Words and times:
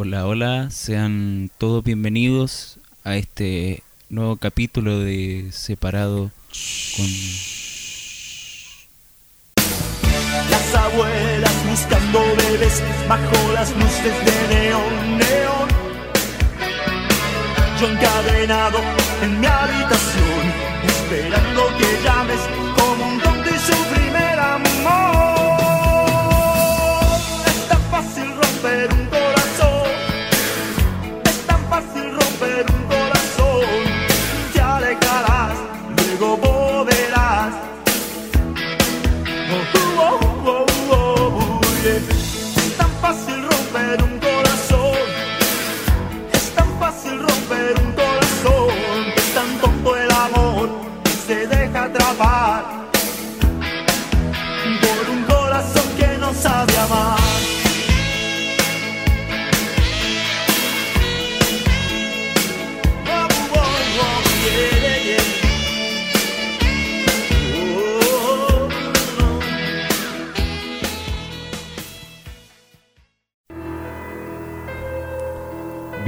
Hola, 0.00 0.28
hola, 0.28 0.70
sean 0.70 1.50
todos 1.58 1.82
bienvenidos 1.82 2.78
a 3.02 3.16
este 3.16 3.82
nuevo 4.08 4.36
capítulo 4.36 5.00
de 5.00 5.48
Separado 5.50 6.30
con... 6.96 7.06
Las 10.50 10.72
abuelas 10.72 11.52
buscando 11.68 12.20
bebés 12.36 12.80
bajo 13.08 13.52
las 13.54 13.72
luces 13.72 14.14
de 14.24 14.54
neón, 14.54 15.18
neón. 15.18 15.68
Yo 17.80 17.90
encadenado 17.90 18.78
en 19.24 19.40
mi 19.40 19.46
habitación, 19.48 20.52
esperando 20.86 21.62
que 21.76 21.98
llames 22.04 22.40
como 22.76 23.04
un 23.04 23.18
tonto 23.18 23.50
y 23.50 23.58
su 23.58 23.76
primer 23.96 24.38
amor. 24.38 24.68
Es 27.48 27.68
tan 27.68 27.82
fácil 27.90 28.28
romper 28.36 28.92
un 28.92 29.07
luego 36.18 36.47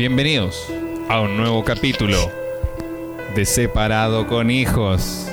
Bienvenidos 0.04 0.66
a 1.10 1.20
un 1.20 1.36
nuevo 1.36 1.62
capítulo 1.62 2.16
de 3.34 3.44
Separado 3.44 4.26
con 4.26 4.50
Hijos. 4.50 5.28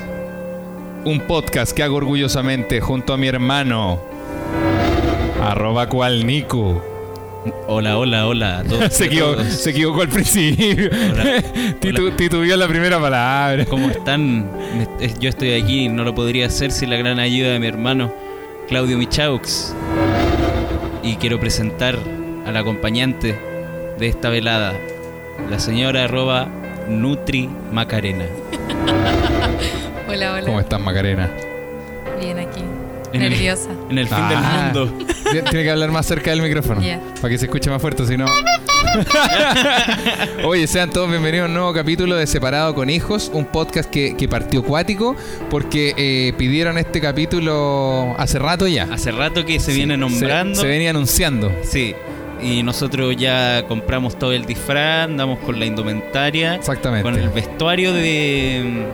Un 1.06 1.22
podcast 1.22 1.72
que 1.72 1.84
hago 1.84 1.96
orgullosamente 1.96 2.82
junto 2.82 3.14
a 3.14 3.18
mi 3.18 3.28
hermano, 3.30 3.98
arroba 5.42 5.88
cual 5.88 6.28
Niku. 6.28 6.82
Hola, 7.70 7.98
hola, 7.98 8.28
hola 8.28 8.58
a 8.60 8.64
todos. 8.66 8.92
se, 8.94 9.06
equivocó, 9.06 9.42
se 9.46 9.70
equivocó 9.70 10.02
al 10.02 10.10
principio. 10.10 10.90
Hola. 11.14 11.24
Titu- 11.80 12.08
Hola. 12.08 12.16
titubeó 12.18 12.58
la 12.58 12.68
primera 12.68 13.00
palabra. 13.00 13.64
¿Cómo 13.64 13.90
están? 13.90 14.52
Es- 15.00 15.18
Yo 15.18 15.30
estoy 15.30 15.54
aquí, 15.54 15.88
no 15.88 16.04
lo 16.04 16.14
podría 16.14 16.48
hacer 16.48 16.74
sin 16.74 16.90
la 16.90 16.98
gran 16.98 17.20
ayuda 17.20 17.54
de 17.54 17.60
mi 17.60 17.68
hermano 17.68 18.14
Claudio 18.68 18.98
Michaux. 18.98 19.74
Y 21.04 21.16
quiero 21.16 21.40
presentar 21.40 21.98
al 22.46 22.58
acompañante 22.58 23.40
de 24.00 24.08
esta 24.08 24.30
velada, 24.30 24.74
la 25.50 25.60
señora 25.60 26.06
arroba 26.06 26.48
Nutri 26.88 27.50
Macarena. 27.72 28.26
Hola, 30.10 30.34
hola. 30.34 30.46
¿Cómo 30.46 30.60
estás, 30.60 30.80
Macarena? 30.80 31.30
Bien 32.20 32.40
aquí. 32.40 32.62
En 33.14 33.22
el- 33.22 33.30
Nerviosa. 33.32 33.70
En 33.90 33.98
el 33.98 34.08
fin 34.08 34.18
Ah. 34.20 34.72
del 34.74 34.86
mundo. 34.86 35.06
Tiene 35.32 35.64
que 35.64 35.70
hablar 35.72 35.92
más 35.92 36.06
cerca 36.06 36.32
del 36.32 36.42
micrófono. 36.42 36.82
Ya. 36.82 37.00
Para 37.22 37.30
que 37.30 37.38
se 37.38 37.46
escuche 37.46 37.70
más 37.70 37.82
fuerte, 37.82 38.06
si 38.06 38.18
no. 38.18 38.26
Oye, 40.46 40.66
sean 40.68 40.90
todos 40.90 41.10
bienvenidos 41.10 41.46
a 41.46 41.48
un 41.48 41.54
nuevo 41.56 41.74
capítulo 41.74 42.16
de 42.16 42.26
Separado 42.26 42.74
con 42.74 42.90
Hijos, 42.90 43.30
un 43.34 43.46
podcast 43.46 43.90
que, 43.90 44.16
que 44.16 44.28
partió 44.30 44.64
cuático 44.64 45.16
porque 45.50 45.94
eh, 45.98 46.34
pidieron 46.38 46.78
este 46.78 47.02
capítulo 47.02 48.16
hace 48.18 48.40
rato 48.40 48.66
ya. 48.68 48.88
Hace 48.92 49.12
rato 49.12 49.46
que 49.46 49.60
se 49.60 49.74
viene 49.74 49.98
nombrando. 49.98 50.56
Se, 50.56 50.62
se 50.62 50.68
venía 50.68 50.92
anunciando. 50.92 51.52
Sí. 51.64 51.96
Y 52.42 52.64
nosotros 52.64 53.16
ya 53.18 53.64
compramos 53.68 54.18
todo 54.20 54.32
el 54.34 54.46
disfraz, 54.46 55.06
andamos 55.06 55.40
con 55.40 55.60
la 55.60 55.66
indumentaria, 55.66 56.56
Exactamente. 56.56 57.04
con 57.04 57.18
el 57.18 57.30
vestuario 57.30 57.94
de, 57.94 58.86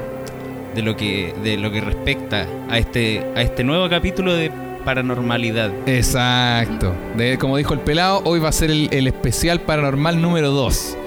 de 0.76 0.82
lo 0.82 0.96
que 0.96 1.34
de 1.44 1.58
lo 1.58 1.72
que 1.72 1.82
respecta 1.82 2.46
a 2.70 2.78
este 2.78 3.26
a 3.36 3.42
este 3.42 3.64
nuevo 3.64 3.90
capítulo 3.90 4.34
de 4.34 4.52
paranormalidad. 4.86 5.72
Exacto. 5.88 6.94
De, 7.16 7.38
como 7.38 7.58
dijo 7.58 7.74
el 7.74 7.80
pelado, 7.80 8.22
hoy 8.26 8.40
va 8.40 8.50
a 8.50 8.52
ser 8.54 8.70
el, 8.72 8.90
el 8.92 9.08
especial 9.08 9.62
paranormal 9.62 10.22
número 10.22 10.52
2. 10.52 10.98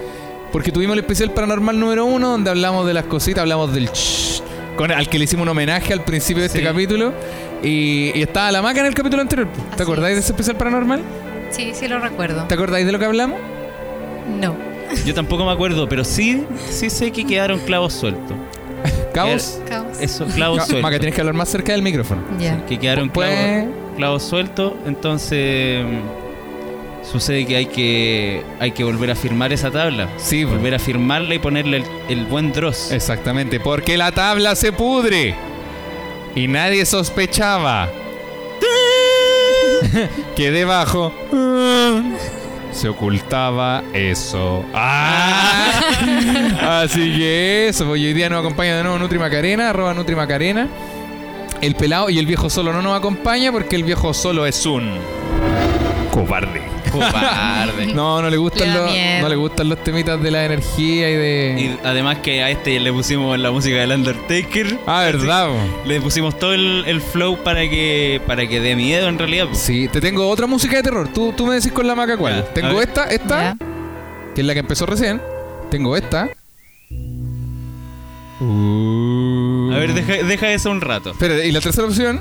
Porque 0.53 0.73
tuvimos 0.73 0.95
el 0.95 1.01
especial 1.01 1.31
paranormal 1.33 1.79
número 1.79 2.05
1 2.07 2.29
donde 2.29 2.51
hablamos 2.51 2.87
de 2.87 2.95
las 2.95 3.05
cositas, 3.05 3.43
hablamos 3.43 3.75
del 3.75 3.91
ch, 3.91 4.43
con, 4.77 4.91
al 4.93 5.09
que 5.09 5.19
le 5.19 5.25
hicimos 5.25 5.43
un 5.43 5.49
homenaje 5.51 5.93
al 5.93 6.03
principio 6.05 6.41
de 6.43 6.47
este 6.47 6.61
Sí. 6.61 6.65
capítulo. 6.65 7.13
Y, 7.63 8.13
y 8.15 8.23
estaba 8.23 8.53
la 8.53 8.63
maca 8.63 8.81
en 8.81 8.87
el 8.87 8.95
capítulo 8.95 9.23
anterior. 9.23 9.49
¿Te 9.49 9.75
Así 9.75 9.83
acordáis 9.83 10.15
de 10.15 10.21
es. 10.21 10.25
ese 10.27 10.33
especial 10.33 10.57
paranormal? 10.57 11.01
Sí, 11.51 11.73
sí 11.75 11.89
lo 11.89 11.99
recuerdo. 11.99 12.45
¿Te 12.45 12.55
acordáis 12.55 12.87
de 12.87 12.93
lo 12.93 12.99
que 12.99 13.05
hablamos? 13.05 13.39
No. 14.41 14.55
Yo 15.05 15.15
tampoco 15.15 15.45
me 15.45 15.53
acuerdo, 15.53 15.89
pero 15.89 16.05
sí 16.05 16.45
sí 16.71 16.91
sé 16.91 17.11
que 17.11 17.25
quedaron 17.25 17.59
clavos 17.61 17.93
sueltos. 17.93 18.37
¿Cabos? 19.13 19.61
Caos. 19.69 19.99
Eso, 20.01 20.27
clavos 20.27 20.59
sueltos. 20.67 20.83
Maca, 20.83 20.99
tienes 20.99 21.15
que 21.15 21.21
hablar 21.23 21.35
más 21.35 21.49
cerca 21.49 21.73
del 21.73 21.83
micrófono. 21.83 22.23
Ya. 22.39 22.65
que 22.67 22.79
quedaron 22.79 23.09
Pues- 23.11 23.29
clavos, 23.31 23.75
clavos 23.97 24.23
sueltos, 24.23 24.73
entonces 24.87 25.85
sucede 27.11 27.47
que 27.47 27.57
hay 27.57 27.67
que 27.67 28.43
hay 28.61 28.73
que 28.73 28.85
volver 28.85 29.11
a 29.11 29.15
firmar 29.15 29.53
esa 29.53 29.71
tabla. 29.71 30.09
Sí, 30.19 30.45
pues. 30.45 30.57
Volver 30.57 30.75
a 30.75 30.79
firmarla 30.79 31.35
y 31.35 31.39
ponerle 31.39 31.79
el, 31.79 31.85
el 32.09 32.25
buen 32.27 32.53
dross. 32.53 32.91
Exactamente, 32.93 33.59
porque 33.61 33.97
la 33.97 34.13
tabla 34.13 34.55
se 34.55 34.73
pudre. 34.73 35.35
Y 36.35 36.49
nadie 36.49 36.85
sospechaba 36.85 37.89
que 40.37 40.51
debajo 40.51 41.13
se 42.73 42.89
ocultaba 42.89 43.83
eso. 43.93 44.65
¡Ah! 44.75 45.81
Así 46.83 47.17
que 47.17 47.69
eso, 47.69 47.87
pues, 47.87 48.03
hoy 48.03 48.13
día 48.13 48.29
nos 48.29 48.41
acompaña 48.41 48.77
de 48.77 48.83
nuevo 48.83 48.99
Nutri 48.99 49.19
Macarena, 49.19 49.71
arroba 49.71 49.95
Nutri 49.95 50.15
Macarena. 50.15 50.69
El 51.63 51.75
pelado 51.75 52.11
y 52.11 52.19
el 52.19 52.27
viejo 52.27 52.51
solo 52.51 52.73
no 52.73 52.83
nos 52.83 52.97
acompaña 52.97 53.51
porque 53.51 53.77
el 53.77 53.85
viejo 53.85 54.13
solo 54.13 54.47
es 54.47 54.67
un 54.67 54.99
cobarde. 56.11 56.76
Cobarde. 56.99 57.87
No, 57.95 58.21
no 58.23 58.31
le 58.31 58.37
gustan 58.37 58.69
Le 58.69 58.75
da 58.75 58.83
los, 58.85 58.93
miedo. 58.93 59.23
no 59.23 59.29
le 59.29 59.37
gustan 59.37 59.69
los 59.69 59.85
temitas 59.85 60.23
de 60.23 60.31
la 60.31 60.45
energía 60.45 61.11
y 61.11 61.15
de. 61.15 61.57
Y 61.59 61.87
además 61.87 62.19
que 62.19 62.43
a 62.43 62.51
este 62.51 62.79
le 62.81 62.93
pusimos 62.93 63.39
la 63.39 63.51
música 63.51 63.77
del 63.77 63.93
Undertaker. 63.93 64.79
Ah, 64.87 65.03
verdad. 65.05 65.49
po. 65.49 65.89
Le 65.89 66.01
pusimos 66.01 66.39
todo 66.39 66.55
el, 66.55 66.85
el 66.87 67.01
flow 67.01 67.39
para 67.43 67.61
que 67.69 68.21
para 68.27 68.47
que 68.49 68.61
dé 68.61 68.77
miedo 68.77 69.09
en 69.09 69.19
realidad. 69.19 69.47
Sí, 69.53 69.89
te 69.89 70.01
tengo 70.01 70.29
otra 70.29 70.47
música 70.47 70.77
de 70.77 70.83
terror. 70.83 71.09
Tú, 71.13 71.33
tú 71.37 71.47
me 71.47 71.55
decís 71.57 71.73
con 71.73 71.87
la 71.87 71.95
maca 71.95 72.17
cuál. 72.17 72.35
Ya, 72.35 72.41
a 72.41 72.55
tengo 72.55 72.77
ver. 72.77 72.89
esta, 72.89 73.05
esta, 73.05 73.41
Ya. 73.41 73.57
que 74.35 74.41
es 74.41 74.47
la 74.47 74.53
que 74.55 74.61
empezó 74.61 74.87
recién. 74.87 75.21
Tengo 75.71 75.97
esta. 75.97 76.29
Uh. 78.41 79.71
A 79.73 79.79
ver, 79.79 79.95
deja, 79.95 80.23
deja 80.27 80.53
eso 80.53 80.71
un 80.71 80.81
rato. 80.81 81.11
Espera, 81.11 81.45
¿y 81.45 81.53
la 81.53 81.61
tercera 81.61 81.87
opción? 81.87 82.21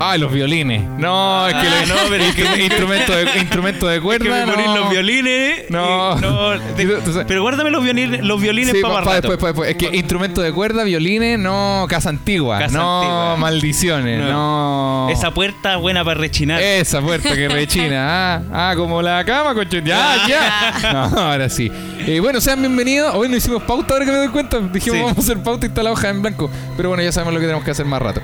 Ah, 0.00 0.16
los 0.16 0.32
violines. 0.32 0.82
No, 0.98 1.46
es 1.48 1.54
que 1.54 1.60
Ah, 1.68 1.80
le- 1.80 1.86
no, 1.86 1.94
pero 2.10 2.24
es 2.24 2.34
que- 2.34 2.62
instrumento 2.64 3.12
de 3.16 3.38
instrumento 3.38 3.86
de 3.86 3.96
Es 3.96 4.02
cuerda. 4.02 4.24
que 4.24 4.56
me 4.56 4.64
no. 4.66 4.76
los 4.76 4.90
violines. 4.90 5.70
No. 5.70 6.16
y- 6.18 6.20
no, 6.20 7.24
pero 7.26 7.42
guárdame 7.42 7.70
los 7.70 7.82
violines, 7.82 8.22
los 8.24 8.40
violines 8.40 8.74
Sí, 8.74 8.82
para 8.82 8.94
pa- 8.94 9.00
más 9.00 9.08
pa 9.08 9.14
rato. 9.16 9.28
después, 9.30 9.54
después. 9.54 9.70
Es 9.70 9.76
que 9.76 9.96
instrumento 9.96 10.40
de 10.42 10.52
cuerda, 10.52 10.84
violines, 10.84 11.38
no, 11.38 11.86
casa 11.88 12.08
antigua. 12.08 12.58
Casa 12.58 12.76
no, 12.76 13.00
antigua. 13.00 13.36
maldiciones, 13.38 14.20
no. 14.20 15.08
Esa 15.10 15.30
puerta 15.32 15.76
buena 15.76 16.04
para 16.04 16.20
rechinar. 16.20 16.60
Esa 16.60 17.00
puerta 17.00 17.34
que 17.34 17.48
rechina. 17.48 17.94
Ah, 18.14 18.42
ah, 18.52 18.74
como 18.76 19.00
la 19.02 19.24
cama, 19.24 19.54
concho. 19.54 19.78
Ya, 19.78 20.26
ya. 20.28 20.92
No, 20.92 21.20
ahora 21.20 21.48
sí. 21.48 21.70
Eh, 22.06 22.20
bueno, 22.20 22.40
sean 22.40 22.60
bienvenidos. 22.60 23.14
Hoy 23.14 23.28
no 23.28 23.36
hicimos 23.36 23.62
pauta, 23.62 23.94
ahora 23.94 24.04
que 24.04 24.10
me 24.12 24.18
doy 24.18 24.28
cuenta. 24.28 24.58
Dijimos, 24.58 24.98
Sí. 24.98 25.02
vamos 25.04 25.16
a 25.18 25.20
hacer 25.20 25.42
pauta 25.42 25.66
y 25.66 25.68
está 25.68 25.82
la 25.82 25.92
hoja 25.92 26.08
en 26.10 26.22
blanco. 26.22 26.50
Pero 26.76 26.90
bueno, 26.90 27.02
ya 27.02 27.12
sabemos 27.12 27.34
lo 27.34 27.40
que 27.40 27.46
tenemos 27.46 27.64
que 27.64 27.70
hacer 27.70 27.86
más 27.86 28.00
rato. 28.02 28.20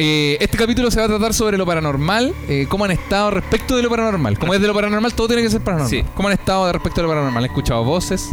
Eh, 0.00 0.36
este 0.40 0.56
capítulo 0.56 0.90
se 0.92 1.00
va 1.00 1.06
a 1.06 1.08
tratar 1.08 1.34
sobre 1.34 1.58
lo 1.58 1.66
paranormal, 1.66 2.32
eh, 2.48 2.66
cómo 2.68 2.84
han 2.84 2.92
estado 2.92 3.32
respecto 3.32 3.76
de 3.76 3.82
lo 3.82 3.90
paranormal. 3.90 4.38
Como 4.38 4.54
es 4.54 4.60
de 4.60 4.68
lo 4.68 4.74
paranormal, 4.74 5.12
todo 5.14 5.26
tiene 5.26 5.42
que 5.42 5.50
ser 5.50 5.60
paranormal. 5.60 5.90
Sí. 5.90 6.04
¿Cómo 6.14 6.28
han 6.28 6.34
estado 6.34 6.72
respecto 6.72 7.00
de 7.00 7.02
lo 7.02 7.08
paranormal? 7.08 7.42
¿Han 7.44 7.50
escuchado 7.50 7.82
voces? 7.84 8.30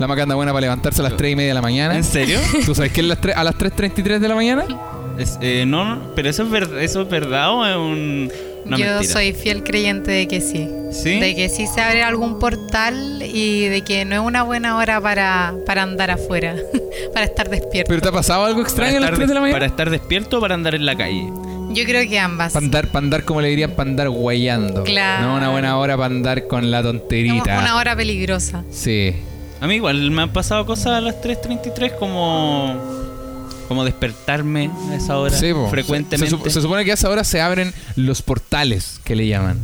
La 0.00 0.06
macanda 0.08 0.34
buena 0.34 0.52
para 0.52 0.62
levantarse 0.62 1.00
a 1.00 1.04
las 1.04 1.16
3 1.16 1.32
y 1.32 1.36
media 1.36 1.48
de 1.50 1.54
la 1.54 1.62
mañana. 1.62 1.96
¿En 1.96 2.04
serio? 2.04 2.38
¿Tú 2.66 2.74
sabes 2.74 2.92
qué 2.92 3.00
es 3.00 3.06
las 3.06 3.20
tres- 3.20 3.36
a 3.36 3.44
las 3.44 3.54
3.33 3.56 4.18
de 4.20 4.28
la 4.28 4.34
mañana? 4.34 4.64
Es- 5.18 5.38
eh, 5.40 5.64
no, 5.66 5.84
no, 5.96 6.14
pero 6.14 6.28
eso 6.28 6.42
es, 6.42 6.50
ver- 6.50 6.76
eso 6.80 7.02
es 7.02 7.08
verdad 7.08 7.50
o 7.54 7.64
es 7.64 7.76
un, 7.76 8.30
una 8.66 8.76
Yo 8.76 8.86
mentira. 8.86 9.12
soy 9.12 9.32
fiel 9.32 9.62
creyente 9.62 10.10
de 10.10 10.28
que 10.28 10.40
sí. 10.40 10.68
¿Sí? 10.92 11.18
De 11.18 11.34
que 11.34 11.48
sí 11.48 11.66
se 11.66 11.80
abre 11.80 12.02
algún 12.02 12.38
portal 12.38 13.22
y 13.22 13.66
de 13.66 13.82
que 13.82 14.04
no 14.04 14.14
es 14.14 14.20
una 14.20 14.42
buena 14.42 14.76
hora 14.76 15.00
para, 15.00 15.54
para 15.66 15.82
andar 15.82 16.10
afuera, 16.10 16.56
para 17.14 17.26
estar 17.26 17.48
despierto. 17.50 17.88
¿Pero 17.88 18.00
te 18.02 18.08
ha 18.08 18.12
pasado 18.12 18.44
algo 18.44 18.62
extraño 18.62 18.98
a 18.98 19.00
las 19.00 19.10
estar 19.10 19.16
3 19.16 19.28
de 19.28 19.34
la 19.34 19.40
mañana? 19.40 19.56
Para 19.56 19.66
estar 19.66 19.90
despierto 19.90 20.38
o 20.38 20.40
para 20.40 20.54
andar 20.54 20.74
en 20.74 20.86
la 20.86 20.96
calle. 20.96 21.30
Yo 21.70 21.84
creo 21.84 22.08
que 22.08 22.18
ambas. 22.18 22.52
Para 22.52 22.64
andar, 22.64 22.88
pa' 22.88 22.98
andar, 23.00 23.24
como 23.24 23.40
le 23.40 23.48
dirían, 23.48 23.72
para 23.72 23.90
andar 23.90 24.08
guayando. 24.08 24.84
Claro. 24.84 25.26
No 25.26 25.36
una 25.36 25.50
buena 25.50 25.76
hora 25.76 25.96
para 25.96 26.14
andar 26.14 26.46
con 26.46 26.70
la 26.70 26.82
tonterita. 26.82 27.58
Una 27.58 27.76
hora 27.76 27.96
peligrosa. 27.96 28.64
Sí. 28.70 29.14
A 29.60 29.66
mí 29.66 29.74
igual 29.76 30.10
me 30.10 30.22
han 30.22 30.32
pasado 30.32 30.64
cosas 30.64 30.86
a 30.88 31.00
las 31.00 31.20
3.33 31.22 31.96
como... 31.98 32.95
Como 33.68 33.84
despertarme 33.84 34.70
a 34.90 34.94
esa 34.96 35.18
hora 35.18 35.36
Sí, 35.36 35.52
frecuentemente. 35.70 36.30
Se, 36.30 36.36
sup- 36.36 36.48
se 36.48 36.60
supone 36.62 36.84
que 36.84 36.92
a 36.92 36.94
esa 36.94 37.10
hora 37.10 37.24
se 37.24 37.40
abren 37.40 37.72
los 37.96 38.22
portales, 38.22 39.00
que 39.04 39.16
le 39.16 39.26
llaman. 39.26 39.58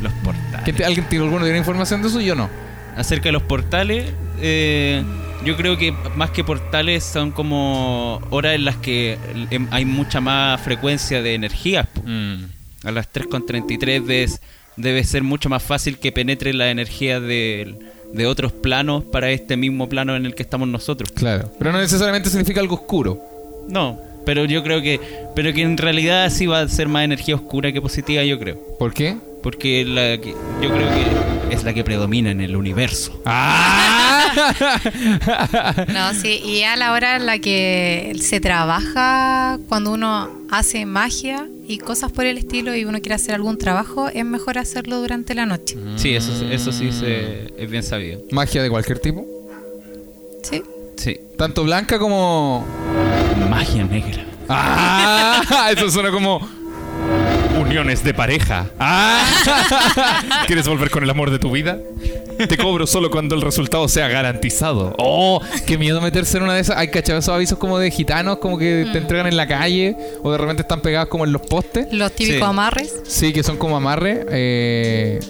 Los 0.00 0.12
portales. 0.24 0.60
¿Quién 0.64 0.76
te- 0.76 0.84
¿Alguien 0.84 1.08
tiene, 1.08 1.24
alguno 1.24 1.44
tiene 1.44 1.58
información 1.58 2.02
de 2.02 2.08
eso? 2.08 2.20
Yo 2.20 2.34
no. 2.34 2.48
acerca 2.96 3.24
de 3.24 3.32
los 3.32 3.42
portales, 3.42 4.12
eh, 4.40 5.02
yo 5.44 5.56
creo 5.56 5.76
que 5.76 5.92
más 6.14 6.30
que 6.30 6.44
portales 6.44 7.02
son 7.02 7.32
como 7.32 8.20
horas 8.30 8.54
en 8.54 8.64
las 8.64 8.76
que 8.76 9.18
em, 9.50 9.66
hay 9.72 9.84
mucha 9.84 10.20
más 10.20 10.60
frecuencia 10.60 11.20
de 11.22 11.34
energías. 11.34 11.86
po. 11.88 12.02
A 12.84 12.90
las 12.92 13.10
3.33 13.12 14.04
debes- 14.04 14.40
debe 14.76 15.02
ser 15.04 15.22
mucho 15.24 15.48
más 15.48 15.62
fácil 15.62 15.98
que 15.98 16.12
penetre 16.12 16.52
la 16.54 16.70
energía 16.70 17.18
de, 17.18 17.76
de 18.14 18.26
otros 18.26 18.52
planos 18.52 19.04
para 19.04 19.30
este 19.30 19.56
mismo 19.56 19.88
plano 19.88 20.16
en 20.16 20.24
el 20.26 20.34
que 20.34 20.42
estamos 20.42 20.68
nosotros. 20.68 21.10
Claro. 21.12 21.50
Pero 21.58 21.72
no 21.72 21.78
necesariamente 21.78 22.30
significa 22.30 22.60
algo 22.60 22.76
oscuro. 22.76 23.20
No, 23.68 23.98
pero 24.24 24.44
yo 24.44 24.62
creo 24.62 24.80
que 24.80 25.00
pero 25.34 25.52
que 25.52 25.62
en 25.62 25.76
realidad 25.76 26.30
sí 26.30 26.46
va 26.46 26.60
a 26.60 26.68
ser 26.68 26.88
más 26.88 27.04
energía 27.04 27.34
oscura 27.34 27.72
que 27.72 27.82
positiva, 27.82 28.22
yo 28.24 28.38
creo. 28.38 28.58
¿Por 28.78 28.94
qué? 28.94 29.16
Porque 29.42 29.84
la 29.84 30.16
que- 30.18 30.34
yo 30.62 30.70
creo 30.70 30.88
que 30.88 31.54
es 31.54 31.64
la 31.64 31.74
que 31.74 31.84
predomina 31.84 32.30
en 32.30 32.40
el 32.40 32.56
universo. 32.56 33.20
¡Ah! 33.26 34.23
No, 35.92 36.14
sí, 36.14 36.40
y 36.44 36.62
a 36.62 36.76
la 36.76 36.92
hora 36.92 37.16
en 37.16 37.26
la 37.26 37.38
que 37.38 38.12
se 38.20 38.40
trabaja, 38.40 39.58
cuando 39.68 39.92
uno 39.92 40.28
hace 40.50 40.86
magia 40.86 41.46
y 41.66 41.78
cosas 41.78 42.12
por 42.12 42.26
el 42.26 42.38
estilo 42.38 42.74
y 42.74 42.84
uno 42.84 43.00
quiere 43.00 43.14
hacer 43.14 43.34
algún 43.34 43.58
trabajo, 43.58 44.08
es 44.08 44.24
mejor 44.24 44.58
hacerlo 44.58 45.00
durante 45.00 45.34
la 45.34 45.46
noche. 45.46 45.76
Sí, 45.96 46.14
eso, 46.14 46.32
eso 46.50 46.72
sí 46.72 46.92
se- 46.92 47.52
es 47.56 47.70
bien 47.70 47.82
sabido. 47.82 48.20
Magia 48.30 48.62
de 48.62 48.70
cualquier 48.70 48.98
tipo. 48.98 49.24
Sí. 50.42 50.62
Sí. 50.96 51.18
Tanto 51.38 51.64
blanca 51.64 51.98
como. 51.98 52.64
Magia 53.50 53.84
negra. 53.84 54.24
¡Ah! 54.48 55.70
Eso 55.76 55.90
suena 55.90 56.10
como. 56.10 56.46
Uniones 57.58 58.02
de 58.04 58.12
pareja. 58.14 58.66
¡Ah! 58.78 60.42
¿Quieres 60.46 60.66
volver 60.66 60.90
con 60.90 61.02
el 61.04 61.10
amor 61.10 61.30
de 61.30 61.38
tu 61.38 61.50
vida? 61.52 61.78
Te 62.48 62.56
cobro 62.56 62.86
solo 62.86 63.10
cuando 63.10 63.36
el 63.36 63.42
resultado 63.42 63.86
sea 63.88 64.08
garantizado. 64.08 64.94
¡Oh! 64.98 65.40
¡Qué 65.66 65.78
miedo 65.78 66.00
meterse 66.00 66.36
en 66.38 66.44
una 66.44 66.54
de 66.54 66.60
esas! 66.60 66.76
Hay 66.76 66.88
cachado 66.88 67.20
esos 67.20 67.32
avisos 67.34 67.58
como 67.58 67.78
de 67.78 67.90
gitanos, 67.92 68.38
como 68.38 68.58
que 68.58 68.86
te 68.92 68.98
entregan 68.98 69.26
en 69.28 69.36
la 69.36 69.46
calle, 69.46 69.96
o 70.22 70.32
de 70.32 70.38
repente 70.38 70.62
están 70.62 70.80
pegados 70.80 71.08
como 71.08 71.24
en 71.24 71.32
los 71.32 71.42
postes. 71.42 71.86
Los 71.92 72.12
típicos 72.12 72.38
Sí. 72.40 72.44
amarres. 72.44 72.94
Sí, 73.06 73.32
que 73.32 73.42
son 73.44 73.56
como 73.56 73.76
amarre. 73.76 74.26
Eh... 74.30 75.20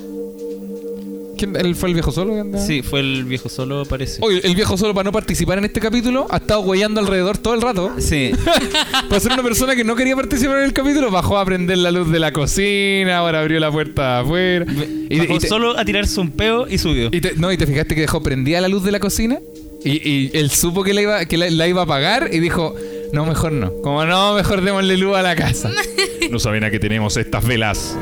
¿Quién 1.36 1.56
él 1.56 1.74
fue 1.74 1.88
el 1.88 1.94
viejo 1.94 2.12
solo? 2.12 2.34
que 2.34 2.40
andaba? 2.40 2.64
Sí, 2.64 2.82
fue 2.82 3.00
el 3.00 3.24
viejo 3.24 3.48
solo, 3.48 3.84
parece. 3.84 4.18
Oye, 4.22 4.40
el 4.44 4.54
viejo 4.54 4.76
solo 4.76 4.94
para 4.94 5.04
no 5.04 5.12
participar 5.12 5.58
en 5.58 5.64
este 5.64 5.80
capítulo 5.80 6.26
ha 6.30 6.36
estado 6.38 6.60
huellando 6.60 7.00
alrededor 7.00 7.38
todo 7.38 7.54
el 7.54 7.62
rato. 7.62 7.92
Sí. 7.98 8.32
Para 9.08 9.20
ser 9.20 9.32
una 9.32 9.42
persona 9.42 9.74
que 9.76 9.84
no 9.84 9.94
quería 9.96 10.16
participar 10.16 10.58
en 10.58 10.64
el 10.64 10.72
capítulo, 10.72 11.10
bajó 11.10 11.38
a 11.38 11.44
prender 11.44 11.78
la 11.78 11.90
luz 11.90 12.10
de 12.10 12.18
la 12.18 12.32
cocina, 12.32 13.18
ahora 13.18 13.40
abrió 13.40 13.58
la 13.60 13.70
puerta 13.70 14.20
afuera. 14.20 14.64
Y, 15.10 15.18
Bajó 15.20 15.34
y 15.34 15.38
te, 15.38 15.48
solo 15.48 15.78
a 15.78 15.84
tirarse 15.84 16.20
un 16.20 16.30
peo 16.30 16.66
y 16.68 16.78
subió. 16.78 17.08
y 17.12 17.20
te- 17.20 17.34
no, 17.36 17.50
y 17.52 17.56
te 17.56 17.66
fijaste 17.66 17.94
que 17.94 18.02
dejó 18.02 18.22
prendida 18.22 18.60
la 18.60 18.68
luz 18.68 18.82
de 18.84 18.92
la 18.92 19.00
cocina. 19.00 19.38
Y, 19.84 20.08
y 20.08 20.30
él 20.34 20.50
supo 20.50 20.82
que, 20.82 20.94
la 20.94 21.02
iba, 21.02 21.24
que 21.26 21.36
la, 21.36 21.50
la 21.50 21.68
iba 21.68 21.82
a 21.82 21.84
apagar 21.84 22.30
y 22.32 22.38
dijo, 22.40 22.74
no, 23.12 23.26
mejor 23.26 23.52
no. 23.52 23.70
Como 23.82 24.04
no, 24.06 24.34
mejor 24.34 24.62
démosle 24.62 24.96
luz 24.96 25.14
a 25.16 25.22
la 25.22 25.36
casa. 25.36 25.70
no 26.30 26.38
saben 26.38 26.64
a 26.64 26.70
qué 26.70 26.78
tenemos 26.78 27.16
estas 27.18 27.44
velas 27.46 27.94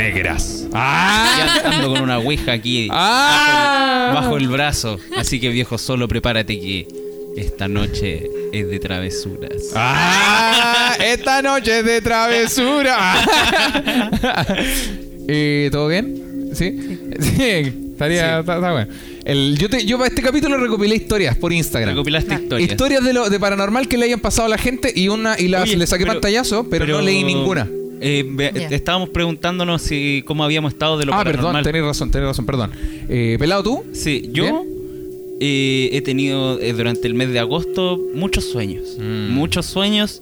negras. 0.00 0.62
Y 0.66 0.70
¡Ah! 0.74 1.60
ando 1.64 1.90
con 1.92 2.02
una 2.02 2.18
ouija 2.18 2.52
aquí 2.52 2.88
¡Ah! 2.90 4.12
bajo 4.14 4.36
el 4.36 4.48
brazo. 4.48 4.98
Así 5.16 5.38
que 5.40 5.48
viejo 5.50 5.76
solo, 5.78 6.08
prepárate 6.08 6.58
que 6.58 6.86
esta 7.36 7.68
noche 7.68 8.28
es 8.52 8.68
de 8.68 8.78
travesuras. 8.80 9.72
¡Ah! 9.74 10.94
Esta 11.04 11.42
noche 11.42 11.80
es 11.80 11.84
de 11.84 12.00
travesura. 12.00 13.14
Eh, 15.32 15.68
¿Todo 15.70 15.86
bien? 15.86 16.50
¿Sí? 16.54 16.76
Sí, 17.20 17.42
estaría. 17.92 18.34
Sí. 18.34 18.40
Está, 18.40 18.54
está 18.56 18.72
bueno. 18.72 18.88
El- 19.24 19.56
yo, 19.56 19.68
te- 19.70 19.84
yo 19.84 19.96
para 19.96 20.08
este 20.08 20.22
capítulo 20.22 20.56
recopilé 20.56 20.96
historias 20.96 21.36
por 21.36 21.52
Instagram. 21.52 21.90
Recopilaste 21.94 22.34
historias. 22.34 22.68
Historias 22.70 23.04
de, 23.04 23.12
lo, 23.12 23.30
de 23.30 23.38
paranormal 23.38 23.86
que 23.86 23.96
le 23.96 24.06
hayan 24.06 24.18
pasado 24.18 24.46
a 24.46 24.48
la 24.48 24.58
gente 24.58 24.92
y 24.92 25.06
una 25.06 25.38
y 25.38 25.46
las 25.46 25.62
Oye, 25.62 25.76
le 25.76 25.86
saqué 25.86 26.02
pero- 26.04 26.14
pantallazo, 26.14 26.68
pero, 26.68 26.84
no 26.86 27.00
leí 27.00 27.22
ninguna. 27.22 27.68
Eh. 28.00 28.66
Estábamos 28.70 29.10
preguntándonos 29.10 29.82
si 29.82 30.22
cómo 30.26 30.44
habíamos 30.44 30.72
estado 30.72 30.98
de 30.98 31.06
lo 31.06 31.14
Ah, 31.14 31.24
perdón, 31.24 31.62
tenés 31.62 31.82
razón, 31.84 32.10
tenés 32.10 32.28
razón, 32.28 32.46
perdón. 32.46 32.70
Eh, 33.08 33.36
¿Pelado 33.38 33.62
tú? 33.62 33.84
Sí, 33.92 34.30
yo 34.32 34.64
eh, 35.40 35.90
he 35.92 36.00
tenido 36.02 36.58
eh, 36.60 36.72
durante 36.72 37.06
el 37.08 37.14
mes 37.14 37.32
de 37.32 37.38
agosto 37.38 37.98
muchos 38.14 38.44
sueños. 38.44 38.96
Mm. 38.98 39.30
Muchos 39.32 39.66
sueños, 39.66 40.20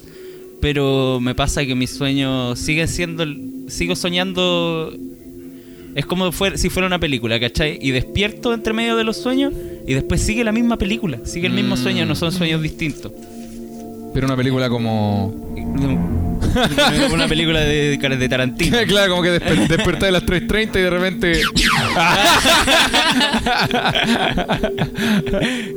pero 0.60 1.18
me 1.20 1.34
pasa 1.34 1.64
que 1.66 1.74
mis 1.74 1.90
sueños 1.90 2.58
siguen 2.58 2.88
siendo. 2.88 3.24
Sigo 3.68 3.94
soñando. 3.96 4.92
Es 5.94 6.06
como 6.06 6.30
fuera- 6.32 6.56
si 6.56 6.68
fuera 6.70 6.86
una 6.86 7.00
película, 7.00 7.40
¿cachai? 7.40 7.78
Y 7.82 7.90
despierto 7.90 8.54
entre 8.54 8.72
medio 8.72 8.94
de 8.96 9.02
los 9.04 9.16
sueños 9.16 9.52
y 9.86 9.94
después 9.94 10.20
sigue 10.20 10.44
la 10.44 10.52
misma 10.52 10.76
película. 10.78 11.18
Sigue 11.24 11.48
el 11.48 11.52
mismo 11.52 11.74
Mm. 11.74 11.78
sueño, 11.78 12.06
no 12.06 12.14
son 12.14 12.30
sueños 12.30 12.62
distintos. 12.62 13.10
Pero 14.14 14.26
una 14.26 14.36
película 14.36 14.68
como. 14.70 15.34
una 17.12 17.28
película 17.28 17.60
de, 17.60 17.96
de 17.98 18.28
Tarantino. 18.28 18.76
claro, 18.86 19.10
como 19.12 19.22
que 19.22 19.40
desper- 19.40 19.66
desperté 19.68 20.06
de 20.06 20.12
las 20.12 20.24
3.30 20.24 20.68
y 20.78 20.80
de 20.80 20.90
repente. 20.90 21.40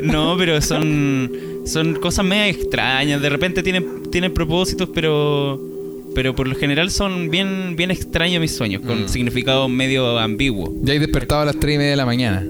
No, 0.01 0.35
pero 0.37 0.61
son 0.61 1.31
son 1.65 1.95
cosas 1.95 2.25
medio 2.25 2.45
extrañas. 2.55 3.21
De 3.21 3.29
repente 3.29 3.63
tienen 3.63 4.03
tienen 4.11 4.33
propósitos, 4.33 4.89
pero 4.93 5.59
pero 6.13 6.35
por 6.35 6.47
lo 6.47 6.55
general 6.55 6.91
son 6.91 7.29
bien 7.29 7.75
bien 7.75 7.91
extraños 7.91 8.41
mis 8.41 8.55
sueños, 8.55 8.81
con 8.81 9.03
Mm. 9.05 9.07
significado 9.09 9.69
medio 9.69 10.19
ambiguo. 10.19 10.73
ya 10.81 10.93
he 10.93 10.99
despertado 10.99 11.41
a 11.41 11.45
las 11.45 11.59
3 11.59 11.75
y 11.75 11.77
media 11.77 11.91
de 11.91 11.97
la 11.97 12.05
mañana. 12.05 12.43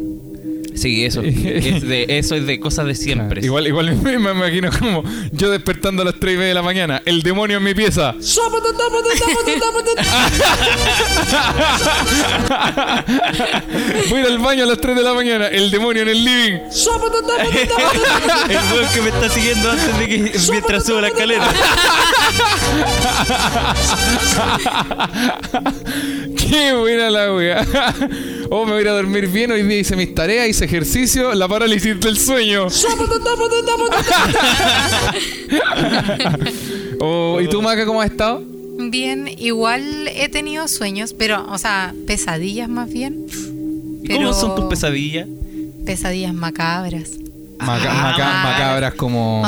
Sí, 0.82 1.06
eso 1.06 1.22
es 1.24 1.88
de 1.88 2.06
eso 2.10 2.34
es 2.34 2.48
de 2.48 2.60
cosas 2.60 2.88
de 2.88 2.96
siempre. 2.96 3.46
Igual, 3.46 3.68
igual 3.68 3.96
me, 4.02 4.18
me 4.18 4.32
imagino 4.32 4.72
como 4.72 5.04
yo 5.32 5.52
despertando 5.52 6.02
a 6.02 6.06
las 6.06 6.16
3 6.20 6.34
y 6.34 6.38
media 6.38 6.48
de 6.50 6.54
la 6.56 6.64
mañana, 6.64 7.04
el 7.06 7.22
demonio 7.22 7.58
en 7.58 7.64
mi 7.64 7.76
pieza. 7.76 8.16
Voy 14.10 14.18
a 14.18 14.22
ir 14.22 14.28
al 14.28 14.40
baño 14.40 14.64
a 14.64 14.68
las 14.68 14.82
3 14.82 14.96
de 14.96 15.04
la 15.04 15.14
mañana, 15.14 15.48
el 15.50 15.70
demonio 15.70 16.02
en 16.02 16.10
el 16.10 16.26
living. 16.26 16.60
el 18.50 18.74
weón 18.74 18.90
que 18.92 19.02
me 19.02 19.10
está 19.10 19.30
siguiendo 19.30 19.70
antes 19.70 20.00
de 20.00 20.08
que 20.08 20.32
mientras 20.50 20.84
subo 20.84 21.00
la 21.00 21.10
escalera. 21.10 21.48
Qué 26.38 26.74
buena 26.74 27.10
la 27.12 27.34
wea. 27.34 27.66
Oh, 28.50 28.66
me 28.66 28.74
voy 28.74 28.88
a 28.88 28.92
dormir 28.92 29.28
bien. 29.28 29.52
Hoy 29.52 29.64
día 29.64 29.80
hice 29.80 29.96
mis 29.96 30.14
tareas, 30.14 30.48
hice 30.50 30.68
ejercicio, 30.72 31.34
la 31.36 31.48
parálisis 31.50 32.00
del 32.00 32.18
sueño. 32.18 32.68
oh, 37.00 37.40
¿Y 37.42 37.48
tú, 37.50 37.62
Maca, 37.62 37.86
cómo 37.86 38.02
has 38.02 38.12
estado? 38.12 38.42
Bien, 38.80 39.28
igual 39.38 40.08
he 40.08 40.30
tenido 40.30 40.68
sueños, 40.68 41.14
pero, 41.14 41.46
o 41.52 41.58
sea, 41.58 41.94
pesadillas 42.08 42.70
más 42.70 42.90
bien. 42.92 43.26
¿Y 44.04 44.08
¿Cómo 44.16 44.34
son 44.34 44.56
tus 44.56 44.66
pesadillas? 44.66 45.28
Pesadillas 45.86 46.34
macabras. 46.34 47.12
Maca- 47.60 47.92
Ah, 47.92 48.12
maca- 48.12 48.26
mal. 48.26 48.54
macabras 48.54 48.94
como. 48.96 49.44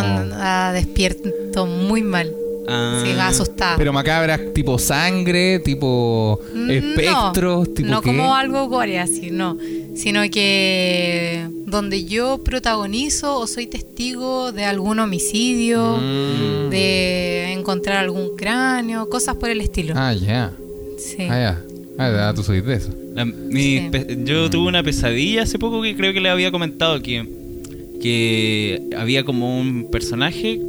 Despierto 0.73 1.65
muy 1.65 2.03
mal. 2.03 2.31
Ah. 2.67 3.01
Sí, 3.03 3.11
asustada. 3.19 3.75
Pero 3.77 3.91
macabras 3.91 4.39
tipo 4.53 4.79
sangre, 4.79 5.59
tipo 5.59 6.39
espectros, 6.69 7.67
no, 7.67 7.73
tipo 7.73 7.89
no 7.89 8.01
qué? 8.01 8.05
como 8.07 8.35
algo 8.35 8.67
gore 8.67 8.99
así, 8.99 9.31
no. 9.31 9.57
Sino 9.95 10.21
que 10.31 11.47
donde 11.67 12.05
yo 12.05 12.39
protagonizo 12.43 13.37
o 13.39 13.47
soy 13.47 13.67
testigo 13.67 14.51
de 14.51 14.63
algún 14.65 14.99
homicidio, 14.99 15.97
Mm. 15.97 16.69
de 16.69 17.51
encontrar 17.53 17.97
algún 17.97 18.35
cráneo, 18.35 19.09
cosas 19.09 19.35
por 19.35 19.49
el 19.49 19.61
estilo. 19.61 19.93
Ah, 19.97 20.13
ya. 20.13 20.51
Sí. 20.97 21.17
Ah, 21.29 21.39
ya. 21.39 21.61
Ah, 21.97 22.11
ya, 22.11 22.33
tú 22.33 22.43
sois 22.43 22.65
de 22.65 22.75
eso. 22.75 22.89
La- 23.13 23.25
mi 23.25 23.79
Sí. 23.79 23.91
yo 24.23 24.49
tuve 24.49 24.67
una 24.67 24.81
pesadilla 24.83 25.43
hace 25.43 25.59
poco 25.59 25.81
que 25.81 25.95
creo 25.95 26.11
que 26.13 26.21
le 26.21 26.29
había 26.29 26.49
comentado 26.51 26.99
que, 27.01 27.27
que 28.01 28.81
había 28.97 29.23
como 29.23 29.59
un 29.59 29.89
personaje 29.91 30.59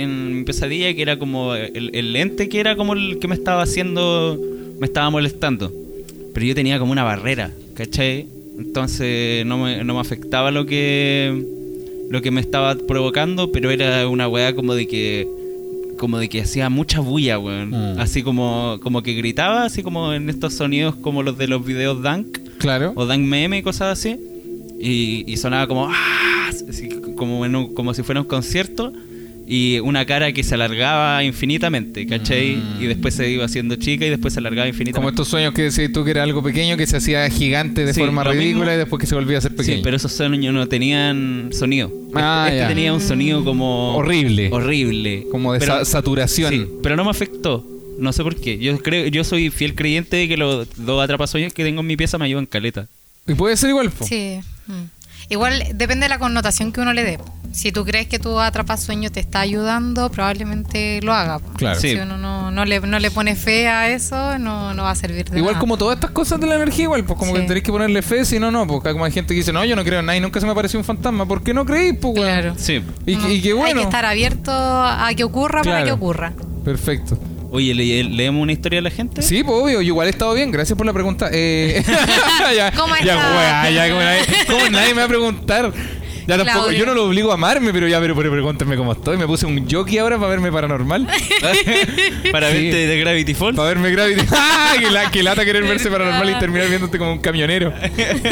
en 0.00 0.38
mi 0.38 0.44
pesadilla 0.44 0.94
que 0.94 1.02
era 1.02 1.18
como 1.18 1.54
el, 1.54 1.90
el 1.94 2.16
ente 2.16 2.48
que 2.48 2.60
era 2.60 2.76
como 2.76 2.94
el 2.94 3.18
que 3.18 3.28
me 3.28 3.34
estaba 3.34 3.62
haciendo, 3.62 4.38
me 4.80 4.86
estaba 4.86 5.10
molestando. 5.10 5.72
Pero 6.34 6.46
yo 6.46 6.54
tenía 6.54 6.78
como 6.78 6.92
una 6.92 7.04
barrera, 7.04 7.50
¿cachai? 7.74 8.26
Entonces 8.58 9.44
no 9.46 9.58
me, 9.58 9.84
no 9.84 9.94
me 9.94 10.00
afectaba 10.00 10.50
lo 10.50 10.64
que, 10.66 11.44
lo 12.10 12.22
que 12.22 12.30
me 12.30 12.40
estaba 12.40 12.74
provocando, 12.74 13.52
pero 13.52 13.70
era 13.70 14.08
una 14.08 14.28
weá 14.28 14.54
como 14.54 14.74
de 14.74 14.86
que 14.88 15.26
como 15.98 16.18
de 16.18 16.28
que 16.28 16.40
hacía 16.40 16.68
mucha 16.68 16.98
bulla, 17.00 17.38
weón. 17.38 17.70
Mm. 17.70 18.00
Así 18.00 18.22
como, 18.22 18.78
como 18.82 19.02
que 19.02 19.12
gritaba, 19.14 19.64
así 19.64 19.82
como 19.84 20.12
en 20.12 20.28
estos 20.30 20.54
sonidos 20.54 20.96
como 20.96 21.22
los 21.22 21.38
de 21.38 21.46
los 21.46 21.64
videos 21.64 22.02
Dunk 22.02 22.38
Claro. 22.58 22.92
o 22.96 23.04
Dunk 23.06 23.20
Meme 23.20 23.58
y 23.58 23.62
cosas 23.62 23.98
así. 23.98 24.18
Y, 24.80 25.24
y 25.30 25.36
sonaba 25.36 25.68
como 25.68 25.86
¡ah! 25.88 26.50
Así 26.68 26.88
como, 27.16 27.44
en 27.46 27.54
un- 27.54 27.74
como 27.74 27.94
si 27.94 28.02
fuera 28.02 28.20
un 28.20 28.26
concierto. 28.26 28.92
Y 29.54 29.80
una 29.80 30.06
cara 30.06 30.32
que 30.32 30.42
se 30.44 30.54
alargaba 30.54 31.22
infinitamente, 31.24 32.06
¿cachai? 32.06 32.56
Mm. 32.56 32.82
Y 32.82 32.86
después 32.86 33.14
se 33.14 33.28
iba 33.30 33.44
haciendo 33.44 33.76
chica 33.76 34.06
y 34.06 34.08
después 34.10 34.32
se 34.32 34.40
alargaba 34.40 34.64
Como 34.64 34.70
infinitamente. 34.72 35.10
estos 35.10 35.28
sueños 35.28 35.52
que 35.52 35.62
decías 35.62 35.92
tú 35.92 36.04
que 36.04 36.12
era 36.12 36.22
algo 36.22 36.42
pequeño 36.42 36.78
que 36.78 36.86
se 36.86 36.96
hacía 36.96 37.28
gigante 37.28 37.84
de 37.84 37.92
Sí, 37.92 38.00
forma 38.00 38.24
ridícula 38.24 38.64
mismo. 38.64 38.72
y 38.72 38.76
después 38.78 39.00
que 39.00 39.06
se 39.06 39.14
volvía 39.14 39.36
a 39.36 39.40
ser 39.42 39.54
pequeño. 39.54 39.76
Sí, 39.76 39.82
pero 39.84 39.96
esos 39.96 40.10
sueños 40.12 40.54
no 40.54 40.66
tenían 40.68 41.50
sonido. 41.52 41.92
Ah, 42.14 42.46
este 42.48 42.58
ya. 42.60 42.68
tenía 42.68 42.94
un 42.94 43.00
sonido 43.02 43.44
como... 43.44 43.94
Horrible. 43.96 44.48
Horrible. 44.50 45.26
Como 45.30 45.52
de 45.52 45.58
Pero- 45.58 45.78
sa- 45.80 45.84
saturación. 45.84 46.50
Sí, 46.52 46.66
pero 46.82 46.96
no 46.96 47.04
me 47.04 47.10
afectó. 47.10 47.66
No 47.98 48.12
sé 48.14 48.22
por 48.22 48.36
qué. 48.36 48.58
Yo 48.58 48.78
creo, 48.78 49.06
yo 49.08 49.22
soy 49.22 49.50
fiel 49.50 49.74
creyente 49.74 50.16
de 50.16 50.28
que 50.28 50.36
los 50.38 50.66
dos 50.78 51.04
atrapasueños 51.04 51.52
que 51.52 51.62
tengo 51.62 51.80
en 51.82 51.86
mi 51.88 51.96
pieza 51.98 52.16
me 52.16 52.24
ayudan 52.24 52.46
caleta. 52.46 52.88
Y 53.28 53.34
puede 53.34 53.56
ser 53.58 53.68
igual, 53.68 53.90
po. 53.90 54.06
Sí. 54.06 54.38
mm. 54.66 54.72
Igual 55.28 55.62
depende 55.74 56.04
de 56.04 56.08
la 56.10 56.18
connotación 56.18 56.72
que 56.72 56.80
uno 56.80 56.92
le 56.92 57.04
dé. 57.04 57.18
Si 57.52 57.70
tú 57.70 57.84
crees 57.84 58.06
que 58.06 58.18
tu 58.18 58.40
atrapasueño 58.40 59.10
te 59.10 59.20
está 59.20 59.40
ayudando, 59.40 60.10
probablemente 60.10 61.00
lo 61.02 61.12
haga. 61.12 61.38
Claro. 61.58 61.78
Sí. 61.78 61.90
Si 61.90 61.96
uno 61.96 62.16
no, 62.16 62.50
no, 62.50 62.64
le, 62.64 62.80
no 62.80 62.98
le 62.98 63.10
pone 63.10 63.36
fe 63.36 63.68
a 63.68 63.88
eso, 63.90 64.38
no, 64.38 64.72
no 64.72 64.84
va 64.84 64.90
a 64.92 64.94
servir 64.94 65.28
de 65.28 65.36
Igual 65.38 65.52
nada. 65.54 65.60
como 65.60 65.76
todas 65.76 65.96
estas 65.96 66.12
cosas 66.12 66.40
de 66.40 66.46
la 66.46 66.54
energía, 66.54 66.84
igual, 66.84 67.04
pues 67.04 67.18
como 67.18 67.32
Sí. 67.34 67.40
que 67.42 67.46
tenéis 67.46 67.64
que 67.64 67.70
ponerle 67.72 68.00
fe, 68.00 68.24
si 68.24 68.38
no, 68.38 68.50
no, 68.50 68.66
porque 68.66 68.92
como 68.92 69.04
hay 69.04 69.12
gente 69.12 69.34
que 69.34 69.38
dice, 69.40 69.52
no, 69.52 69.64
yo 69.66 69.76
no 69.76 69.84
creo 69.84 70.00
en 70.00 70.06
nada 70.06 70.16
y 70.16 70.20
nunca 70.20 70.40
se 70.40 70.46
me 70.46 70.52
apareció 70.52 70.78
un 70.78 70.84
fantasma, 70.84 71.26
¿por 71.26 71.42
qué 71.42 71.52
no 71.52 71.66
creéis, 71.66 71.98
pues? 72.00 72.14
Claro. 72.14 72.54
Sí. 72.56 72.82
Y, 73.04 73.12
y 73.26 73.42
que 73.42 73.52
bueno. 73.52 73.66
Hay 73.68 73.74
que 73.74 73.82
estar 73.82 74.06
abierto 74.06 74.50
a 74.50 75.10
que 75.14 75.22
ocurra 75.24 75.58
para 75.62 75.82
Claro. 75.82 75.84
que 75.86 75.92
ocurra. 75.92 76.32
Perfecto. 76.64 77.18
Oye, 77.54 77.74
¿le- 77.74 78.04
¿leemos 78.04 78.42
una 78.42 78.52
historia 78.52 78.78
a 78.78 78.82
la 78.82 78.90
gente? 78.90 79.20
Sí, 79.20 79.44
pues 79.44 79.54
obvio, 79.62 79.74
yo 79.82 79.88
igual 79.88 80.06
he 80.06 80.10
estado 80.10 80.32
bien, 80.32 80.50
gracias 80.50 80.74
por 80.74 80.86
la 80.86 80.92
pregunta. 80.94 81.28
Eh, 81.30 81.82
ya, 82.56 82.72
¿Cómo 82.72 82.94
ya, 83.04 83.14
como 83.14 84.00
nadie, 84.00 84.24
¿cómo 84.46 84.70
nadie 84.70 84.88
me 84.94 85.00
va 85.00 85.04
a 85.04 85.08
preguntar? 85.08 85.72
Ya 86.26 86.36
tampoco, 86.36 86.58
Claudio. 86.66 86.78
yo 86.78 86.86
no 86.86 86.94
lo 86.94 87.04
obligo 87.06 87.30
a 87.30 87.34
amarme, 87.34 87.72
pero 87.72 87.88
ya, 87.88 87.98
pero, 88.00 88.14
pero 88.14 88.30
pregúntame 88.30 88.76
cómo 88.76 88.92
estoy. 88.92 89.16
Me 89.16 89.26
puse 89.26 89.46
un 89.46 89.68
jockey 89.68 89.98
ahora 89.98 90.16
para 90.16 90.28
verme 90.30 90.52
paranormal. 90.52 91.06
Para 92.32 92.50
Sí. 92.50 92.54
verte 92.64 92.86
de 92.86 92.98
Gravity 93.00 93.34
Falls. 93.34 93.56
Para 93.56 93.68
verme 93.68 93.90
Gravity. 93.90 94.22
¡Ah! 94.32 94.58
Que, 94.82 94.90
la, 94.90 95.10
que 95.10 95.22
lata 95.22 95.44
querer 95.44 95.64
verse 95.64 95.90
paranormal 95.90 96.30
y 96.30 96.34
terminar 96.38 96.66
viéndote 96.68 96.96
como 96.98 97.12
un 97.12 97.18
camionero. 97.18 97.72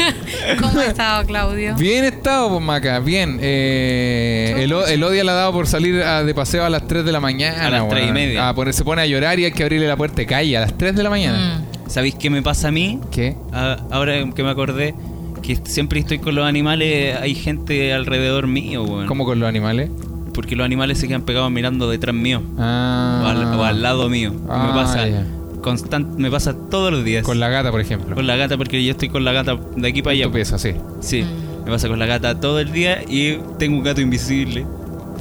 ¿Cómo 0.59 0.79
ha 0.79 0.85
estado, 0.85 1.25
Claudio? 1.27 1.75
Bien 1.75 2.03
estado, 2.03 2.49
pues, 2.49 2.61
Maca, 2.61 2.99
bien. 2.99 3.37
Eh, 3.41 4.55
el, 4.57 4.73
o- 4.73 4.85
el 4.87 5.03
odia 5.03 5.23
la 5.23 5.33
ha 5.33 5.35
dado 5.35 5.51
por 5.53 5.67
salir 5.67 6.01
a- 6.01 6.23
de 6.23 6.33
paseo 6.33 6.65
a 6.65 6.69
las 6.69 6.87
3 6.87 7.05
de 7.05 7.11
la 7.11 7.19
mañana. 7.19 7.67
A 7.67 7.69
las 7.69 7.87
tres 7.89 8.01
y 8.01 8.03
weón. 8.05 8.13
media. 8.15 8.49
Ah, 8.49 8.55
poner- 8.55 8.73
se 8.73 8.83
pone 8.83 9.01
a 9.01 9.05
llorar 9.05 9.39
y 9.39 9.45
hay 9.45 9.51
que 9.51 9.63
abrirle 9.63 9.87
la 9.87 9.95
puerta 9.97 10.21
y 10.21 10.25
calle 10.25 10.57
a 10.57 10.61
las 10.61 10.77
3 10.77 10.95
de 10.95 11.03
la 11.03 11.09
mañana. 11.09 11.59
Mm. 11.85 11.89
¿Sabéis 11.89 12.15
qué 12.15 12.29
me 12.29 12.41
pasa 12.41 12.69
a 12.69 12.71
mí? 12.71 12.99
¿Qué? 13.11 13.35
Ah, 13.53 13.77
ahora 13.91 14.13
que 14.35 14.43
me 14.43 14.49
acordé 14.49 14.95
que 15.41 15.57
siempre 15.63 15.99
estoy 15.99 16.19
con 16.19 16.35
los 16.35 16.45
animales, 16.45 17.17
hay 17.19 17.35
gente 17.35 17.93
alrededor 17.93 18.47
mío, 18.47 18.83
weón. 18.83 19.07
¿Cómo 19.07 19.25
con 19.25 19.39
los 19.39 19.47
animales? 19.49 19.89
Porque 20.33 20.55
los 20.55 20.65
animales 20.65 20.97
se 20.97 21.07
quedan 21.07 21.23
pegados 21.23 21.51
mirando 21.51 21.89
detrás 21.89 22.15
mío. 22.15 22.41
Ah, 22.57 23.21
O, 23.23 23.27
al, 23.27 23.43
o 23.59 23.63
al 23.63 23.81
lado 23.81 24.09
mío. 24.09 24.33
Ah, 24.49 24.67
me 24.67 24.73
pasa 24.73 25.07
constant- 25.61 26.15
me 26.17 26.31
pasa 26.31 26.55
todos 26.69 26.91
los 26.91 27.03
días. 27.03 27.23
Con 27.25 27.39
la 27.39 27.49
gata, 27.49 27.69
por 27.71 27.81
ejemplo. 27.81 28.15
Con 28.15 28.25
la 28.27 28.35
gata, 28.35 28.57
porque 28.57 28.83
yo 28.83 28.91
estoy 28.91 29.09
con 29.09 29.23
la 29.25 29.31
gata 29.33 29.57
de 29.75 29.87
aquí 29.87 30.01
para 30.01 30.13
allá. 30.13 30.31
Tu 30.31 30.57
sí. 30.57 30.71
Sí, 31.01 31.23
Mm. 31.23 31.65
me 31.65 31.71
pasa 31.71 31.87
con 31.87 31.99
la 31.99 32.05
gata 32.05 32.39
todo 32.39 32.59
el 32.59 32.71
día 32.71 33.03
y 33.07 33.37
tengo 33.59 33.77
un 33.77 33.83
gato 33.83 34.01
invisible. 34.01 34.65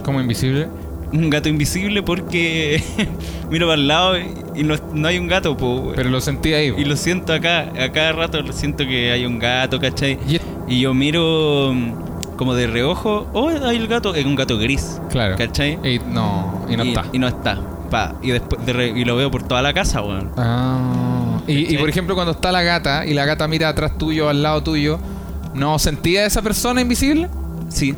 Como 0.05 0.21
invisible. 0.21 0.69
Un 1.13 1.29
gato 1.31 1.49
invisible 1.49 2.03
porque 2.03 2.83
miro 3.51 3.67
para 3.67 3.81
el 3.81 3.89
lado 3.89 4.15
y 4.55 4.63
no, 4.63 4.77
no 4.95 5.09
hay 5.09 5.19
un 5.19 5.27
gato, 5.27 5.57
po. 5.57 5.93
Pero 5.97 6.09
lo 6.11 6.21
sentí 6.21 6.53
ahí. 6.55 6.73
Y 6.77 6.85
lo 6.85 6.97
siento 6.97 7.33
acá, 7.33 7.73
a 7.79 7.91
cada 7.93 8.13
rato 8.13 8.41
lo 8.43 8.53
siento 8.53 8.85
que 8.87 9.11
hay 9.13 9.27
un 9.27 9.39
gato, 9.39 9.81
¿cachai? 9.81 10.19
Y 10.69 10.81
yo 10.81 10.95
miro 10.95 11.73
mm, 11.75 12.37
como 12.37 12.55
de 12.55 12.67
reojo, 12.69 13.27
oh, 13.33 13.49
hay 13.49 13.77
el 13.77 13.89
gato, 13.89 14.15
es 14.15 14.25
un 14.25 14.37
gato 14.37 14.57
gris, 14.59 15.01
Claro. 15.11 15.37
¿cachai? 15.37 15.79
Y 15.85 15.99
no, 15.99 16.65
y 16.69 16.77
no 16.77 16.85
está. 16.85 17.05
Y 17.13 17.19
no 17.19 17.27
está. 17.29 17.59
Pa, 17.91 18.15
y 18.23 18.31
después 18.31 18.65
de 18.65 18.73
re- 18.73 18.93
y 18.97 19.05
lo 19.05 19.17
veo 19.17 19.33
por 19.33 19.43
toda 19.43 19.63
la 19.63 19.73
casa, 19.75 20.01
weón. 20.01 20.31
Ah. 20.37 21.41
Y, 21.49 21.75
y, 21.75 21.79
por 21.79 21.89
ejemplo, 21.89 22.15
cuando 22.15 22.31
está 22.33 22.53
la 22.53 22.63
gata 22.63 23.05
y 23.05 23.15
la 23.15 23.25
gata 23.25 23.49
mira 23.49 23.69
atrás 23.69 23.99
tuyo, 23.99 24.29
al 24.29 24.45
lado 24.45 24.63
tuyo, 24.63 25.01
¿no 25.55 25.77
sentía 25.81 26.25
esa 26.25 26.41
persona 26.41 26.81
invisible? 26.83 27.29
Sí. 27.69 27.97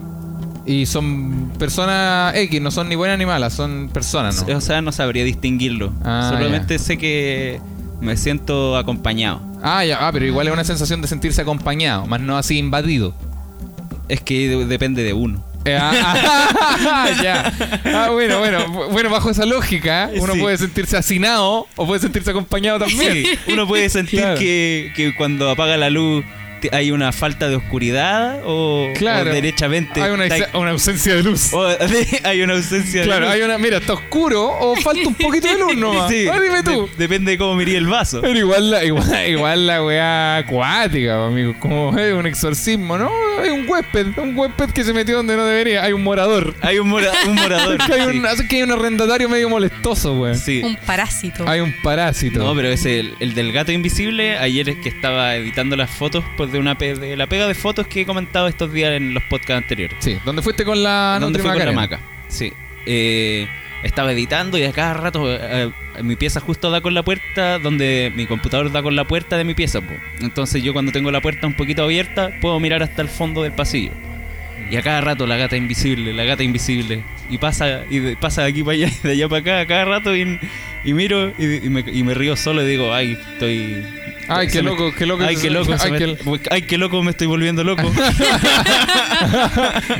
Y 0.64 0.86
son 0.86 1.50
personas 1.58 2.34
X, 2.36 2.60
no 2.60 2.70
son 2.70 2.88
ni 2.88 2.94
buenas 2.94 3.18
ni 3.18 3.26
malas, 3.26 3.52
son 3.52 3.90
personas, 3.92 4.46
¿no? 4.46 4.56
O 4.56 4.60
sea, 4.60 4.80
no 4.80 4.92
sabría 4.92 5.24
distinguirlo. 5.24 5.92
Ah, 6.04 6.30
Solamente 6.32 6.78
sé 6.78 6.96
que 6.98 7.60
me 8.00 8.16
siento 8.16 8.76
acompañado. 8.76 9.40
Ah, 9.62 9.84
ya, 9.84 10.06
ah, 10.06 10.12
pero 10.12 10.24
igual 10.26 10.46
es 10.48 10.52
una 10.52 10.64
sensación 10.64 11.02
de 11.02 11.08
sentirse 11.08 11.40
acompañado, 11.42 12.06
más 12.06 12.20
no 12.20 12.36
así 12.36 12.58
invadido. 12.58 13.14
Es 14.08 14.20
que 14.20 14.48
de- 14.48 14.66
depende 14.66 15.02
de 15.02 15.12
uno. 15.12 15.44
Eh, 15.64 15.78
ah, 15.80 15.92
ah, 16.86 17.08
ya. 17.22 17.52
Ah, 17.84 18.08
bueno, 18.10 18.38
bueno, 18.40 18.88
bueno, 18.90 19.10
bajo 19.10 19.30
esa 19.30 19.46
lógica, 19.46 20.10
uno 20.20 20.32
Sí. 20.34 20.40
puede 20.40 20.58
sentirse 20.58 20.96
hacinado 20.96 21.66
o 21.76 21.86
puede 21.86 22.00
sentirse 22.00 22.30
acompañado 22.30 22.80
también. 22.80 23.12
Sí, 23.12 23.26
uno 23.52 23.66
puede 23.68 23.88
sentir 23.88 24.20
Claro. 24.20 24.38
que, 24.38 24.92
que 24.96 25.14
cuando 25.14 25.48
apaga 25.50 25.76
la 25.76 25.88
luz 25.90 26.24
hay 26.72 26.90
una 26.90 27.12
falta 27.12 27.48
de 27.48 27.56
oscuridad 27.56 28.40
o, 28.44 28.88
Claro. 28.96 29.30
o 29.30 29.34
derechamente 29.34 30.00
Hay 30.02 30.10
una, 30.12 30.26
está- 30.26 30.58
una 30.58 30.70
ausencia 30.70 31.14
de 31.14 31.22
luz. 31.22 31.52
o 31.52 31.66
hay 32.24 32.42
una 32.42 32.54
ausencia 32.54 33.02
Claro, 33.02 33.26
de 33.26 33.32
hay 33.32 33.38
luz. 33.40 33.48
una, 33.48 33.58
mira, 33.58 33.78
está 33.78 33.94
oscuro 33.94 34.42
o 34.60 34.76
falta 34.76 35.06
un 35.08 35.14
poquito 35.14 35.48
de 35.48 35.58
luz 35.58 35.76
nomás. 35.76 36.08
Sí, 36.12 36.26
Ah, 36.30 36.38
dime 36.40 36.62
tú. 36.62 36.86
de- 36.88 36.96
depende 36.98 37.30
de 37.32 37.38
cómo 37.38 37.54
mirí 37.54 37.74
el 37.74 37.86
vaso. 37.86 38.20
Pero 38.20 38.38
igual 38.38 38.70
la, 38.70 38.84
igual, 38.84 39.28
igual 39.28 39.66
la 39.66 39.84
weá 39.84 40.36
acuática, 40.38 41.26
amigo. 41.26 41.54
Como 41.58 41.96
es 41.98 42.12
un 42.14 42.26
exorcismo, 42.26 42.98
¿no? 42.98 43.10
Hay 43.40 43.48
un 43.50 43.68
huésped, 43.68 44.06
un 44.18 44.36
huésped 44.38 44.70
que 44.70 44.84
se 44.84 44.92
metió 44.92 45.16
donde 45.16 45.36
no 45.36 45.44
debería. 45.44 45.82
Hay 45.82 45.92
un 45.92 46.02
morador. 46.02 46.54
Hay 46.60 46.78
un, 46.78 46.88
mora- 46.88 47.10
un 47.26 47.34
morador. 47.34 47.78
Que 47.78 47.92
hay, 47.94 48.02
un, 48.16 48.22
que 48.48 48.56
hay 48.56 48.62
un 48.62 48.72
arrendatario 48.72 49.28
medio 49.28 49.48
molestoso, 49.48 50.12
weón. 50.14 50.36
Sí. 50.36 50.60
Un 50.62 50.76
parásito. 50.76 51.48
Hay 51.48 51.60
un 51.60 51.74
parásito. 51.82 52.38
No, 52.40 52.54
pero 52.54 52.68
ese, 52.68 53.00
el, 53.00 53.14
el 53.20 53.34
del 53.34 53.52
gato 53.52 53.72
invisible, 53.72 54.36
ayer 54.38 54.68
es 54.68 54.76
que 54.76 54.88
estaba 54.90 55.34
editando 55.36 55.76
las 55.76 55.90
fotos 55.90 56.24
pues, 56.36 56.51
de 56.52 56.58
una 56.58 56.76
pe- 56.78 56.94
de 56.94 57.16
la 57.16 57.26
pega 57.26 57.46
de 57.48 57.54
fotos 57.54 57.86
que 57.86 58.02
he 58.02 58.06
comentado 58.06 58.46
estos 58.48 58.72
días 58.72 58.92
en 58.92 59.14
los 59.14 59.22
podcasts 59.24 59.62
anteriores. 59.62 59.96
Sí, 60.00 60.18
¿dónde 60.24 60.42
fuiste 60.42 60.64
con 60.64 60.82
la 60.82 61.18
¿Dónde 61.20 61.38
Nutri 61.38 61.50
fue 61.50 61.58
con 61.58 61.66
la 61.66 61.72
maca? 61.80 62.00
Sí. 62.28 62.52
Eh, 62.86 63.48
estaba 63.82 64.12
editando 64.12 64.58
y 64.58 64.62
a 64.64 64.72
cada 64.72 64.94
rato 64.94 65.32
eh, 65.32 65.38
eh, 65.96 66.02
mi 66.02 66.14
pieza 66.16 66.38
justo 66.40 66.70
da 66.70 66.80
con 66.80 66.94
la 66.94 67.02
puerta 67.02 67.58
donde 67.58 68.12
mi 68.14 68.26
computador 68.26 68.70
da 68.70 68.82
con 68.82 68.94
la 68.94 69.04
puerta 69.04 69.36
de 69.36 69.44
mi 69.44 69.54
pieza. 69.54 69.80
po. 69.80 69.92
Entonces 70.20 70.62
yo 70.62 70.72
cuando 70.72 70.92
tengo 70.92 71.10
la 71.10 71.20
puerta 71.20 71.46
un 71.46 71.54
poquito 71.54 71.82
abierta 71.82 72.30
puedo 72.40 72.60
mirar 72.60 72.82
hasta 72.82 73.02
el 73.02 73.08
fondo 73.08 73.42
del 73.42 73.52
pasillo. 73.52 73.90
Y 74.70 74.76
a 74.76 74.82
cada 74.82 75.00
rato 75.00 75.26
la 75.26 75.36
gata 75.36 75.56
invisible, 75.56 76.12
la 76.12 76.24
gata 76.24 76.42
invisible. 76.44 77.02
Y 77.28 77.38
pasa, 77.38 77.82
y 77.90 77.98
de, 77.98 78.16
pasa 78.16 78.42
de 78.42 78.50
aquí 78.50 78.62
para 78.62 78.74
allá, 78.76 78.88
de 79.02 79.10
allá 79.12 79.28
para 79.28 79.40
acá, 79.40 79.60
a 79.60 79.66
cada 79.66 79.84
rato 79.84 80.16
y, 80.16 80.38
y 80.84 80.94
miro 80.94 81.32
y, 81.38 81.66
y 81.66 81.68
me, 81.68 81.80
y 81.86 82.02
me 82.04 82.14
río 82.14 82.36
solo 82.36 82.62
y 82.62 82.66
digo, 82.70 82.92
ay, 82.94 83.18
estoy... 83.32 83.84
Ay, 84.28 84.48
qué 84.48 84.62
loco, 84.62 84.92
qué 84.96 85.04
loco. 85.06 85.24
Ay, 85.24 85.36
qué 85.36 85.50
loco, 85.50 85.74
Ay, 85.78 85.90
me- 85.90 85.98
qué- 85.98 86.16
ay, 86.50 86.62
qué 86.62 86.78
loco, 86.78 87.02
me 87.02 87.10
estoy 87.10 87.26
volviendo 87.26 87.62
loco. 87.64 87.82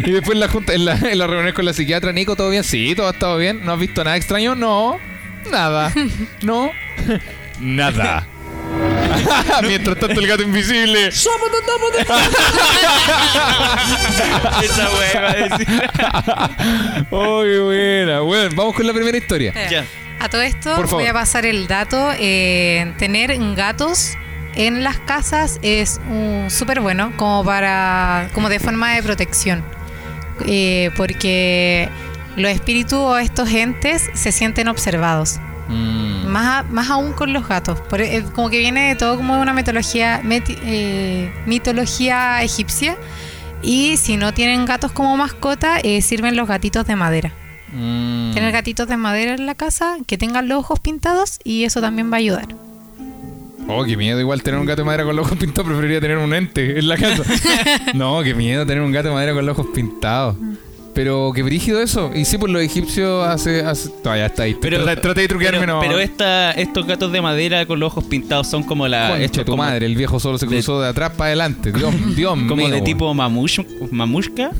y 0.04 0.10
después 0.10 0.34
en 0.34 0.40
la, 0.40 0.48
junta, 0.48 0.72
en, 0.74 0.84
la, 0.84 0.94
en 0.94 1.18
la 1.18 1.26
reunión 1.26 1.52
con 1.54 1.64
la 1.64 1.72
psiquiatra, 1.72 2.12
Nico, 2.12 2.36
¿todo 2.36 2.48
bien? 2.50 2.64
Sí, 2.64 2.94
todo 2.94 3.08
ha 3.08 3.12
estado 3.12 3.36
bien. 3.36 3.60
¿No 3.64 3.72
has 3.72 3.78
visto 3.78 4.02
nada 4.04 4.16
extraño? 4.16 4.54
No. 4.54 4.98
Nada. 5.50 5.92
No. 6.42 6.70
Nada. 7.60 8.26
Mientras 9.66 9.98
tanto 9.98 10.18
el 10.20 10.26
gato 10.26 10.42
invisible. 10.42 11.10
Esa 14.62 14.88
wea 14.90 15.12
iba 15.14 15.30
a 15.30 15.34
decir. 15.34 15.68
Oh, 17.10 17.42
qué 17.42 17.58
buena. 17.58 18.20
Bueno, 18.20 18.50
vamos 18.56 18.74
con 18.74 18.86
la 18.86 18.92
primera 18.92 19.16
historia. 19.18 19.52
Ya. 19.70 19.84
A 20.22 20.28
todo 20.28 20.42
esto 20.42 20.76
Por 20.76 20.88
voy 20.88 21.06
a 21.06 21.12
pasar 21.12 21.44
el 21.46 21.66
dato. 21.66 22.10
eh, 22.18 22.94
tener 22.98 23.36
gatos 23.56 24.12
en 24.54 24.84
las 24.84 24.98
casas 24.98 25.58
es 25.62 26.00
un- 26.08 26.48
súper 26.50 26.80
bueno 26.80 27.12
como 27.16 27.44
para 27.44 28.28
como 28.34 28.48
de 28.48 28.60
forma 28.60 28.94
de 28.94 29.02
protección. 29.02 29.64
Eh, 30.46 30.90
porque 30.96 31.88
los 32.36 32.50
espíritus 32.50 32.94
o 32.98 33.18
estos 33.18 33.50
entes 33.52 34.10
se 34.14 34.30
sienten 34.32 34.68
observados. 34.68 35.40
Mm. 35.68 36.26
Más, 36.26 36.46
a- 36.46 36.62
más 36.70 36.88
aún 36.90 37.12
con 37.12 37.32
los 37.32 37.46
gatos. 37.48 37.80
Por- 37.80 38.00
eh, 38.00 38.24
como 38.34 38.48
que 38.50 38.58
viene 38.58 38.88
de 38.88 38.94
todo 38.94 39.16
como 39.16 39.36
de 39.36 39.42
una 39.42 39.52
mitología, 39.54 40.20
meti- 40.22 40.58
eh, 40.64 41.32
mitología 41.46 42.42
egipcia. 42.42 42.96
Y 43.62 43.96
si 43.96 44.16
no 44.16 44.32
tienen 44.34 44.64
gatos 44.66 44.92
como 44.92 45.16
mascota, 45.16 45.78
eh, 45.82 46.02
sirven 46.02 46.36
los 46.36 46.48
gatitos 46.48 46.84
de 46.86 46.96
madera. 46.96 47.32
Mm. 47.72 48.32
Tener 48.34 48.52
gatitos 48.52 48.86
de 48.88 48.96
madera 48.96 49.34
en 49.34 49.46
la 49.46 49.54
casa, 49.54 49.96
que 50.06 50.18
tengan 50.18 50.48
los 50.48 50.58
ojos 50.58 50.80
pintados 50.80 51.38
y 51.44 51.64
eso 51.64 51.80
también 51.80 52.10
va 52.10 52.16
a 52.16 52.18
ayudar. 52.18 52.48
Oh, 53.68 53.84
qué 53.84 53.96
miedo. 53.96 54.18
Igual 54.20 54.42
tener 54.42 54.58
un 54.60 54.66
gato 54.66 54.82
de 54.82 54.86
madera 54.86 55.04
con 55.04 55.16
los 55.16 55.26
ojos 55.26 55.38
pintados. 55.38 55.68
Preferiría 55.68 56.00
tener 56.00 56.18
un 56.18 56.34
ente 56.34 56.78
en 56.78 56.88
la 56.88 56.96
casa. 56.96 57.22
no, 57.94 58.22
qué 58.22 58.34
miedo 58.34 58.66
tener 58.66 58.82
un 58.82 58.92
gato 58.92 59.08
de 59.08 59.14
madera 59.14 59.34
con 59.34 59.46
los 59.46 59.56
ojos 59.58 59.72
pintados. 59.74 60.36
Pero 60.94 61.32
qué 61.34 61.42
brígido 61.42 61.80
eso. 61.80 62.10
Y 62.14 62.26
sí, 62.26 62.36
pues 62.36 62.52
los 62.52 62.60
egipcios 62.60 63.26
hace. 63.26 63.62
hace... 63.62 63.88
Todavía 64.02 64.26
está 64.26 64.42
ahí. 64.42 64.54
Pero, 64.60 64.82
Trata- 64.82 65.00
traté 65.00 65.20
de 65.22 65.28
truquearme, 65.28 65.60
pero, 65.60 65.74
no. 65.74 65.80
pero 65.80 65.98
esta, 65.98 66.50
estos 66.52 66.86
gatos 66.86 67.10
de 67.12 67.22
madera 67.22 67.64
con 67.64 67.80
los 67.80 67.86
ojos 67.92 68.04
pintados 68.04 68.48
son 68.48 68.62
como 68.64 68.86
la. 68.88 69.08
Concha 69.08 69.22
hechos 69.24 69.44
tu 69.46 69.52
como, 69.52 69.62
madre, 69.62 69.86
el 69.86 69.94
viejo 69.96 70.20
solo 70.20 70.36
se 70.36 70.46
cruzó 70.46 70.82
de, 70.82 70.88
atrás 70.88 71.12
para 71.12 71.28
adelante. 71.28 71.72
Dios, 71.72 71.94
Dios 72.14 72.32
Como 72.48 72.56
mío. 72.56 72.68
de 72.68 72.82
tipo 72.82 73.14
mamush, 73.14 73.60
mamushka. 73.90 74.50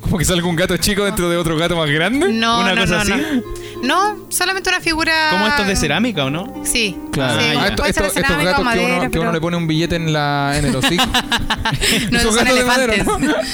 Como 0.00 0.16
que 0.18 0.24
salga 0.24 0.46
un 0.46 0.56
gato 0.56 0.76
chico 0.76 1.04
dentro 1.04 1.28
de 1.28 1.36
otro 1.36 1.56
gato 1.56 1.76
más 1.76 1.90
grande. 1.90 2.32
No, 2.32 2.60
Una 2.60 2.74
no, 2.74 2.80
cosa 2.82 2.94
no, 2.96 3.00
así. 3.00 3.12
no. 3.12 3.58
No, 3.80 4.16
solamente 4.28 4.68
una 4.70 4.80
figura. 4.80 5.28
Como 5.30 5.46
estos 5.46 5.66
de 5.66 5.76
cerámica, 5.76 6.24
¿o 6.24 6.30
no? 6.30 6.62
Sí. 6.64 6.96
Claro. 7.12 7.40
Sí, 7.40 7.46
Ah, 7.56 7.68
esto- 7.68 7.84
esto- 7.84 8.04
estos 8.06 8.24
gatos 8.44 8.68
que, 8.72 8.78
uno, 8.80 9.10
que 9.10 9.32
le 9.32 9.40
pone 9.40 9.56
un 9.56 9.66
billete 9.68 9.94
en, 9.96 10.12
la, 10.12 10.54
en 10.56 10.64
el 10.66 10.74
hocico. 10.76 11.04
No, 12.10 12.18
Esos 12.18 12.34
son 12.34 12.44
gatos 12.44 12.58
de 12.58 12.64
madera. 12.64 12.94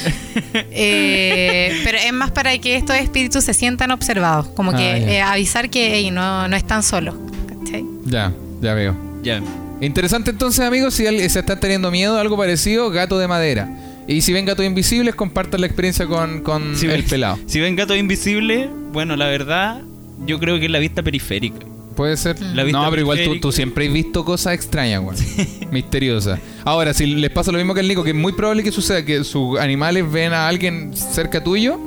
Eh, 0.76 1.80
pero 1.84 1.98
es 1.98 2.12
más 2.12 2.30
para 2.30 2.56
que 2.58 2.76
estos 2.76 2.96
espíritus 2.96 3.44
se 3.44 3.54
sientan 3.54 3.90
observados. 3.90 4.48
Como 4.48 4.72
que 4.72 4.92
Ah, 4.92 4.98
ya. 4.98 5.10
eh, 5.12 5.22
avisar 5.22 5.70
que 5.70 6.10
no, 6.10 6.48
no 6.48 6.56
están 6.56 6.82
solos. 6.82 7.14
¿cachai? 7.48 7.84
ya, 8.04 8.32
ya 8.60 8.74
veo. 8.74 8.96
Ya. 9.22 9.40
Interesante 9.80 10.30
entonces, 10.30 10.64
amigos, 10.64 10.94
si 10.94 11.04
se 11.28 11.38
están 11.40 11.60
teniendo 11.60 11.90
miedo, 11.90 12.18
algo 12.18 12.36
parecido, 12.36 12.90
gato 12.90 13.18
de 13.18 13.28
madera. 13.28 13.68
Y 14.06 14.20
si 14.20 14.32
ven 14.32 14.44
gatos 14.44 14.64
invisibles, 14.66 15.14
compartan 15.14 15.60
la 15.60 15.66
experiencia 15.66 16.06
con, 16.06 16.40
con 16.42 16.76
Si 16.76 16.86
el 16.86 16.92
ven, 16.92 17.04
pelado. 17.04 17.38
si 17.46 17.60
ven 17.60 17.74
gatos 17.76 17.96
invisibles, 17.96 18.68
bueno, 18.92 19.16
la 19.16 19.26
verdad, 19.26 19.82
yo 20.26 20.38
creo 20.38 20.58
que 20.58 20.66
es 20.66 20.70
la 20.70 20.78
vista 20.78 21.02
periférica. 21.02 21.66
Puede 21.96 22.16
ser. 22.16 22.40
La 22.40 22.64
vista 22.64 22.82
no, 22.82 22.90
pero 22.90 23.02
igual 23.02 23.38
tú, 23.40 23.52
siempre 23.52 23.86
has 23.86 23.92
visto 23.92 24.24
cosas 24.24 24.54
extrañas, 24.54 25.00
güey. 25.00 25.16
Misteriosas. 25.70 26.40
Ahora, 26.64 26.92
si 26.92 27.06
les 27.06 27.30
pasa 27.30 27.52
lo 27.52 27.58
mismo 27.58 27.72
que 27.72 27.80
al 27.80 27.88
Nico, 27.88 28.02
que 28.02 28.10
es 28.10 28.16
muy 28.16 28.32
probable 28.32 28.62
que 28.62 28.72
suceda 28.72 29.04
que 29.04 29.22
sus 29.24 29.58
animales 29.58 30.10
ven 30.10 30.32
a 30.32 30.48
alguien 30.48 30.94
cerca 30.96 31.42
tuyo, 31.42 31.78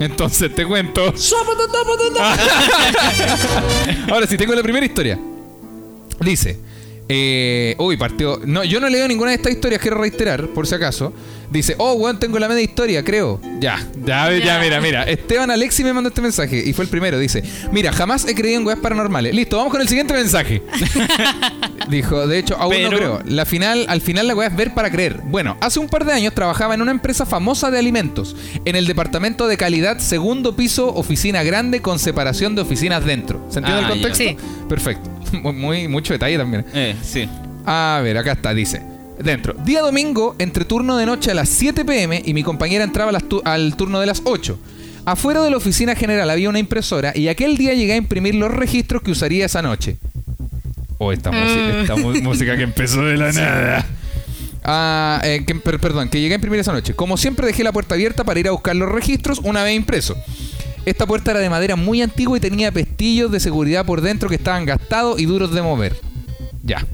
entonces 0.00 0.54
te 0.54 0.64
cuento. 0.64 1.02
Ahora, 4.10 4.26
si 4.26 4.36
tengo 4.36 4.54
la 4.54 4.62
primera 4.62 4.84
historia. 4.86 5.18
Dice. 6.20 6.58
Eh, 7.08 7.76
uy, 7.78 7.96
partió. 7.96 8.40
No, 8.44 8.64
yo 8.64 8.80
no 8.80 8.88
leo 8.88 9.06
ninguna 9.06 9.30
de 9.30 9.36
estas 9.36 9.52
historias, 9.52 9.80
quiero 9.80 9.98
reiterar, 9.98 10.48
por 10.48 10.66
si 10.66 10.74
acaso. 10.74 11.12
Dice, 11.50 11.76
oh, 11.78 11.92
weón, 11.92 12.18
tengo 12.18 12.40
la 12.40 12.48
media 12.48 12.62
historia, 12.62 13.04
creo. 13.04 13.40
Ya, 13.60 13.78
ya, 14.04 14.32
ya, 14.32 14.44
Ya. 14.44 14.58
mira, 14.58 14.80
mira. 14.80 15.04
Esteban 15.04 15.48
Alexi 15.52 15.84
me 15.84 15.92
mandó 15.92 16.08
este 16.08 16.20
mensaje 16.20 16.60
y 16.66 16.72
fue 16.72 16.84
el 16.84 16.90
primero. 16.90 17.18
Dice, 17.20 17.44
mira, 17.70 17.92
jamás 17.92 18.26
he 18.26 18.34
creído 18.34 18.58
en 18.60 18.66
weas 18.66 18.80
paranormales. 18.80 19.32
Listo, 19.32 19.56
vamos 19.56 19.70
con 19.70 19.80
el 19.80 19.86
siguiente 19.88 20.12
mensaje. 20.12 20.62
Dijo, 21.88 22.26
de 22.26 22.38
hecho, 22.38 22.56
aún 22.58 22.82
no 22.82 22.88
creo. 22.90 23.22
La 23.26 23.44
final, 23.44 23.86
al 23.88 24.00
final 24.00 24.26
la 24.26 24.34
wea 24.34 24.48
es 24.48 24.56
ver 24.56 24.74
para 24.74 24.90
creer. 24.90 25.20
Bueno, 25.24 25.56
hace 25.60 25.78
un 25.78 25.88
par 25.88 26.04
de 26.04 26.12
años 26.12 26.34
trabajaba 26.34 26.74
en 26.74 26.82
una 26.82 26.90
empresa 26.90 27.24
famosa 27.24 27.70
de 27.70 27.78
alimentos, 27.78 28.34
en 28.64 28.74
el 28.74 28.86
departamento 28.88 29.46
de 29.46 29.56
calidad, 29.56 29.98
segundo 30.00 30.56
piso, 30.56 30.88
oficina 30.94 31.44
grande 31.44 31.80
con 31.80 32.00
separación 32.00 32.56
de 32.56 32.62
oficinas 32.62 33.04
dentro. 33.04 33.46
¿Se 33.50 33.60
entiende 33.60 33.82
Ah, 33.84 33.92
el 33.92 34.00
ya. 34.00 34.08
contexto? 34.08 34.24
Sí. 34.24 34.36
Perfecto. 34.68 35.10
Muy, 35.42 35.88
mucho 35.88 36.12
detalle 36.12 36.36
también. 36.38 36.64
Eh, 36.74 36.94
sí. 37.02 37.28
A 37.64 38.00
ver, 38.02 38.16
acá 38.18 38.32
está, 38.32 38.54
dice. 38.54 38.82
Dentro. 39.18 39.54
Día 39.64 39.80
domingo, 39.80 40.36
entre 40.38 40.64
turno 40.66 40.96
de 40.98 41.06
noche 41.06 41.30
a 41.30 41.34
las 41.34 41.48
7 41.48 41.84
pm 41.84 42.22
y 42.24 42.34
mi 42.34 42.42
compañera 42.42 42.84
entraba 42.84 43.08
a 43.10 43.12
las 43.12 43.24
tu- 43.24 43.40
al 43.44 43.74
turno 43.76 43.98
de 44.00 44.06
las 44.06 44.20
8. 44.24 44.58
Afuera 45.06 45.42
de 45.42 45.50
la 45.50 45.56
oficina 45.56 45.94
general 45.94 46.28
había 46.30 46.48
una 46.50 46.58
impresora 46.58 47.12
y 47.16 47.28
aquel 47.28 47.56
día 47.56 47.72
llegué 47.74 47.94
a 47.94 47.96
imprimir 47.96 48.34
los 48.34 48.50
registros 48.52 49.02
que 49.02 49.10
usaría 49.12 49.46
esa 49.46 49.62
noche. 49.62 49.96
Oh, 50.98 51.12
esta, 51.12 51.30
música, 51.30 51.80
esta 51.80 51.96
mu- 51.96 52.12
música 52.22 52.56
que 52.56 52.62
empezó 52.64 53.02
de 53.04 53.16
la 53.16 53.32
nada. 53.32 53.86
Ah, 54.64 55.20
eh, 55.24 55.44
que- 55.46 55.54
per- 55.54 55.78
perdón, 55.78 56.08
que 56.08 56.20
llegué 56.20 56.34
a 56.34 56.36
imprimir 56.36 56.58
esa 56.60 56.72
noche. 56.72 56.94
Como 56.94 57.16
siempre 57.16 57.46
dejé 57.46 57.62
la 57.64 57.72
puerta 57.72 57.94
abierta 57.94 58.24
para 58.24 58.40
ir 58.40 58.48
a 58.48 58.50
buscar 58.50 58.74
los 58.76 58.90
registros 58.90 59.40
una 59.44 59.62
vez 59.62 59.76
impreso. 59.76 60.16
Esta 60.86 61.04
puerta 61.04 61.32
era 61.32 61.40
de 61.40 61.50
madera 61.50 61.76
muy 61.76 62.00
antigua 62.00 62.38
y 62.38 62.40
tenía 62.40 62.70
pestillos 62.72 63.30
de 63.32 63.40
seguridad 63.40 63.84
por 63.84 64.00
dentro 64.00 64.28
que 64.28 64.36
estaban 64.36 64.64
gastados 64.64 65.20
y 65.20 65.26
duros 65.26 65.52
de 65.52 65.60
mover. 65.60 65.96
Ya. 66.62 66.86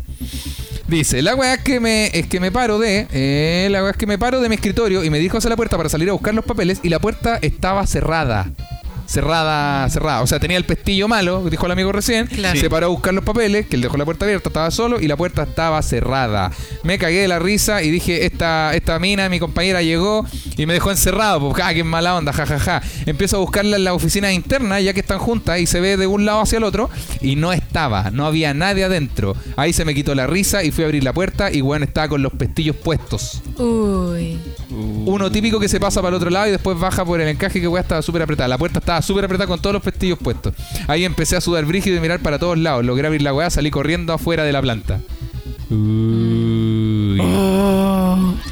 Dice, 0.89 1.23
la 1.23 1.35
weá 1.35 1.55
es 1.55 1.61
que 1.63 1.79
me, 1.79 2.07
es 2.07 2.27
que 2.27 2.41
me 2.41 2.51
paro 2.51 2.79
de. 2.79 3.07
eh, 3.13 3.69
la 3.71 3.83
weá 3.83 3.93
es 3.93 3.97
que 3.97 4.07
me 4.07 4.19
paro 4.19 4.41
de 4.41 4.49
mi 4.49 4.55
escritorio 4.55 5.05
y 5.05 5.11
me 5.11 5.19
dirijo 5.19 5.39
hacia 5.39 5.51
la 5.51 5.57
puerta 5.57 5.77
para 5.77 5.89
salir 5.89 6.09
a 6.09 6.13
buscar 6.13 6.35
los 6.35 6.45
papeles 6.45 6.81
y 6.83 6.89
la 6.89 6.99
puerta 6.99 7.39
estaba 7.43 7.87
cerrada. 7.87 8.51
Cerrada, 9.13 9.91
cerrada. 9.91 10.23
O 10.23 10.27
sea, 10.27 10.41
tenía 10.41 10.57
el 10.57 10.65
pestillo 10.65 11.07
malo, 11.07 11.45
dijo 11.51 11.67
el 11.67 11.73
amigo 11.73 11.93
recién. 11.93 12.29
Claro. 12.29 12.59
Se 12.59 12.71
paró 12.71 12.87
a 12.87 12.89
buscar 12.89 13.13
los 13.13 13.23
papeles, 13.23 13.67
que 13.67 13.77
él 13.77 13.83
dejó 13.83 13.99
la 13.99 14.07
puerta 14.07 14.25
abierta, 14.25 14.49
estaba 14.49 14.71
solo 14.71 14.99
y 15.03 15.07
la 15.07 15.19
puerta 15.19 15.43
estaba 15.43 15.83
cerrada. 15.83 16.51
Me 16.83 16.97
cagué 16.97 17.21
de 17.21 17.29
la 17.29 17.39
risa 17.39 17.83
y 17.83 17.91
dije, 17.91 18.25
esta, 18.25 18.75
esta 18.75 18.99
mina, 18.99 19.29
mi 19.29 19.39
compañera, 19.39 19.83
llegó 19.83 20.25
y 20.57 20.65
me 20.65 20.73
dejó 20.73 20.91
encerrado. 20.91 21.51
Pues, 21.51 21.63
ah, 21.63 21.75
qué 21.75 21.85
mala 21.85 22.17
onda, 22.17 22.33
jajaja. 22.33 22.81
Empiezo 23.05 23.37
a 23.37 23.41
buscarla 23.41 23.77
en 23.77 23.85
la 23.85 23.93
oficina 23.93 24.33
interna, 24.33 24.81
ya 24.81 24.95
que 24.95 25.01
están 25.01 25.19
juntas 25.19 25.61
y 25.61 25.67
se 25.67 25.83
ve 25.83 25.99
de 25.99 26.07
un 26.07 26.25
lado 26.25 26.41
hacia 26.41 26.57
el 26.57 26.65
otro. 26.65 26.89
Y 27.21 27.37
no 27.37 27.53
estaba, 27.53 28.11
no 28.13 28.25
había 28.25 28.55
nadie 28.55 28.85
adentro. 28.85 29.37
Ahí 29.57 29.75
se 29.75 29.85
me 29.85 29.95
quitó 29.95 30.15
la 30.15 30.27
risa 30.27 30.65
y 30.65 30.71
fui 30.71 30.85
a 30.85 30.87
abrir 30.87 31.05
la 31.05 31.13
puerta 31.13 31.53
y 31.53 31.61
bueno, 31.61 31.85
estaba 31.85 32.09
con 32.09 32.23
los 32.23 32.33
pestillos 32.33 32.77
puestos. 32.77 33.43
Uy. 33.59 34.39
Uno 34.73 35.31
típico 35.31 35.61
que 35.61 35.69
se 35.69 35.79
pasa 35.79 36.01
para 36.01 36.11
el 36.11 36.15
otro 36.17 36.31
lado 36.31 36.49
y 36.49 36.51
después 36.51 36.79
baja 36.79 37.05
por 37.05 37.21
el 37.21 37.29
encaje 37.29 37.61
que 37.61 37.69
weá 37.69 37.83
estaba 37.83 38.01
súper 38.03 38.23
apretada. 38.23 38.49
La 38.49 38.59
puerta 38.59 38.79
estaba 38.79 39.03
súper 39.03 39.25
apretada 39.25 39.47
con 39.47 39.61
todos 39.61 39.75
los 39.75 39.83
pestillos 39.83 40.19
puestos. 40.19 40.55
Ahí 40.89 41.05
empecé 41.05 41.37
a 41.37 41.41
sudar 41.41 41.65
brígido 41.67 41.97
y 41.97 42.01
mirar 42.01 42.21
para 42.21 42.39
todos 42.39 42.59
lados. 42.59 42.85
Logré 42.85 43.07
abrir 43.07 43.23
la 43.23 43.35
weá, 43.35 43.51
salí 43.51 43.71
corriendo 43.71 44.13
afuera 44.13 44.45
de 44.45 44.53
la 44.53 44.63
planta. 44.63 45.01
Uy. 45.71 47.21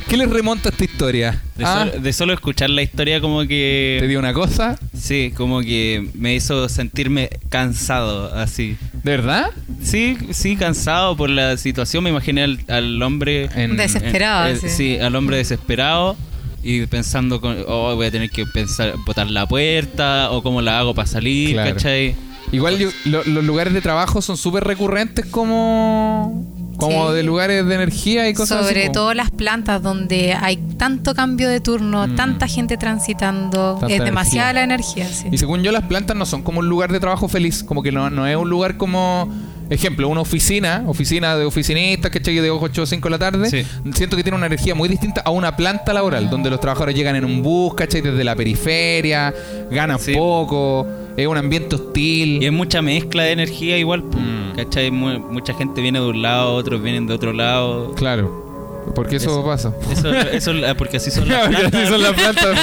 ¿Qué 0.08 0.16
les 0.16 0.28
remonta 0.28 0.70
esta 0.70 0.84
historia? 0.84 1.40
De, 1.56 1.64
Ah, 1.64 1.86
solo, 1.90 2.02
de 2.02 2.12
solo 2.12 2.32
escuchar 2.32 2.70
la 2.70 2.82
historia 2.82 3.20
como 3.20 3.42
¿Te 3.42 3.48
que... 3.48 4.04
dio 4.08 4.18
una 4.18 4.32
cosa? 4.32 4.78
Sí, 4.96 5.32
como 5.36 5.60
que 5.60 6.08
me 6.14 6.34
hizo 6.34 6.68
sentirme 6.68 7.28
cansado, 7.48 8.34
así. 8.34 8.76
¿De 9.04 9.10
verdad? 9.12 9.50
Sí, 9.82 10.16
sí, 10.32 10.56
cansado 10.56 11.16
por 11.16 11.30
la 11.30 11.56
situación. 11.56 12.04
Me 12.04 12.10
imaginé 12.10 12.42
al, 12.44 12.60
al 12.68 13.02
hombre... 13.02 13.48
En- 13.54 13.76
Desesperado. 13.76 14.46
eh, 14.48 14.56
sí. 14.56 14.68
sí, 14.68 14.98
al 14.98 15.14
hombre 15.16 15.36
desesperado 15.38 16.16
y 16.62 16.84
pensando, 16.86 17.40
con, 17.40 17.56
oh, 17.66 17.94
voy 17.96 18.06
a 18.06 18.10
tener 18.10 18.28
que 18.30 18.44
pensar, 18.46 18.94
botar 19.06 19.30
la 19.30 19.46
puerta 19.46 20.30
o 20.30 20.42
cómo 20.42 20.60
la 20.60 20.78
hago 20.78 20.94
para 20.94 21.06
salir, 21.08 21.52
Claro. 21.54 21.74
¿cachai? 21.74 22.14
Igual 22.52 22.78
yo- 22.78 22.90
lo- 23.04 23.24
los 23.24 23.44
lugares 23.44 23.72
de 23.72 23.80
trabajo 23.80 24.20
son 24.22 24.36
súper 24.36 24.64
recurrentes 24.64 25.24
como... 25.26 26.46
Como 26.78 27.10
Sí. 27.10 27.16
de 27.16 27.22
lugares 27.24 27.66
de 27.66 27.74
energía 27.74 28.26
y 28.30 28.32
cosas 28.32 28.60
así, 28.60 28.68
Sobre 28.70 28.88
todo 28.88 29.12
las 29.12 29.30
plantas 29.30 29.82
donde 29.82 30.32
hay 30.32 30.56
tanto 30.78 31.14
cambio 31.14 31.50
de 31.50 31.60
turno, 31.60 32.06
Mm. 32.06 32.14
tanta 32.16 32.48
gente 32.48 32.78
transitando. 32.78 33.76
Tanta 33.78 33.94
es 33.94 34.02
demasiada 34.02 34.54
la 34.54 34.62
energía. 34.62 35.06
sí. 35.06 35.26
Y 35.30 35.36
según 35.36 35.62
yo, 35.62 35.72
las 35.72 35.82
plantas 35.84 36.16
no 36.16 36.24
son 36.24 36.40
como 36.42 36.60
un 36.60 36.68
lugar 36.70 36.90
de 36.90 36.98
trabajo 36.98 37.28
feliz. 37.28 37.62
Como 37.62 37.82
que 37.82 37.92
no, 37.92 38.08
no 38.08 38.26
es 38.26 38.34
un 38.34 38.48
lugar 38.48 38.78
como. 38.78 39.30
Ejemplo, 39.70 40.08
una 40.08 40.20
oficina, 40.20 40.82
oficina 40.86 41.36
de 41.36 41.44
oficinistas 41.44 42.10
que 42.10 42.18
de 42.42 42.50
8 42.50 42.82
o 42.82 42.86
5 42.86 43.06
de 43.08 43.10
la 43.10 43.18
tarde. 43.18 43.48
Sí. 43.50 43.64
Siento 43.94 44.16
que 44.16 44.22
tiene 44.24 44.36
una 44.36 44.46
energía 44.46 44.74
muy 44.74 44.88
distinta 44.88 45.20
a 45.24 45.30
una 45.30 45.56
planta 45.56 45.92
laboral, 45.92 46.28
donde 46.28 46.50
los 46.50 46.60
trabajadores 46.60 46.94
llegan 46.96 47.14
en 47.16 47.24
un 47.24 47.42
bus, 47.42 47.74
¿cachai? 47.74 48.00
Desde 48.00 48.24
la 48.24 48.34
periferia, 48.36 49.32
ganan 49.70 49.98
Sí. 49.98 50.12
poco, 50.12 50.86
es 51.16 51.26
un 51.26 51.36
ambiente 51.36 51.76
hostil. 51.76 52.42
Y 52.42 52.46
hay 52.46 52.50
mucha 52.50 52.82
mezcla 52.82 53.22
de 53.22 53.32
energía 53.32 53.78
igual, 53.78 54.02
Mm. 54.02 54.56
¿cachai? 54.56 54.90
Mu- 54.90 55.20
mucha 55.30 55.54
gente 55.54 55.80
viene 55.80 56.00
de 56.00 56.06
un 56.06 56.20
lado, 56.20 56.54
otros 56.54 56.82
vienen 56.82 57.06
de 57.06 57.14
otro 57.14 57.32
lado. 57.32 57.94
Claro. 57.94 58.49
Porque 58.94 59.16
eso, 59.16 59.30
Eso. 59.30 59.44
pasa. 59.44 59.72
Eso, 59.90 60.12
eso 60.14 60.52
ah, 60.68 60.74
porque 60.76 60.96
así 60.98 61.10
son 61.10 61.28
las 61.28 61.40
Porque 61.46 61.56
así 61.62 61.70
plantas. 61.70 61.88
son 61.88 62.02
las 62.02 62.12
plantas. 62.12 62.58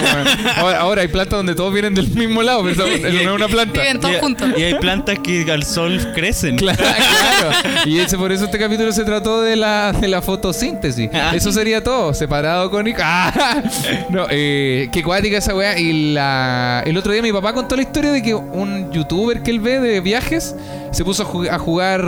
ahora, 0.58 0.80
ahora 0.80 1.02
hay 1.02 1.08
plantas 1.08 1.40
donde 1.40 1.56
todos 1.56 1.72
vienen 1.74 1.94
del 1.96 2.10
mismo 2.10 2.44
lado, 2.44 2.64
pero 2.64 2.86
eso 2.86 2.86
no 2.88 3.20
es 3.20 3.28
una 3.28 3.48
planta. 3.48 3.82
Viven 3.82 4.00
todos 4.00 4.16
Y- 4.16 4.20
juntos. 4.20 4.50
Y 4.58 4.64
hay 4.64 4.74
plantas 4.76 5.20
que 5.20 5.50
al 5.52 5.64
sol 5.64 6.12
crecen. 6.14 6.58
Claro, 6.58 6.78
claro. 7.40 7.70
Y 7.86 8.00
ese, 8.00 8.18
por 8.18 8.32
eso 8.32 8.46
este 8.46 8.60
capítulo 8.60 8.92
se 8.92 9.04
trató 9.04 9.42
de 9.42 9.56
la, 9.56 9.94
de 9.94 10.08
la 10.08 10.22
fotosíntesis. 10.22 11.10
Ah. 11.14 11.32
Eso 11.36 11.52
sería 11.52 11.84
todo, 11.84 12.14
separado 12.14 12.70
con... 12.70 12.86
¡Ah! 13.02 13.62
No, 14.10 14.26
eh, 14.30 14.90
qué 14.92 15.04
cuática 15.04 15.38
esa 15.38 15.56
weá. 15.56 15.78
Y 15.80 16.14
la, 16.14 16.84
el 16.86 16.98
otro 16.98 17.12
día 17.14 17.22
mi 17.22 17.32
papá 17.32 17.54
contó 17.54 17.76
la 17.76 17.82
historia 17.84 18.12
de 18.12 18.22
que 18.22 18.34
un 18.36 18.92
youtuber 18.92 19.42
que 19.44 19.52
él 19.52 19.60
ve 19.60 19.80
de 19.80 20.02
viajes 20.02 20.56
se 20.92 21.04
puso 21.06 21.24
a, 21.24 21.26
ju- 21.26 21.50
a 21.50 21.58
jugar 21.58 22.02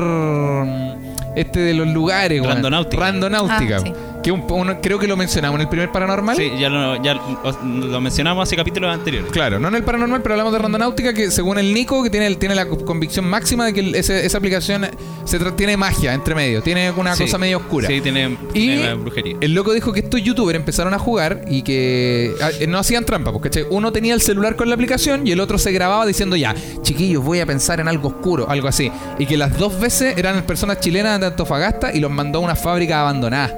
este 1.36 1.60
de 1.60 1.74
los 1.74 1.88
lugares, 1.88 2.42
weón. 2.42 2.54
Randonáutica. 2.54 3.02
Randonáutica. 3.04 3.78
Ah, 3.78 3.82
sí. 3.84 3.94
Que 4.24 4.32
un- 4.32 4.44
uno- 4.50 4.82
creo 4.82 5.00
que 5.00 5.08
lo 5.08 5.16
mencionamos 5.16 5.56
en 5.56 5.62
el 5.62 5.70
primer 5.70 5.92
paranormal. 5.92 6.36
Sí, 6.36 6.52
ya 6.60 6.70
lo, 6.70 7.02
ya 7.02 7.14
lo- 7.14 8.02
mencionamos 8.02 8.44
hace 8.48 8.56
capítulos 8.56 8.94
anteriores. 8.94 9.32
Claro, 9.32 9.60
no 9.60 9.70
en 9.70 9.76
el 9.76 9.84
paranormal, 9.84 10.22
pero 10.22 10.34
hablamos 10.36 10.52
de 10.54 10.60
randonáutica 10.60 11.14
que 11.14 11.32
según 11.32 11.58
el 11.58 11.74
Nico, 11.74 12.04
que 12.04 12.10
tiene, 12.10 12.36
tiene 12.36 12.54
la 12.56 12.68
convicción 12.68 13.26
máxima 13.26 13.66
de 13.66 13.74
que 13.74 13.98
ese- 13.98 14.26
esa 14.26 14.38
aplicación 14.38 14.88
se 15.26 15.40
tiene 15.52 15.78
magia 15.78 16.14
entre 16.14 16.36
medio, 16.36 16.62
tiene 16.62 16.92
una 16.92 17.16
Sí. 17.16 17.24
cosa 17.24 17.38
medio 17.38 17.58
oscura. 17.60 17.88
Sí, 17.88 18.02
tiene, 18.02 18.38
Y 18.54 18.68
tiene 18.68 18.94
brujería. 18.96 19.38
el 19.40 19.54
loco 19.54 19.72
dijo 19.74 19.94
que 19.94 20.02
estos 20.02 20.22
youtubers 20.22 20.58
empezaron 20.58 20.94
a 20.94 21.00
jugar 21.00 21.46
y 21.50 21.62
que 21.62 22.34
ah, 22.42 22.50
no 22.68 22.78
hacían 22.80 23.06
trampa, 23.06 23.32
porque 23.32 23.66
uno 23.70 23.92
tenía 23.94 24.14
el 24.14 24.22
celular 24.22 24.56
con 24.58 24.68
la 24.68 24.76
aplicación 24.76 25.26
y 25.26 25.32
el 25.32 25.40
otro 25.40 25.58
se 25.58 25.72
grababa 25.72 26.06
diciendo 26.06 26.36
ya, 26.36 26.54
chiquillos, 26.82 27.24
voy 27.24 27.40
a 27.40 27.46
pensar 27.46 27.80
en 27.80 27.88
algo 27.88 28.10
oscuro, 28.10 28.50
algo 28.50 28.68
así. 28.68 28.92
Y 29.18 29.26
que 29.26 29.38
las 29.38 29.58
dos 29.58 29.80
veces 29.80 30.18
eran 30.18 30.42
personas 30.44 30.80
chilenas 30.82 31.20
de 31.20 31.28
Antofagasta 31.28 31.94
y 31.94 32.00
los 32.00 32.12
mandó 32.12 32.40
a 32.40 32.42
una 32.42 32.56
fábrica 32.56 33.02
abandonada. 33.02 33.58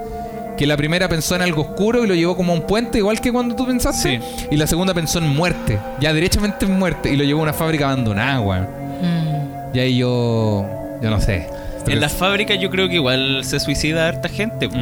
Que 0.62 0.68
la 0.68 0.78
primera 0.78 1.10
pensó 1.10 1.36
en 1.36 1.42
algo 1.42 1.64
oscuro 1.64 2.04
y 2.04 2.08
lo 2.08 2.14
llevó 2.14 2.38
como 2.38 2.54
a 2.54 2.56
un 2.56 2.62
puente, 2.62 3.00
igual 3.00 3.20
que 3.20 3.32
cuando 3.32 3.56
tú 3.56 3.66
pensaste. 3.66 4.22
Sí. 4.22 4.46
Y 4.52 4.58
la 4.58 4.68
segunda 4.68 4.94
pensó 4.94 5.18
en 5.18 5.28
muerte, 5.36 5.80
ya 6.00 6.14
derechamente 6.14 6.66
en 6.66 6.78
muerte, 6.78 7.12
y 7.12 7.16
lo 7.18 7.24
llevó 7.24 7.40
a 7.40 7.44
una 7.44 7.54
fábrica 7.54 7.86
abandonada, 7.86 8.40
weón. 8.42 8.68
Mm. 9.02 9.76
Y 9.76 9.80
ahí 9.80 9.98
yo. 9.98 10.64
Yo 11.02 11.10
no 11.10 11.20
sé. 11.20 11.50
En 11.88 12.00
las 12.00 12.12
fábricas 12.14 12.60
yo 12.60 12.70
creo 12.70 12.88
que 12.88 12.94
igual 12.96 13.44
se 13.44 13.60
suicida 13.60 14.08
harta 14.08 14.30
gente. 14.30 14.68
Mm. 14.68 14.74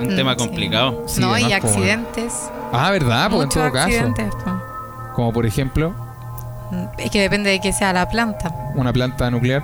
Un 0.00 0.08
Mm, 0.12 0.16
tema 0.16 0.32
sí. 0.32 0.36
complicado. 0.46 1.04
Sí, 1.06 1.18
no, 1.22 1.38
y 1.38 1.44
como- 1.44 1.54
accidentes. 1.54 2.34
Ah, 2.70 2.90
¿verdad? 2.90 3.30
Pues 3.30 3.44
en 3.44 3.48
todo 3.48 3.72
caso. 3.72 4.14
Como 5.14 5.32
por 5.32 5.46
ejemplo, 5.46 5.94
Mm, 6.70 6.84
Es 6.98 7.10
que 7.10 7.22
depende 7.22 7.48
de 7.48 7.58
que 7.62 7.72
sea 7.72 7.94
la 7.94 8.06
planta. 8.10 8.52
una 8.74 8.92
planta 8.92 9.30
nuclear. 9.30 9.62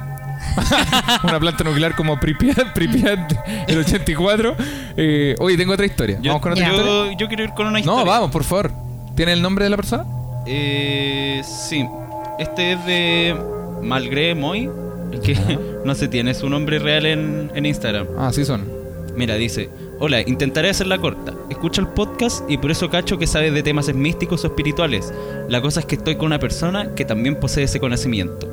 una 1.24 1.40
planta 1.40 1.64
nuclear 1.64 1.94
como 1.94 2.18
Pripyat, 2.18 2.72
Pripyat 2.74 3.32
el 3.68 3.78
84. 3.78 4.56
Eh, 4.96 5.34
oye, 5.38 5.56
tengo 5.56 5.72
otra 5.72 5.86
historia. 5.86 6.18
Yo, 6.20 6.30
¿Vamos 6.30 6.42
con 6.42 6.52
otra 6.52 6.64
historia? 6.68 6.86
yo, 6.86 7.12
yo 7.18 7.28
quiero 7.28 7.44
ir 7.44 7.50
con 7.50 7.66
una 7.66 7.80
historia. 7.80 8.04
No, 8.04 8.08
vamos, 8.08 8.30
por 8.30 8.44
favor. 8.44 8.70
¿Tiene 9.14 9.32
el 9.32 9.42
nombre 9.42 9.64
de 9.64 9.70
la 9.70 9.76
persona? 9.76 10.04
Eh, 10.46 11.42
sí. 11.44 11.86
Este 12.38 12.72
es 12.72 12.84
de 12.86 13.36
Malgré 13.82 14.34
Moy. 14.34 14.70
Que 15.22 15.36
no 15.84 15.94
se 15.94 16.08
tiene 16.08 16.34
su 16.34 16.48
nombre 16.48 16.78
real 16.78 17.06
en, 17.06 17.50
en 17.54 17.66
Instagram. 17.66 18.06
Ah, 18.18 18.30
sí 18.32 18.44
son. 18.44 18.68
Mira, 19.16 19.36
dice: 19.36 19.70
Hola, 20.00 20.20
intentaré 20.22 20.70
hacerla 20.70 20.98
corta. 20.98 21.32
Escucho 21.50 21.80
el 21.80 21.86
podcast 21.88 22.48
y 22.50 22.58
por 22.58 22.72
eso 22.72 22.90
cacho 22.90 23.16
que 23.16 23.28
sabes 23.28 23.54
de 23.54 23.62
temas 23.62 23.92
místicos 23.94 24.42
o 24.44 24.48
espirituales. 24.48 25.12
La 25.48 25.60
cosa 25.60 25.80
es 25.80 25.86
que 25.86 25.94
estoy 25.94 26.16
con 26.16 26.26
una 26.26 26.40
persona 26.40 26.94
que 26.96 27.04
también 27.04 27.38
posee 27.38 27.64
ese 27.64 27.78
conocimiento. 27.78 28.48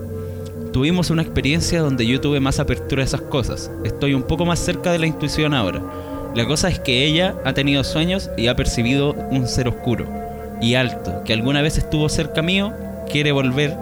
Tuvimos 0.74 1.10
una 1.10 1.22
experiencia 1.22 1.82
donde 1.82 2.06
yo 2.08 2.22
tuve 2.22 2.40
más 2.40 2.60
apertura 2.60 3.02
a 3.02 3.06
esas 3.06 3.22
cosas. 3.22 3.70
Estoy 3.84 4.14
un 4.14 4.24
poco 4.24 4.46
más 4.46 4.60
cerca 4.60 4.92
de 4.92 5.00
la 5.00 5.08
intuición 5.08 5.54
ahora. 5.54 5.82
La 6.34 6.46
cosa 6.46 6.70
es 6.70 6.80
que 6.80 7.06
ella 7.06 7.36
ha 7.44 7.54
tenido 7.54 7.84
sueños 7.84 8.30
y 8.38 8.48
ha 8.48 8.56
percibido 8.56 9.14
un 9.32 9.48
ser 9.48 9.68
oscuro 9.68 10.06
y 10.62 10.76
alto 10.76 11.24
que 11.26 11.34
alguna 11.34 11.62
vez 11.62 11.78
estuvo 11.78 12.08
cerca 12.08 12.42
mío, 12.42 12.72
quiere 13.10 13.32
volver 13.34 13.76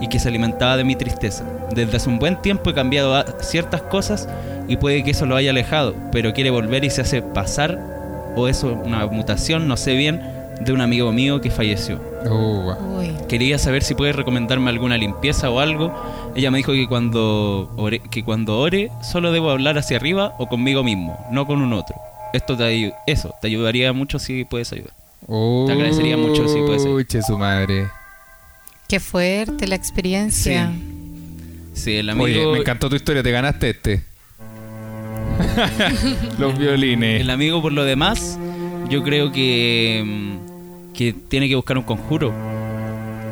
y 0.00 0.08
que 0.08 0.18
se 0.18 0.28
alimentaba 0.28 0.76
de 0.76 0.82
mi 0.84 0.96
tristeza. 0.96 1.44
Desde 1.72 1.96
hace 1.96 2.08
un 2.08 2.18
buen 2.18 2.40
tiempo 2.42 2.70
he 2.70 2.74
cambiado 2.74 3.14
a- 3.14 3.24
ciertas 3.40 3.82
cosas 3.82 4.28
y 4.66 4.76
puede 4.78 5.04
que 5.04 5.12
eso 5.12 5.26
lo 5.26 5.36
haya 5.36 5.50
alejado, 5.50 5.94
pero 6.10 6.32
quiere 6.32 6.50
volver 6.50 6.84
y 6.84 6.90
se 6.90 7.02
hace 7.02 7.22
pasar, 7.22 7.78
o 8.34 8.48
eso 8.48 8.72
una 8.84 9.06
mutación, 9.06 9.68
no 9.68 9.76
sé 9.76 9.94
bien, 9.94 10.22
de 10.60 10.72
un 10.72 10.80
amigo 10.80 11.12
mío 11.12 11.40
que 11.40 11.50
falleció. 11.50 12.00
Oh. 12.28 12.74
Uy. 12.98 13.12
Quería 13.28 13.58
saber 13.58 13.82
si 13.82 13.94
puede 13.94 14.12
recomendarme 14.12 14.70
alguna 14.70 14.96
limpieza 14.96 15.50
o 15.50 15.60
algo. 15.60 15.92
Ella 16.34 16.50
me 16.50 16.58
dijo 16.58 16.72
que 16.72 16.86
cuando 16.86 17.72
ore, 17.76 18.00
que 18.10 18.24
cuando 18.24 18.58
ore 18.58 18.90
solo 19.02 19.32
debo 19.32 19.50
hablar 19.50 19.76
hacia 19.76 19.96
arriba 19.98 20.34
o 20.38 20.48
conmigo 20.48 20.82
mismo, 20.82 21.18
no 21.30 21.46
con 21.46 21.60
un 21.60 21.72
otro. 21.72 21.96
Esto 22.32 22.56
te 22.56 22.94
eso 23.06 23.34
te 23.40 23.48
ayudaría 23.48 23.92
mucho 23.92 24.18
si 24.18 24.44
puedes 24.44 24.72
ayudar. 24.72 24.94
Te 25.66 25.72
agradecería 25.72 26.16
mucho 26.16 26.48
si 26.48 26.58
puede 26.60 26.78
ser. 26.78 26.90
Uy, 26.90 27.04
che, 27.04 27.22
su 27.22 27.38
madre. 27.38 27.88
Qué 28.88 28.98
fuerte 28.98 29.66
la 29.66 29.76
experiencia. 29.76 30.72
Sí, 31.74 31.96
el 31.96 32.10
amigo 32.10 32.24
Oye, 32.24 32.46
me 32.52 32.58
encantó 32.58 32.88
tu 32.88 32.96
historia, 32.96 33.22
te 33.22 33.30
ganaste 33.30 33.70
este. 33.70 34.04
Los 36.38 36.58
violines. 36.58 37.20
el 37.20 37.30
amigo 37.30 37.62
por 37.62 37.72
lo 37.72 37.84
demás, 37.84 38.38
yo 38.88 39.02
creo 39.02 39.32
que 39.32 40.38
que 40.94 41.12
tiene 41.12 41.48
que 41.48 41.56
buscar 41.56 41.78
un 41.78 41.84
conjuro. 41.84 42.51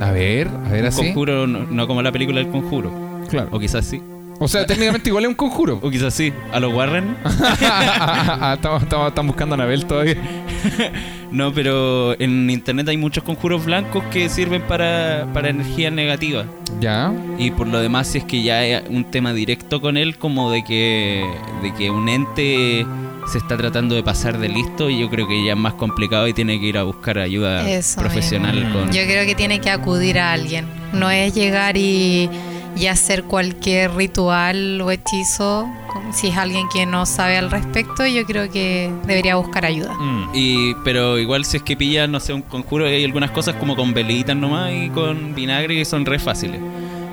A 0.00 0.10
ver, 0.10 0.48
a 0.48 0.68
ver 0.70 0.86
así. 0.86 1.04
conjuro 1.04 1.46
no, 1.46 1.64
no 1.64 1.86
como 1.86 2.02
la 2.02 2.10
película 2.10 2.40
del 2.40 2.50
conjuro. 2.50 2.90
Claro. 3.28 3.48
O 3.52 3.58
quizás 3.58 3.84
sí. 3.84 4.02
O 4.42 4.48
sea, 4.48 4.64
técnicamente 4.64 5.10
igual 5.10 5.24
es 5.24 5.28
un 5.28 5.34
conjuro. 5.34 5.78
O 5.82 5.90
quizás 5.90 6.14
sí. 6.14 6.32
A 6.50 6.60
los 6.60 6.72
Warren. 6.72 7.14
Estamos, 7.24 8.82
estamos, 8.82 9.08
están 9.08 9.26
buscando 9.26 9.54
a 9.54 9.56
Anabel 9.56 9.84
todavía. 9.86 10.16
No, 11.30 11.52
pero 11.52 12.20
en 12.20 12.50
internet 12.50 12.88
hay 12.88 12.96
muchos 12.96 13.22
conjuros 13.22 13.64
blancos 13.64 14.02
que 14.10 14.28
sirven 14.28 14.62
para, 14.62 15.28
para 15.32 15.50
energías 15.50 15.92
negativas. 15.92 16.46
Ya. 16.80 17.12
Y 17.38 17.52
por 17.52 17.68
lo 17.68 17.80
demás, 17.80 18.08
si 18.08 18.18
es 18.18 18.24
que 18.24 18.42
ya 18.42 18.58
hay 18.58 18.82
un 18.88 19.04
tema 19.04 19.32
directo 19.32 19.80
con 19.80 19.96
él, 19.96 20.18
como 20.18 20.50
de 20.50 20.64
que, 20.64 21.24
de 21.62 21.72
que 21.74 21.90
un 21.92 22.08
ente 22.08 22.84
se 23.30 23.38
está 23.38 23.56
tratando 23.56 23.94
de 23.94 24.02
pasar 24.02 24.38
de 24.38 24.48
listo, 24.48 24.90
y 24.90 24.98
yo 24.98 25.08
creo 25.08 25.28
que 25.28 25.44
ya 25.44 25.52
es 25.52 25.58
más 25.58 25.74
complicado 25.74 26.26
y 26.26 26.32
tiene 26.32 26.58
que 26.58 26.66
ir 26.66 26.78
a 26.78 26.82
buscar 26.82 27.18
ayuda 27.18 27.68
Eso 27.70 28.00
profesional 28.00 28.72
con... 28.72 28.92
Yo 28.92 29.04
creo 29.04 29.24
que 29.24 29.34
tiene 29.34 29.60
que 29.60 29.70
acudir 29.70 30.18
a 30.18 30.32
alguien. 30.32 30.66
No 30.92 31.10
es 31.10 31.32
llegar 31.34 31.76
y, 31.76 32.28
y 32.76 32.86
hacer 32.86 33.24
cualquier 33.24 33.94
ritual 33.94 34.80
o 34.80 34.90
hechizo. 34.90 35.68
Si 36.12 36.28
es 36.28 36.36
alguien 36.36 36.66
que 36.72 36.86
no 36.86 37.06
sabe 37.06 37.36
al 37.36 37.50
respecto, 37.50 38.04
yo 38.06 38.24
creo 38.24 38.50
que 38.50 38.90
debería 39.06 39.36
buscar 39.36 39.64
ayuda. 39.64 39.94
Mm. 39.94 40.30
Y, 40.34 40.74
pero 40.84 41.18
igual 41.18 41.44
si 41.44 41.58
es 41.58 41.62
que 41.62 41.76
pillas, 41.76 42.08
no 42.08 42.18
sé, 42.18 42.32
un 42.32 42.42
conjuro, 42.42 42.86
hay 42.86 43.04
algunas 43.04 43.30
cosas 43.30 43.54
como 43.56 43.76
con 43.76 43.94
velitas 43.94 44.36
nomás 44.36 44.72
y 44.72 44.88
con 44.90 45.36
vinagre 45.36 45.76
que 45.76 45.84
son 45.84 46.04
re 46.04 46.18
fáciles. 46.18 46.60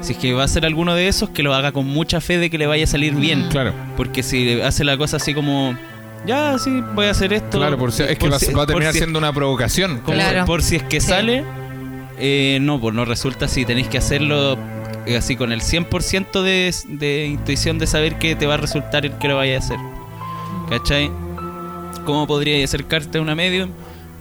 Si 0.02 0.14
es 0.14 0.20
que 0.20 0.34
va 0.34 0.44
a 0.44 0.46
hacer 0.46 0.66
alguno 0.66 0.96
de 0.96 1.08
esos, 1.08 1.30
que 1.30 1.44
lo 1.44 1.54
haga 1.54 1.72
con 1.72 1.86
mucha 1.86 2.22
fe 2.22 2.38
de 2.38 2.50
que 2.50 2.58
le 2.58 2.68
vaya 2.68 2.86
a 2.86 2.88
salir 2.88 3.14
bien. 3.16 3.48
Claro. 3.50 3.74
Porque 3.96 4.24
si 4.24 4.62
hace 4.62 4.84
la 4.84 4.98
cosa 4.98 5.18
así 5.18 5.34
como, 5.34 5.76
ya, 6.26 6.58
sí, 6.60 6.84
voy 6.94 7.06
a 7.08 7.12
hacer 7.12 7.34
esto. 7.34 7.58
Claro, 7.58 7.78
por 7.78 7.92
si- 7.92 8.04
es 8.04 8.10
que 8.10 8.16
por 8.18 8.34
va, 8.34 8.40
si- 8.40 8.54
va 8.54 8.64
a 8.64 8.68
terminar 8.68 8.94
si- 8.94 9.00
siendo 9.00 9.20
una 9.20 9.32
provocación. 9.34 10.00
Claro. 10.06 10.46
Por 10.46 10.64
si 10.64 10.78
es 10.78 10.84
que 10.84 11.00
Sí. 11.02 11.08
sale, 11.08 11.44
eh, 12.20 12.58
no, 12.62 12.80
pues 12.82 12.94
no 12.96 13.06
resulta 13.06 13.48
si 13.48 13.66
tenéis 13.66 13.88
que 13.88 13.98
hacerlo 13.98 14.58
eh, 15.06 15.16
así 15.16 15.38
con 15.38 15.54
el 15.54 15.62
100% 15.62 16.42
de, 16.44 16.74
de 16.90 17.28
intuición 17.28 17.80
de 17.80 17.88
saber 17.88 18.20
que 18.20 18.36
te 18.36 18.46
va 18.46 18.56
a 18.56 18.58
resultar 18.58 19.06
el 19.06 19.14
que 19.18 19.30
lo 19.30 19.38
vaya 19.38 19.56
a 19.56 19.60
hacer. 19.60 19.78
¿Cachai? 20.70 21.10
¿Cómo 22.06 22.28
podrías 22.28 22.70
acercarte 22.70 23.18
a 23.18 23.22
una 23.22 23.34
medium? 23.36 23.70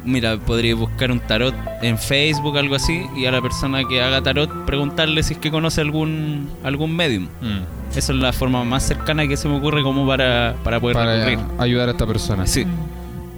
Mira, 0.07 0.38
podrías 0.38 0.79
buscar 0.79 1.11
un 1.11 1.21
tarot 1.21 1.55
en 1.83 1.99
Facebook, 1.99 2.57
algo 2.57 2.77
así, 2.77 3.05
y 3.16 3.27
a 3.27 3.33
la 3.33 3.42
persona 3.42 3.83
que 3.88 4.01
haga 4.01 4.23
tarot 4.23 4.64
preguntarle 4.64 5.23
si 5.23 5.35
es 5.35 5.38
que 5.40 5.51
conoce 5.51 5.81
algún 5.81 6.49
algún 6.62 6.95
medium. 6.95 7.25
Mm. 7.42 7.97
Esa 7.99 8.12
es 8.12 8.19
la 8.19 8.33
forma 8.33 8.62
más 8.64 8.85
cercana 8.87 9.27
que 9.27 9.37
se 9.37 9.49
me 9.49 9.57
ocurre 9.57 9.83
como 9.83 10.07
para, 10.07 10.55
para 10.62 10.79
poder 10.81 10.95
Para 10.95 11.25
recurrir. 11.25 11.38
ayudar 11.59 11.88
a 11.88 11.92
esta 11.92 12.07
persona. 12.07 12.47
Sí. 12.47 12.64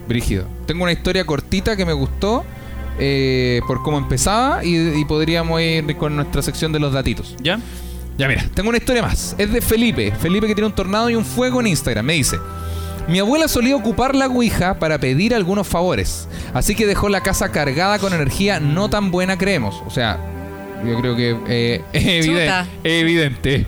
Brígido. 0.07 0.47
Tengo 0.67 0.83
una 0.85 0.93
historia 0.93 1.25
cortita 1.25 1.77
que 1.77 1.85
me 1.85 1.93
gustó 1.93 2.45
eh, 2.99 3.61
por 3.67 3.83
cómo 3.83 3.99
empezaba 3.99 4.65
y, 4.65 4.77
y 5.01 5.05
podríamos 5.05 5.61
ir 5.61 5.97
con 5.97 6.17
nuestra 6.17 6.43
sección 6.43 6.73
de 6.73 6.81
los 6.81 6.93
datitos. 6.93 7.35
¿Ya? 7.43 7.59
Ya 8.17 8.27
mira, 8.27 8.45
tengo 8.55 8.71
una 8.71 8.79
historia 8.79 9.03
más. 9.03 9.35
Es 9.39 9.53
de 9.53 9.61
Felipe. 9.61 10.13
Felipe 10.13 10.47
que 10.49 10.55
tiene 10.55 10.67
un 10.67 10.75
tornado 10.75 11.09
y 11.09 11.15
un 11.15 11.25
fuego 11.25 11.61
en 11.61 11.69
Instagram. 11.69 12.05
Me 12.05 12.15
dice, 12.15 12.37
mi 13.07 13.19
abuela 13.21 13.49
solía 13.49 13.77
ocupar 13.77 14.15
la 14.15 14.27
Ouija 14.27 14.79
para 14.79 14.99
pedir 14.99 15.35
algunos 15.35 15.67
favores. 15.67 16.29
Así 16.53 16.75
que 16.75 16.87
dejó 16.87 17.09
la 17.09 17.23
casa 17.23 17.51
cargada 17.51 17.99
con 17.99 18.13
energía 18.13 18.61
no 18.61 18.91
tan 18.91 19.11
buena, 19.11 19.39
creemos. 19.39 19.83
O 19.87 19.91
sea, 19.91 20.19
yo 20.87 20.99
creo 21.01 21.17
que 21.17 21.37
eh, 21.49 21.83
es 21.93 22.05
evidente. 22.27 22.45
Chuta. 22.47 22.67
evidente. 22.85 23.67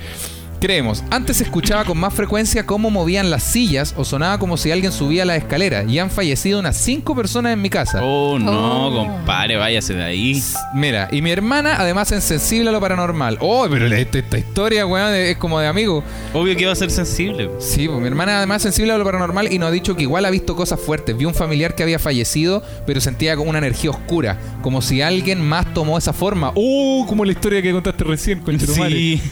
Creemos, 0.60 1.02
antes 1.10 1.38
se 1.38 1.44
escuchaba 1.44 1.84
con 1.86 1.96
más 1.96 2.12
frecuencia 2.12 2.66
cómo 2.66 2.90
movían 2.90 3.30
las 3.30 3.42
sillas 3.42 3.94
o 3.96 4.04
sonaba 4.04 4.38
como 4.38 4.58
si 4.58 4.70
alguien 4.70 4.92
subía 4.92 5.24
la 5.24 5.34
escalera. 5.36 5.84
Y 5.84 5.98
han 5.98 6.10
fallecido 6.10 6.58
unas 6.60 6.76
cinco 6.76 7.16
personas 7.16 7.54
en 7.54 7.62
mi 7.62 7.70
casa. 7.70 8.00
Oh, 8.02 8.38
no, 8.38 8.88
Oh. 8.88 9.06
compadre, 9.06 9.56
váyase 9.56 9.94
de 9.94 10.04
ahí. 10.04 10.42
Mira, 10.74 11.08
y 11.10 11.22
mi 11.22 11.30
hermana 11.30 11.76
además 11.78 12.12
es 12.12 12.24
sensible 12.24 12.68
a 12.68 12.72
lo 12.72 12.80
paranormal. 12.80 13.38
Oh, 13.40 13.66
pero 13.70 13.86
esta, 13.86 14.18
esta 14.18 14.36
historia, 14.38 14.84
weón, 14.86 15.14
es 15.14 15.38
como 15.38 15.58
de 15.60 15.66
amigo. 15.66 16.04
Obvio 16.34 16.54
que 16.54 16.66
va 16.66 16.72
a 16.72 16.76
ser 16.76 16.90
sensible. 16.90 17.48
Sí, 17.58 17.88
pues 17.88 17.98
mi 17.98 18.06
hermana 18.08 18.36
además 18.36 18.58
es 18.58 18.62
sensible 18.64 18.92
a 18.92 18.98
lo 18.98 19.04
paranormal 19.04 19.50
y 19.50 19.58
nos 19.58 19.68
ha 19.68 19.72
dicho 19.72 19.96
que 19.96 20.02
igual 20.02 20.26
ha 20.26 20.30
visto 20.30 20.54
cosas 20.56 20.78
fuertes. 20.78 21.16
Vio 21.16 21.28
un 21.28 21.34
familiar 21.34 21.74
que 21.74 21.82
había 21.84 21.98
fallecido, 21.98 22.62
pero 22.86 23.00
sentía 23.00 23.34
como 23.34 23.48
una 23.48 23.58
energía 23.60 23.90
oscura, 23.90 24.38
como 24.60 24.82
si 24.82 25.00
alguien 25.00 25.40
más 25.40 25.72
tomó 25.72 25.96
esa 25.96 26.12
forma. 26.12 26.52
¡Oh! 26.54 27.06
Como 27.08 27.24
la 27.24 27.32
historia 27.32 27.62
que 27.62 27.72
contaste 27.72 28.04
recién 28.04 28.40
con 28.40 28.60
Sí. 28.60 29.22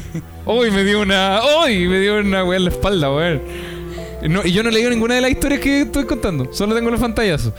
¡Uy! 0.48 0.70
me 0.70 0.82
dio 0.84 1.00
una. 1.02 1.40
¡Uy! 1.64 1.86
Me 1.86 2.00
dio 2.00 2.18
una 2.18 2.42
weá 2.44 2.56
en 2.58 2.64
la 2.64 2.70
espalda, 2.70 3.10
weón. 3.14 3.42
No, 4.28 4.44
y 4.44 4.50
yo 4.52 4.62
no 4.64 4.70
he 4.70 4.72
leído 4.72 4.90
ninguna 4.90 5.14
de 5.14 5.20
las 5.20 5.30
historias 5.30 5.60
que 5.60 5.82
estoy 5.82 6.04
contando, 6.04 6.48
solo 6.52 6.74
tengo 6.74 6.90
los 6.90 6.98
pantallazos. 7.00 7.52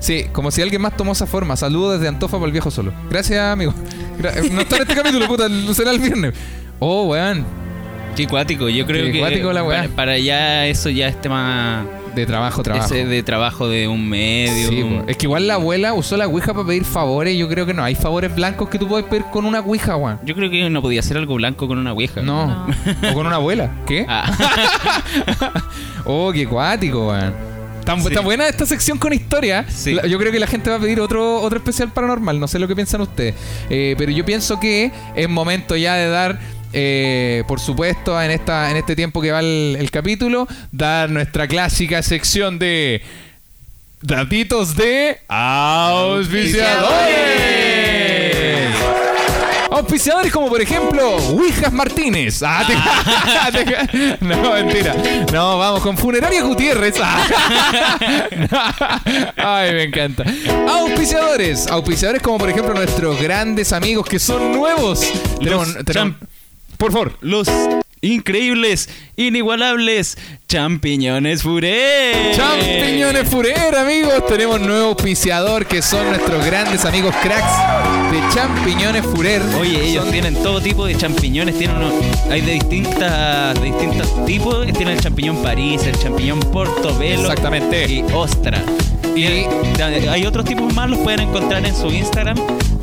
Sí, 0.00 0.26
como 0.32 0.50
si 0.50 0.60
alguien 0.60 0.82
más 0.82 0.96
tomó 0.96 1.12
esa 1.12 1.26
forma. 1.26 1.56
Saludos 1.56 1.94
desde 1.94 2.08
Antofa 2.08 2.36
para 2.36 2.46
el 2.46 2.52
viejo 2.52 2.70
solo. 2.70 2.92
Gracias, 3.08 3.40
amigo. 3.40 3.72
Gra- 4.20 4.50
No 4.52 4.60
está 4.60 4.76
en 4.76 4.82
este 4.82 4.94
capítulo, 4.94 5.26
puta, 5.26 5.48
será 5.72 5.92
el 5.92 5.98
viernes. 6.00 6.34
Oh, 6.78 7.04
weón. 7.04 7.46
Qué 8.14 8.26
cuático, 8.26 8.68
yo 8.68 8.84
creo 8.84 9.06
Qué 9.06 9.12
que 9.12 9.18
cuático 9.20 9.52
la 9.52 9.64
weá. 9.64 9.82
para, 9.84 9.94
para 9.96 10.18
ya 10.18 10.66
eso 10.66 10.90
ya 10.90 11.08
es 11.08 11.18
tema 11.20 11.86
De 12.14 12.26
trabajo, 12.26 12.62
trabajo. 12.62 12.86
ese 12.86 13.04
de 13.06 13.22
trabajo 13.22 13.68
de 13.68 13.88
un 13.88 14.08
medio. 14.08 14.68
Sí, 14.68 14.84
es 15.08 15.16
que 15.16 15.26
igual 15.26 15.46
la 15.46 15.54
abuela 15.54 15.94
usó 15.94 16.16
la 16.16 16.26
ouija 16.26 16.52
para 16.54 16.66
pedir 16.66 16.84
favores. 16.84 17.36
Yo 17.36 17.48
creo 17.48 17.66
que 17.66 17.74
no 17.74 17.82
hay 17.84 17.94
favores 17.94 18.34
blancos 18.34 18.68
que 18.68 18.78
tú 18.78 18.86
puedes 18.88 19.06
pedir 19.06 19.24
con 19.32 19.44
una 19.44 19.60
ouija, 19.60 19.96
weón. 19.96 20.20
Yo 20.24 20.34
creo 20.34 20.50
que 20.50 20.68
no 20.70 20.80
podía 20.82 21.00
hacer 21.00 21.16
algo 21.16 21.34
blanco 21.34 21.66
con 21.68 21.78
una 21.78 21.92
ouija. 21.92 22.22
No. 22.22 22.66
o 23.10 23.14
con 23.14 23.26
una 23.26 23.36
abuela. 23.36 23.70
¿Qué? 23.86 24.06
Ah, 24.08 24.30
Oh, 26.04 26.30
qué 26.32 26.46
cuático, 26.46 27.08
weón. 27.08 27.34
Sí. 27.86 28.08
está 28.08 28.20
buena 28.22 28.48
esta 28.48 28.64
sección 28.64 28.96
con 28.98 29.12
historia. 29.12 29.66
Sí. 29.68 29.92
La- 29.92 30.06
Yo 30.06 30.18
creo 30.18 30.32
que 30.32 30.38
la 30.40 30.46
gente 30.46 30.70
va 30.70 30.76
a 30.76 30.78
pedir 30.78 31.00
otro, 31.00 31.40
otro 31.42 31.58
especial 31.58 31.92
paranormal. 31.92 32.40
No 32.40 32.48
sé 32.48 32.58
lo 32.58 32.66
que 32.66 32.74
piensan 32.74 33.02
ustedes. 33.02 33.34
Eh, 33.68 33.94
pero 33.98 34.10
yo 34.10 34.24
pienso 34.24 34.58
que 34.58 34.90
es 35.14 35.28
momento 35.28 35.76
ya 35.76 35.94
de 35.94 36.08
dar 36.08 36.38
eh, 36.74 37.44
por 37.48 37.60
supuesto, 37.60 38.20
en, 38.20 38.30
esta, 38.30 38.70
en 38.70 38.76
este 38.76 38.94
tiempo 38.96 39.20
que 39.22 39.30
va 39.32 39.40
el, 39.40 39.76
el 39.78 39.90
capítulo, 39.90 40.46
dar 40.72 41.08
nuestra 41.10 41.46
clásica 41.48 42.02
sección 42.02 42.58
de 42.58 43.00
datitos 44.02 44.76
de 44.76 45.18
auspiciadores. 47.24 48.74
Auspiciadores 49.70 50.32
como 50.32 50.48
por 50.48 50.60
ejemplo 50.60 51.16
Wijas 51.32 51.72
Martínez. 51.72 52.42
Ah, 52.44 52.64
te- 53.52 54.18
no, 54.20 54.52
mentira. 54.52 54.94
No, 55.32 55.58
vamos 55.58 55.80
con 55.80 55.96
Funeraria 55.98 56.42
Gutiérrez. 56.42 56.94
Ah. 58.56 59.00
Ay, 59.36 59.72
me 59.72 59.82
encanta. 59.84 60.24
Auspiciadores. 60.68 61.66
Auspiciadores 61.66 62.22
como 62.22 62.38
por 62.38 62.48
ejemplo 62.50 62.72
nuestros 62.74 63.20
grandes 63.20 63.72
amigos 63.72 64.06
que 64.06 64.18
son 64.18 64.52
nuevos. 64.52 65.00
Tenemos, 65.40 65.74
Los 65.74 65.84
tenemos- 65.84 66.14
champ- 66.20 66.28
por 66.84 66.92
favor. 66.92 67.12
Los 67.22 67.48
increíbles, 68.02 68.90
inigualables 69.16 70.18
champiñones 70.46 71.42
furé. 71.42 72.32
Champiñones 72.36 73.26
Furer, 73.26 73.74
amigos. 73.74 74.26
Tenemos 74.26 74.60
nuevo 74.60 74.88
auspiciador 74.88 75.64
que 75.64 75.80
son 75.80 76.06
nuestros 76.10 76.44
grandes 76.44 76.84
amigos 76.84 77.14
cracks 77.22 78.12
de 78.12 78.20
Champiñones 78.34 79.02
Furer. 79.06 79.40
Oye, 79.58 79.82
ellos 79.88 80.02
Son- 80.04 80.12
tienen 80.12 80.34
todo 80.42 80.60
tipo 80.60 80.84
de 80.84 80.94
champiñones, 80.94 81.56
tienen 81.56 81.78
uno, 81.78 81.90
hay 82.30 82.42
de 82.42 82.52
distintas, 82.52 83.54
de 83.58 83.64
distintos 83.66 84.26
tipos, 84.26 84.66
tienen 84.74 84.96
el 84.96 85.00
champiñón 85.00 85.42
París, 85.42 85.84
el 85.86 85.98
champiñón 85.98 86.40
Portobelo 86.40 87.22
Exactamente. 87.22 87.86
y 87.90 88.04
Ostra. 88.12 88.62
Y- 89.14 89.20
Y 89.24 90.08
hay 90.08 90.26
otros 90.26 90.44
tipos 90.44 90.72
más, 90.74 90.88
los 90.90 90.98
pueden 91.00 91.20
encontrar 91.20 91.64
en 91.64 91.74
su 91.74 91.88
Instagram. 91.90 92.36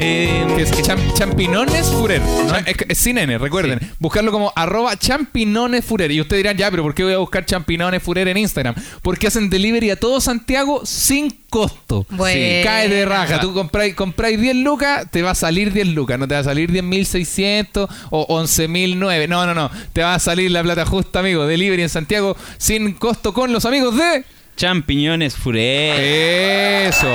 eh, 0.04 0.46
Que 0.56 0.64
es 0.64 0.72
cham- 0.84 1.14
Champinones 1.14 1.88
Furer. 1.88 2.22
¿no? 2.22 2.56
Es, 2.66 2.76
es 2.88 2.98
sin 2.98 3.18
N, 3.20 3.38
recuerden. 3.38 3.80
Buscarlo 4.00 4.32
como 4.32 4.52
arroba 4.56 4.98
Champinones 4.98 5.86
Furer. 5.86 6.12
Y 6.12 6.20
ustedes 6.22 6.40
dirán, 6.44 6.58
ya, 6.58 6.72
pero 6.72 6.82
¿por 6.84 6.96
qué 6.96 7.04
voy 7.04 7.14
a 7.14 7.18
buscar 7.20 7.46
Champinones 7.46 8.02
Furer 8.02 8.28
en 8.28 8.38
Instagram? 8.38 8.74
Porque 9.04 9.28
hacen 9.28 9.50
delivery 9.50 9.92
a 9.92 9.96
todo 9.98 10.20
Santiago 10.20 10.86
sin 10.86 11.30
costo. 11.50 12.06
Bueno. 12.10 12.64
Cae 12.66 12.90
de 12.90 13.06
raja. 13.06 13.40
Tú 13.40 13.54
compráis, 13.54 13.94
compráis 13.94 14.40
10 14.42 14.56
lucas, 14.56 15.06
te 15.12 15.22
va 15.22 15.32
a 15.32 15.36
salir 15.36 15.72
10 15.72 15.90
lucas. 15.90 16.18
No 16.18 16.28
te 16.28 16.34
va 16.34 16.40
a 16.40 16.44
salir 16.46 16.72
10.600 16.72 17.88
o 18.10 18.26
11.009. 18.42 19.28
No, 19.28 19.46
no, 19.46 19.54
no. 19.54 19.70
Te 19.94 20.02
va 20.02 20.16
a 20.16 20.20
salir 20.20 20.50
la 20.52 20.64
plata 20.64 20.86
justa, 20.86 21.20
amigo. 21.20 21.46
Delivery 21.46 21.84
en 21.84 21.90
Santiago 21.90 22.36
sin 22.58 22.94
costo 22.94 23.34
con 23.34 23.52
los 23.54 23.66
amigos 23.66 23.96
de... 23.98 24.24
champiñones 24.62 25.36
Furé. 25.36 26.86
Eso. 26.88 27.08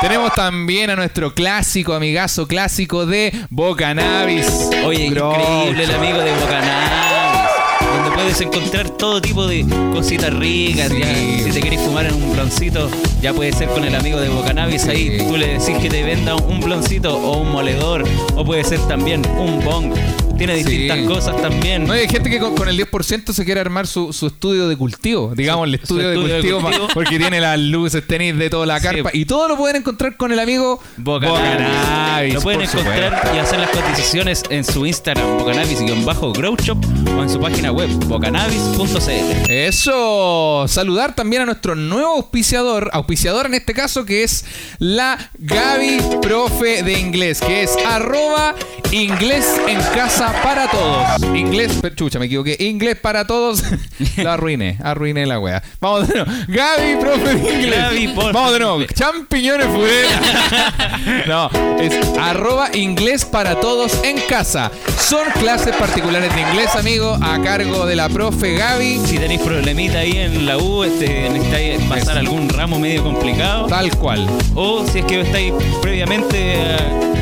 Tenemos 0.00 0.34
también 0.34 0.90
a 0.90 0.96
nuestro 0.96 1.32
clásico, 1.32 1.94
amigazo 1.94 2.48
clásico 2.48 3.06
de 3.06 3.32
Bocanabis. 3.50 4.48
Oye, 4.84 5.04
increíble 5.06 5.84
el 5.84 5.90
amigo 5.94 6.18
de 6.18 6.32
Bocanabis. 6.32 7.52
Donde 7.94 8.10
puedes 8.16 8.40
encontrar 8.40 8.90
todo 8.90 9.22
tipo 9.22 9.46
de 9.46 9.64
cositas 9.94 10.34
ricas. 10.34 10.88
Sí. 10.90 10.98
ya. 10.98 11.44
Si 11.44 11.50
te 11.52 11.60
querés 11.60 11.80
fumar 11.82 12.06
en 12.06 12.14
un 12.14 12.32
bloncito, 12.32 12.90
ya 13.20 13.32
puede 13.32 13.52
ser 13.52 13.68
con 13.68 13.84
el 13.84 13.94
amigo 13.94 14.18
de 14.18 14.28
Bocanabis. 14.28 14.84
Ahí 14.88 15.20
Sí. 15.20 15.24
tú 15.28 15.36
le 15.36 15.58
decís 15.58 15.78
que 15.80 15.88
te 15.88 16.02
venda 16.02 16.34
un 16.34 16.58
bloncito 16.60 17.16
o 17.16 17.36
un 17.38 17.52
moledor. 17.52 18.02
O 18.34 18.44
puede 18.44 18.64
ser 18.64 18.80
también 18.88 19.22
un 19.38 19.64
bong. 19.64 19.94
Tiene 20.38 20.56
Sí. 20.56 20.64
distintas 20.64 20.98
cosas 21.06 21.40
también. 21.40 21.86
No, 21.86 21.92
hay 21.92 22.08
gente 22.08 22.28
que 22.30 22.38
con, 22.40 22.54
con 22.56 22.68
el 22.68 22.76
10% 22.76 23.32
se 23.32 23.44
quiere 23.44 23.60
armar 23.60 23.86
su, 23.86 24.12
su 24.12 24.26
estudio 24.26 24.66
de 24.68 24.76
cultivo, 24.76 25.32
digamos, 25.36 25.68
el 25.68 25.74
estudio, 25.76 26.10
de, 26.10 26.16
cultivo, 26.16 26.60
pa- 26.60 26.88
porque 26.94 27.18
tiene 27.18 27.40
las 27.40 27.58
luces, 27.58 28.06
tenis 28.06 28.36
de 28.36 28.50
toda 28.50 28.66
la 28.66 28.78
Sí. 28.80 28.86
carpa 28.86 29.10
y 29.12 29.24
todo 29.24 29.46
lo 29.48 29.56
pueden 29.56 29.76
encontrar 29.76 30.16
con 30.16 30.32
el 30.32 30.38
amigo 30.40 30.80
Bocanabis. 30.96 32.34
Lo 32.34 32.40
pueden 32.40 32.62
encontrar 32.62 33.10
supuesto. 33.20 33.36
y 33.36 33.38
hacer 33.38 33.58
las 33.60 33.70
cotizaciones 33.70 34.42
en 34.50 34.64
su 34.64 34.84
Instagram, 34.86 35.38
bocanabis-grow 35.38 36.56
shop 36.60 36.78
o 37.16 37.22
en 37.22 37.30
su 37.30 37.38
página 37.40 37.70
web, 37.72 37.88
bocanabis.cl. 38.06 39.50
Eso, 39.50 40.64
saludar 40.68 41.14
también 41.14 41.42
a 41.42 41.46
nuestro 41.46 41.74
nuevo 41.76 42.16
auspiciador, 42.16 42.90
auspiciador 42.92 43.46
en 43.46 43.54
este 43.54 43.74
caso 43.74 44.04
que 44.04 44.22
es 44.24 44.44
la 44.78 45.30
Gaby 45.38 45.98
Profe 46.20 46.82
de 46.82 46.98
Inglés, 46.98 47.40
que 47.40 47.62
es 47.62 47.76
arroba 47.86 48.54
inglés 48.90 49.46
en 49.68 49.80
casa 49.94 50.21
para 50.30 50.68
todos. 50.70 51.22
Inglés, 51.34 51.72
chucha, 51.94 52.18
me 52.18 52.26
equivoqué, 52.26 52.56
inglés 52.60 52.96
para 53.00 53.26
todos. 53.26 53.62
Lo 54.16 54.30
arruiné, 54.30 54.78
arruiné 54.82 55.26
la 55.26 55.38
wea. 55.40 55.62
Vamos 55.80 56.08
de 56.08 56.14
nuevo, 56.14 56.30
Gaby 56.48 56.96
Profe 57.00 57.34
de 57.34 57.54
Inglés. 57.54 57.78
Gaby, 57.80 58.08
por- 58.08 58.32
Vamos 58.32 58.52
de 58.52 58.58
nuevo, 58.60 58.84
champiñones 58.94 59.66
no, 61.26 61.50
es 61.80 61.94
arroba 62.18 62.68
inglés 62.74 63.24
para 63.24 63.58
todos 63.60 63.92
en 64.04 64.18
casa. 64.28 64.70
Son 65.00 65.22
clases 65.40 65.74
particulares 65.76 66.34
de 66.34 66.40
inglés, 66.40 66.74
amigo, 66.76 67.18
a 67.20 67.40
cargo 67.42 67.86
de 67.86 67.96
la 67.96 68.08
profe 68.08 68.54
Gaby. 68.54 69.00
Si 69.06 69.18
tenéis 69.18 69.40
problemita 69.40 69.98
ahí 69.98 70.12
en 70.18 70.46
la 70.46 70.58
U, 70.58 70.84
este, 70.84 71.28
necesitáis 71.30 71.82
pasar 71.84 72.18
algún 72.18 72.48
ramo 72.48 72.78
medio 72.78 73.02
complicado, 73.02 73.66
Tal 73.66 73.90
cual. 73.96 74.26
o 74.54 74.84
si 74.86 75.00
es 75.00 75.04
que 75.04 75.20
estáis 75.22 75.52
previamente. 75.80 76.36
eh, 76.38 76.76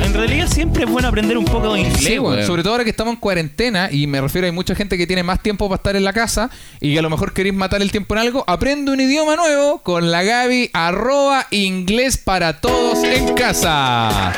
en 0.04 0.14
realidad 0.14 0.48
siempre 0.48 0.84
es 0.84 0.90
bueno 0.90 1.06
aprender 1.08 1.38
un 1.38 1.44
poco 1.44 1.74
de 1.74 1.80
inglés. 1.80 1.98
Sí, 2.02 2.18
bueno, 2.18 2.36
weón. 2.36 2.46
sobre 2.46 2.62
todo 2.62 2.72
ahora 2.72 2.84
que 2.84 2.89
estamos 2.90 3.14
en 3.14 3.20
cuarentena 3.20 3.88
y 3.90 4.06
me 4.06 4.20
refiero 4.20 4.46
hay 4.46 4.52
mucha 4.52 4.74
gente 4.74 4.98
que 4.98 5.06
tiene 5.06 5.22
más 5.22 5.42
tiempo 5.42 5.68
para 5.68 5.76
estar 5.76 5.96
en 5.96 6.04
la 6.04 6.12
casa 6.12 6.50
y 6.80 6.92
que 6.92 6.98
a 6.98 7.02
lo 7.02 7.10
mejor 7.10 7.32
queréis 7.32 7.54
matar 7.54 7.82
el 7.82 7.90
tiempo 7.90 8.14
en 8.14 8.20
algo, 8.20 8.44
aprende 8.46 8.92
un 8.92 9.00
idioma 9.00 9.36
nuevo 9.36 9.78
con 9.82 10.10
la 10.10 10.22
Gaby 10.22 10.70
arroba 10.72 11.46
inglés 11.50 12.18
para 12.18 12.60
todos 12.60 13.02
en 13.04 13.34
casa. 13.34 14.32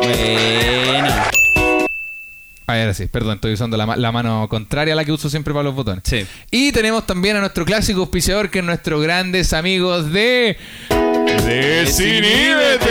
Bueno, 0.00 1.08
Ahora 2.66 2.92
sí, 2.92 3.06
perdón, 3.06 3.36
estoy 3.36 3.54
usando 3.54 3.78
la 3.78 4.12
mano 4.12 4.46
contraria 4.50 4.92
a 4.92 4.96
la 4.96 5.04
que 5.04 5.12
uso 5.12 5.30
siempre 5.30 5.54
para 5.54 5.64
los 5.64 5.74
botones. 5.74 6.02
sí. 6.04 6.26
Y 6.50 6.70
tenemos 6.72 7.06
también 7.06 7.36
a 7.36 7.40
nuestro 7.40 7.64
clásico 7.64 8.00
auspiciador 8.00 8.50
que 8.50 8.58
es 8.58 8.64
nuestros 8.64 9.02
grandes 9.02 9.54
amigos 9.54 10.12
de... 10.12 10.58
¡Desinhíbete! 11.46 12.88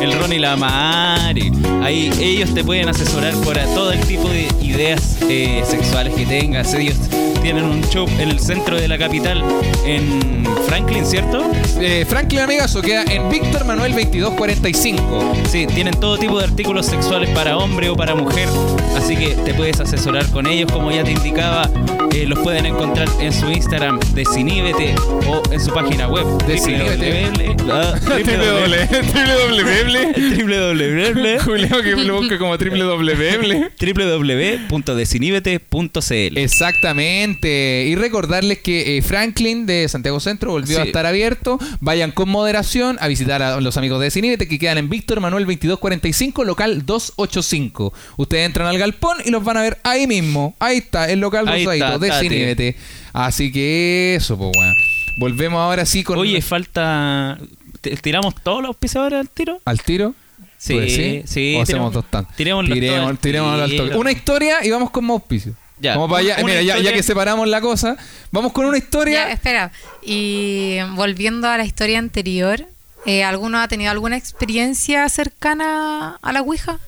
El 0.00 0.12
Ron 0.12 0.32
y 0.32 0.38
la 0.38 0.56
Mari. 0.56 1.52
Ahí 1.82 2.10
ellos 2.20 2.54
te 2.54 2.64
pueden 2.64 2.88
asesorar 2.88 3.34
por 3.36 3.58
a 3.58 3.64
todo 3.74 3.92
el 3.92 4.00
tipo 4.00 4.28
de 4.28 4.48
ideas 4.62 5.18
eh, 5.28 5.62
sexuales 5.66 6.14
que 6.14 6.26
tengas. 6.26 6.72
Ellos 6.74 6.96
tienen 7.42 7.64
un 7.64 7.82
show 7.90 8.06
en 8.18 8.28
el 8.30 8.38
centro 8.38 8.78
de 8.78 8.86
la 8.86 8.98
capital, 8.98 9.42
en 9.84 10.44
Franklin, 10.66 11.06
¿cierto? 11.06 11.50
Eh, 11.80 12.04
Franklin 12.08 12.40
Amigazo 12.40 12.82
queda 12.82 13.02
en 13.04 13.28
Víctor 13.30 13.64
Manuel 13.64 13.92
2245. 13.92 15.34
Sí, 15.48 15.66
tienen 15.66 15.98
todo 15.98 16.18
tipo 16.18 16.38
de 16.38 16.44
artículos 16.44 16.86
sexuales 16.86 17.30
para 17.30 17.56
hombre 17.56 17.88
o 17.88 17.96
para 17.96 18.14
mujer, 18.14 18.48
así 18.96 19.16
que 19.16 19.28
te 19.44 19.54
puedes 19.54 19.80
asesorar 19.80 20.26
con 20.30 20.46
ellos, 20.46 20.70
como 20.70 20.90
ya 20.90 21.02
te 21.02 21.12
indicaba, 21.12 21.68
eh, 22.12 22.26
los 22.26 22.38
pueden 22.40 22.66
encontrar 22.66 23.08
en 23.20 23.32
su 23.32 23.50
Instagram 23.50 23.98
Desiníbete 24.14 24.94
o 25.26 25.42
en 25.50 25.60
su 25.60 25.72
página 25.72 26.08
web 26.08 26.26
Desiníbete. 26.46 27.30
www. 27.56 29.86
www. 29.90 31.40
Julio 31.44 31.82
que 31.82 31.96
lo 31.96 32.16
busca 32.20 32.38
como 32.38 32.56
www. 32.56 33.70
www.desinibete.cl 33.80 36.38
Exactamente. 36.38 37.84
Y 37.88 37.94
recordarles 37.94 38.58
que 38.58 38.98
eh, 38.98 39.02
Franklin 39.02 39.66
de 39.66 39.88
Santiago 39.88 40.20
Centro 40.20 40.52
volvió 40.52 40.76
Sí. 40.76 40.82
a 40.82 40.84
estar 40.84 41.06
abierto. 41.06 41.58
Vayan 41.80 42.12
con 42.12 42.28
moderación 42.28 42.96
a 43.00 43.08
visitar 43.08 43.42
a 43.42 43.60
los 43.60 43.76
amigos 43.76 43.98
de 44.00 44.04
Desinhíbete 44.06 44.48
que 44.48 44.58
quedan 44.58 44.78
en 44.78 44.88
Víctor 44.88 45.20
Manuel 45.20 45.44
2245, 45.44 46.44
local 46.44 46.84
285. 46.86 47.92
Ustedes 48.16 48.46
entran 48.46 48.68
al 48.68 48.78
galpón 48.78 49.18
y 49.24 49.30
los 49.30 49.44
van 49.44 49.56
a 49.56 49.62
ver 49.62 49.78
ahí 49.84 50.06
mismo. 50.06 50.54
Ahí 50.58 50.78
está, 50.78 51.10
el 51.10 51.20
local 51.20 51.46
rosadito. 51.46 51.98
Desinhíbete. 51.98 52.76
Así 53.12 53.52
que 53.52 54.14
eso, 54.16 54.36
pues, 54.36 54.50
weón. 54.56 54.74
Volvemos 55.18 55.60
ahora 55.60 55.84
sí 55.84 56.02
con. 56.02 56.18
Oye, 56.18 56.40
falta... 56.40 57.38
¿t- 57.80 57.96
¿Tiramos 57.96 58.34
todos 58.42 58.60
los 58.62 58.68
auspiciadores 58.68 59.18
al 59.20 59.28
tiro? 59.28 59.60
¿Al 59.64 59.80
tiro? 59.82 60.14
Sí, 60.58 60.74
¿Tú 60.74 60.80
decís? 60.80 61.30
sí, 61.30 61.54
¿O 61.56 61.62
hacemos 61.62 61.68
tiremos- 61.68 61.92
dos 61.92 62.04
tantos? 62.10 62.36
Tiremos, 62.36 62.64
al 62.70 63.20
tiro. 63.20 63.84
toque. 63.84 63.96
Una 63.96 64.12
historia 64.12 64.64
y 64.64 64.70
vamos 64.70 64.90
con 64.90 65.04
más 65.04 65.14
auspicio. 65.14 65.54
Ya, 65.78 65.94
Como 65.94 66.08
para 66.08 66.22
una- 66.22 66.32
allá- 66.34 66.44
una 66.44 66.52
mira, 66.52 66.62
ya, 66.62 66.78
ya 66.78 66.92
que 66.92 67.02
separamos 67.02 67.48
la 67.48 67.60
cosa, 67.62 67.96
vamos 68.30 68.52
con 68.52 68.66
una 68.66 68.76
historia. 68.76 69.26
Ya, 69.28 69.32
espera. 69.32 69.72
Y 70.02 70.76
volviendo 70.94 71.48
a 71.48 71.56
la 71.56 71.64
historia 71.64 71.98
anterior, 71.98 72.66
eh, 73.06 73.24
¿alguno 73.24 73.58
ha 73.58 73.66
tenido 73.68 73.90
alguna 73.90 74.18
experiencia 74.18 75.08
cercana 75.08 76.18
a 76.20 76.32
la 76.34 76.42
Ouija? 76.42 76.78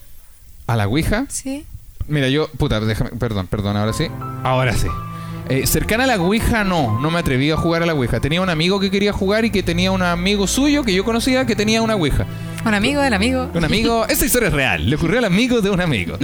¿A 0.66 0.76
la 0.76 0.87
Ouija? 0.88 1.24
Sí. 1.31 1.64
Mira, 2.07 2.28
yo, 2.28 2.48
puta, 2.59 2.81
déjame, 2.81 3.11
perdón, 3.12 3.46
perdón, 3.46 3.78
ahora 3.78 3.94
sí. 3.94 4.09
Ahora 4.44 4.74
sí. 4.74 4.88
Eh, 5.52 5.66
cercana 5.66 6.04
a 6.04 6.06
la 6.06 6.16
Ouija, 6.16 6.64
no, 6.64 6.98
no 7.00 7.10
me 7.10 7.18
atreví 7.18 7.50
a 7.50 7.56
jugar 7.56 7.82
a 7.82 7.86
la 7.86 7.92
Ouija. 7.94 8.20
Tenía 8.20 8.40
un 8.40 8.48
amigo 8.48 8.80
que 8.80 8.90
quería 8.90 9.12
jugar 9.12 9.44
y 9.44 9.50
que 9.50 9.62
tenía 9.62 9.90
un 9.90 10.00
amigo 10.02 10.46
suyo 10.46 10.82
que 10.82 10.94
yo 10.94 11.04
conocía 11.04 11.44
que 11.44 11.54
tenía 11.54 11.82
una 11.82 11.94
Ouija. 11.94 12.26
Un 12.64 12.74
amigo 12.74 13.00
del 13.02 13.12
amigo. 13.12 13.50
Un 13.52 13.64
amigo, 13.64 14.06
esa 14.08 14.24
historia 14.24 14.48
es 14.48 14.54
real, 14.54 14.88
le 14.88 14.96
ocurrió 14.96 15.18
al 15.18 15.24
amigo 15.26 15.60
de 15.60 15.68
un 15.70 15.80
amigo. 15.80 16.16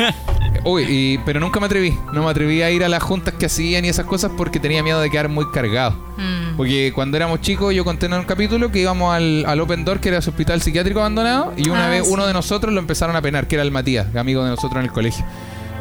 Uy, 0.64 0.84
y- 0.88 1.18
pero 1.26 1.40
nunca 1.40 1.58
me 1.58 1.66
atreví, 1.66 1.92
no 2.12 2.22
me 2.24 2.30
atreví 2.30 2.62
a 2.62 2.70
ir 2.70 2.84
a 2.84 2.88
las 2.88 3.02
juntas 3.02 3.34
que 3.34 3.46
hacían 3.46 3.84
y 3.84 3.88
esas 3.88 4.06
cosas 4.06 4.30
porque 4.36 4.60
tenía 4.60 4.82
miedo 4.82 5.00
de 5.00 5.10
quedar 5.10 5.28
muy 5.28 5.44
cargado. 5.52 5.92
Mm. 6.16 6.56
Porque 6.56 6.92
cuando 6.94 7.16
éramos 7.16 7.40
chicos, 7.40 7.74
yo 7.74 7.84
conté 7.84 8.06
en 8.06 8.12
un 8.14 8.24
capítulo 8.24 8.70
que 8.70 8.78
íbamos 8.78 9.12
al, 9.14 9.44
al 9.46 9.60
Open 9.60 9.84
Door, 9.84 9.98
que 10.00 10.10
era 10.10 10.18
ese 10.18 10.30
hospital 10.30 10.62
psiquiátrico 10.62 11.00
abandonado, 11.00 11.52
y 11.56 11.68
una 11.68 11.86
Ah, 11.86 11.90
vez 11.90 12.06
sí. 12.06 12.12
uno 12.12 12.26
de 12.26 12.32
nosotros 12.32 12.72
lo 12.72 12.78
empezaron 12.78 13.16
a 13.16 13.22
penar, 13.22 13.48
que 13.48 13.56
era 13.56 13.62
el 13.64 13.70
Matías, 13.72 14.14
amigo 14.14 14.44
de 14.44 14.50
nosotros 14.50 14.76
en 14.78 14.84
el 14.84 14.92
colegio. 14.92 15.24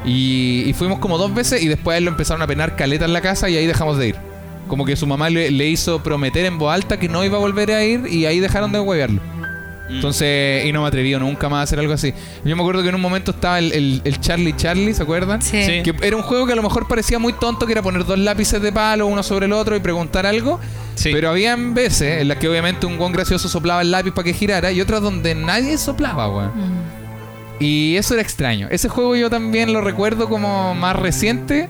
Y, 0.06 0.64
y 0.68 0.74
fuimos 0.74 1.00
como 1.00 1.18
dos 1.18 1.34
veces 1.34 1.62
y 1.62 1.68
después 1.68 1.96
a 1.96 1.98
él 1.98 2.06
lo 2.06 2.12
empezaron 2.12 2.42
a 2.42 2.48
penar 2.48 2.76
caleta 2.76 3.06
en 3.06 3.14
la 3.14 3.22
casa 3.22 3.50
y 3.50 3.58
ahí 3.58 3.68
dejamos 3.68 3.98
de 3.98 4.10
ir. 4.10 4.16
Como 4.68 4.86
que 4.86 4.96
su 4.96 5.06
mamá 5.06 5.30
le, 5.30 5.52
le 5.52 5.68
hizo 5.68 6.02
prometer 6.02 6.46
en 6.46 6.58
voz 6.58 6.74
alta 6.74 6.98
que 6.98 7.10
no 7.10 7.24
iba 7.24 7.38
a 7.38 7.42
volver 7.42 7.72
a 7.72 7.84
ir 7.84 8.08
y 8.08 8.26
ahí 8.26 8.40
dejaron 8.40 8.72
de 8.72 8.80
huevearlo. 8.80 9.22
Mm. 9.22 9.96
Entonces, 9.96 10.66
y 10.66 10.72
no 10.72 10.84
me 10.84 10.88
atreví 10.88 11.14
nunca 11.16 11.50
más 11.50 11.60
a 11.60 11.64
hacer 11.64 11.80
algo 11.80 11.92
así. 11.94 12.14
Yo 12.46 12.56
me 12.56 12.62
acuerdo 12.62 12.82
que 12.82 12.88
en 12.90 12.96
un 12.96 13.02
momento 13.02 13.32
estaba 13.32 13.60
el, 13.60 13.74
el- 13.74 14.02
el 14.06 14.20
Charlie 14.22 14.56
Charlie, 14.56 14.94
¿se 14.94 15.04
acuerdan? 15.04 15.42
Sí. 15.42 15.62
Sí. 15.66 15.84
Que 15.84 15.94
era 16.02 16.16
un 16.16 16.24
juego 16.24 16.46
que 16.46 16.54
a 16.54 16.56
lo 16.56 16.64
mejor 16.64 16.88
parecía 16.88 17.20
muy 17.20 17.34
tonto, 17.34 17.66
que 17.66 17.74
era 17.74 17.82
poner 17.82 18.06
dos 18.06 18.18
lápices 18.18 18.62
de 18.62 18.72
palo 18.72 19.06
uno 19.08 19.22
sobre 19.22 19.48
el 19.48 19.54
otro 19.54 19.76
y 19.76 19.82
preguntar 19.82 20.26
algo. 20.26 20.60
Sí. 20.96 21.10
Pero 21.12 21.30
habían 21.30 21.74
veces 21.74 22.22
en 22.22 22.30
las 22.30 22.38
que 22.38 22.48
obviamente 22.48 22.86
un 22.86 22.98
guan 22.98 23.12
gracioso 23.12 23.50
soplaba 23.50 23.82
el 23.82 23.92
lápiz 23.92 24.12
para 24.14 24.24
que 24.24 24.34
girara 24.34 24.72
y 24.72 24.80
otras 24.80 25.02
donde 25.02 25.36
nadie 25.36 25.78
soplaba, 25.78 26.30
weón. 26.30 26.48
Mm. 26.56 27.01
Y 27.62 27.96
eso 27.96 28.14
era 28.16 28.24
extraño. 28.24 28.68
Ese 28.72 28.90
juego 28.90 29.16
yo 29.16 29.30
también 29.30 29.72
lo 29.72 29.82
recuerdo 29.82 30.28
como 30.28 30.74
más 30.76 30.96
reciente. 30.96 31.70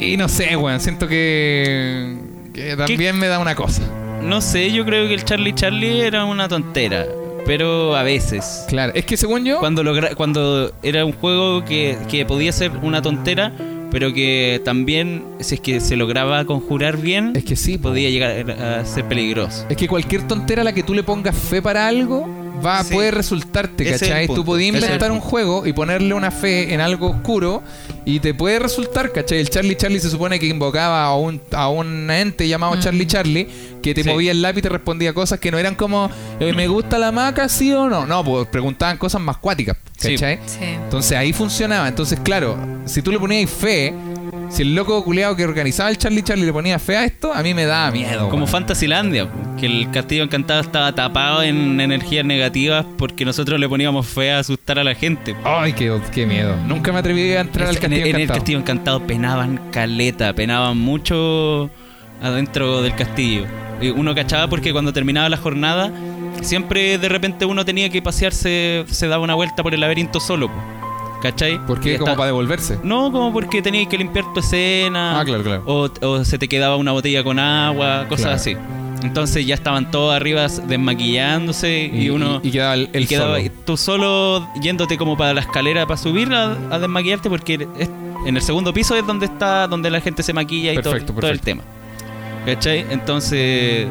Y 0.00 0.16
no 0.16 0.28
sé, 0.28 0.56
weón. 0.56 0.80
Siento 0.80 1.08
que, 1.08 2.16
que 2.52 2.76
también 2.76 3.18
me 3.18 3.26
da 3.28 3.38
una 3.38 3.54
cosa. 3.54 3.82
No 4.22 4.40
sé, 4.40 4.70
yo 4.70 4.84
creo 4.84 5.08
que 5.08 5.14
el 5.14 5.24
Charlie 5.24 5.54
Charlie 5.54 6.00
era 6.02 6.24
una 6.24 6.48
tontera. 6.48 7.06
Pero 7.46 7.96
a 7.96 8.02
veces. 8.04 8.64
Claro. 8.68 8.92
Es 8.94 9.04
que 9.04 9.16
según 9.16 9.44
yo. 9.44 9.58
Cuando, 9.58 9.82
logra- 9.82 10.14
cuando 10.14 10.72
era 10.82 11.04
un 11.04 11.12
juego 11.12 11.64
que, 11.64 11.96
que 12.08 12.24
podía 12.24 12.52
ser 12.52 12.70
una 12.82 13.02
tontera, 13.02 13.52
pero 13.90 14.12
que 14.14 14.60
también, 14.64 15.24
si 15.40 15.56
es 15.56 15.60
que 15.60 15.80
se 15.80 15.96
lograba 15.96 16.44
conjurar 16.44 16.96
bien, 16.98 17.32
Es 17.34 17.44
que 17.44 17.56
sí, 17.56 17.78
po. 17.78 17.88
podía 17.88 18.10
llegar 18.10 18.50
a 18.52 18.84
ser 18.84 19.06
peligroso. 19.06 19.66
Es 19.68 19.76
que 19.76 19.88
cualquier 19.88 20.26
tontera 20.28 20.62
a 20.62 20.64
la 20.64 20.72
que 20.72 20.82
tú 20.84 20.94
le 20.94 21.02
pongas 21.02 21.36
fe 21.36 21.60
para 21.60 21.88
algo 21.88 22.28
va 22.64 22.78
a 22.80 22.84
Sí. 22.84 22.94
poder 22.94 23.14
resultarte, 23.14 23.84
¿cachai? 23.90 24.26
Tú 24.26 24.44
podías 24.44 24.74
inventar 24.74 25.10
un 25.12 25.20
juego 25.20 25.66
y 25.66 25.72
ponerle 25.72 26.14
una 26.14 26.30
fe 26.30 26.72
en 26.74 26.80
algo 26.80 27.10
oscuro 27.10 27.62
y 28.04 28.20
te 28.20 28.34
puede 28.34 28.58
resultar, 28.58 29.12
¿cachai? 29.12 29.38
El 29.38 29.50
Charlie 29.50 29.76
Charlie 29.76 30.00
se 30.00 30.10
supone 30.10 30.38
que 30.38 30.46
invocaba 30.46 31.04
a 31.04 31.16
un, 31.16 31.40
a 31.52 31.68
un 31.68 32.10
ente 32.10 32.46
llamado 32.48 32.74
Charlie 32.80 33.06
Charlie 33.06 33.48
que 33.82 33.94
te 33.94 34.02
Sí. 34.04 34.08
movía 34.08 34.30
el 34.30 34.40
lápiz 34.42 34.60
y 34.60 34.62
te 34.62 34.68
respondía 34.68 35.12
cosas 35.12 35.40
que 35.40 35.50
no 35.50 35.58
eran 35.58 35.74
como 35.74 36.08
eh, 36.40 36.52
¿me 36.52 36.68
gusta 36.68 36.98
la 36.98 37.10
maca, 37.12 37.48
sí 37.48 37.72
o 37.72 37.88
no? 37.88 38.06
No, 38.06 38.24
pues 38.24 38.46
preguntaban 38.48 38.96
cosas 38.96 39.20
más 39.20 39.36
cuáticas. 39.38 39.76
¿cachai? 40.00 40.38
Sí. 40.46 40.58
Entonces 40.62 41.16
ahí 41.16 41.32
funcionaba. 41.32 41.86
Entonces, 41.88 42.18
claro, 42.24 42.56
si 42.86 43.02
tú 43.02 43.12
le 43.12 43.18
ponías 43.20 43.48
fe, 43.48 43.92
si 44.52 44.62
el 44.62 44.74
loco 44.74 45.02
culeado 45.02 45.34
que 45.34 45.44
organizaba 45.44 45.88
el 45.88 45.96
Charlie 45.96 46.22
Charlie 46.22 46.44
le 46.44 46.52
ponía 46.52 46.78
fe 46.78 46.96
a 46.96 47.04
esto, 47.04 47.32
a 47.32 47.42
mí 47.42 47.54
me 47.54 47.64
daba 47.64 47.90
miedo. 47.90 48.28
Como. 48.28 48.46
Fantasylandia, 48.46 49.28
que 49.58 49.64
el 49.64 49.90
castillo 49.90 50.24
encantado 50.24 50.60
estaba 50.60 50.94
tapado 50.94 51.42
en 51.42 51.80
energías 51.80 52.26
negativas 52.26 52.84
porque 52.98 53.24
nosotros 53.24 53.58
le 53.58 53.66
poníamos 53.66 54.06
fe 54.06 54.30
a 54.30 54.40
asustar 54.40 54.78
a 54.78 54.84
la 54.84 54.94
gente. 54.94 55.34
Ay, 55.42 55.72
qué, 55.72 55.98
qué 56.12 56.26
miedo. 56.26 56.54
Nunca 56.66 56.92
me 56.92 56.98
atreví 56.98 57.32
a 57.32 57.40
entrar 57.40 57.68
al 57.68 57.76
en, 57.76 57.80
castillo 57.80 58.02
en 58.02 58.08
el 58.08 58.22
encantado. 58.22 58.38
castillo 58.38 58.58
encantado 58.58 59.06
penaban 59.06 59.60
caleta, 59.70 60.34
penaban 60.34 60.76
mucho 60.76 61.70
adentro 62.20 62.82
del 62.82 62.94
castillo. 62.94 63.46
Y 63.80 63.88
uno 63.88 64.14
cachaba 64.14 64.48
porque 64.48 64.72
cuando 64.72 64.92
terminaba 64.92 65.30
la 65.30 65.38
jornada, 65.38 65.90
siempre 66.42 66.98
de 66.98 67.08
repente 67.08 67.46
uno 67.46 67.64
tenía 67.64 67.88
que 67.88 68.02
pasearse, 68.02 68.84
se 68.86 69.08
daba 69.08 69.24
una 69.24 69.34
vuelta 69.34 69.62
por 69.62 69.72
el 69.72 69.80
laberinto 69.80 70.20
solo. 70.20 70.48
po. 70.48 70.91
¿Cachai? 71.22 71.64
¿Por 71.66 71.78
qué? 71.80 71.94
Y 71.94 71.98
Como 71.98 72.08
está- 72.10 72.16
para 72.16 72.26
devolverse. 72.26 72.78
No, 72.82 73.12
como 73.12 73.32
porque 73.32 73.62
tenías 73.62 73.86
que 73.88 73.96
limpiar 73.96 74.24
tu 74.34 74.40
escena. 74.40 75.20
Ah, 75.20 75.24
claro, 75.24 75.42
claro. 75.44 75.62
O, 75.66 75.88
o 76.06 76.24
se 76.24 76.36
te 76.38 76.48
quedaba 76.48 76.76
una 76.76 76.90
botella 76.92 77.22
con 77.22 77.38
agua, 77.38 78.06
cosas 78.08 78.24
Claro. 78.24 78.36
así. 78.36 78.56
Entonces 79.06 79.44
ya 79.46 79.54
estaban 79.54 79.90
todos 79.90 80.14
arriba 80.14 80.46
desmaquillándose 80.48 81.90
y, 81.92 82.10
uno... 82.10 82.40
Y, 82.42 82.50
quedaba 82.52 82.74
el, 82.74 82.88
el 82.92 83.02
y 83.02 83.06
quedaba 83.06 83.36
solo. 83.38 83.50
tú 83.64 83.76
solo 83.76 84.48
yéndote 84.60 84.96
como 84.96 85.16
para 85.16 85.34
la 85.34 85.40
escalera 85.40 85.86
para 85.86 85.96
subir 85.96 86.32
a, 86.32 86.56
a 86.70 86.78
desmaquillarte 86.78 87.28
porque 87.28 87.66
es- 87.78 87.90
en 88.26 88.36
el 88.36 88.42
segundo 88.42 88.72
piso 88.72 88.94
es 88.94 89.04
donde 89.04 89.26
está 89.26 89.66
donde 89.66 89.90
la 89.90 90.00
gente 90.00 90.22
se 90.22 90.32
maquilla 90.32 90.72
y 90.72 90.76
todo- 90.76 90.92
Perfecto, 90.92 91.12
todo, 91.14 91.30
el 91.30 91.40
tema 91.40 91.62
¿cachai? 92.46 92.86
entonces 92.90 93.88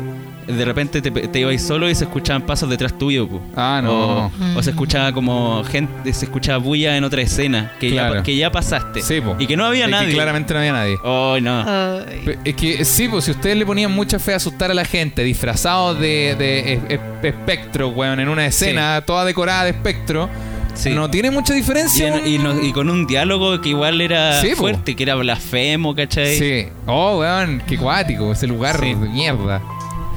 de 0.58 0.66
repente 0.66 1.02
te, 1.02 1.12
te 1.12 1.40
ibas 1.40 1.62
solo 1.62 1.90
y 1.90 1.96
se 1.96 2.04
escuchaban 2.06 2.44
pasos 2.44 2.70
detrás 2.70 2.98
tuyo 2.98 3.28
pu. 3.28 3.42
Ah, 3.56 3.82
no. 3.84 3.92
o, 4.28 4.32
o 4.58 4.64
se 4.64 4.72
escuchaba 4.72 5.12
como 5.12 5.64
gente 5.64 6.14
se 6.14 6.26
escuchaba 6.26 6.58
bulla 6.58 6.96
en 6.98 7.04
otra 7.04 7.22
escena 7.22 7.74
que, 7.80 7.90
Claro. 7.92 8.16
ya, 8.16 8.24
que 8.24 8.36
ya 8.36 8.52
pasaste 8.52 9.02
Sí, 9.02 9.22
po. 9.22 9.36
y 9.40 9.48
que 9.48 9.56
no 9.58 9.66
había 9.66 9.86
que 9.86 9.92
nadie 9.92 10.14
claramente 10.14 10.54
no 10.54 10.60
había 10.60 10.74
nadie. 10.74 10.98
oh 11.04 11.38
no 11.42 11.64
Ay. 11.68 12.38
Es 12.46 12.56
que 12.56 12.86
sí, 12.86 13.08
pues 13.08 13.26
si 13.26 13.32
ustedes 13.32 13.58
le 13.58 13.66
ponían 13.66 13.92
mucha 13.92 14.20
fe 14.20 14.34
a 14.34 14.38
asustar 14.38 14.72
a 14.72 14.74
la 14.74 14.86
gente, 14.86 15.24
disfrazados 15.24 16.00
de, 16.00 16.36
de 16.38 16.74
es- 16.74 16.80
es- 16.90 17.00
espectro, 17.24 17.90
weón, 17.90 18.20
en 18.20 18.30
una 18.30 18.46
escena 18.46 19.02
toda 19.06 19.26
decorada 19.26 19.64
de 19.66 19.72
espectro, 19.72 20.30
Sí. 20.74 20.92
no 20.92 21.10
tiene 21.10 21.32
mucha 21.32 21.54
y, 21.54 21.58
diferencia. 21.58 22.08
en- 22.20 22.26
y 22.28 22.38
no- 22.38 22.60
y 22.62 22.72
con 22.72 22.90
un 22.90 23.06
diálogo 23.06 23.60
que 23.60 23.70
igual 23.70 24.00
era 24.00 24.40
Sí, 24.42 24.52
po. 24.52 24.58
fuerte 24.58 24.96
que 24.96 25.04
era 25.04 25.16
blasfemo 25.16 25.94
¿cachai? 25.94 26.38
Sí. 26.38 26.68
Oh, 26.88 27.20
weón, 27.20 27.62
qué 27.68 27.78
cuático, 27.78 28.32
ese 28.32 28.48
lugar 28.48 28.80
Sí. 28.80 28.88
de 28.94 28.96
mierda. 28.96 29.62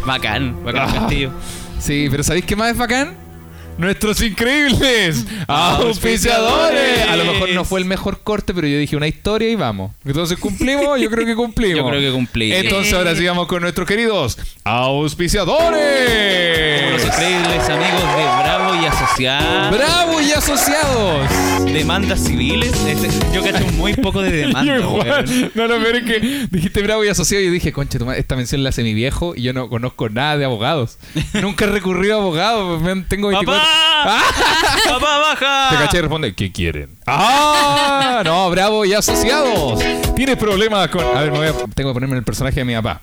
Bacán 0.07 0.57
bacán 0.65 0.89
Ah. 0.89 0.93
castillo 0.95 1.31
Sí, 1.79 2.09
pero 2.11 2.23
¿sabéis 2.23 2.45
qué 2.47 2.57
más 2.57 2.71
es 2.73 2.79
bacán? 2.79 3.15
Nuestros 3.77 4.23
increíbles 4.23 5.27
auspiciadores. 5.49 7.09
A 7.09 7.17
lo 7.17 7.25
mejor 7.25 7.49
no 7.51 7.65
fue 7.65 7.81
el 7.81 7.87
mejor 7.87 8.21
corte, 8.23 8.55
pero 8.55 8.69
yo 8.69 8.79
dije 8.79 8.97
una 8.97 9.09
historia 9.09 9.51
y 9.51 9.57
vamos. 9.57 9.91
Entonces 10.05 10.39
cumplimos, 10.39 11.01
yo 11.01 11.11
creo 11.11 11.27
que 11.27 11.35
cumplimos. 11.35 11.79
Yo 11.79 11.89
creo 11.89 12.01
que 12.01 12.13
cumplí. 12.13 12.53
Entonces 12.53 12.93
ahora 12.93 13.17
sí 13.17 13.27
vamos 13.27 13.49
con 13.49 13.63
nuestros 13.63 13.89
queridos 13.89 14.39
auspiciadores. 14.63 16.93
Los 16.93 17.05
increíbles 17.05 17.69
amigos 17.69 18.03
de 18.17 18.23
Bravo 18.43 18.75
y 18.81 18.87
Asociados. 18.87 19.77
Bravo 19.77 20.21
y 20.21 20.33
asociados. 20.33 21.29
Demandas 21.73 22.25
civiles. 22.25 22.73
Este, 22.87 23.09
yo 23.35 23.43
cacho 23.43 23.67
muy 23.73 23.95
poco 23.95 24.23
de 24.23 24.31
demanda. 24.31 24.79
Igual. 24.79 25.51
No, 25.55 25.67
lo 25.67 25.83
peor 25.83 25.97
es 25.97 26.05
que 26.05 26.47
dijiste 26.51 26.83
bravo 26.83 27.05
y 27.05 27.09
asociado 27.09 27.43
y 27.43 27.47
yo 27.47 27.53
dije, 27.53 27.73
tu 27.73 28.05
madre, 28.05 28.21
esta 28.21 28.37
mención 28.37 28.63
la 28.63 28.71
hace 28.71 28.83
mi 28.83 28.95
viejo 28.95 29.35
y 29.35 29.43
yo 29.43 29.53
no 29.53 29.69
conozco 29.69 30.09
nada 30.09 30.39
de 30.39 30.45
abogados. 30.45 30.99
Nunca 31.41 31.65
he 31.65 31.69
recurrido 31.69 32.15
a 32.15 32.21
abogados, 32.21 32.81
tengo 33.09 33.29
24. 33.29 33.64
¡Papá! 33.65 34.23
¡Papá, 34.85 35.19
baja! 35.19 35.69
Te 35.71 35.77
caché 35.77 35.99
y 35.99 36.01
responde, 36.03 36.35
¿qué 36.35 36.53
quieren? 36.53 36.91
¡Ah! 37.07 38.23
No, 38.25 38.51
bravo 38.51 38.85
y 38.85 38.93
asociados. 38.93 39.81
¿Tienes 40.15 40.37
problemas 40.37 40.89
con.? 40.89 41.05
A 41.05 41.21
ver, 41.23 41.33
me 41.33 41.39
voy 41.39 41.49
a... 41.49 41.53
tengo 41.75 41.91
que 41.91 41.95
ponerme 41.95 42.15
en 42.15 42.19
el 42.19 42.25
personaje 42.25 42.57
de 42.57 42.65
mi 42.65 42.75
papá. 42.75 43.01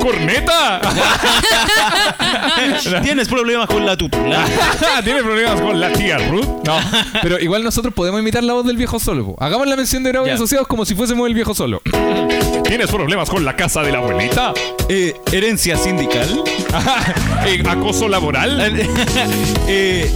¡Corneta! 0.00 0.80
¿Tienes 3.02 3.28
problemas 3.28 3.66
con 3.66 3.84
la 3.84 3.96
tutula? 3.96 4.44
¿Tienes 5.04 5.22
problemas 5.22 5.60
con 5.60 5.78
la 5.78 5.92
tía 5.92 6.18
Ruth? 6.18 6.46
No. 6.64 6.78
Pero 7.20 7.38
igual 7.38 7.62
nosotros 7.62 7.92
podemos 7.92 8.20
imitar 8.20 8.42
la 8.42 8.54
voz 8.54 8.66
del 8.66 8.76
viejo 8.76 8.98
solo. 8.98 9.26
po. 9.26 9.36
Hagamos 9.42 9.66
la 9.66 9.76
mención 9.76 10.02
de 10.02 10.10
bravo 10.10 10.26
y 10.26 10.30
asociados 10.30 10.66
como 10.66 10.84
si 10.86 10.94
fuésemos 10.94 11.26
el 11.28 11.34
viejo 11.34 11.54
solo. 11.54 11.82
¿Tienes 12.70 12.88
problemas 12.88 13.28
con 13.28 13.44
la 13.44 13.56
casa 13.56 13.82
de 13.82 13.90
la 13.90 13.98
abuelita? 13.98 14.54
Eh, 14.88 15.20
¿Herencia 15.32 15.76
sindical? 15.76 16.44
Eh, 17.44 17.64
¿Acoso 17.68 18.06
laboral? 18.06 18.60
eh, 19.66 20.08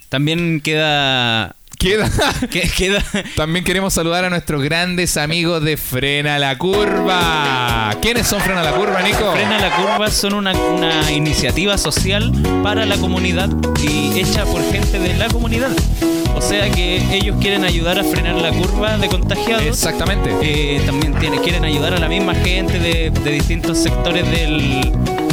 También 0.09 0.61
queda. 0.61 1.55
Queda. 1.77 2.09
que- 2.51 2.69
queda. 2.69 3.03
También 3.35 3.63
queremos 3.65 3.93
saludar 3.93 4.23
a 4.25 4.29
nuestros 4.29 4.61
grandes 4.63 5.17
amigos 5.17 5.63
de 5.63 5.77
Frena 5.77 6.37
la 6.39 6.57
Curva. 6.57 7.95
¿Quiénes 8.01 8.27
son 8.27 8.41
Frena 8.41 8.63
la 8.63 8.71
Curva, 8.73 9.01
Nico? 9.01 9.31
Frena 9.33 9.59
la 9.59 9.75
Curva 9.75 10.09
son 10.11 10.33
una, 10.33 10.53
una 10.53 11.11
iniciativa 11.11 11.77
social 11.77 12.31
para 12.63 12.85
la 12.85 12.97
comunidad 12.97 13.49
y 13.81 14.19
hecha 14.19 14.45
por 14.45 14.61
gente 14.71 14.99
de 14.99 15.15
la 15.15 15.27
comunidad. 15.29 15.71
O 16.35 16.41
sea 16.41 16.69
que 16.71 16.97
ellos 17.15 17.35
quieren 17.39 17.63
ayudar 17.63 17.99
a 17.99 18.03
frenar 18.03 18.35
la 18.35 18.51
curva 18.51 18.97
de 18.97 19.07
contagiados. 19.07 19.65
Exactamente. 19.65 20.31
Eh, 20.41 20.81
también 20.85 21.13
tiene- 21.19 21.39
quieren 21.41 21.65
ayudar 21.65 21.93
a 21.93 21.99
la 21.99 22.07
misma 22.07 22.33
gente 22.35 22.79
de, 22.79 23.09
de 23.11 23.31
distintos 23.31 23.77
sectores 23.77 24.29
del, 24.31 24.91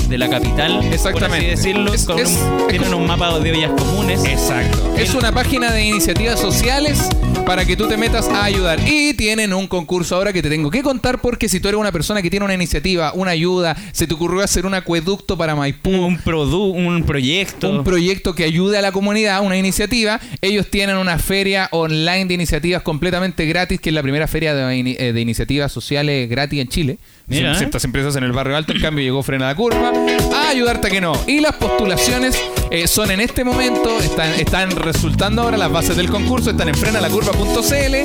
de 0.08 0.18
la 0.18 0.28
capital. 0.28 0.80
Exactamente. 0.92 1.12
Por 1.12 1.36
así 1.36 1.46
decirlo. 1.46 1.94
Es- 1.94 2.04
con 2.04 2.18
es- 2.18 2.28
un- 2.30 2.60
es 2.60 2.66
tienen 2.68 2.92
un 2.94 3.06
mapa 3.06 3.38
de 3.38 3.52
ollas 3.52 3.70
comunes. 3.78 4.24
Exacto. 4.24 4.94
Es 4.96 5.14
una 5.14 5.32
página 5.32 5.72
de 5.72 5.84
iniciativas 5.84 6.40
sociales 6.40 7.08
para 7.46 7.64
que 7.64 7.76
tú 7.76 7.86
te 7.88 7.96
metas 7.96 8.28
a 8.28 8.44
ayudar. 8.44 8.80
Y 8.86 9.14
tienen 9.14 9.52
un 9.54 9.66
concurso 9.68 10.16
ahora 10.16 10.32
que 10.32 10.42
te 10.42 10.50
tengo 10.50 10.70
que 10.70 10.82
contar 10.82 11.20
porque 11.20 11.48
si 11.48 11.60
tú 11.60 11.68
eres 11.68 11.78
una 11.80 11.92
persona 11.92 12.20
que 12.20 12.28
tiene 12.28 12.44
una 12.44 12.54
iniciativa, 12.54 13.12
una 13.14 13.30
ayuda, 13.30 13.76
se 13.92 14.06
te 14.06 14.14
ocurrió 14.14 14.42
hacer 14.42 14.66
un 14.66 14.74
acueducto 14.74 15.36
para 15.38 15.54
Maipú, 15.54 15.90
Un, 15.90 16.18
produ- 16.18 16.74
un 16.74 17.04
proyecto. 17.04 17.70
un 17.70 17.84
proyecto 17.84 18.34
que 18.34 18.44
ayude 18.44 18.76
a 18.78 18.82
la 18.82 18.90
comunidad, 18.92 19.42
una 19.42 19.56
iniciativa. 19.56 20.20
Ellos 20.42 20.66
tienen 20.70 20.96
una 20.96 21.18
feria 21.18 21.68
online 21.70 22.26
de 22.26 22.34
iniciativas 22.34 22.82
completamente 22.82 23.46
gratis, 23.46 23.80
que 23.80 23.90
es 23.90 23.94
la 23.94 24.02
primera 24.02 24.26
feria 24.26 24.54
de, 24.54 24.96
eh, 24.98 25.12
de 25.12 25.20
iniciativas 25.20 25.70
sociales 25.70 26.28
gratis 26.28 26.60
en 26.60 26.68
Chile. 26.68 26.98
Mira. 27.28 27.50
Cien- 27.54 27.58
Ciertas 27.58 27.84
empresas 27.84 28.14
en 28.16 28.22
el 28.24 28.32
barrio 28.32 28.56
alto, 28.56 28.72
en 28.72 28.80
cambio 28.80 29.02
llegó 29.02 29.22
Frena 29.22 29.46
la 29.46 29.54
Curva 29.56 29.92
a 30.34 30.48
ayudarte 30.48 30.86
a 30.86 30.90
que 30.90 31.00
no. 31.00 31.12
Y 31.26 31.40
las 31.40 31.56
postulaciones 31.56 32.36
eh, 32.70 32.86
son 32.86 33.10
en 33.10 33.20
este 33.20 33.42
momento, 33.42 33.98
están, 33.98 34.30
están 34.34 34.70
resultando 34.70 35.42
ahora 35.42 35.56
las 35.56 35.70
bases 35.72 35.96
del 35.96 36.08
concurso, 36.08 36.50
están 36.50 36.68
en 36.68 36.74
frenalacurva.cl 36.76 37.96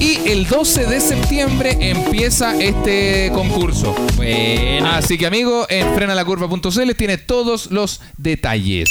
y 0.00 0.28
el 0.28 0.46
12 0.46 0.86
de 0.86 1.00
septiembre 1.00 1.76
empieza 1.80 2.54
este 2.60 3.30
concurso. 3.34 3.94
Bueno. 4.16 4.86
Así 4.92 5.18
que 5.18 5.26
amigo, 5.26 5.66
en 5.68 5.92
frenalacurva.cl 5.94 6.92
tiene 6.96 7.18
todos 7.18 7.72
los 7.72 8.00
detalles. 8.16 8.88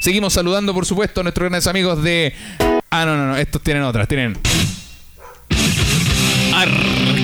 Seguimos 0.00 0.32
saludando, 0.34 0.74
por 0.74 0.84
supuesto, 0.84 1.20
a 1.20 1.22
nuestros 1.22 1.44
grandes 1.48 1.66
amigos 1.68 2.02
de... 2.02 2.34
Ah, 2.90 3.04
no, 3.06 3.16
no, 3.16 3.28
no, 3.28 3.36
estos 3.38 3.62
tienen 3.62 3.82
otras, 3.84 4.06
tienen... 4.08 4.36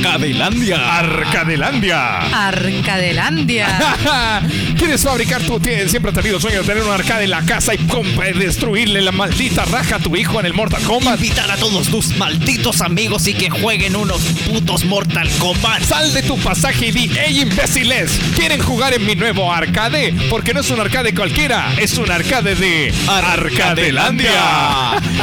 Arcadelandia. 0.09 0.99
Arcadelandia. 0.99 2.49
Arcadelandia. 2.49 3.69
¿Quieres 4.79 5.03
fabricar 5.03 5.43
tu 5.43 5.61
tienes 5.61 5.91
Siempre 5.91 6.11
has 6.11 6.17
tenido 6.17 6.41
sueño 6.41 6.61
de 6.63 6.67
tener 6.67 6.83
un 6.83 6.91
arcade 6.91 7.25
en 7.25 7.31
la 7.31 7.43
casa 7.45 7.75
y 7.75 7.79
compra 7.79 8.31
y 8.31 8.33
destruirle 8.33 9.03
la 9.03 9.13
maldita 9.13 9.67
raja 9.67 9.97
a 9.97 9.99
tu 9.99 10.17
hijo 10.17 10.41
en 10.41 10.47
el 10.47 10.55
Mortal 10.55 10.83
Kombat? 10.83 11.21
Invitar 11.21 11.51
a 11.51 11.57
todos 11.57 11.89
tus 11.89 12.17
malditos 12.17 12.81
amigos 12.81 13.27
y 13.27 13.35
que 13.35 13.51
jueguen 13.51 13.97
unos 13.97 14.23
putos 14.47 14.87
Mortal 14.87 15.29
Kombat. 15.39 15.83
Sal 15.83 16.15
de 16.15 16.23
tu 16.23 16.39
pasaje 16.39 16.87
y 16.87 16.91
di, 16.91 17.11
¡Ey, 17.19 17.43
imbéciles! 17.43 18.19
¿Quieren 18.35 18.61
jugar 18.61 18.95
en 18.95 19.05
mi 19.05 19.15
nuevo 19.15 19.53
arcade? 19.53 20.15
Porque 20.31 20.55
no 20.55 20.61
es 20.61 20.71
un 20.71 20.81
arcade 20.81 21.15
cualquiera, 21.15 21.75
es 21.77 21.99
un 21.99 22.11
arcade 22.11 22.55
de 22.55 22.95
Arcadelandia. 23.09 24.31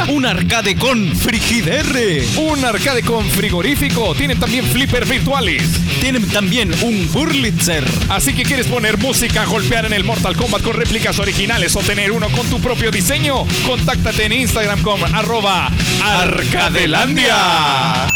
Un 0.08 0.26
arcade 0.26 0.76
con 0.76 1.16
frigiderre. 1.16 2.24
Un 2.36 2.64
arcade 2.64 3.02
con 3.02 3.28
frigorífico. 3.28 4.14
Tienen 4.14 4.38
también 4.38 4.64
flipper 4.76 5.06
virtuales. 5.06 5.62
Tienen 6.02 6.28
también 6.28 6.70
un 6.82 7.10
Burlitzer. 7.10 7.82
Así 8.10 8.34
que 8.34 8.42
quieres 8.42 8.66
poner 8.66 8.98
música, 8.98 9.46
golpear 9.46 9.86
en 9.86 9.94
el 9.94 10.04
Mortal 10.04 10.36
Kombat 10.36 10.60
con 10.60 10.74
réplicas 10.74 11.18
originales 11.18 11.74
o 11.76 11.80
tener 11.80 12.12
uno 12.12 12.28
con 12.28 12.46
tu 12.50 12.60
propio 12.60 12.90
diseño, 12.90 13.46
contáctate 13.66 14.26
en 14.26 14.34
Instagram 14.34 14.82
con 14.82 15.02
arroba 15.14 15.70
Arcadelandia. 16.04 18.06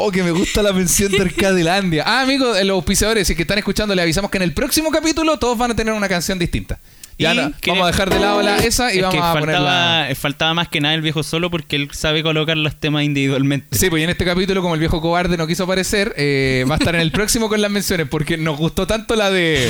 Oh, 0.00 0.10
que 0.12 0.22
me 0.22 0.30
gusta 0.30 0.62
la 0.62 0.72
mención 0.72 1.10
de 1.10 1.20
Arcadelandia. 1.22 2.04
Ah, 2.06 2.20
amigos, 2.22 2.56
eh, 2.56 2.64
los 2.64 2.76
auspiciadores, 2.76 3.26
si 3.26 3.34
que 3.34 3.42
están 3.42 3.58
escuchando, 3.58 3.94
le 3.94 4.02
avisamos 4.02 4.30
que 4.30 4.36
en 4.38 4.44
el 4.44 4.54
próximo 4.54 4.90
capítulo 4.92 5.38
todos 5.38 5.58
van 5.58 5.72
a 5.72 5.76
tener 5.76 5.92
una 5.92 6.08
canción 6.08 6.38
distinta. 6.38 6.78
Ya 7.18 7.34
Y 7.34 7.36
no- 7.36 7.52
vamos 7.66 7.82
a 7.82 7.86
dejar 7.88 8.10
de 8.10 8.20
lado 8.20 8.40
la, 8.42 8.58
esa 8.58 8.94
y 8.94 8.98
Es 8.98 9.02
vamos 9.02 9.16
que 9.20 9.26
a 9.26 9.32
poner 9.32 9.58
la... 9.60 10.08
faltaba, 10.14 10.54
más 10.54 10.68
que 10.68 10.80
nada 10.80 10.94
el 10.94 11.02
viejo 11.02 11.24
solo 11.24 11.50
porque 11.50 11.74
él 11.74 11.88
sabe 11.92 12.22
colocar 12.22 12.56
los 12.56 12.76
temas 12.78 13.02
individualmente. 13.02 13.76
Sí, 13.76 13.90
pues 13.90 14.00
y 14.00 14.04
en 14.04 14.10
este 14.10 14.24
capítulo, 14.24 14.62
como 14.62 14.74
el 14.74 14.80
viejo 14.80 15.00
cobarde 15.00 15.36
no 15.36 15.48
quiso 15.48 15.64
aparecer, 15.64 16.14
eh, 16.16 16.64
va 16.70 16.76
a 16.76 16.78
estar 16.78 16.94
en 16.94 17.00
el 17.00 17.10
próximo 17.10 17.48
con 17.48 17.60
las 17.60 17.70
menciones, 17.72 18.06
porque 18.08 18.36
nos 18.38 18.56
gustó 18.56 18.86
tanto 18.86 19.16
la 19.16 19.32
de 19.32 19.68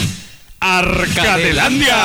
Arcadelandia, 0.60 1.96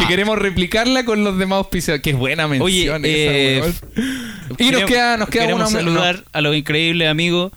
que 0.00 0.06
queremos 0.06 0.38
replicarla 0.38 1.04
con 1.06 1.24
los 1.24 1.38
demás 1.38 1.58
auspiciadores. 1.58 2.02
Qué 2.02 2.12
buena 2.12 2.46
mención. 2.46 3.02
Oye, 3.02 3.58
esa, 3.58 3.68
eh, 3.68 3.72
y 4.58 4.70
nos 4.70 4.82
queda, 4.84 5.16
nos 5.16 5.28
queda 5.30 5.44
queremos 5.44 5.70
una 5.70 5.80
saludar 5.80 6.24
a 6.32 6.40
los 6.42 6.54
increíbles 6.54 7.08
amigos 7.08 7.52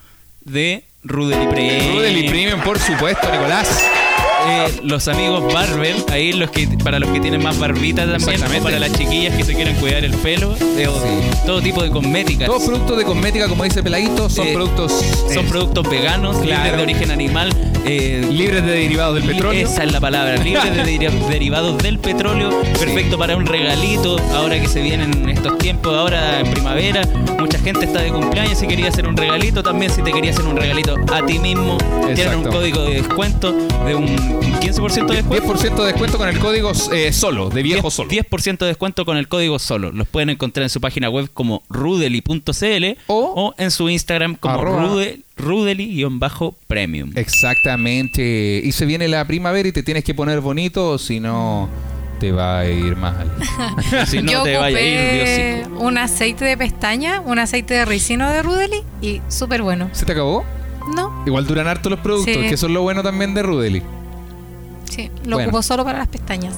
de 0.46 0.84
Rudel 1.04 1.44
y 1.44 1.48
Premium. 1.48 1.96
Rudel 1.96 2.18
y 2.18 2.30
Premium, 2.30 2.62
por 2.62 2.80
supuesto, 2.80 3.30
Nicolás. 3.32 3.82
Eh, 4.46 4.80
los 4.84 5.08
amigos 5.08 5.54
Barber, 5.54 5.96
ahí 6.12 6.34
los 6.34 6.50
que 6.52 6.68
para 6.84 7.00
los 7.00 7.10
que 7.12 7.20
tienen 7.20 7.42
más 7.42 7.58
barbita 7.60 8.06
también, 8.06 8.42
o 8.60 8.64
para 8.64 8.80
las 8.80 8.92
chiquillas 8.94 9.36
que 9.36 9.44
se 9.44 9.54
quieren 9.56 9.76
cuidar 9.76 10.04
el 10.04 10.14
pelo, 10.16 10.54
eh, 10.78 10.86
Sí. 10.88 11.38
todo 11.46 11.62
tipo 11.62 11.82
de 11.82 11.90
cosméticas. 11.90 12.48
Todos 12.48 12.64
productos 12.64 12.98
de 12.98 13.04
cosmética, 13.06 13.48
como 13.48 13.64
dice 13.64 13.82
Peladito, 13.84 14.30
son 14.30 14.48
Eh, 14.48 14.54
productos 14.54 14.92
Son 15.34 15.46
eh, 15.46 15.50
productos 15.50 15.90
veganos, 15.90 16.38
Claro. 16.38 16.64
libres 16.64 16.78
de 16.78 16.84
origen 16.84 17.12
animal. 17.12 17.50
libres 17.84 18.66
de 18.66 18.72
derivados 18.72 19.16
del 19.16 19.26
petróleo. 19.26 19.68
Esa 19.68 19.84
es 19.84 19.92
la 19.92 20.00
palabra, 20.00 20.38
libres 20.44 20.74
de 20.74 20.84
deri- 20.86 21.28
derivados 21.28 21.78
del 21.80 22.00
petróleo, 22.00 22.50
perfecto 22.80 23.18
para 23.18 23.36
un 23.36 23.46
regalito, 23.46 24.16
ahora 24.34 24.58
que 24.62 24.70
se 24.70 24.82
vienen 24.82 25.28
estos 25.28 25.58
tiempos, 25.58 25.94
ahora 25.94 26.40
en 26.40 26.50
primavera, 26.50 27.02
mucha 27.38 27.60
gente 27.60 27.84
está 27.86 28.02
de 28.02 28.10
cumpleaños 28.10 28.62
y 28.64 28.68
quería 28.68 28.88
hacer 28.88 29.06
un 29.06 29.18
regalito, 29.18 29.64
también 29.64 29.92
si 29.92 30.02
te 30.02 30.14
quería 30.14 30.32
hacer 30.32 30.46
un 30.46 30.56
regalito 30.56 30.96
a 31.14 31.26
ti 31.26 31.40
mismo, 31.40 31.78
tienen 32.16 32.36
un 32.38 32.44
código 32.46 32.84
de 32.84 33.02
descuento 33.02 33.52
de 33.86 33.96
un 33.96 34.33
15% 34.40 35.08
de 35.08 35.16
descuento. 35.18 35.54
10% 35.54 35.76
de 35.76 35.86
descuento 35.86 36.18
con 36.18 36.28
el 36.30 36.40
código 36.40 36.72
eh, 36.94 37.12
solo, 37.14 37.50
de 37.50 37.62
viejo 37.64 37.84
10, 37.84 37.94
solo. 37.94 38.10
10% 38.10 38.58
de 38.60 38.66
descuento 38.68 39.06
con 39.06 39.18
el 39.18 39.28
código 39.28 39.60
solo. 39.60 39.92
Los 39.92 40.08
pueden 40.08 40.30
encontrar 40.30 40.64
en 40.64 40.70
su 40.70 40.80
página 40.82 41.10
web 41.10 41.30
como 41.34 41.64
rudely.cl 41.70 42.98
O- 43.08 43.34
o, 43.36 43.56
en 43.58 43.72
su 43.72 43.90
Instagram 43.90 44.36
como 44.36 44.58
rudely-premium. 45.38 47.12
Exactamente. 47.16 48.62
Y 48.64 48.72
se 48.72 48.86
viene 48.86 49.08
la 49.08 49.26
primavera 49.26 49.68
y 49.68 49.72
te 49.72 49.84
tienes 49.84 50.04
que 50.04 50.14
poner 50.14 50.42
bonito, 50.42 50.90
o 50.92 50.98
si 50.98 51.20
no, 51.20 51.70
te 52.20 52.32
va 52.32 52.60
a 52.60 52.66
ir 52.70 52.96
mal. 52.96 53.32
Si 54.08 54.22
no 54.22 54.32
Yo 54.32 54.44
te 54.44 54.58
vaya 54.58 54.78
a 54.78 54.82
ir, 54.82 54.98
ocupé 55.00 55.56
Diosico. 55.66 55.80
un 55.86 55.98
aceite 55.98 56.46
de 56.46 56.58
pestaña, 56.58 57.22
un 57.22 57.40
aceite 57.40 57.74
de 57.74 57.86
ricino 57.86 58.30
de 58.30 58.42
Rudely 58.42 58.82
y 59.02 59.22
súper 59.30 59.62
bueno. 59.62 59.90
¿Se 59.94 60.06
te 60.06 60.12
acabó? 60.14 60.44
No, 60.96 61.24
Igual 61.26 61.48
duran 61.48 61.68
harto 61.68 61.90
los 61.90 62.00
productos, 62.00 62.34
Sí. 62.36 62.42
que 62.42 62.56
eso 62.56 62.66
es 62.68 62.72
lo 62.74 62.82
bueno 62.82 63.04
también 63.04 63.34
de 63.34 63.42
Rudely. 63.42 63.82
Sí, 64.94 65.12
lo 65.26 65.36
Bueno. 65.38 65.50
ocupo 65.50 65.62
solo 65.64 65.84
para 65.84 66.00
las 66.00 66.08
pestañas. 66.08 66.56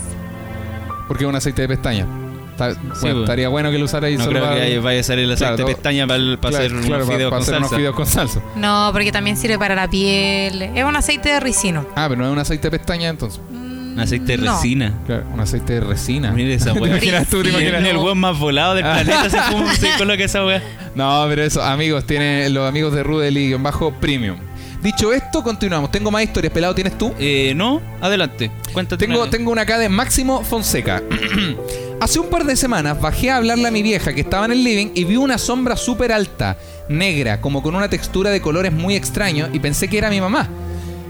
Porque 1.07 1.23
es 1.23 1.29
un 1.29 1.35
aceite 1.35 1.61
de 1.63 1.67
pestaña. 1.67 2.05
Está- 2.51 2.69
bueno, 2.73 2.89
pues. 3.01 3.15
estaría 3.15 3.49
bueno 3.49 3.69
que 3.69 3.77
lo 3.77 3.83
usarais 3.85 4.17
No 4.17 4.23
solo 4.25 4.39
creo 4.39 4.49
para- 4.53 4.65
que 4.65 4.79
vaya 4.79 4.99
a 5.01 5.03
ser 5.03 5.19
el 5.19 5.29
aceite 5.31 5.55
Claro, 5.55 5.67
de 5.67 5.75
pestaña 5.75 6.07
para, 6.07 6.19
para 6.37 6.37
Claro, 6.39 6.57
hacer 6.57 6.71
claro, 6.71 6.77
unos 6.85 6.89
para- 6.89 7.05
fideos 7.17 7.29
para 7.29 7.39
con 7.39 7.41
hacer 7.41 7.57
unos 7.57 7.69
salsa. 7.69 7.75
fideos 7.77 7.95
con 7.95 8.05
salsa. 8.07 8.41
No, 8.55 8.89
porque 8.93 9.11
también 9.11 9.35
sirve 9.37 9.59
para 9.59 9.75
la 9.75 9.89
piel. 9.89 10.61
Es 10.61 10.83
un 10.85 10.95
aceite 10.95 11.29
de 11.29 11.39
ricino. 11.41 11.85
Ah, 11.95 12.05
pero 12.07 12.21
no 12.21 12.27
es 12.27 12.31
un 12.33 12.39
aceite 12.39 12.69
de 12.69 12.77
pestaña 12.77 13.09
entonces. 13.09 13.41
Mm, 13.51 13.93
Un 13.95 13.99
aceite 14.01 14.37
de 14.37 14.43
No. 14.43 14.53
resina. 14.53 14.93
Claro, 15.05 15.23
un 15.33 15.39
aceite 15.39 15.73
de 15.73 15.79
resina. 15.81 16.31
Mira 16.31 16.53
esa 16.53 16.71
¿Te 16.73 16.79
weá. 16.79 16.91
imaginas 16.91 17.27
tú? 17.27 17.43
¿Te 17.43 17.49
imaginas? 17.49 17.83
El 17.83 17.97
weón 17.97 18.17
más 18.19 18.37
volado 18.39 18.73
del 18.75 18.83
planeta 18.83 19.29
se, 19.29 19.37
se 19.77 19.89
coloca 19.97 20.23
esa 20.23 20.45
weá. 20.45 20.61
No, 20.95 21.25
pero 21.29 21.43
eso, 21.43 21.61
amigos, 21.61 22.05
tiene 22.05 22.49
los 22.49 22.67
amigos 22.67 22.93
de 22.93 23.03
Rudely 23.03 23.53
bajo 23.55 23.91
premium. 23.93 24.37
Dicho 24.85 25.11
esto, 25.11 25.41
continuamos. 25.41 25.89
Tengo 25.89 26.11
más 26.11 26.21
historias. 26.21 26.53
Pelado, 26.53 26.75
¿tienes 26.75 26.95
tú? 26.95 27.11
Eh, 27.17 27.53
no, 27.55 27.81
adelante. 28.01 28.51
Cuéntate. 28.71 29.07
Tengo, 29.07 29.23
una- 29.23 29.31
tengo 29.31 29.51
una 29.51 29.63
acá 29.63 29.79
de 29.79 29.89
Máximo 29.89 30.43
Fonseca. 30.43 31.01
Hace 31.99 32.19
un 32.19 32.27
par 32.29 32.43
de 32.45 32.55
semanas 32.55 33.01
bajé 33.01 33.31
a 33.31 33.37
hablarle 33.37 33.67
a 33.67 33.71
mi 33.71 33.81
vieja 33.81 34.13
que 34.13 34.21
estaba 34.21 34.45
en 34.45 34.51
el 34.51 34.63
living 34.63 34.91
y 34.93 35.03
vi 35.05 35.15
una 35.15 35.39
sombra 35.39 35.75
súper 35.75 36.11
alta, 36.11 36.55
negra, 36.87 37.41
como 37.41 37.63
con 37.63 37.75
una 37.75 37.89
textura 37.89 38.29
de 38.29 38.41
colores 38.41 38.73
muy 38.73 38.95
extraños 38.95 39.49
y 39.53 39.59
pensé 39.59 39.87
que 39.87 39.97
era 39.97 40.11
mi 40.11 40.21
mamá. 40.21 40.49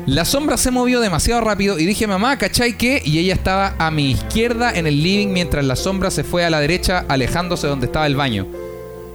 La 0.05 0.23
sombra 0.23 0.55
se 0.55 0.71
movió 0.71 1.01
demasiado 1.01 1.41
rápido 1.41 1.78
y 1.78 1.86
dije, 1.86 2.07
mamá, 2.07 2.38
¿cachai 2.38 2.78
qué? 2.78 3.01
Y 3.03 3.19
ella 3.19 3.34
estaba 3.34 3.76
a 3.78 3.91
mi 3.91 4.11
izquierda 4.11 4.71
en 4.73 4.88
el 4.88 5.03
living 5.03 5.34
mientras 5.34 5.65
la 5.65 5.76
sombra 5.76 6.11
se 6.11 6.23
fue 6.23 6.45
a 6.45 6.49
la 6.49 6.61
derecha 6.61 7.03
alejándose 7.09 7.67
donde 7.67 7.88
estaba 7.88 8.07
el 8.07 8.15
baño 8.15 8.47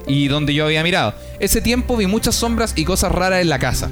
y 0.07 0.29
donde 0.29 0.53
yo 0.53 0.67
había 0.67 0.83
mirado. 0.83 1.15
Ese 1.39 1.63
tiempo 1.63 1.97
vi 1.97 2.07
muchas 2.07 2.35
sombras 2.35 2.75
y 2.77 2.85
cosas 2.85 3.11
raras 3.11 3.41
en 3.41 3.49
la 3.49 3.59
casa. 3.59 3.89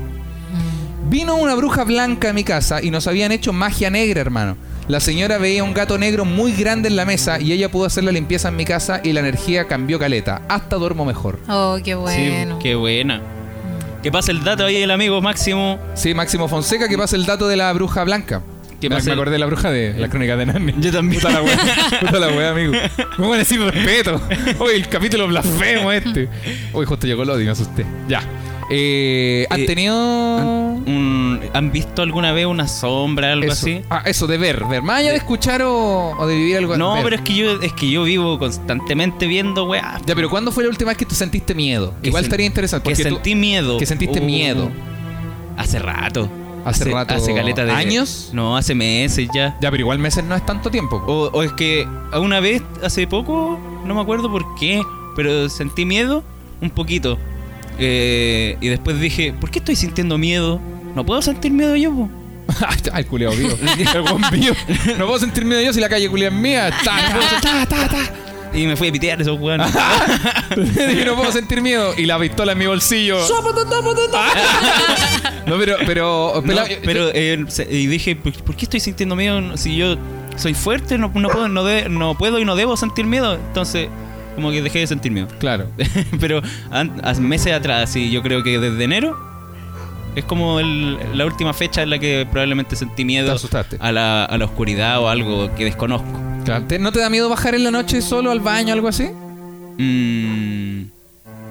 Vino 1.09 1.37
una 1.37 1.55
bruja 1.55 1.85
blanca 1.85 2.31
a 2.31 2.33
mi 2.33 2.45
casa 2.45 2.83
y 2.83 2.91
nos 2.91 3.07
habían 3.07 3.33
hecho 3.33 3.53
magia 3.53 3.91
negra, 3.91 4.21
hermano. 4.21 4.57
La 4.89 5.01
señora 5.01 5.39
veía 5.39 5.65
un 5.65 5.75
gato 5.75 5.99
negro 5.99 6.25
muy 6.25 6.53
grande 6.53 6.89
en 6.89 6.97
la 6.97 7.05
mesa 7.05 7.41
y 7.41 7.53
ella 7.53 7.71
pudo 7.71 7.87
hacer 7.87 8.05
la 8.05 8.13
limpieza 8.13 8.49
en 8.49 8.57
mi 8.57 8.65
casa 8.65 9.01
y 9.05 9.13
la 9.13 9.21
energía 9.21 9.67
cambió 9.67 9.99
caleta. 9.99 10.43
Hasta 10.49 10.77
duermo 10.77 11.05
mejor. 11.05 11.39
Oh, 11.49 11.77
qué 11.83 11.93
Sí, 11.93 11.95
bueno. 11.97 12.59
qué 12.59 12.75
buena. 12.75 13.21
Que 14.03 14.11
pase 14.13 14.31
el 14.33 14.45
dato 14.45 14.65
ahí 14.65 14.77
el 14.77 14.91
amigo 14.91 15.21
Máximo. 15.21 15.79
Sí, 15.95 16.15
Máximo 16.15 16.49
Fonseca, 16.49 16.89
que 16.89 16.97
pasa 16.97 17.17
el 17.17 17.27
dato 17.27 17.49
de 17.49 17.57
la 17.57 17.73
bruja 17.73 18.05
blanca. 18.05 18.43
Que 18.81 18.89
me, 18.89 18.95
pase 18.97 19.07
me 19.09 19.13
el- 19.15 19.19
acordé 19.19 19.33
de 19.33 19.39
la 19.41 19.47
bruja 19.47 19.71
de 19.71 19.93
la 19.95 20.09
crónica 20.09 20.37
de 20.37 20.47
Narnia. 20.47 20.75
Yo 20.79 20.93
también. 20.93 21.21
Puta 21.21 21.33
la 21.35 21.43
wea, 21.43 21.59
puta 22.01 22.19
la 22.21 22.29
wea, 22.29 22.51
amigo. 22.51 22.73
Me 23.19 23.25
van 23.27 23.35
a 23.35 23.39
decir 23.39 23.61
respeto. 23.61 24.21
Hoy 24.59 24.75
el 24.77 24.89
capítulo 24.89 25.27
blasfemo 25.27 25.91
este. 25.91 26.29
Hoy 26.73 26.87
justo 26.87 27.07
llegó 27.07 27.25
Lodi, 27.25 27.45
me 27.45 27.51
asusté. 27.51 27.85
Ya. 28.09 28.21
Eh, 28.71 29.47
¿Han 29.51 29.61
Eh, 29.61 29.65
tenido...? 29.67 29.97
Un- 29.97 31.41
¿Han 31.55 31.73
visto 31.73 32.03
alguna 32.03 32.33
vez 32.33 32.47
una 32.47 32.69
sombra, 32.69 33.33
algo 33.33 33.45
eso. 33.51 33.53
así? 33.67 33.81
Ah, 33.91 34.03
eso, 34.05 34.27
de 34.27 34.39
ver. 34.39 34.65
Ver. 34.67 34.83
Más 34.83 34.99
allá 35.01 35.11
de 35.11 35.17
escuchar 35.17 35.63
o, 35.63 36.11
o 36.19 36.27
de 36.27 36.37
vivir 36.37 36.57
algo 36.59 36.77
No, 36.77 36.95
ver. 36.95 37.05
pero 37.05 37.17
es 37.17 37.23
que 37.23 37.35
yo 37.35 37.61
es 37.63 37.73
que 37.73 37.91
yo 37.91 38.05
vivo 38.05 38.39
constantemente 38.39 39.27
viendo 39.27 39.65
weá. 39.65 40.01
Ya, 40.07 40.15
pero 40.15 40.29
¿cuándo 40.31 40.53
fue 40.53 40.65
la 40.65 40.71
última 40.71 40.91
vez 40.91 40.99
que 40.99 41.07
tú 41.07 41.15
sentiste 41.15 41.55
miedo? 41.55 41.95
Igual 42.03 42.25
estaría 42.25 42.47
interesante. 42.47 42.89
Que 42.91 42.97
tú- 42.97 43.03
sentí 43.03 43.35
miedo. 43.35 43.79
que 43.79 43.87
sentiste 43.87 44.21
Uh, 44.21 44.25
miedo. 44.25 44.71
Hace 45.57 45.79
rato. 45.79 46.29
Hace 46.65 46.85
rato- 46.85 47.15
Hace 47.15 47.35
caleta 47.35 47.65
de. 47.65 47.73
¿Años? 47.73 48.31
No, 48.33 48.57
hace 48.57 48.75
meses 48.75 49.29
ya. 49.35 49.57
Ya, 49.61 49.71
pero 49.71 49.81
igual 49.83 49.99
meses 49.99 50.23
no 50.25 50.35
es 50.35 50.45
tanto 50.45 50.71
tiempo. 50.71 51.05
po. 51.05 51.13
O, 51.13 51.31
o 51.31 51.43
es 51.43 51.53
que 51.53 51.87
una 52.13 52.41
vez, 52.41 52.63
hace 52.85 53.07
poco, 53.07 53.59
no 53.85 53.95
me 53.95 54.01
acuerdo 54.01 54.31
por 54.31 54.55
qué, 54.57 54.83
pero 55.17 55.49
sentí 55.49 55.85
miedo 55.85 56.23
un 56.61 56.71
poquito. 56.71 57.19
Eh, 57.79 58.57
y 58.61 58.69
después 58.69 59.01
dije, 59.01 59.33
¿por 59.33 59.51
qué 59.51 59.59
estoy 59.61 59.77
sintiendo 59.77 60.19
miedo? 60.19 60.61
No 60.95 61.05
puedo 61.07 61.23
sentir 61.23 61.53
miedo 61.53 61.77
yo, 61.77 61.93
po. 61.93 62.11
Culiao 63.09 63.33
vivo. 63.33 63.57
el 63.95 64.03
buen 64.03 64.23
vivo. 64.33 64.55
No 64.99 65.07
puedo 65.07 65.19
sentir 65.21 65.45
miedo 65.45 65.61
yo 65.63 65.73
si 65.73 65.81
la 65.81 65.89
calle 65.89 66.09
culia 66.09 66.29
es 66.29 66.35
mía. 66.35 66.71
Ta, 66.85 66.97
ta, 67.41 67.41
ta, 67.41 67.67
ta, 67.67 67.89
ta. 67.89 68.13
Y 68.55 68.67
me 68.67 68.77
fui 68.77 68.89
a 68.89 68.93
pitear 68.93 69.21
esos 69.21 69.39
weones. 69.39 69.71
Dije, 70.57 71.05
no 71.05 71.17
puedo 71.17 71.31
sentir 71.31 71.61
miedo. 71.61 71.93
Y 71.97 72.07
la 72.07 72.19
pistola 72.19 72.53
en 72.53 72.59
mi 72.59 72.67
bolsillo. 72.67 73.19
no, 75.47 75.59
pero, 75.59 75.77
pero, 75.87 76.43
No, 76.45 76.55
pero 76.85 77.11
eh, 77.13 77.45
y 77.71 77.87
dije, 77.87 78.17
¿por, 78.17 78.33
por 78.33 78.57
qué 78.57 78.65
estoy 78.65 78.81
sintiendo 78.81 79.15
miedo? 79.17 79.57
Si 79.57 79.77
yo 79.77 79.97
soy 80.37 80.55
fuerte, 80.55 80.97
no, 80.97 81.11
no 81.15 81.29
puedo, 81.29 81.49
no, 81.49 81.63
de- 81.65 81.89
no 81.91 82.17
puedo 82.17 82.39
y 82.39 82.45
no 82.47 82.57
debo 82.57 82.77
sentir 82.77 83.05
miedo. 83.05 83.35
Entonces, 83.35 83.89
como 84.39 84.51
que 84.53 84.63
dejé 84.63 84.79
de 84.81 84.87
sentir 84.87 85.13
miedo. 85.13 85.29
Claro. 85.39 85.67
pero 86.21 86.41
meses 87.21 87.53
atrás, 87.53 87.91
sí, 87.91 88.11
yo 88.11 88.23
creo 88.23 88.43
que 88.43 88.59
desde 88.59 88.85
enero 88.85 89.17
es 90.17 90.25
como 90.25 90.59
el- 90.61 90.97
la 91.15 91.27
última 91.27 91.53
fecha 91.53 91.83
en 91.83 91.91
la 91.91 91.99
que 91.99 92.27
probablemente 92.31 92.75
sentí 92.77 93.05
miedo 93.05 93.33
asustaste. 93.33 93.77
a 93.81 93.93
la, 93.93 94.25
a 94.25 94.39
la 94.39 94.45
oscuridad 94.47 95.01
o 95.01 95.09
algo 95.09 95.55
que 95.55 95.65
desconozco. 95.65 96.09
Claro. 96.45 96.65
¿Te- 96.67 96.79
¿No 96.79 96.91
te 96.93 97.01
da 97.01 97.11
miedo 97.11 97.29
bajar 97.29 97.55
en 97.55 97.63
la 97.65 97.71
noche 97.71 98.01
solo 98.01 98.31
al 98.31 98.41
baño 98.41 98.71
o 98.71 98.73
algo 98.75 98.89
así? 98.89 99.09
Mm, 99.79 100.85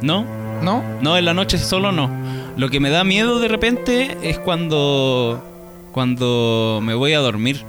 no, 0.02 0.26
¿No? 0.64 0.84
no, 1.02 1.18
en 1.18 1.26
la 1.26 1.34
noche 1.34 1.58
solo 1.58 1.92
no. 1.92 2.10
Lo 2.58 2.70
que 2.70 2.80
me 2.80 2.90
da 2.90 3.04
miedo 3.04 3.40
de 3.40 3.48
repente 3.48 4.18
es 4.24 4.40
cuando, 4.40 5.44
cuando 5.92 6.80
me 6.84 6.94
voy 6.96 7.14
a 7.14 7.20
dormir. 7.20 7.62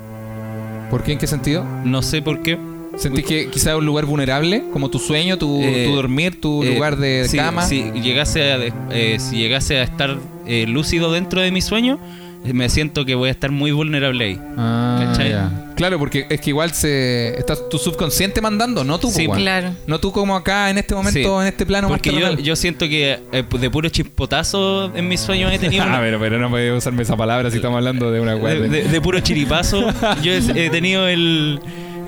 ¿Por 0.91 1.03
qué? 1.03 1.13
¿En 1.13 1.19
qué 1.19 1.27
sentido? 1.27 1.65
No 1.85 2.01
sé 2.03 2.23
por 2.23 2.43
qué. 2.43 2.59
¿Sentís 2.99 3.25
que 3.25 3.49
quizá 3.51 3.71
es 3.73 3.77
un 3.79 3.87
lugar 3.87 4.05
vulnerable? 4.07 4.65
Como 4.73 4.91
tu 4.91 4.99
sueño, 4.99 5.39
tu, 5.39 5.61
Eh, 5.63 5.87
tu 5.89 5.95
dormir, 5.95 6.41
tu 6.41 6.63
Eh, 6.65 6.75
lugar 6.75 6.97
de 6.97 7.29
cama. 7.35 7.63
Si 7.63 7.85
llegase 7.93 8.53
a, 8.53 8.59
eh, 8.91 9.19
si 9.21 9.37
llegase 9.37 9.79
a 9.79 9.83
estar 9.85 10.17
eh, 10.47 10.67
lúcido 10.67 11.13
dentro 11.13 11.41
de 11.41 11.51
mi 11.53 11.61
sueño, 11.61 11.99
me 12.45 12.69
siento 12.69 13.05
que 13.05 13.15
voy 13.15 13.29
a 13.29 13.33
estar 13.33 13.51
muy 13.51 13.71
vulnerable 13.73 14.25
ahí. 14.25 14.41
Ah. 14.57 15.51
Claro, 15.77 15.99
porque 15.99 16.27
es 16.29 16.41
que 16.41 16.51
igual 16.51 16.73
se 16.73 17.39
está 17.39 17.55
tu 17.69 17.79
subconsciente 17.79 18.41
mandando, 18.41 18.83
no 18.83 18.99
tú, 18.99 19.11
Sí, 19.11 19.27
weón. 19.27 19.41
Claro. 19.41 19.71
No 19.87 20.01
tú 20.01 20.11
como 20.11 20.35
acá 20.35 20.71
en 20.71 20.79
este 20.79 20.95
momento, 20.95 21.19
Sí. 21.19 21.25
en 21.43 21.47
este 21.47 21.67
plano 21.67 21.87
Porque 21.89 22.11
yo, 22.13 22.35
yo 22.39 22.57
siento 22.57 22.89
que 22.89 23.19
eh, 23.33 23.45
de 23.61 23.71
puro 23.71 23.89
chispotazo 23.89 24.93
en 24.97 25.07
mis 25.07 25.21
sueños 25.21 25.53
he 25.53 25.59
tenido... 25.59 25.85
Ah, 25.89 25.99
pero, 26.01 26.19
pero 26.19 26.39
no 26.39 26.51
puedes 26.51 26.77
usarme 26.77 27.03
esa 27.03 27.17
palabra 27.17 27.51
si 27.51 27.57
estamos 27.57 27.77
hablando 27.77 28.11
de 28.11 28.21
una 28.21 28.35
weá. 28.37 28.55
de, 28.55 28.69
de- 28.69 28.85
de 28.85 29.01
puro 29.01 29.21
chiripazo, 29.21 29.87
yo 30.23 30.33
he, 30.33 30.67
he 30.67 30.71
tenido 30.71 31.07
el, 31.07 31.61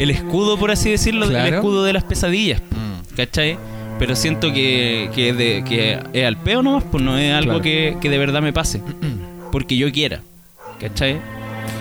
el 0.02 0.10
escudo, 0.10 0.58
por 0.58 0.70
así 0.70 0.90
decirlo, 0.90 1.26
Claro. 1.28 1.46
el 1.48 1.54
escudo 1.54 1.84
de 1.84 1.92
las 1.92 2.04
pesadillas. 2.04 2.60
Mm. 2.70 3.14
¿Cachai? 3.16 3.58
Pero 3.98 4.16
siento 4.16 4.52
que, 4.52 5.10
que, 5.14 5.32
de- 5.34 5.62
que 5.64 5.98
es 6.12 6.26
al 6.26 6.36
peo 6.38 6.62
nomás, 6.62 6.84
pues 6.90 7.04
no 7.04 7.16
es 7.18 7.32
algo 7.34 7.50
Claro. 7.50 7.62
que, 7.62 7.96
que 8.00 8.08
de 8.08 8.18
verdad 8.18 8.40
me 8.42 8.52
pase. 8.52 8.80
Porque 9.52 9.76
yo 9.76 9.90
quiera. 9.92 10.20
¿Cachai? 10.80 11.18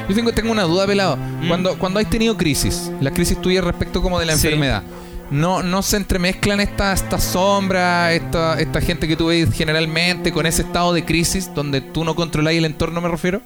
Yo 0.09 0.15
tengo, 0.15 0.31
tengo 0.33 0.51
una 0.51 0.63
duda, 0.63 0.85
pelado. 0.85 1.15
Mm. 1.17 1.47
Cuando, 1.47 1.77
cuando 1.77 1.99
has 1.99 2.09
tenido 2.09 2.35
crisis, 2.35 2.91
las 2.99 3.13
crisis 3.13 3.41
tuyas 3.41 3.63
respecto 3.63 4.01
como 4.01 4.19
de 4.19 4.25
la 4.25 4.35
Sí. 4.35 4.47
enfermedad, 4.47 4.83
¿no, 5.31 5.61
¿no 5.63 5.81
se 5.81 5.97
entremezclan 5.97 6.59
estas 6.59 7.03
esta 7.03 7.19
sombras, 7.19 8.11
esta, 8.13 8.59
esta 8.59 8.81
gente 8.81 9.07
que 9.07 9.15
tú 9.15 9.27
ves 9.27 9.49
generalmente 9.53 10.31
con 10.33 10.45
ese 10.45 10.63
estado 10.63 10.91
de 10.93 11.05
crisis 11.05 11.51
donde 11.53 11.79
tú 11.81 12.03
no 12.03 12.15
controláis 12.15 12.57
el 12.57 12.65
entorno, 12.65 12.99
me 12.99 13.07
refiero? 13.07 13.41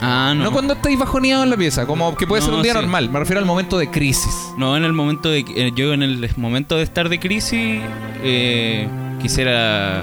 Ah, 0.00 0.34
No, 0.36 0.44
no. 0.44 0.52
cuando 0.52 0.74
estáis 0.74 0.98
bajoneado 0.98 1.44
en 1.44 1.50
la 1.50 1.56
pieza, 1.56 1.86
como 1.86 2.14
que 2.16 2.26
puede 2.26 2.42
ser 2.42 2.54
un 2.54 2.62
día 2.62 2.72
sí. 2.72 2.78
normal, 2.80 3.08
me 3.10 3.18
refiero 3.20 3.38
al 3.40 3.46
momento 3.46 3.78
de 3.78 3.88
crisis. 3.90 4.34
No, 4.56 4.76
en 4.76 4.84
el 4.84 4.92
momento 4.92 5.28
de 5.28 5.44
eh, 5.54 5.72
yo 5.74 5.92
en 5.92 6.02
el 6.02 6.28
momento 6.36 6.76
de 6.76 6.82
estar 6.82 7.08
de 7.08 7.20
crisis 7.20 7.80
eh, 8.22 8.88
quisiera 9.20 10.00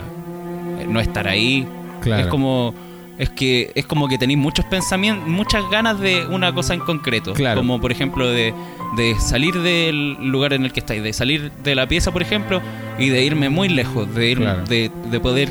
eh, 0.80 0.86
no 0.88 1.00
estar 1.00 1.28
ahí. 1.28 1.68
Claro. 2.02 2.24
Es 2.24 2.28
como 2.30 2.74
es 3.20 3.30
que 3.30 3.72
es 3.76 3.86
como 3.86 4.08
que 4.08 4.18
tenéis 4.18 4.40
muchos 4.40 4.66
pensamientos, 4.66 5.28
muchas 5.28 5.70
ganas 5.70 6.00
de 6.00 6.26
una 6.28 6.52
cosa 6.54 6.74
en 6.74 6.80
concreto, 6.80 7.34
Claro. 7.34 7.60
como 7.60 7.80
por 7.80 7.92
ejemplo 7.92 8.28
de, 8.30 8.54
de 8.98 9.16
salir 9.20 9.54
del 9.62 10.14
lugar 10.32 10.54
en 10.54 10.66
el 10.66 10.72
que 10.74 10.80
estáis, 10.80 11.04
de 11.04 11.14
salir 11.14 11.52
de 11.64 11.76
la 11.76 11.86
pieza, 11.88 12.12
por 12.12 12.22
ejemplo, 12.24 12.62
y 12.98 13.10
de 13.10 13.24
irme 13.24 13.50
muy 13.50 13.70
lejos, 13.70 14.14
de 14.16 14.32
ir, 14.32 14.38
Claro. 14.40 14.64
de, 14.66 14.90
de 15.12 15.20
poder 15.20 15.50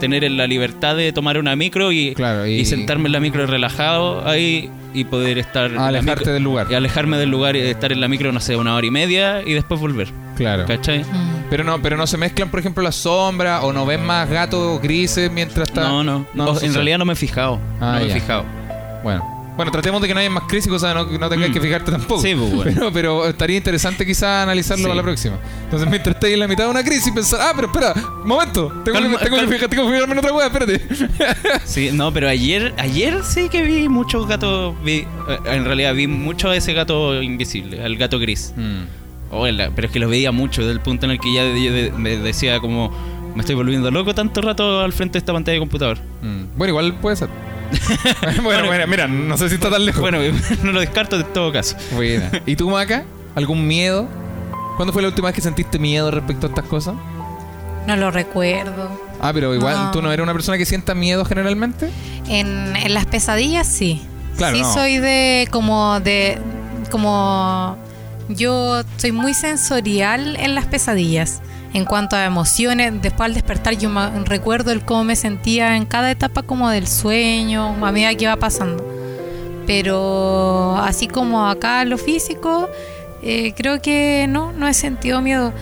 tener 0.00 0.30
la 0.30 0.46
libertad 0.46 0.96
de 0.96 1.12
tomar 1.12 1.38
una 1.38 1.56
micro 1.56 1.90
y, 1.92 2.14
Claro, 2.14 2.46
y- 2.46 2.54
y 2.60 2.64
sentarme 2.66 3.06
en 3.06 3.12
la 3.12 3.20
micro 3.20 3.46
relajado 3.46 4.28
ahí 4.28 4.68
y 4.92 5.04
poder 5.04 5.38
estar 5.38 5.70
Alejarte 5.76 6.20
micro- 6.24 6.32
del 6.34 6.42
lugar. 6.42 6.66
y 6.70 6.74
alejarme 6.74 7.16
del 7.16 7.30
lugar 7.30 7.56
y 7.56 7.60
estar 7.60 7.90
en 7.92 8.00
la 8.00 8.08
micro, 8.08 8.32
no 8.32 8.40
sé, 8.40 8.56
una 8.56 8.74
hora 8.74 8.86
y 8.86 8.90
media 8.90 9.42
y 9.46 9.52
después 9.54 9.80
volver. 9.80 10.08
Claro. 10.36 10.64
¿Cachai? 10.66 11.04
Mm. 11.04 11.44
Pero 11.50 11.62
no, 11.64 11.80
pero 11.80 11.96
no 11.96 12.06
se 12.06 12.16
mezclan, 12.16 12.48
por 12.50 12.60
ejemplo, 12.60 12.82
las 12.82 12.96
sombras 12.96 13.62
o 13.62 13.72
no 13.72 13.86
ven 13.86 14.04
más 14.04 14.28
gatos 14.28 14.80
grises 14.82 15.30
mientras 15.30 15.68
está. 15.68 15.82
No, 15.82 16.02
no. 16.02 16.26
No, 16.34 16.46
O- 16.46 16.60
en 16.60 16.74
realidad 16.74 16.98
no 16.98 17.04
me 17.04 17.12
he 17.12 17.16
fijado. 17.16 17.60
Ah, 17.80 17.94
no 17.98 18.00
me 18.00 18.08
ya. 18.08 18.16
he 18.16 18.20
fijado. 18.20 18.44
Bueno. 19.02 19.30
Bueno, 19.56 19.70
tratemos 19.70 20.02
de 20.02 20.08
que 20.08 20.14
no 20.14 20.18
haya 20.18 20.30
más 20.30 20.42
crisis, 20.48 20.68
cosa 20.68 20.88
de 20.88 20.94
no, 20.94 21.04
no 21.04 21.28
tengas 21.28 21.48
Mm. 21.50 21.52
que 21.52 21.60
fijarte 21.60 21.92
tampoco. 21.92 22.20
Sí, 22.20 22.34
pues, 22.34 22.52
bueno. 22.52 22.72
pero, 22.74 22.92
pero 22.92 23.26
estaría 23.28 23.56
interesante 23.56 24.04
quizá 24.04 24.42
analizarlo 24.42 24.78
Sí. 24.82 24.88
para 24.88 24.96
la 24.96 25.02
próxima. 25.04 25.36
Entonces, 25.62 25.88
mientras 25.88 26.16
estés 26.16 26.32
en 26.32 26.40
la 26.40 26.48
mitad 26.48 26.64
de 26.64 26.70
una 26.70 26.82
crisis, 26.82 27.12
pensar, 27.12 27.38
ah, 27.40 27.52
pero 27.54 27.68
espera, 27.68 27.94
momento, 28.24 28.66
tengo, 28.84 28.98
Calma, 28.98 29.16
que, 29.18 29.24
tengo, 29.26 29.36
que, 29.36 29.46
fijar- 29.46 29.68
tengo 29.68 29.86
que 29.86 29.92
fijarme 29.92 30.12
en 30.14 30.18
otra 30.18 30.32
weá, 30.32 30.46
espérate. 30.48 30.80
Sí, 31.64 31.90
no, 31.92 32.12
pero 32.12 32.28
ayer, 32.28 32.74
ayer 32.78 33.22
sí 33.22 33.48
que 33.48 33.62
vi 33.62 33.88
muchos 33.88 34.26
gatos. 34.26 34.74
Vi, 34.82 35.06
eh, 35.28 35.38
en 35.44 35.64
realidad 35.64 35.94
vi 35.94 36.08
mucho 36.08 36.50
a 36.50 36.56
ese 36.56 36.72
gato 36.72 37.22
invisible, 37.22 37.80
al 37.84 37.94
gato 37.96 38.18
gris. 38.18 38.52
Oh, 39.30 39.46
la- 39.46 39.70
pero 39.70 39.86
es 39.86 39.92
que 39.92 39.98
los 39.98 40.10
veía 40.10 40.30
mucho, 40.32 40.60
desde 40.62 40.72
el 40.74 40.80
punto 40.80 41.06
en 41.06 41.12
el 41.12 41.20
que 41.20 41.32
ya 41.34 41.42
de- 41.44 41.70
de- 41.70 41.92
me 41.92 42.16
decía 42.16 42.60
como. 42.60 42.90
Me 43.34 43.40
estoy 43.40 43.56
volviendo 43.56 43.90
loco 43.90 44.14
tanto 44.14 44.40
rato 44.42 44.80
al 44.80 44.92
frente 44.92 45.14
de 45.14 45.18
esta 45.18 45.32
pantalla 45.32 45.54
de 45.54 45.58
computador. 45.58 45.98
Mm. 46.22 46.56
Bueno, 46.56 46.70
igual 46.70 46.94
puede 47.00 47.16
ser. 47.16 47.28
bueno, 48.44 48.66
bueno, 48.66 48.86
mira, 48.86 49.08
no 49.08 49.36
sé 49.36 49.48
si 49.48 49.56
está 49.56 49.70
tan 49.70 49.84
lejos. 49.84 50.00
Bueno, 50.00 50.18
no 50.62 50.70
lo 50.72 50.78
descarto 50.80 51.16
en 51.16 51.24
todo 51.32 51.52
caso. 51.52 51.76
Buena. 51.92 52.30
¿Y 52.46 52.54
tú, 52.54 52.70
Maca? 52.70 53.02
¿Algún 53.34 53.66
miedo? 53.66 54.06
¿Cuándo 54.76 54.92
fue 54.92 55.02
la 55.02 55.08
última 55.08 55.28
vez 55.28 55.34
que 55.34 55.40
sentiste 55.40 55.80
miedo 55.80 56.10
respecto 56.12 56.46
a 56.46 56.50
estas 56.50 56.64
cosas? 56.66 56.94
No 57.88 57.96
lo 57.96 58.10
recuerdo. 58.12 58.88
Ah, 59.20 59.32
pero 59.34 59.52
igual, 59.54 59.74
No. 59.76 59.90
¿tú 59.90 60.00
no 60.00 60.12
eres 60.12 60.22
una 60.22 60.32
persona 60.32 60.56
que 60.56 60.64
sienta 60.66 60.94
miedo 60.94 61.24
generalmente? 61.24 61.90
En, 62.28 62.76
en 62.76 62.94
las 62.94 63.06
pesadillas 63.06 63.66
sí. 63.66 64.00
Claro, 64.36 64.54
sí 64.56 64.62
no. 64.62 64.72
soy 64.72 64.98
de 64.98 65.48
como 65.50 65.98
de 66.00 66.38
como 66.90 67.76
yo 68.28 68.82
soy 68.96 69.12
muy 69.12 69.34
sensorial 69.34 70.36
en 70.40 70.54
las 70.54 70.66
pesadillas 70.66 71.40
en 71.72 71.84
cuanto 71.84 72.16
a 72.16 72.24
emociones 72.24 72.92
después 73.02 73.26
al 73.26 73.34
despertar 73.34 73.76
yo 73.76 73.90
recuerdo 74.24 74.70
el 74.70 74.84
cómo 74.84 75.04
me 75.04 75.16
sentía 75.16 75.76
en 75.76 75.86
cada 75.86 76.10
etapa 76.10 76.42
como 76.42 76.70
del 76.70 76.86
sueño 76.86 77.74
a 77.84 77.92
medida 77.92 78.14
que 78.14 78.24
iba 78.24 78.36
pasando 78.36 78.84
pero 79.66 80.76
así 80.78 81.08
como 81.08 81.48
acá 81.48 81.84
lo 81.84 81.98
físico 81.98 82.68
eh, 83.22 83.54
creo 83.56 83.80
que 83.80 84.26
no 84.28 84.52
no 84.52 84.68
he 84.68 84.74
sentido 84.74 85.20
miedo 85.20 85.52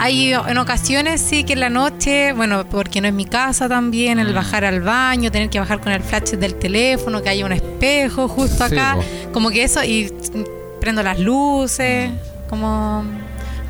hay 0.00 0.32
en 0.32 0.58
ocasiones 0.58 1.20
sí 1.20 1.42
que 1.42 1.54
en 1.54 1.58
la 1.60 1.70
noche, 1.70 2.32
bueno, 2.32 2.64
porque 2.70 3.00
no 3.00 3.08
es 3.08 3.14
mi 3.14 3.24
casa 3.24 3.68
también, 3.68 4.18
Mm. 4.18 4.20
el 4.20 4.32
bajar 4.32 4.64
al 4.64 4.80
baño, 4.80 5.32
tener 5.32 5.50
que 5.50 5.58
bajar 5.58 5.80
con 5.80 5.90
el 5.90 6.04
flash 6.04 6.34
del 6.36 6.54
teléfono, 6.54 7.20
que 7.20 7.30
haya 7.30 7.44
un 7.44 7.50
espejo 7.50 8.28
justo 8.28 8.68
Sí, 8.68 8.76
acá, 8.76 8.94
po. 8.94 9.32
como 9.32 9.50
que 9.50 9.64
eso, 9.64 9.82
y 9.82 10.04
mm, 10.04 10.44
prendo 10.80 11.02
las 11.02 11.18
luces, 11.18 12.10
como... 12.48 13.04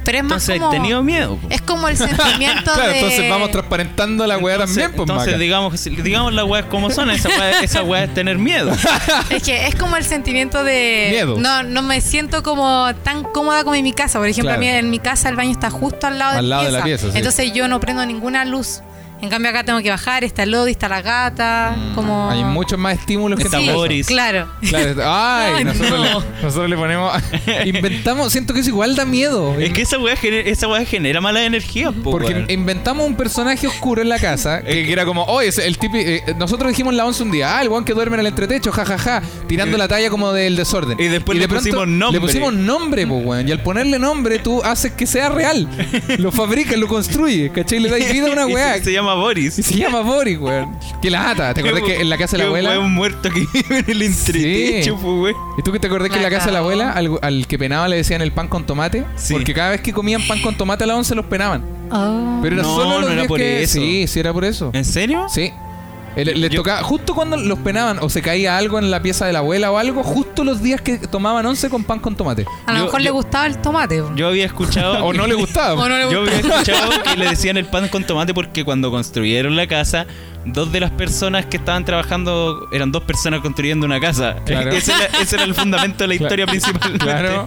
Pero 0.05 0.19
es 0.19 0.25
más 0.25 0.49
Entonces, 0.49 0.57
como... 0.59 0.67
¿has 0.71 0.73
tenido 0.75 1.03
miedo? 1.03 1.37
po? 1.37 1.49
Es 1.51 1.61
como 1.61 1.87
el 1.87 1.97
sentimiento 1.99 2.73
Claro, 2.73 2.89
de... 2.89 2.99
entonces 2.99 3.29
vamos 3.29 3.51
transparentando 3.51 4.27
la 4.27 4.39
weá 4.39 4.55
Entonces- 4.55 4.77
también, 4.79 4.97
pues, 4.97 5.07
entonces 5.07 5.33
Maca. 5.35 5.39
digamos, 5.43 5.85
digamos 5.85 6.33
las 6.33 6.45
weas 6.47 6.65
como 6.67 6.89
son. 6.91 7.11
Esa 7.11 7.29
wea, 7.29 7.61
esa 7.63 7.83
wea 7.83 8.05
es 8.05 8.15
tener 8.15 8.39
miedo. 8.39 8.73
Es 9.31 9.43
que 9.43 9.67
es 9.67 9.75
como 9.75 9.97
el 9.99 10.05
sentimiento 10.05 10.65
de... 10.65 11.09
Miedo. 11.11 11.37
No, 11.39 11.63
no 11.63 11.83
me 11.83 12.01
siento 12.01 12.43
como 12.43 12.89
tan 13.03 13.23
cómoda 13.25 13.65
como 13.65 13.75
en 13.75 13.85
mi 13.85 13.93
casa. 13.93 14.19
Por 14.19 14.29
ejemplo, 14.29 14.49
Claro. 14.55 14.59
a 14.63 14.65
mí 14.65 14.69
en 14.69 14.89
mi 14.89 14.99
casa 14.99 15.29
el 15.29 15.37
baño 15.37 15.51
está 15.51 15.69
justo 15.71 16.07
al 16.07 16.19
lado, 16.19 16.39
Al 16.39 16.45
de, 16.45 16.49
lado 16.49 16.63
mi 16.63 16.67
de 16.69 16.73
la 16.73 16.85
pieza. 16.85 17.03
pieza, 17.03 17.13
sí. 17.13 17.19
Entonces 17.19 17.53
yo 17.53 17.69
no 17.69 17.79
prendo 17.81 18.07
ninguna 18.07 18.47
luz. 18.47 18.81
En 19.21 19.29
cambio 19.31 19.51
acá 19.51 19.65
tengo 19.65 19.81
que 19.83 19.91
bajar, 19.91 20.23
está 20.23 20.45
el 20.45 20.53
Lodi, 20.53 20.71
está 20.71 20.89
la 20.89 21.03
gata, 21.03 21.75
como... 21.97 22.29
Mm, 22.29 22.31
Hay 22.31 22.45
muchos 22.45 22.79
más 22.79 22.99
estímulos 22.99 23.39
que 23.39 23.47
Está. 23.47 23.59
Boris. 23.73 24.07
Claro. 24.07 24.49
Claro, 24.69 24.95
ay, 25.05 25.65
nosotros, 25.65 25.91
no. 25.91 26.05
le, 26.21 26.43
nosotros 26.43 26.71
le 26.71 26.77
ponemos. 26.77 27.13
Inventamos, 27.65 28.31
siento 28.33 28.55
que 28.55 28.61
eso 28.61 28.71
igual 28.71 28.95
da 28.95 29.05
miedo. 29.05 29.55
Es 29.59 29.73
que 29.73 29.83
esa 29.83 29.99
wea 29.99 30.15
genera, 30.17 30.49
esa 30.49 30.69
wea 30.69 30.85
genera 30.85 31.21
mala 31.21 31.45
energía, 31.45 31.91
po, 31.91 32.13
Porque 32.13 32.45
inventamos 32.49 33.07
un 33.07 33.17
personaje 33.17 33.67
oscuro 33.67 34.03
en 34.03 34.09
la 34.09 34.19
casa 34.21 34.63
que, 34.65 34.87
que 34.87 34.93
era 34.93 35.05
como, 35.05 35.25
oye, 35.25 35.49
ese- 35.49 35.67
el 35.67 35.79
típico. 35.79 35.99
eh, 36.09 36.23
nosotros 36.37 36.69
dijimos 36.71 36.95
la 36.95 37.05
11 37.05 37.23
un 37.25 37.31
día, 37.33 37.59
ah, 37.59 37.63
el 37.63 37.69
weón 37.69 37.85
que 37.85 37.95
duerme 37.95 38.15
en 38.15 38.21
el 38.21 38.27
entretecho, 38.27 38.71
jajaja, 38.71 39.23
tirando 39.49 39.77
Y- 39.77 39.79
la 39.81 39.89
talla 39.89 40.11
como 40.11 40.33
del 40.33 40.55
desorden. 40.57 40.97
y 41.01 41.09
después 41.09 41.37
le 41.37 41.43
de 41.43 41.49
pronto 41.49 41.65
pusimos 41.65 41.89
nombre. 41.89 42.21
Le 42.21 42.27
pusimos 42.27 42.55
nombre, 42.55 43.07
pues, 43.07 43.25
weón. 43.25 43.49
Y 43.49 43.51
al 43.53 43.63
ponerle 43.63 43.99
nombre, 43.99 44.39
tú 44.39 44.63
haces 44.63 44.93
que 44.93 45.07
sea 45.07 45.29
real. 45.29 45.69
Lo 46.19 46.31
fabricas, 46.31 46.77
lo 46.79 46.87
construyes, 46.87 47.51
¿cachai? 47.51 47.81
Le 47.81 47.91
das 47.91 48.13
vida 48.13 48.29
a 48.29 48.33
una 48.33 48.47
weá. 48.47 48.75
se, 48.79 48.85
se 48.85 48.93
llama 49.09 49.21
Boris. 49.21 49.59
Y 49.59 49.63
se 49.63 49.75
llama 49.77 50.01
Boris, 50.01 50.39
weón. 50.39 50.77
Que 51.03 51.11
la 51.11 51.31
ata. 51.31 51.55
¿Te 51.55 51.61
acordás 51.61 51.83
que 51.83 52.01
en 52.01 52.09
la 52.11 52.19
casa 52.19 52.37
de 52.37 52.43
la 52.43 52.49
abuela? 52.49 52.71
weón 52.71 52.93
muerto 52.93 53.31
que 53.31 53.41
vive 53.53 53.79
en 53.81 53.85
el 53.91 54.03
entretecho, 54.03 54.99
Sí. 54.99 55.05
weón. 55.07 55.35
¿Y 55.59 55.63
tú 55.63 55.73
que 55.73 55.79
te 55.79 55.87
acordás 55.87 56.11
que 56.11 56.17
en 56.17 56.23
la 56.23 56.31
casa 56.31 56.47
de 56.47 56.53
la 56.53 56.59
abuela 56.61 56.93
al, 56.93 57.19
al 57.23 57.47
que 57.47 57.59
penaba 57.59 57.89
le 57.89 57.97
decían 57.97 58.21
el 58.23 58.33
pan 58.33 58.49
con 58.49 58.65
tomate? 58.67 59.05
Sí. 59.17 59.33
Porque 59.33 59.55
cada 59.55 59.71
vez 59.71 59.81
que 59.81 59.93
comían 59.93 60.23
pan 60.27 60.41
con 60.41 60.55
tomate 60.57 60.85
a 60.85 60.87
la 60.87 60.97
11 60.97 61.15
los 61.15 61.27
penaban. 61.27 61.63
Oh. 61.91 62.41
Pero 62.43 62.57
era 62.57 62.63
No, 62.63 62.75
solo 62.77 63.01
los 63.01 63.09
no 63.11 63.15
era 63.21 63.27
por 63.27 63.39
que- 63.39 63.63
eso. 63.63 63.75
Sí, 63.75 64.07
sí 64.07 64.21
era 64.21 64.33
por 64.33 64.45
eso. 64.45 64.71
¿En 64.75 64.85
serio? 64.85 65.27
Sí. 65.29 65.53
Le- 66.25 66.49
Yo- 66.51 66.57
tocaba, 66.63 66.83
justo 66.83 67.15
cuando 67.15 67.37
los 67.37 67.59
penaban 67.61 67.99
o 68.01 68.09
se 68.09 68.23
caía 68.23 68.57
algo 68.57 68.79
en 68.79 68.91
la 68.91 69.01
pieza 69.03 69.27
de 69.27 69.33
la 69.33 69.39
abuela 69.41 69.71
o 69.71 69.79
algo, 69.79 70.03
justo 70.03 70.45
los 70.45 70.63
días 70.63 70.81
que 70.81 70.99
tomaban 70.99 71.45
once 71.47 71.69
con 71.71 71.85
pan 71.85 72.01
con 72.01 72.17
tomate. 72.17 72.45
A 72.67 72.73
lo 72.73 72.79
Yo- 72.79 72.85
mejor 72.87 73.01
le 73.03 73.11
gustaba 73.11 73.47
el 73.47 73.59
tomate. 73.59 74.03
Yo 74.17 74.29
había 74.29 74.47
escuchado. 74.47 75.05
O 75.05 75.13
no 75.13 75.27
le 75.27 75.35
gustaba. 75.35 75.75
O 75.83 75.89
no 75.89 75.97
le 75.97 76.11
Yo 76.11 76.21
había 76.21 76.33
gustaba. 76.41 76.61
escuchado 76.63 76.91
que 77.05 77.17
le 77.17 77.29
decían 77.29 77.57
el 77.57 77.67
pan 77.67 77.89
con 77.89 78.05
tomate 78.05 78.35
porque 78.35 78.65
cuando 78.65 78.91
construyeron 78.91 79.55
la 79.57 79.67
casa, 79.67 80.07
dos 80.53 80.71
de 80.73 80.81
las 80.81 80.91
personas 80.91 81.47
que 81.47 81.57
estaban 81.57 81.85
trabajando 81.85 82.69
eran 82.73 82.91
dos 82.93 83.03
personas 83.03 83.41
construyendo 83.41 83.87
una 83.87 84.01
casa. 84.01 84.37
Claro. 84.45 84.71
Ese, 84.79 84.93
era, 84.93 85.07
ese 85.21 85.37
era 85.37 85.45
el 85.45 85.55
fundamento 85.55 86.05
de 86.05 86.09
la 86.09 86.15
historia 86.15 86.47
principal. 86.47 86.99
Claro. 86.99 87.45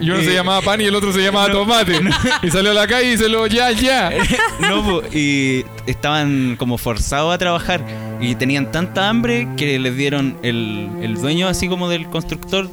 Y 0.00 0.10
uno 0.10 0.20
Eh, 0.20 0.24
se 0.24 0.34
llamaba 0.34 0.60
pan 0.62 0.80
y 0.80 0.84
el 0.84 0.94
otro 0.94 1.12
se 1.12 1.20
llamaba 1.22 1.50
tomate. 1.50 2.00
Y 2.42 2.50
salió 2.50 2.70
a 2.72 2.74
la 2.74 2.86
calle 2.86 3.12
y 3.12 3.16
se 3.16 3.28
lo 3.28 3.46
ya, 3.46 3.70
ya. 3.72 4.10
no, 4.60 5.00
y 5.12 5.64
estaban 5.86 6.56
como 6.56 6.78
forzados 6.78 7.34
a 7.34 7.38
trabajar 7.38 7.84
y 8.20 8.34
tenían 8.34 8.70
tanta 8.72 9.08
hambre 9.08 9.48
que 9.56 9.78
les 9.78 9.96
dieron 9.96 10.36
el, 10.42 10.88
el 11.02 11.14
dueño 11.14 11.48
así 11.48 11.68
como 11.68 11.88
del 11.88 12.06
constructor 12.06 12.68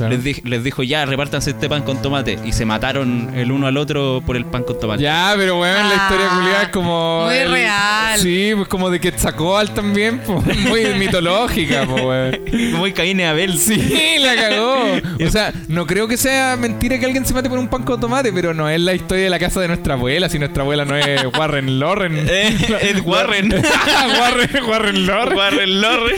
Claro. 0.00 0.14
les, 0.14 0.24
di- 0.24 0.40
les 0.48 0.64
dijo 0.64 0.82
ya 0.82 1.04
repártanse 1.04 1.50
este 1.50 1.68
pan 1.68 1.82
con 1.82 2.00
tomate 2.00 2.38
y 2.44 2.52
se 2.52 2.64
mataron 2.64 3.32
el 3.36 3.52
uno 3.52 3.66
al 3.66 3.76
otro 3.76 4.22
por 4.24 4.34
el 4.36 4.46
pan 4.46 4.62
con 4.64 4.80
tomate. 4.80 5.02
Ya, 5.02 5.34
pero 5.36 5.60
weón, 5.60 5.88
la 5.88 5.94
historia 5.94 6.26
Ah, 6.30 6.34
culiada 6.36 6.62
es 6.62 6.68
como. 6.70 7.24
muy 7.26 7.44
real. 7.44 8.18
Sí, 8.18 8.52
pues 8.56 8.66
como 8.68 8.88
de 8.88 8.98
Quetzalcóatl 8.98 9.72
también, 9.74 10.20
pues, 10.20 10.56
muy 10.68 10.84
mitológica, 10.94 11.84
pues, 11.86 12.02
weón. 12.02 12.40
Muy 12.78 12.92
Caín 12.92 13.20
y 13.20 13.24
Abel. 13.24 13.58
Sí, 13.58 14.16
la 14.20 14.34
cagó. 14.36 14.76
O 15.26 15.30
sea, 15.30 15.52
no 15.68 15.86
creo 15.86 16.08
que 16.08 16.16
sea 16.16 16.56
mentira 16.58 16.98
que 16.98 17.04
alguien 17.04 17.26
se 17.26 17.34
mate 17.34 17.48
por 17.50 17.58
un 17.58 17.68
pan 17.68 17.82
con 17.82 18.00
tomate, 18.00 18.32
pero 18.32 18.54
no 18.54 18.68
es 18.70 18.80
la 18.80 18.94
historia 18.94 19.24
de 19.24 19.30
la 19.30 19.38
casa 19.38 19.60
de 19.60 19.68
nuestra 19.68 19.94
abuela, 19.94 20.28
si 20.30 20.38
nuestra 20.38 20.62
abuela 20.62 20.84
no 20.86 20.96
es 20.96 21.22
Warren 21.38 21.78
Loren. 21.78 22.26
Eh, 22.28 22.56
Ed 22.80 23.00
Warren. 23.04 23.52
Warren, 23.52 24.64
Warren 24.66 25.06
Loren. 25.06 25.36
Warren 25.36 25.80
Loren. 25.82 26.16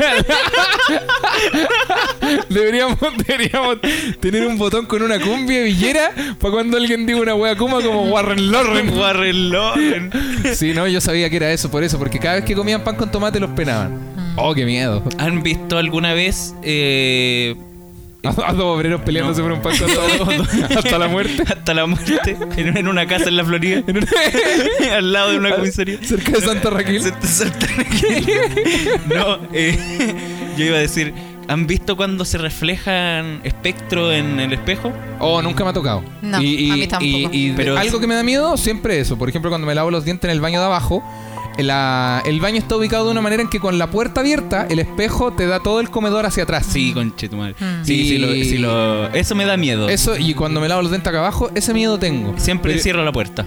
Deberíamos, 2.48 2.98
deberíamos 3.26 3.71
tener 4.20 4.46
un 4.46 4.58
botón 4.58 4.86
con 4.86 5.02
una 5.02 5.18
cumbia 5.20 5.62
villera 5.62 6.10
para 6.38 6.52
cuando 6.52 6.76
alguien 6.76 7.06
diga 7.06 7.20
una 7.20 7.34
wea 7.34 7.56
kuma 7.56 7.80
como 7.82 8.02
Warren 8.10 8.50
Loren. 8.50 8.88
Warren 8.98 9.50
Loren. 9.50 10.10
Sí, 10.54 10.72
no, 10.74 10.86
yo 10.88 11.00
sabía 11.00 11.28
que 11.30 11.36
era 11.36 11.52
eso, 11.52 11.70
por 11.70 11.82
eso, 11.84 11.98
porque 11.98 12.18
cada 12.18 12.36
vez 12.36 12.44
que 12.44 12.54
comían 12.54 12.82
pan 12.84 12.96
con 12.96 13.10
tomate 13.10 13.40
los 13.40 13.50
penaban. 13.50 13.98
Oh, 14.36 14.54
qué 14.54 14.64
miedo. 14.64 15.02
¿Han 15.18 15.42
visto 15.42 15.76
alguna 15.76 16.14
vez 16.14 16.54
eh, 16.62 17.54
A, 18.24 18.28
a 18.48 18.52
dos 18.54 18.64
obreros 18.64 19.02
peleándose 19.02 19.42
No. 19.42 19.48
por 19.48 19.56
un 19.58 19.62
pan 19.62 19.76
con 19.78 19.92
tomate 19.92 20.74
hasta 20.78 20.98
la 20.98 21.08
muerte. 21.08 21.42
hasta 21.46 21.74
la 21.74 21.86
muerte 21.86 22.36
en, 22.56 22.76
en 22.76 22.88
una 22.88 23.06
casa 23.06 23.28
en 23.28 23.36
la 23.36 23.44
Florida? 23.44 23.82
al 24.96 25.12
lado 25.12 25.32
de 25.32 25.38
una 25.38 25.54
comisaría. 25.54 25.98
Cerca 26.02 26.32
de 26.32 26.40
Santa 26.40 26.70
Raquel. 26.70 27.02
Santa 27.22 27.66
Raquel. 27.76 28.24
No, 29.14 29.38
eh, 29.52 29.76
yo 30.56 30.64
iba 30.64 30.76
a 30.76 30.80
decir, 30.80 31.12
¿han 31.52 31.66
visto 31.66 31.96
cuando 31.96 32.24
se 32.24 32.38
reflejan 32.38 33.40
espectros 33.44 34.12
en 34.14 34.40
el 34.40 34.52
espejo? 34.52 34.92
Oh, 35.20 35.40
nunca 35.42 35.64
me 35.64 35.70
ha 35.70 35.72
tocado. 35.72 36.02
No, 36.22 36.38
a 36.38 36.40
mí 36.40 36.86
tampoco. 36.88 37.04
y- 37.06 37.28
y 37.32 37.52
Pero- 37.56 37.78
algo 37.78 38.00
que 38.00 38.06
me 38.06 38.14
da 38.14 38.22
miedo, 38.22 38.56
siempre 38.56 38.98
eso. 39.00 39.16
Por 39.16 39.28
ejemplo, 39.28 39.50
cuando 39.50 39.66
me 39.66 39.74
lavo 39.74 39.90
los 39.90 40.04
dientes 40.04 40.24
en 40.28 40.30
el 40.32 40.40
baño 40.40 40.58
de 40.60 40.66
abajo, 40.66 41.02
la- 41.58 42.22
el 42.24 42.40
baño 42.40 42.56
está 42.58 42.76
ubicado 42.76 43.04
de 43.04 43.10
una 43.12 43.20
manera 43.20 43.42
en 43.42 43.48
que 43.50 43.60
con 43.60 43.78
la 43.78 43.90
puerta 43.90 44.20
abierta, 44.20 44.66
el 44.70 44.78
espejo 44.78 45.32
te 45.32 45.46
da 45.46 45.60
todo 45.60 45.80
el 45.80 45.90
comedor 45.90 46.24
hacia 46.26 46.44
atrás. 46.44 46.66
Sí, 46.66 46.92
conche 46.92 47.28
tu 47.28 47.36
madre. 47.36 47.54
Mm. 47.60 47.84
Sí, 47.84 47.94
Y- 47.94 48.08
sí, 48.08 48.18
lo, 48.18 48.28
sí 48.32 48.58
lo- 48.58 49.08
eso 49.12 49.34
me 49.34 49.44
da 49.44 49.56
miedo. 49.56 49.88
Eso, 49.88 50.16
y 50.16 50.34
cuando 50.34 50.60
me 50.60 50.68
lavo 50.68 50.82
los 50.82 50.90
dientes 50.90 51.08
acá 51.08 51.18
abajo, 51.18 51.50
ese 51.54 51.74
miedo 51.74 51.98
tengo. 51.98 52.34
Siempre 52.38 52.72
Pero- 52.72 52.82
cierro 52.82 53.04
la 53.04 53.12
puerta. 53.12 53.46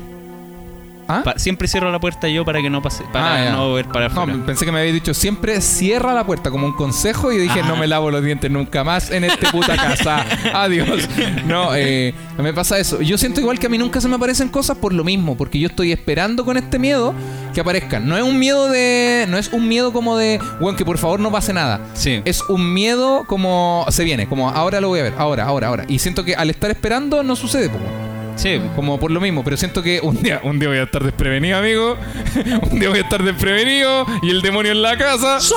¿Ah? 1.07 1.21
Pa- 1.23 1.37
siempre 1.37 1.67
cierro 1.67 1.91
la 1.91 1.99
puerta 1.99 2.27
yo 2.27 2.43
para 2.43 2.61
que 2.61 2.69
no 2.69 2.81
pase, 2.81 3.03
para 3.13 3.49
Ah, 3.49 3.51
no 3.51 3.73
ver 3.73 3.85
para 3.85 4.09
No, 4.09 4.21
afuera. 4.21 4.39
pensé 4.45 4.65
que 4.65 4.71
me 4.71 4.79
había 4.79 4.91
dicho 4.91 5.13
siempre 5.13 5.61
cierra 5.61 6.13
la 6.13 6.25
puerta 6.25 6.49
como 6.49 6.65
un 6.65 6.73
consejo 6.73 7.31
y 7.31 7.37
dije 7.37 7.61
Ah. 7.63 7.67
no 7.67 7.75
me 7.75 7.85
lavo 7.85 8.09
los 8.09 8.23
dientes 8.23 8.49
nunca 8.49 8.83
más 8.83 9.11
en 9.11 9.23
este 9.23 9.47
puta 9.51 9.75
casa. 9.75 10.25
Adiós. 10.53 11.07
No, 11.45 11.75
eh, 11.75 12.13
me 12.37 12.53
pasa 12.53 12.79
eso. 12.79 13.01
Yo 13.01 13.17
siento 13.17 13.39
igual 13.39 13.59
que 13.59 13.67
a 13.67 13.69
mí 13.69 13.77
nunca 13.77 14.01
se 14.01 14.07
me 14.07 14.15
aparecen 14.15 14.49
cosas 14.49 14.77
por 14.77 14.93
lo 14.93 15.03
mismo, 15.03 15.37
porque 15.37 15.59
yo 15.59 15.67
estoy 15.67 15.91
esperando 15.91 16.43
con 16.43 16.57
este 16.57 16.79
miedo 16.79 17.13
que 17.53 17.61
aparezcan. 17.61 18.07
No 18.07 18.17
es 18.17 18.23
un 18.23 18.39
miedo 18.39 18.67
de, 18.69 19.25
no 19.29 19.37
es 19.37 19.53
un 19.53 19.67
miedo 19.67 19.93
como 19.93 20.17
de, 20.17 20.39
bueno, 20.59 20.75
que 20.77 20.85
por 20.85 20.97
favor 20.97 21.19
no 21.19 21.31
pase 21.31 21.53
nada. 21.53 21.81
Sí. 21.93 22.21
Es 22.25 22.41
un 22.49 22.73
miedo 22.73 23.25
como 23.27 23.85
se 23.89 24.03
viene, 24.03 24.27
como 24.27 24.49
ahora 24.49 24.81
lo 24.81 24.87
voy 24.87 25.01
a 25.01 25.03
ver, 25.03 25.13
ahora, 25.17 25.43
ahora, 25.45 25.67
ahora. 25.67 25.85
Y 25.87 25.99
siento 25.99 26.25
que 26.25 26.35
al 26.35 26.49
estar 26.49 26.71
esperando 26.71 27.21
no 27.23 27.35
sucede, 27.35 27.69
pues, 27.69 27.81
bueno. 27.81 28.14
Sí. 28.35 28.59
Como 28.75 28.99
por 28.99 29.11
lo 29.11 29.19
mismo, 29.19 29.43
pero 29.43 29.57
siento 29.57 29.81
que 29.81 29.99
un 30.01 30.21
día, 30.21 30.41
un 30.43 30.59
día 30.59 30.69
voy 30.69 30.77
a 30.77 30.83
estar 30.83 31.03
desprevenido, 31.03 31.57
amigo. 31.57 31.97
un 32.71 32.79
día 32.79 32.89
voy 32.89 32.99
a 32.99 33.01
estar 33.01 33.23
desprevenido 33.23 34.05
y 34.21 34.29
el 34.29 34.41
demonio 34.41 34.71
en 34.71 34.81
la 34.81 34.97
casa. 34.97 35.39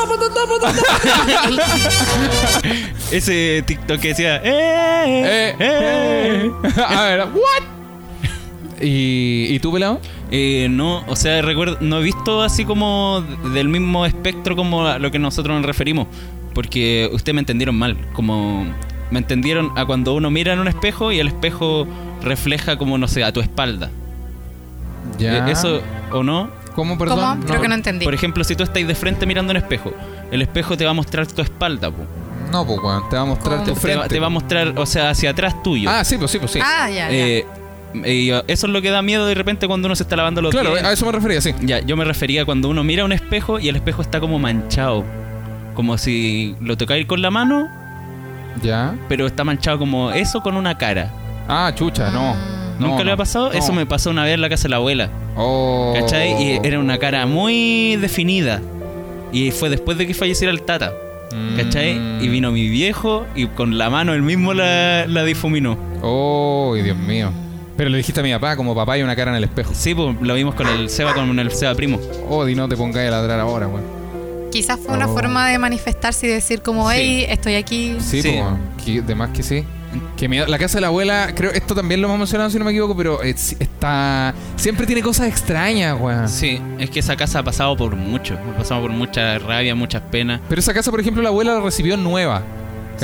Ese 3.10 3.64
TikTok 3.66 4.00
que 4.00 4.08
decía, 4.08 4.36
¡eh! 4.44 5.54
Eh, 5.54 5.56
eh. 5.58 6.50
a 6.86 7.02
ver, 7.04 7.20
¿what? 7.34 7.78
¿Y, 8.80 9.46
¿Y 9.50 9.58
tú, 9.58 9.72
pelado? 9.72 10.00
Eh, 10.30 10.68
no, 10.70 11.04
o 11.06 11.16
sea, 11.16 11.40
recuerdo, 11.42 11.78
no 11.80 11.98
he 11.98 12.02
visto 12.02 12.42
así 12.42 12.64
como 12.64 13.24
del 13.54 13.68
mismo 13.68 14.04
espectro 14.06 14.54
como 14.56 14.86
a 14.86 14.98
lo 14.98 15.10
que 15.10 15.18
nosotros 15.18 15.56
nos 15.56 15.66
referimos. 15.66 16.06
Porque 16.54 17.08
ustedes 17.12 17.34
me 17.34 17.40
entendieron 17.40 17.76
mal. 17.76 17.96
Como 18.12 18.66
me 19.10 19.18
entendieron 19.18 19.70
a 19.76 19.84
cuando 19.84 20.14
uno 20.14 20.30
mira 20.30 20.52
en 20.52 20.58
un 20.58 20.68
espejo 20.68 21.12
y 21.12 21.18
el 21.20 21.28
espejo 21.28 21.86
refleja 22.22 22.76
como, 22.78 22.98
no 22.98 23.08
sé, 23.08 23.24
a 23.24 23.32
tu 23.32 23.40
espalda. 23.40 23.90
Eh, 25.18 25.42
¿Eso 25.48 25.80
o 26.12 26.22
no? 26.22 26.50
¿Cómo, 26.74 26.96
perdón? 26.98 27.18
¿Cómo? 27.18 27.46
Creo 27.46 27.60
que 27.60 27.68
no 27.68 27.74
entendí. 27.74 28.04
Por 28.04 28.14
ejemplo, 28.14 28.44
si 28.44 28.54
tú 28.54 28.62
estás 28.62 28.86
de 28.86 28.94
frente 28.94 29.26
mirando 29.26 29.50
un 29.50 29.56
espejo, 29.56 29.92
el 30.30 30.42
espejo 30.42 30.76
te 30.76 30.84
va 30.84 30.90
a 30.90 30.94
mostrar 30.94 31.26
tu 31.26 31.42
espalda, 31.42 31.90
po. 31.90 32.04
No, 32.52 32.64
pues, 32.66 32.78
weón, 32.80 33.08
te 33.08 33.16
va 33.16 33.22
a 33.22 33.26
mostrar 33.26 33.54
¿Cómo? 33.56 33.64
tu 33.64 33.74
Te, 33.74 33.80
frente. 33.80 34.00
va, 34.00 34.08
te 34.08 34.20
va 34.20 34.26
a 34.26 34.30
mostrar, 34.30 34.72
o 34.76 34.86
sea, 34.86 35.10
hacia 35.10 35.30
atrás 35.30 35.62
tuyo. 35.62 35.90
Ah, 35.90 36.04
sí, 36.04 36.16
pues 36.18 36.30
sí, 36.30 36.38
pues 36.38 36.52
sí. 36.52 36.60
Ah, 36.62 36.88
ya, 36.88 37.10
ya. 37.10 37.10
Eh, 37.10 37.46
y, 38.04 38.30
eso 38.30 38.66
es 38.66 38.72
lo 38.72 38.80
que 38.80 38.90
da 38.90 39.02
miedo 39.02 39.26
de 39.26 39.34
repente 39.34 39.66
cuando 39.66 39.86
uno 39.86 39.96
se 39.96 40.02
está 40.02 40.14
lavando 40.16 40.40
los 40.40 40.50
claro, 40.52 40.70
dientes. 40.70 40.88
a 40.88 40.92
eso 40.92 41.06
me 41.06 41.12
refería, 41.12 41.40
sí. 41.40 41.54
Ya, 41.62 41.80
yo 41.80 41.96
me 41.96 42.04
refería 42.04 42.44
cuando 42.44 42.68
uno 42.68 42.84
mira 42.84 43.04
un 43.04 43.12
espejo 43.12 43.58
y 43.58 43.68
el 43.68 43.76
espejo 43.76 44.02
está 44.02 44.20
como 44.20 44.38
manchado. 44.38 45.04
como 45.74 45.96
si 45.98 46.54
lo 46.60 46.76
tocáis 46.76 47.06
con 47.06 47.22
la 47.22 47.30
mano, 47.30 47.68
¿Ya? 48.62 48.94
pero 49.08 49.26
está 49.26 49.44
manchado 49.44 49.78
como 49.78 50.10
eso 50.10 50.42
con 50.42 50.56
una 50.56 50.76
cara. 50.76 51.10
Ah, 51.48 51.72
chucha, 51.74 52.10
no. 52.10 52.34
No, 52.78 52.88
¿Nunca 52.88 53.02
le 53.04 53.12
ha 53.12 53.16
pasado? 53.16 53.50
no. 53.50 53.58
Eso 53.58 53.72
me 53.72 53.86
pasó 53.86 54.10
una 54.10 54.24
vez 54.24 54.34
en 54.34 54.40
la 54.40 54.48
casa 54.48 54.64
de 54.64 54.68
la 54.68 54.76
abuela. 54.76 55.08
Oh. 55.36 55.92
¿Cachai? 55.96 56.42
Y 56.42 56.60
era 56.62 56.78
una 56.78 56.98
cara 56.98 57.26
muy 57.26 57.96
definida. 57.96 58.60
Y 59.32 59.50
fue 59.50 59.68
después 59.68 59.98
de 59.98 60.06
que 60.06 60.14
falleciera 60.14 60.52
el 60.52 60.62
tata. 60.62 60.92
¿Cachai? 61.56 61.94
Mm. 61.94 62.22
Y 62.22 62.28
vino 62.28 62.50
mi 62.52 62.68
viejo 62.68 63.26
y 63.34 63.46
con 63.46 63.78
la 63.78 63.90
mano 63.90 64.14
él 64.14 64.22
mismo 64.22 64.54
la, 64.54 65.06
la 65.06 65.24
difuminó. 65.24 65.76
Oh, 66.02 66.74
Dios 66.82 66.96
mío. 66.96 67.30
Pero 67.76 67.90
le 67.90 67.98
dijiste 67.98 68.20
a 68.20 68.22
mi 68.22 68.32
papá, 68.32 68.56
como 68.56 68.74
papá 68.74 68.94
hay 68.94 69.02
una 69.02 69.14
cara 69.14 69.30
en 69.30 69.36
el 69.36 69.44
espejo. 69.44 69.72
Sí, 69.74 69.94
pues 69.94 70.16
lo 70.20 70.34
vimos 70.34 70.54
con 70.54 70.66
el 70.66 70.88
Seba, 70.88 71.14
con 71.14 71.38
el 71.38 71.50
Seba 71.50 71.74
primo. 71.74 72.00
Oh, 72.28 72.44
di 72.44 72.54
no 72.54 72.68
te 72.68 72.76
pongáis 72.76 73.08
a 73.08 73.12
ladrar 73.12 73.40
ahora, 73.40 73.68
weón. 73.68 73.97
Quizás 74.50 74.78
fue 74.84 74.94
una 74.94 75.08
forma 75.08 75.48
de 75.48 75.58
manifestarse 75.58 76.26
y 76.26 76.30
decir 76.30 76.62
como, 76.62 76.90
Sí. 76.90 76.96
hey, 76.98 77.26
estoy 77.28 77.54
aquí. 77.56 77.96
Sí, 78.00 78.22
Sí. 78.22 79.00
de 79.00 79.14
más 79.14 79.30
que 79.30 79.42
sí. 79.42 79.64
Que 80.18 80.28
miedo. 80.28 80.46
La 80.46 80.58
casa 80.58 80.76
de 80.78 80.82
la 80.82 80.88
abuela, 80.88 81.32
creo, 81.34 81.50
esto 81.50 81.74
también 81.74 82.00
lo 82.02 82.08
hemos 82.08 82.18
mencionado 82.18 82.50
si 82.50 82.58
no 82.58 82.64
me 82.64 82.72
equivoco, 82.72 82.94
pero 82.96 83.22
es- 83.22 83.56
está. 83.58 84.34
Siempre 84.56 84.86
tiene 84.86 85.00
cosas 85.02 85.28
extrañas, 85.28 85.96
weón. 85.98 86.28
Sí, 86.28 86.60
es 86.78 86.90
que 86.90 87.00
esa 87.00 87.16
casa 87.16 87.38
ha 87.38 87.42
pasado 87.42 87.74
por 87.76 87.96
mucho. 87.96 88.34
Ha 88.34 88.58
pasado 88.58 88.82
por 88.82 88.90
mucha 88.90 89.38
rabia, 89.38 89.74
muchas 89.74 90.02
penas. 90.02 90.40
Pero 90.48 90.60
esa 90.60 90.74
casa, 90.74 90.90
por 90.90 91.00
ejemplo, 91.00 91.22
la 91.22 91.30
abuela 91.30 91.54
la 91.54 91.60
recibió 91.60 91.96
nueva. 91.96 92.42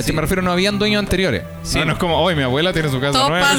Sí. 0.02 0.12
Me 0.12 0.20
refiero, 0.20 0.42
no 0.42 0.50
habían 0.52 0.78
dueños 0.78 0.98
anteriores. 1.00 1.42
Sí. 1.62 1.78
No, 1.78 1.84
no 1.86 1.92
es 1.92 1.98
como, 1.98 2.16
hoy 2.18 2.34
mi 2.34 2.42
abuela 2.42 2.72
tiene 2.72 2.88
su 2.88 3.00
casa 3.00 3.28
nueva. 3.28 3.50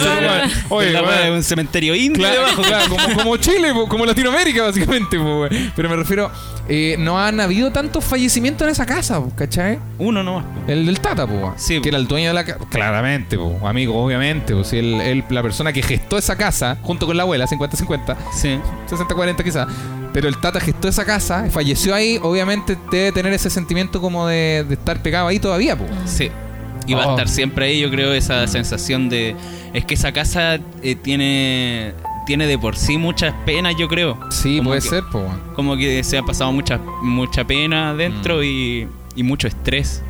Oye, 0.69 1.31
un 1.31 1.43
cementerio 1.43 1.95
indio 1.95 2.23
Claro, 2.23 2.41
debajo. 2.41 2.61
claro, 2.61 2.85
como, 2.89 3.15
como 3.15 3.37
Chile, 3.37 3.71
como 3.87 4.05
Latinoamérica, 4.05 4.63
básicamente. 4.63 5.17
po. 5.17 5.47
Pero 5.75 5.89
me 5.89 5.95
refiero, 5.95 6.31
eh, 6.67 6.95
no 6.99 7.19
han 7.19 7.39
habido 7.39 7.71
tantos 7.71 8.03
fallecimientos 8.03 8.65
en 8.67 8.71
esa 8.71 8.85
casa, 8.85 9.19
po, 9.19 9.31
¿cachai? 9.35 9.79
Uno 9.97 10.23
nomás. 10.23 10.45
El 10.67 10.85
del 10.85 10.99
Tata, 10.99 11.25
po, 11.27 11.53
Sí, 11.57 11.81
que 11.81 11.89
era 11.89 11.97
el 11.97 12.07
dueño 12.07 12.27
de 12.29 12.33
la 12.33 12.43
casa. 12.45 12.59
Claramente, 12.69 13.37
amigo, 13.63 14.03
obviamente. 14.03 14.53
Si 14.63 14.77
él, 14.77 15.01
él- 15.01 15.23
la 15.29 15.41
persona 15.41 15.71
que 15.73 15.81
gestó 15.81 16.17
esa 16.17 16.35
casa, 16.35 16.77
junto 16.81 17.05
con 17.05 17.17
la 17.17 17.23
abuela, 17.23 17.47
50-50, 17.47 18.15
Sí. 18.33 18.59
60-40 18.89 19.43
quizás. 19.43 19.67
Pero 20.15 20.29
el 20.29 20.37
Tata 20.39 20.61
gestó 20.61 20.87
esa 20.87 21.03
casa, 21.03 21.45
falleció 21.51 21.93
ahí, 21.93 22.17
obviamente 22.23 22.77
debe 22.89 23.11
tener 23.11 23.33
ese 23.33 23.49
sentimiento 23.49 23.99
como 23.99 24.25
de, 24.27 24.63
de 24.65 24.75
estar 24.75 25.01
pegado 25.03 25.27
ahí 25.27 25.39
todavía, 25.39 25.77
po. 25.77 25.83
Sí. 26.05 26.31
Y 26.87 26.93
va 26.93 27.05
Oh. 27.05 27.09
a 27.09 27.11
estar 27.11 27.27
siempre 27.27 27.65
ahí, 27.65 27.81
yo 27.81 27.91
creo, 27.91 28.13
esa 28.13 28.47
sensación 28.47 29.09
de... 29.09 29.35
Es 29.73 29.83
que 29.83 29.95
esa 29.95 30.13
casa 30.13 30.57
eh, 30.81 30.95
tiene 30.95 31.93
tiene 32.25 32.47
de 32.47 32.57
por 32.57 32.75
sí 32.77 32.97
muchas 32.97 33.33
penas, 33.45 33.75
yo 33.77 33.87
creo. 33.89 34.17
Sí, 34.31 34.57
Como 34.59 34.69
puede 34.69 34.81
que- 34.81 34.87
ser, 34.89 35.03
po, 35.11 35.19
weón. 35.19 35.41
Como 35.53 35.75
que 35.77 36.01
se 36.03 36.17
ha 36.17 36.23
pasado 36.23 36.51
mucha, 36.53 36.79
mucha 37.03 37.43
pena 37.45 37.93
Mm. 37.93 37.97
dentro 37.97 38.43
y, 38.43 38.87
y 39.15 39.23
mucho 39.23 39.47
estrés. 39.47 40.01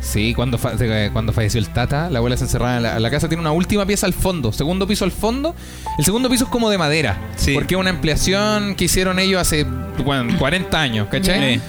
Sí, 0.00 0.32
cuando, 0.34 0.56
fa- 0.58 0.72
de- 0.72 1.10
cuando 1.12 1.32
falleció 1.32 1.60
el 1.60 1.68
Tata, 1.68 2.08
la 2.10 2.18
abuela 2.18 2.36
se 2.36 2.44
encerraba 2.44 2.76
en 2.78 2.82
la, 2.82 2.98
la 2.98 3.10
casa. 3.10 3.28
Tiene 3.28 3.40
una 3.42 3.52
última 3.52 3.84
pieza 3.86 4.06
al 4.06 4.14
fondo, 4.14 4.52
segundo 4.52 4.86
piso 4.86 5.04
al 5.04 5.12
fondo. 5.12 5.54
El 5.98 6.04
segundo 6.04 6.28
piso 6.30 6.44
es 6.44 6.50
como 6.50 6.70
de 6.70 6.78
madera, 6.78 7.18
Sí. 7.36 7.52
porque 7.54 7.74
es 7.74 7.80
una 7.80 7.90
ampliación 7.90 8.74
que 8.76 8.84
hicieron 8.86 9.18
ellos 9.18 9.40
hace 9.40 9.64
bueno, 10.04 10.34
40 10.38 10.80
años, 10.80 11.08
¿cachai? 11.10 11.56
Sí. 11.56 11.60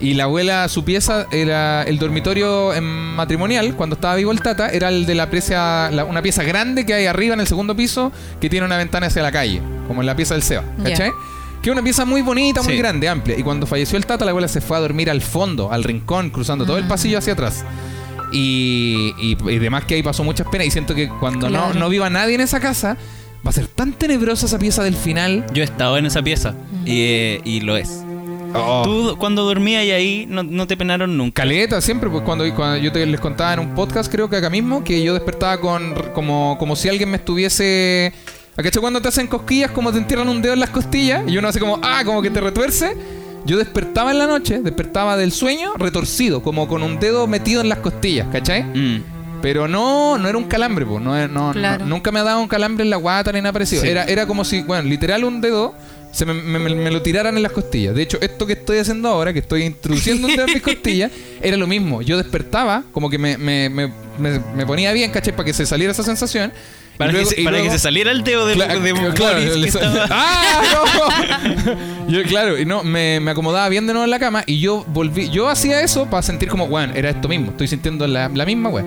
Y 0.00 0.14
la 0.14 0.24
abuela, 0.24 0.68
su 0.68 0.84
pieza 0.84 1.26
era 1.32 1.82
el 1.82 1.98
dormitorio 1.98 2.72
en 2.72 2.84
matrimonial, 2.84 3.74
cuando 3.74 3.94
estaba 3.96 4.14
vivo 4.14 4.30
el 4.30 4.40
Tata, 4.42 4.68
era 4.68 4.90
el 4.90 5.06
de 5.06 5.14
la 5.16 5.28
pieza, 5.30 5.90
la- 5.90 6.04
una 6.04 6.22
pieza 6.22 6.44
grande 6.44 6.86
que 6.86 6.94
hay 6.94 7.06
arriba 7.06 7.34
en 7.34 7.40
el 7.40 7.46
segundo 7.48 7.74
piso, 7.74 8.12
que 8.40 8.48
tiene 8.48 8.64
una 8.66 8.76
ventana 8.76 9.06
hacia 9.08 9.22
la 9.22 9.32
calle, 9.32 9.60
como 9.88 10.02
en 10.02 10.06
la 10.06 10.14
pieza 10.14 10.34
del 10.34 10.42
Seba. 10.44 10.62
¿cachai? 10.84 11.10
Que 11.62 11.70
es 11.70 11.72
una 11.72 11.82
pieza 11.82 12.04
muy 12.04 12.22
bonita, 12.22 12.62
muy 12.62 12.72
Sí. 12.74 12.78
grande, 12.78 13.08
amplia. 13.08 13.38
Y 13.38 13.42
cuando 13.42 13.66
falleció 13.66 13.98
el 13.98 14.06
Tata, 14.06 14.24
la 14.24 14.30
abuela 14.30 14.48
se 14.48 14.60
fue 14.60 14.76
a 14.76 14.80
dormir 14.80 15.10
al 15.10 15.20
fondo, 15.22 15.72
al 15.72 15.82
rincón, 15.84 16.30
cruzando 16.30 16.64
todo 16.64 16.78
el 16.78 16.84
Ah. 16.84 16.88
pasillo 16.88 17.18
hacia 17.18 17.32
atrás. 17.32 17.64
Y, 18.32 19.14
y, 19.20 19.36
y 19.50 19.58
demás 19.58 19.84
que 19.84 19.94
ahí 19.94 20.02
pasó 20.02 20.22
muchas 20.24 20.46
penas. 20.48 20.66
Y 20.66 20.70
siento 20.70 20.94
que 20.94 21.08
cuando 21.08 21.48
no, 21.50 21.64
Claro. 21.64 21.78
no 21.80 21.88
viva 21.88 22.10
nadie 22.10 22.34
en 22.34 22.42
esa 22.42 22.60
casa, 22.60 22.96
va 23.46 23.50
a 23.50 23.52
ser 23.52 23.66
tan 23.66 23.92
tenebrosa 23.92 24.46
esa 24.46 24.58
pieza 24.58 24.82
del 24.84 24.94
final. 24.96 25.46
Yo 25.52 25.62
he 25.62 25.64
estado 25.64 25.96
en 25.98 26.06
esa 26.06 26.22
pieza 26.22 26.54
y, 26.84 27.00
eh, 27.02 27.40
y 27.44 27.60
lo 27.60 27.76
es. 27.76 28.02
Oh. 28.54 28.80
Tú 28.82 29.16
cuando 29.18 29.44
dormías 29.44 29.84
y 29.84 29.90
ahí 29.90 30.26
no, 30.28 30.42
no 30.42 30.66
te 30.66 30.76
penaron 30.76 31.16
nunca. 31.18 31.42
Caleta, 31.42 31.80
siempre, 31.82 32.08
pues 32.08 32.22
cuando, 32.22 32.44
cuando 32.54 32.78
yo 32.78 32.90
te, 32.92 33.04
les 33.04 33.20
contaba 33.20 33.52
en 33.54 33.60
un 33.60 33.74
podcast, 33.74 34.10
creo 34.10 34.30
que 34.30 34.36
acá 34.36 34.48
mismo, 34.48 34.82
que 34.84 35.02
yo 35.02 35.12
despertaba 35.12 35.60
con 35.60 35.94
como, 36.14 36.56
como 36.58 36.74
si 36.76 36.88
alguien 36.88 37.10
me 37.10 37.16
estuviese. 37.18 38.12
¿Cachai? 38.62 38.80
Cuando 38.80 39.00
te 39.00 39.08
hacen 39.08 39.26
cosquillas, 39.26 39.70
como 39.70 39.92
te 39.92 39.98
entierran 39.98 40.28
un 40.28 40.42
dedo 40.42 40.54
en 40.54 40.60
las 40.60 40.70
costillas, 40.70 41.22
y 41.26 41.36
uno 41.38 41.48
hace 41.48 41.60
como, 41.60 41.78
ah, 41.82 42.02
como 42.04 42.20
que 42.22 42.30
te 42.30 42.40
retuerce. 42.40 42.96
Yo 43.44 43.56
despertaba 43.56 44.10
en 44.10 44.18
la 44.18 44.26
noche, 44.26 44.60
despertaba 44.60 45.16
del 45.16 45.32
sueño 45.32 45.74
retorcido, 45.76 46.42
como 46.42 46.66
con 46.68 46.82
un 46.82 46.98
dedo 46.98 47.26
metido 47.26 47.60
en 47.60 47.68
las 47.68 47.78
costillas, 47.78 48.26
¿cachai? 48.32 48.64
Mm. 48.64 49.02
Pero 49.40 49.68
no, 49.68 50.18
no 50.18 50.28
era 50.28 50.36
un 50.36 50.44
calambre, 50.44 50.84
pues. 50.84 51.00
No, 51.00 51.28
no, 51.28 51.52
Claro. 51.52 51.84
no- 51.84 51.90
nunca 51.90 52.10
me 52.10 52.18
ha 52.18 52.24
dado 52.24 52.40
un 52.40 52.48
calambre 52.48 52.82
en 52.82 52.90
la 52.90 52.96
guata 52.96 53.30
ni 53.32 53.40
nada 53.40 53.52
parecido. 53.52 53.82
Sí. 53.82 53.88
Era, 53.88 54.04
era 54.04 54.26
como 54.26 54.44
si, 54.44 54.62
bueno, 54.62 54.88
literal 54.88 55.22
un 55.24 55.40
dedo 55.40 55.74
se 56.10 56.24
me, 56.26 56.34
me- 56.34 56.58
me- 56.58 56.74
me 56.74 56.90
lo 56.90 57.00
tiraran 57.00 57.36
en 57.36 57.42
las 57.44 57.52
costillas. 57.52 57.94
De 57.94 58.02
hecho, 58.02 58.18
esto 58.20 58.44
que 58.46 58.54
estoy 58.54 58.78
haciendo 58.78 59.08
ahora, 59.08 59.32
que 59.32 59.38
estoy 59.38 59.62
introduciendo 59.62 60.26
un 60.26 60.34
dedo 60.34 60.46
en 60.48 60.54
mis 60.54 60.62
costillas, 60.74 61.12
era 61.40 61.56
lo 61.56 61.68
mismo. 61.68 62.02
Yo 62.02 62.16
despertaba, 62.16 62.82
como 62.90 63.08
que 63.08 63.18
me, 63.18 63.38
me, 63.38 63.68
me, 63.70 63.86
me- 64.18 64.40
me 64.56 64.66
ponía 64.66 64.92
bien, 64.92 65.12
¿cachai? 65.12 65.32
Para 65.36 65.44
que 65.44 65.52
se 65.52 65.64
saliera 65.64 65.92
esa 65.92 66.02
sensación. 66.02 66.52
Para, 66.98 67.12
luego- 67.12 67.28
que, 67.30 67.34
se, 67.36 67.40
y 67.40 67.44
para 67.44 67.56
luego- 67.58 67.72
que 67.72 67.78
se 67.78 67.82
saliera 67.82 68.10
el 68.10 68.24
dedo 68.24 68.46
de, 68.46 68.56
Cla- 68.56 68.80
de 68.80 68.94
cl- 68.94 69.14
claro, 69.14 69.34
Boris 69.38 69.52
que 69.52 69.58
le 69.58 69.70
sa- 69.70 69.78
estaba- 69.80 70.06
¡Ah, 70.10 70.62
no! 72.06 72.08
Yo, 72.12 72.22
claro, 72.24 72.58
y 72.58 72.64
no, 72.66 72.82
me, 72.82 73.20
me 73.20 73.30
acomodaba 73.30 73.68
bien 73.68 73.86
de 73.86 73.92
nuevo 73.92 74.04
en 74.04 74.10
la 74.10 74.18
cama 74.18 74.42
y 74.46 74.60
yo 74.60 74.84
volví, 74.88 75.28
yo 75.30 75.48
hacía 75.48 75.80
eso 75.82 76.06
para 76.06 76.22
sentir 76.22 76.48
como, 76.48 76.64
weón, 76.64 76.96
era 76.96 77.10
esto 77.10 77.28
mismo, 77.28 77.50
estoy 77.50 77.68
sintiendo 77.68 78.06
la, 78.06 78.28
la 78.28 78.44
misma, 78.46 78.68
weón. 78.70 78.86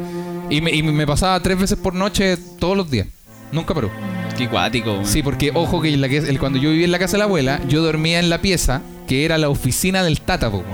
Y 0.50 0.60
me, 0.62 0.72
y 0.72 0.84
me 0.84 1.08
pasaba 1.08 1.40
tres 1.40 1.58
veces 1.60 1.78
por 1.78 1.94
noche 1.94 2.36
todos 2.60 2.76
los 2.76 2.90
días. 2.92 3.08
Nunca 3.52 3.74
paró. 3.74 3.90
Qué 4.38 4.48
cuático. 4.50 4.92
weón. 4.94 5.06
Sí, 5.06 5.22
porque 5.24 5.52
ojo 5.54 5.82
que, 5.82 5.96
la 5.98 6.10
que 6.10 6.18
el- 6.18 6.40
cuando 6.40 6.58
yo 6.60 6.70
vivía 6.72 6.86
en 6.86 6.92
la 6.92 7.00
casa 7.00 7.14
de 7.14 7.20
la 7.20 7.26
abuela, 7.26 7.62
yo 7.68 7.82
dormía 7.82 8.20
en 8.20 8.30
la 8.30 8.42
pieza 8.42 8.82
que 9.08 9.24
era 9.24 9.38
la 9.38 9.50
oficina 9.50 10.04
del 10.04 10.20
Tata, 10.22 10.50
weón. 10.50 10.66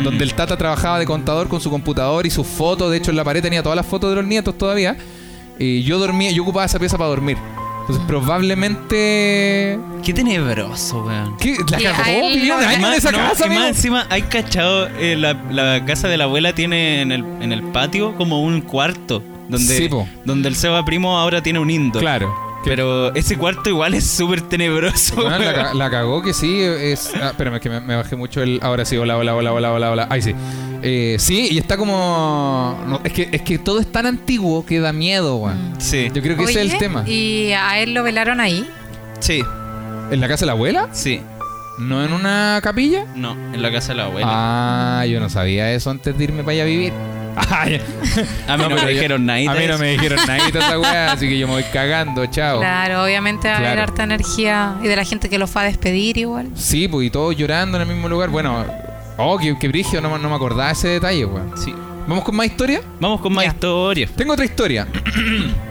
Mm. 0.00 0.02
Donde 0.04 0.24
el 0.24 0.34
Tata 0.34 0.56
trabajaba 0.56 0.98
de 0.98 1.06
contador 1.06 1.48
con 1.48 1.60
su 1.60 1.70
computador 1.70 2.26
y 2.26 2.30
sus 2.30 2.46
fotos. 2.46 2.90
De 2.90 2.96
hecho, 2.98 3.10
en 3.12 3.16
la 3.16 3.24
pared 3.24 3.40
tenía 3.42 3.62
todas 3.62 3.76
las 3.76 3.86
fotos 3.86 4.10
de 4.10 4.16
los 4.16 4.24
nietos 4.26 4.58
todavía. 4.58 4.96
Y 5.58 5.82
yo 5.82 5.98
dormía, 5.98 6.30
yo 6.30 6.42
ocupaba 6.42 6.66
esa 6.66 6.78
pieza 6.78 6.96
para 6.96 7.10
dormir. 7.10 7.36
Entonces, 7.80 8.04
probablemente. 8.06 9.78
Qué 10.04 10.12
tenebroso, 10.12 11.04
weón. 11.04 11.36
¿Qué? 11.38 11.56
La 11.70 11.78
cagó, 11.92 12.28
vivió 12.28 12.60
en 12.60 12.84
esa 12.84 13.10
no, 13.10 13.18
casa, 13.18 13.46
y 13.46 13.50
más 13.50 13.68
encima, 13.68 14.06
hay 14.10 14.22
cachado, 14.22 14.88
eh, 14.98 15.16
la, 15.16 15.32
la 15.50 15.84
casa 15.84 16.08
de 16.08 16.16
la 16.18 16.24
abuela 16.24 16.54
tiene 16.54 17.00
en 17.00 17.12
el, 17.12 17.24
en 17.40 17.52
el 17.52 17.62
patio 17.62 18.14
como 18.16 18.42
un 18.42 18.60
cuarto. 18.60 19.22
Donde, 19.48 19.76
Sí, 19.78 19.88
donde 20.24 20.48
el 20.48 20.56
Seba 20.56 20.84
Primo 20.84 21.18
ahora 21.18 21.42
tiene 21.42 21.58
un 21.58 21.70
indoor. 21.70 22.02
Claro. 22.02 22.47
Pero 22.64 23.14
ese 23.14 23.36
cuarto 23.36 23.70
igual 23.70 23.94
es 23.94 24.04
súper 24.08 24.42
tenebroso. 24.42 25.16
Bueno, 25.16 25.74
la, 25.74 25.90
cagó 25.90 26.22
que 26.22 26.34
sí, 26.34 26.60
es... 26.60 27.12
Ah, 27.14 27.28
espérame, 27.28 27.54
es 27.54 27.60
que 27.60 27.70
me, 27.70 27.80
me 27.80 27.96
bajé 27.96 28.16
mucho 28.16 28.42
el... 28.42 28.58
Ahora 28.62 28.84
sí, 28.84 28.96
hola, 28.96 29.16
hola, 29.16 29.34
hola, 29.34 29.52
hola, 29.52 29.72
hola, 29.72 29.90
hola. 29.90 30.06
Ahí 30.10 30.22
sí. 30.22 30.34
Eh, 30.82 31.16
sí, 31.18 31.48
y 31.50 31.58
está 31.58 31.76
como... 31.76 32.78
no, 32.86 33.00
es, 33.04 33.12
que, 33.12 33.28
es 33.32 33.42
que 33.42 33.58
todo 33.58 33.80
es 33.80 33.90
tan 33.90 34.06
antiguo 34.06 34.66
que 34.66 34.80
da 34.80 34.92
miedo, 34.92 35.36
weón. 35.36 35.74
Sí, 35.78 36.10
Yo 36.12 36.22
creo 36.22 36.36
que 36.36 36.44
ese 36.44 36.64
es 36.64 36.72
el 36.72 36.78
tema. 36.78 37.04
¿Y 37.08 37.52
a 37.52 37.80
él 37.80 37.94
lo 37.94 38.02
velaron 38.02 38.40
ahí? 38.40 38.68
sí, 39.20 39.42
¿En 40.10 40.20
la 40.20 40.28
casa 40.28 40.40
de 40.40 40.46
la 40.46 40.52
abuela? 40.52 40.88
sí. 40.92 41.22
¿No 41.78 42.04
en 42.04 42.12
una 42.12 42.58
capilla? 42.60 43.04
No, 43.14 43.36
en 43.54 43.62
la 43.62 43.70
casa 43.70 43.92
de 43.92 43.98
la 43.98 44.06
abuela. 44.06 44.26
Ah, 44.28 45.06
yo 45.06 45.20
no 45.20 45.30
sabía 45.30 45.72
eso 45.72 45.90
antes 45.90 46.18
de 46.18 46.24
irme 46.24 46.42
para 46.42 46.54
allá 46.54 46.62
a 46.64 46.66
vivir. 46.66 46.92
Ay, 47.50 47.80
a 48.48 48.56
mí 48.56 48.64
no, 48.68 48.76
me 48.76 48.86
dijeron 48.90 49.26
nada. 49.26 49.52
A 49.52 49.54
mí 49.54 49.66
no 49.66 49.78
me 49.78 49.90
dijeron 49.92 50.18
nada 50.26 50.50
de 50.50 50.58
esa 50.58 50.78
weá, 50.78 51.12
así 51.12 51.28
que 51.28 51.38
yo 51.38 51.46
me 51.46 51.54
voy 51.54 51.64
cagando, 51.72 52.26
chao. 52.26 52.58
Claro, 52.60 53.04
obviamente 53.04 53.48
va 53.48 53.54
a 53.54 53.58
haber 53.58 53.78
harta 53.80 54.04
energía 54.04 54.76
y 54.82 54.88
de 54.88 54.96
la 54.96 55.04
gente 55.04 55.28
que 55.28 55.38
lo 55.38 55.46
fue 55.46 55.62
a 55.62 55.64
despedir 55.66 56.18
igual. 56.18 56.48
Sí, 56.54 56.88
pues 56.88 57.06
y 57.06 57.10
todos 57.10 57.36
llorando 57.36 57.76
en 57.80 57.88
el 57.88 57.94
mismo 57.94 58.08
lugar. 58.08 58.30
Bueno, 58.30 58.64
oh, 59.16 59.38
qué, 59.38 59.56
qué 59.58 59.68
brigio, 59.68 60.00
no, 60.00 60.10
me- 60.10 60.18
no 60.18 60.28
me 60.28 60.34
acordaba 60.34 60.70
ese 60.70 60.88
detalle, 60.88 61.24
weón. 61.24 61.52
Sí. 61.56 61.74
¿Vamos 62.06 62.24
con 62.24 62.36
más 62.36 62.46
historia? 62.46 62.80
Vamos 63.00 63.20
con 63.20 63.32
más 63.34 63.44
Ya. 63.44 63.50
historias. 63.50 64.10
Tengo 64.12 64.32
otra 64.32 64.44
historia. 64.44 64.86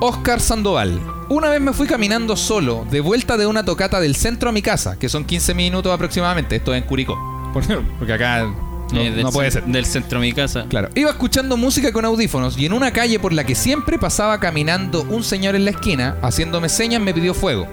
Oscar 0.00 0.40
Sandoval. 0.40 1.00
Una 1.28 1.48
vez 1.48 1.60
me 1.60 1.72
fui 1.72 1.86
caminando 1.86 2.36
solo, 2.36 2.84
de 2.90 3.00
vuelta 3.00 3.36
de 3.36 3.46
una 3.46 3.64
tocata 3.64 4.00
del 4.00 4.14
centro 4.16 4.50
a 4.50 4.52
mi 4.52 4.60
casa, 4.60 4.98
que 4.98 5.08
son 5.08 5.24
15 5.24 5.54
minutos 5.54 5.92
aproximadamente. 5.92 6.56
Esto 6.56 6.74
es 6.74 6.82
en 6.82 6.88
Curicó. 6.88 7.16
Porque 7.98 8.12
acá 8.12 8.46
no, 8.94 9.00
Eh, 9.00 9.22
no 9.22 9.30
puede 9.32 9.50
ser. 9.50 9.64
Del 9.64 9.84
centro 9.86 10.20
de 10.20 10.26
mi 10.26 10.32
casa. 10.32 10.66
Claro. 10.68 10.88
Iba 10.94 11.10
escuchando 11.10 11.56
música 11.56 11.92
con 11.92 12.04
audífonos 12.04 12.56
y 12.58 12.66
en 12.66 12.72
una 12.72 12.92
calle 12.92 13.18
por 13.18 13.32
la 13.32 13.44
que 13.44 13.54
siempre 13.54 13.98
pasaba 13.98 14.40
caminando 14.40 15.02
un 15.10 15.22
señor 15.22 15.54
en 15.56 15.64
la 15.64 15.72
esquina, 15.72 16.16
haciéndome 16.22 16.68
señas, 16.68 17.00
me 17.00 17.12
pidió 17.12 17.34
fuego. 17.34 17.66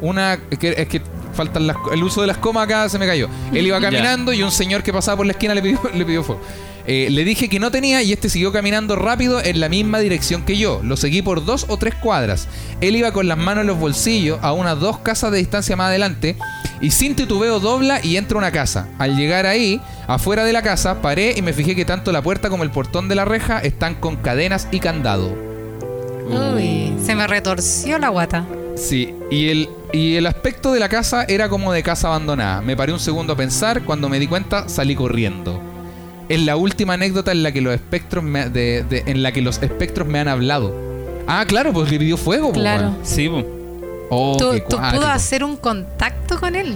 Una. 0.00 0.38
Es 0.50 0.58
que, 0.58 0.74
es 0.76 0.88
que 0.88 1.02
faltan 1.34 1.66
las, 1.66 1.76
el 1.92 2.02
uso 2.02 2.20
de 2.20 2.26
las 2.26 2.38
comas 2.38 2.64
acá 2.64 2.88
se 2.88 2.98
me 2.98 3.06
cayó. 3.06 3.28
Él 3.52 3.66
iba 3.66 3.80
caminando 3.80 4.32
y 4.32 4.42
un 4.42 4.50
señor 4.50 4.82
que 4.82 4.92
pasaba 4.92 5.16
por 5.18 5.26
la 5.26 5.32
esquina 5.32 5.54
le 5.54 5.62
pidió, 5.62 5.80
le 5.94 6.04
pidió 6.04 6.22
fuego. 6.22 6.40
Eh, 6.88 7.08
le 7.10 7.24
dije 7.24 7.48
que 7.48 7.60
no 7.60 7.70
tenía 7.70 8.02
y 8.02 8.12
este 8.12 8.28
siguió 8.28 8.50
caminando 8.50 8.96
rápido 8.96 9.40
en 9.44 9.60
la 9.60 9.68
misma 9.68 10.00
dirección 10.00 10.42
que 10.42 10.56
yo. 10.56 10.80
Lo 10.82 10.96
seguí 10.96 11.22
por 11.22 11.44
dos 11.44 11.66
o 11.68 11.76
tres 11.76 11.94
cuadras. 11.94 12.48
Él 12.80 12.96
iba 12.96 13.12
con 13.12 13.28
las 13.28 13.38
manos 13.38 13.62
en 13.62 13.68
los 13.68 13.78
bolsillos 13.78 14.38
a 14.42 14.52
unas 14.52 14.80
dos 14.80 14.98
casas 14.98 15.30
de 15.30 15.38
distancia 15.38 15.76
más 15.76 15.88
adelante 15.88 16.36
y 16.80 16.90
sin 16.90 17.14
titubeo 17.14 17.60
dobla 17.60 18.00
y 18.02 18.16
entra 18.16 18.36
a 18.36 18.38
una 18.38 18.50
casa. 18.50 18.88
Al 18.98 19.16
llegar 19.16 19.46
ahí 19.46 19.80
Afuera 20.08 20.46
de 20.46 20.54
la 20.54 20.62
casa 20.62 21.02
paré 21.02 21.34
y 21.36 21.42
me 21.42 21.52
fijé 21.52 21.76
que 21.76 21.84
tanto 21.84 22.12
la 22.12 22.22
puerta 22.22 22.48
como 22.48 22.62
el 22.62 22.70
portón 22.70 23.08
de 23.08 23.14
la 23.14 23.26
reja 23.26 23.58
están 23.58 23.94
con 23.94 24.16
cadenas 24.16 24.66
y 24.72 24.80
candado. 24.80 25.36
Uy, 26.26 26.94
se 27.04 27.14
me 27.14 27.26
retorció 27.26 27.98
la 27.98 28.08
guata. 28.08 28.46
Sí, 28.74 29.14
y 29.30 29.50
el, 29.50 29.68
y 29.92 30.14
el 30.14 30.26
aspecto 30.26 30.72
de 30.72 30.80
la 30.80 30.88
casa 30.88 31.24
era 31.28 31.50
como 31.50 31.74
de 31.74 31.82
casa 31.82 32.08
abandonada. 32.08 32.62
Me 32.62 32.74
paré 32.74 32.94
un 32.94 33.00
segundo 33.00 33.34
a 33.34 33.36
pensar, 33.36 33.82
cuando 33.82 34.08
me 34.08 34.18
di 34.18 34.26
cuenta 34.26 34.66
salí 34.70 34.94
corriendo. 34.94 35.67
Es 36.28 36.40
la 36.42 36.56
última 36.56 36.94
anécdota 36.94 37.32
en 37.32 37.42
la 37.42 37.52
que 37.52 37.60
los 37.60 37.74
espectros 37.74 38.22
me, 38.22 38.48
de- 38.50 38.84
de- 38.84 39.04
en 39.06 39.22
la 39.22 39.32
que 39.32 39.40
los 39.42 39.62
espectros 39.62 40.06
me 40.06 40.18
han 40.20 40.28
hablado. 40.28 40.74
Ah, 41.26 41.44
claro, 41.46 41.72
pues 41.72 41.90
le 41.90 41.98
pidió 41.98 42.16
fuego. 42.16 42.48
po, 42.48 42.60
Claro. 42.60 42.88
weón. 42.90 42.98
Sí, 43.02 43.28
po. 43.28 43.44
Oh, 44.10 44.36
Tú, 44.38 44.52
tú 44.68 44.76
pudo 44.76 45.06
hacer 45.06 45.44
un 45.44 45.56
contacto 45.56 46.38
con 46.40 46.54
él. 46.54 46.74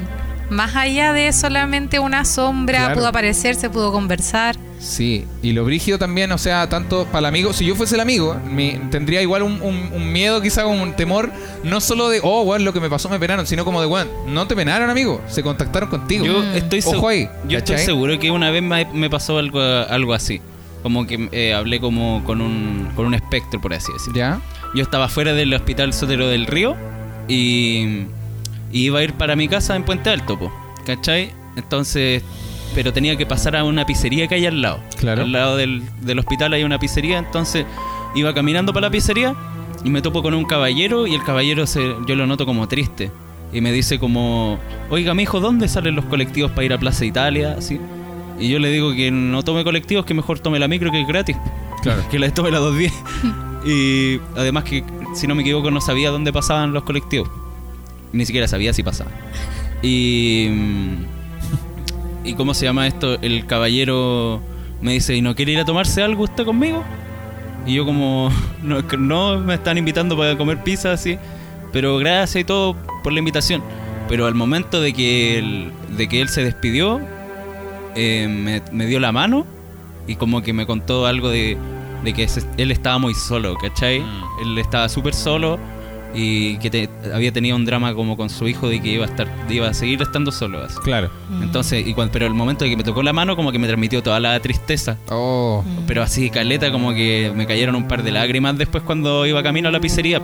Más 0.50 0.76
allá 0.76 1.12
de 1.14 1.32
solamente 1.32 1.98
una 1.98 2.24
sombra, 2.26 2.78
Claro. 2.78 2.94
pudo 2.96 3.06
aparecerse, 3.08 3.70
pudo 3.70 3.90
conversar. 3.92 4.56
Sí, 4.82 5.24
y 5.44 5.52
lo 5.52 5.64
brígido 5.64 5.96
también, 5.96 6.32
o 6.32 6.38
sea, 6.38 6.68
tanto 6.68 7.04
para 7.06 7.20
el 7.20 7.24
amigo, 7.26 7.52
si 7.52 7.64
yo 7.64 7.76
fuese 7.76 7.94
el 7.94 8.00
amigo, 8.00 8.36
me- 8.50 8.80
tendría 8.90 9.22
igual 9.22 9.44
un, 9.44 9.62
un- 9.62 9.90
un 9.94 10.12
miedo, 10.12 10.40
quizá 10.42 10.66
un 10.66 10.94
temor, 10.94 11.30
no 11.62 11.80
solo 11.80 12.08
de, 12.08 12.18
oh, 12.20 12.42
weón, 12.42 12.64
lo 12.64 12.72
que 12.72 12.80
me 12.80 12.90
pasó 12.90 13.08
me 13.08 13.20
penaron, 13.20 13.46
sino 13.46 13.64
como 13.64 13.80
de, 13.80 13.86
weón, 13.86 14.08
no 14.26 14.48
te 14.48 14.56
penaron, 14.56 14.90
amigo, 14.90 15.20
se 15.28 15.44
contactaron 15.44 15.88
contigo. 15.88 16.24
Yo 16.24 16.42
estoy, 16.52 16.80
Ojo 16.84 17.06
ahí, 17.08 17.28
yo 17.46 17.58
estoy 17.58 17.76
seguro 17.84 18.18
que 18.18 18.32
una 18.32 18.50
vez 18.50 18.60
me, 18.60 18.84
me 18.92 19.08
pasó 19.08 19.38
algo, 19.38 19.60
algo 19.60 20.14
así. 20.14 20.40
Como 20.82 21.06
que 21.06 21.28
eh, 21.30 21.54
hablé 21.54 21.78
como 21.78 22.24
con 22.24 22.40
un, 22.40 22.88
con 22.96 23.06
un 23.06 23.14
espectro, 23.14 23.60
por 23.60 23.72
así 23.72 23.92
decirlo. 23.92 24.14
¿Ya? 24.18 24.40
Yo 24.74 24.82
estaba 24.82 25.08
fuera 25.08 25.32
del 25.32 25.54
hospital 25.54 25.92
Sotero 25.94 26.26
del 26.26 26.46
Río 26.46 26.74
y, 27.28 28.06
y 28.72 28.80
iba 28.86 28.98
a 28.98 29.04
ir 29.04 29.12
para 29.14 29.36
mi 29.36 29.46
casa 29.46 29.76
en 29.76 29.84
Puente 29.84 30.10
Alto, 30.10 30.36
po, 30.38 30.52
¿cachai? 30.84 31.30
Entonces, 31.54 32.22
pero 32.74 32.92
tenía 32.92 33.16
que 33.16 33.26
pasar 33.26 33.56
a 33.56 33.64
una 33.64 33.86
pizzería 33.86 34.26
que 34.26 34.36
hay 34.36 34.46
al 34.46 34.62
lado. 34.62 34.80
Claro. 34.98 35.22
Al 35.22 35.32
lado 35.32 35.56
del, 35.56 35.82
del 36.00 36.18
hospital 36.18 36.52
hay 36.52 36.64
una 36.64 36.78
pizzería, 36.78 37.18
entonces 37.18 37.66
iba 38.14 38.34
caminando 38.34 38.72
para 38.72 38.88
la 38.88 38.90
pizzería 38.90 39.34
y 39.84 39.90
me 39.90 40.02
topo 40.02 40.22
con 40.22 40.34
un 40.34 40.44
caballero 40.44 41.06
y 41.06 41.14
el 41.14 41.22
caballero 41.22 41.66
se, 41.66 41.94
yo 42.06 42.14
lo 42.14 42.26
noto 42.26 42.46
como 42.46 42.68
triste. 42.68 43.10
Y 43.52 43.60
me 43.60 43.72
dice 43.72 43.98
como, 43.98 44.58
oiga, 44.88 45.12
mi 45.14 45.24
hijo, 45.24 45.40
¿dónde 45.40 45.68
salen 45.68 45.94
los 45.94 46.06
colectivos 46.06 46.50
para 46.52 46.64
ir 46.64 46.72
a 46.72 46.78
Plaza 46.78 47.04
Italia? 47.04 47.56
Así. 47.58 47.78
Y 48.38 48.48
yo 48.48 48.58
le 48.58 48.70
digo 48.70 48.94
que 48.94 49.10
no 49.10 49.42
tome 49.42 49.62
colectivos, 49.62 50.06
que 50.06 50.14
mejor 50.14 50.38
tome 50.38 50.58
la 50.58 50.68
micro 50.68 50.90
que 50.90 51.02
es 51.02 51.06
gratis. 51.06 51.36
Claro. 51.82 52.02
Que 52.10 52.18
la 52.18 52.32
tome 52.32 52.50
la 52.50 52.58
210. 52.58 52.92
y 53.66 54.20
además 54.36 54.64
que, 54.64 54.84
si 55.14 55.26
no 55.26 55.34
me 55.34 55.42
equivoco, 55.42 55.70
no 55.70 55.80
sabía 55.80 56.10
dónde 56.10 56.32
pasaban 56.32 56.72
los 56.72 56.84
colectivos. 56.84 57.28
Ni 58.12 58.24
siquiera 58.24 58.48
sabía 58.48 58.72
si 58.72 58.82
pasaban. 58.82 59.12
Y... 59.82 60.48
¿Y 62.24 62.34
cómo 62.34 62.54
se 62.54 62.64
llama 62.66 62.86
esto? 62.86 63.18
El 63.20 63.46
caballero 63.46 64.40
me 64.80 64.92
dice, 64.92 65.14
¿y 65.16 65.22
no 65.22 65.34
quiere 65.34 65.52
ir 65.52 65.58
a 65.60 65.64
tomarse 65.64 66.02
algo 66.02 66.24
usted 66.24 66.44
conmigo? 66.44 66.82
Y 67.66 67.74
yo 67.74 67.84
como, 67.84 68.30
no, 68.62 69.38
me 69.38 69.54
están 69.54 69.78
invitando 69.78 70.16
para 70.16 70.36
comer 70.36 70.62
pizza 70.62 70.92
así, 70.92 71.18
pero 71.72 71.98
gracias 71.98 72.42
y 72.42 72.44
todo 72.44 72.76
por 73.02 73.12
la 73.12 73.18
invitación. 73.18 73.62
Pero 74.08 74.26
al 74.26 74.34
momento 74.34 74.80
de 74.80 74.92
que 74.92 75.38
él, 75.38 75.72
de 75.96 76.08
que 76.08 76.20
él 76.20 76.28
se 76.28 76.44
despidió, 76.44 77.00
eh, 77.94 78.26
me, 78.28 78.62
me 78.72 78.86
dio 78.86 79.00
la 79.00 79.12
mano 79.12 79.46
y 80.06 80.16
como 80.16 80.42
que 80.42 80.52
me 80.52 80.66
contó 80.66 81.06
algo 81.06 81.28
de, 81.28 81.56
de 82.04 82.12
que 82.12 82.26
se- 82.28 82.42
él 82.56 82.70
estaba 82.72 82.98
muy 82.98 83.14
solo, 83.14 83.54
¿cachai? 83.56 84.00
Mm. 84.00 84.24
Él 84.42 84.58
estaba 84.58 84.88
súper 84.88 85.14
solo 85.14 85.58
y 86.14 86.56
que 86.58 86.70
te- 86.70 86.88
había 87.14 87.32
tenido 87.32 87.56
un 87.56 87.64
drama 87.64 87.94
como 87.94 88.16
con 88.16 88.28
su 88.30 88.46
hijo 88.48 88.68
de 88.68 88.80
que 88.82 88.88
iba 88.90 89.04
a 89.06 89.08
estar 89.08 89.26
iba 89.48 89.68
a 89.68 89.74
seguir 89.74 90.00
estando 90.02 90.30
solo. 90.32 90.62
así. 90.62 90.76
Claro. 90.84 91.10
Entonces, 91.42 91.86
y 91.86 91.94
cuan- 91.94 92.10
pero 92.12 92.26
el 92.26 92.34
momento 92.34 92.64
de 92.64 92.70
que 92.70 92.76
me 92.76 92.84
tocó 92.84 93.02
la 93.02 93.12
mano 93.12 93.34
como 93.36 93.50
que 93.52 93.58
me 93.58 93.66
transmitió 93.66 94.02
toda 94.02 94.20
la 94.20 94.38
tristeza. 94.40 94.96
Oh, 95.10 95.64
Pero 95.86 96.02
así, 96.02 96.28
caleta, 96.30 96.70
como 96.70 96.92
que 96.94 97.32
me 97.34 97.46
cayeron 97.46 97.74
un 97.76 97.88
par 97.88 98.02
de 98.02 98.10
lágrimas 98.12 98.56
después 98.58 98.82
cuando 98.84 99.26
iba 99.26 99.42
camino 99.42 99.68
a 99.68 99.72
la 99.72 99.80
pizzería. 99.80 100.20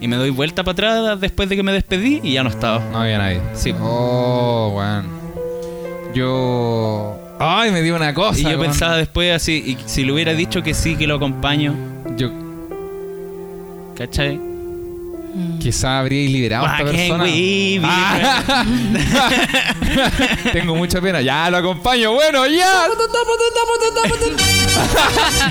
Y 0.00 0.08
me 0.08 0.16
doy 0.16 0.30
vuelta 0.30 0.64
para 0.64 0.72
atrás 0.72 1.20
después 1.20 1.48
de 1.48 1.56
que 1.56 1.62
me 1.62 1.72
despedí 1.72 2.20
y 2.22 2.32
ya 2.32 2.42
no 2.42 2.48
estaba. 2.50 2.78
no 2.90 2.98
había 2.98 3.18
nadie. 3.18 3.40
Sí. 3.54 3.74
Oh, 3.80 4.72
weón. 4.76 5.06
Yo... 6.14 7.16
Ay, 7.38 7.70
me 7.70 7.82
dio 7.82 7.96
una 7.96 8.12
cosa. 8.14 8.38
Y 8.40 8.44
yo 8.44 8.58
pensaba 8.60 8.96
después 8.96 9.34
así, 9.34 9.52
y 9.66 9.88
si 9.88 10.04
le 10.04 10.12
hubiera 10.12 10.34
dicho 10.34 10.62
que 10.62 10.74
sí, 10.74 10.96
que 10.96 11.06
lo 11.06 11.14
acompaño, 11.16 11.74
Yo 12.16 12.30
¿cachai? 13.96 14.40
Quizá 15.60 15.98
habría 16.00 16.28
liberado 16.28 16.66
a 16.66 16.72
esta 16.78 16.84
persona. 16.90 17.24
we 17.24 17.78
be 17.78 17.80
Ah. 17.84 18.64
Tengo 20.52 20.74
mucha 20.74 21.00
pena. 21.00 21.20
Ya 21.20 21.50
lo 21.50 21.58
acompaño. 21.58 22.12
Bueno, 22.12 22.46
ya. 22.46 22.86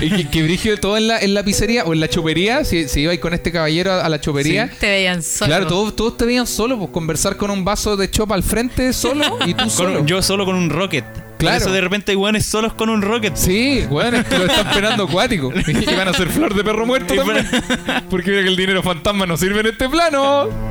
y 0.00 0.10
que, 0.10 0.28
que 0.28 0.42
brígido 0.42 0.76
todo 0.78 0.96
en 0.96 1.08
la, 1.08 1.18
en 1.18 1.34
la 1.34 1.42
pizzería 1.42 1.84
o 1.84 1.92
en 1.92 2.00
la 2.00 2.08
chopería. 2.08 2.64
Si, 2.64 2.88
si 2.88 3.00
ibais 3.02 3.20
con 3.20 3.34
este 3.34 3.52
caballero 3.52 3.92
a, 3.92 4.04
a 4.04 4.08
la 4.08 4.20
chopería. 4.20 4.70
Te 4.78 4.88
veían 4.90 5.22
solo. 5.22 5.48
Claro, 5.48 5.66
todos, 5.66 5.96
todos 5.96 6.16
te 6.16 6.24
veían 6.24 6.46
solo, 6.46 6.78
pues 6.78 6.90
conversar 6.90 7.36
con 7.36 7.50
un 7.50 7.64
vaso 7.64 7.96
de 7.96 8.10
chopa 8.10 8.34
al 8.34 8.42
frente 8.42 8.92
solo 8.92 9.38
y 9.46 9.54
tú 9.54 9.64
Con- 9.64 9.70
solo. 9.70 10.06
yo 10.06 10.22
solo 10.22 10.44
con 10.44 10.54
un 10.56 10.70
rocket. 10.70 11.04
Por 11.40 11.48
Claro. 11.48 11.56
eso 11.64 11.72
de 11.72 11.80
repente 11.80 12.12
hay 12.12 12.16
weones 12.16 12.44
solos 12.46 12.74
con 12.74 12.88
un 12.90 13.00
rocket. 13.02 13.34
Sí, 13.36 13.84
bueno, 13.88 14.18
es 14.18 14.26
que 14.26 14.38
lo 14.38 14.44
están 14.46 14.70
penando 14.72 15.04
acuático. 15.04 15.52
Y 15.66 15.94
van 15.94 16.08
a 16.08 16.12
ser 16.12 16.28
flor 16.28 16.54
de 16.54 16.62
perro 16.62 16.84
muerto 16.86 17.14
también. 17.14 17.48
Porque 18.10 18.30
mira 18.30 18.42
que 18.42 18.48
el 18.48 18.56
dinero 18.56 18.82
fantasma 18.82 19.24
no 19.26 19.36
sirve 19.36 19.60
en 19.60 19.66
este 19.68 19.88
plano. 19.88 20.48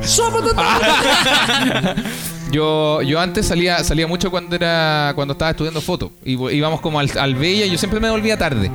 Yo, 2.50 3.00
yo 3.02 3.20
antes 3.20 3.46
salía, 3.46 3.82
salía 3.84 4.08
mucho 4.08 4.28
cuando 4.30 4.56
era 4.56 5.12
cuando 5.14 5.32
estaba 5.32 5.52
estudiando 5.52 5.80
foto. 5.80 6.10
Y 6.24 6.32
íbamos 6.56 6.80
como 6.80 6.98
al, 6.98 7.08
al 7.16 7.36
Bella 7.36 7.64
y 7.64 7.70
yo 7.70 7.78
siempre 7.78 8.00
me 8.00 8.10
volvía 8.10 8.36
tarde. 8.36 8.70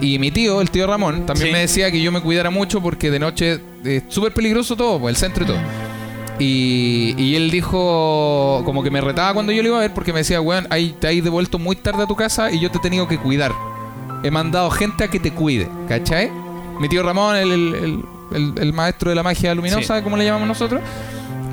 Y 0.00 0.18
mi 0.18 0.30
tío, 0.30 0.60
el 0.62 0.70
tío 0.70 0.86
Ramón, 0.86 1.26
también 1.26 1.48
Sí. 1.48 1.52
me 1.52 1.58
decía 1.60 1.90
que 1.90 2.00
yo 2.00 2.10
me 2.10 2.22
cuidara 2.22 2.48
mucho 2.50 2.80
porque 2.80 3.10
de 3.10 3.18
noche 3.18 3.60
es 3.84 4.02
súper 4.08 4.32
peligroso 4.32 4.76
todo, 4.76 4.98
pues, 4.98 5.14
el 5.14 5.20
centro 5.20 5.44
y 5.44 5.46
todo. 5.48 5.58
Y, 6.38 7.14
y 7.18 7.34
él 7.34 7.50
dijo, 7.50 8.62
como 8.64 8.82
que 8.82 8.90
me 8.90 9.00
retaba 9.00 9.34
cuando 9.34 9.52
yo 9.52 9.62
lo 9.62 9.68
iba 9.68 9.76
a 9.78 9.80
ver 9.80 9.94
porque 9.94 10.12
me 10.12 10.20
decía, 10.20 10.40
weón, 10.40 10.66
ahí 10.70 10.94
te 11.00 11.08
has 11.08 11.24
devuelto 11.24 11.58
muy 11.58 11.76
tarde 11.76 12.04
a 12.04 12.06
tu 12.06 12.14
casa 12.16 12.50
y 12.52 12.60
yo 12.60 12.70
te 12.70 12.78
he 12.78 12.80
tenido 12.80 13.08
que 13.08 13.18
cuidar. 13.18 13.52
He 14.22 14.30
mandado 14.30 14.70
gente 14.70 15.04
a 15.04 15.08
que 15.08 15.18
te 15.20 15.32
cuide, 15.32 15.68
¿cachai? 15.88 16.30
Mi 16.80 16.88
tío 16.88 17.02
Ramón, 17.02 17.36
el, 17.36 17.50
el- 17.52 18.04
el- 18.60 18.72
maestro 18.72 19.10
de 19.10 19.16
la 19.16 19.22
magia 19.22 19.54
luminosa, 19.54 19.96
Sí. 19.98 20.02
como 20.04 20.16
le 20.16 20.24
llamamos 20.24 20.46
nosotros. 20.48 20.80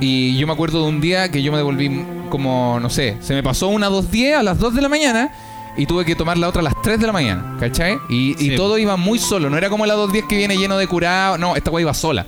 Y 0.02 0.38
yo 0.38 0.46
me 0.46 0.54
acuerdo 0.54 0.84
de 0.84 0.90
un 0.90 1.00
día 1.02 1.32
que 1.32 1.42
yo 1.42 1.52
me 1.52 1.58
devolví 1.58 2.04
como, 2.30 2.80
no 2.82 2.90
sé, 2.90 3.18
se 3.22 3.34
me 3.34 3.42
pasó 3.42 3.70
una 3.70 3.90
2.10 3.90 4.36
a 4.38 4.44
las 4.44 4.60
2 4.60 4.76
de 4.76 4.82
la 4.82 4.90
mañana 4.90 5.32
y 5.78 5.86
tuve 5.86 6.04
que 6.06 6.16
tomar 6.16 6.38
la 6.38 6.50
otra 6.50 6.60
a 6.60 6.64
las 6.64 6.82
3 6.82 7.00
de 7.00 7.08
la 7.08 7.14
mañana, 7.14 7.56
¿cachai? 7.60 7.98
Y, 8.10 8.36
y 8.44 8.56
todo 8.58 8.78
iba 8.78 8.98
muy 8.98 9.20
solo, 9.20 9.50
no 9.50 9.58
era 9.58 9.70
como 9.70 9.86
la 9.86 9.96
2.10 9.96 10.28
que 10.28 10.36
viene 10.38 10.58
lleno 10.58 10.78
de 10.78 10.86
curado, 10.88 11.38
no, 11.38 11.56
esta 11.56 11.72
weá 11.72 11.82
iba 11.84 11.94
sola, 11.94 12.26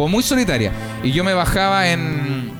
como 0.00 0.08
muy 0.08 0.22
solitaria. 0.22 0.72
Y 1.02 1.10
yo 1.12 1.22
me 1.24 1.34
bajaba 1.34 1.90
en... 1.90 2.58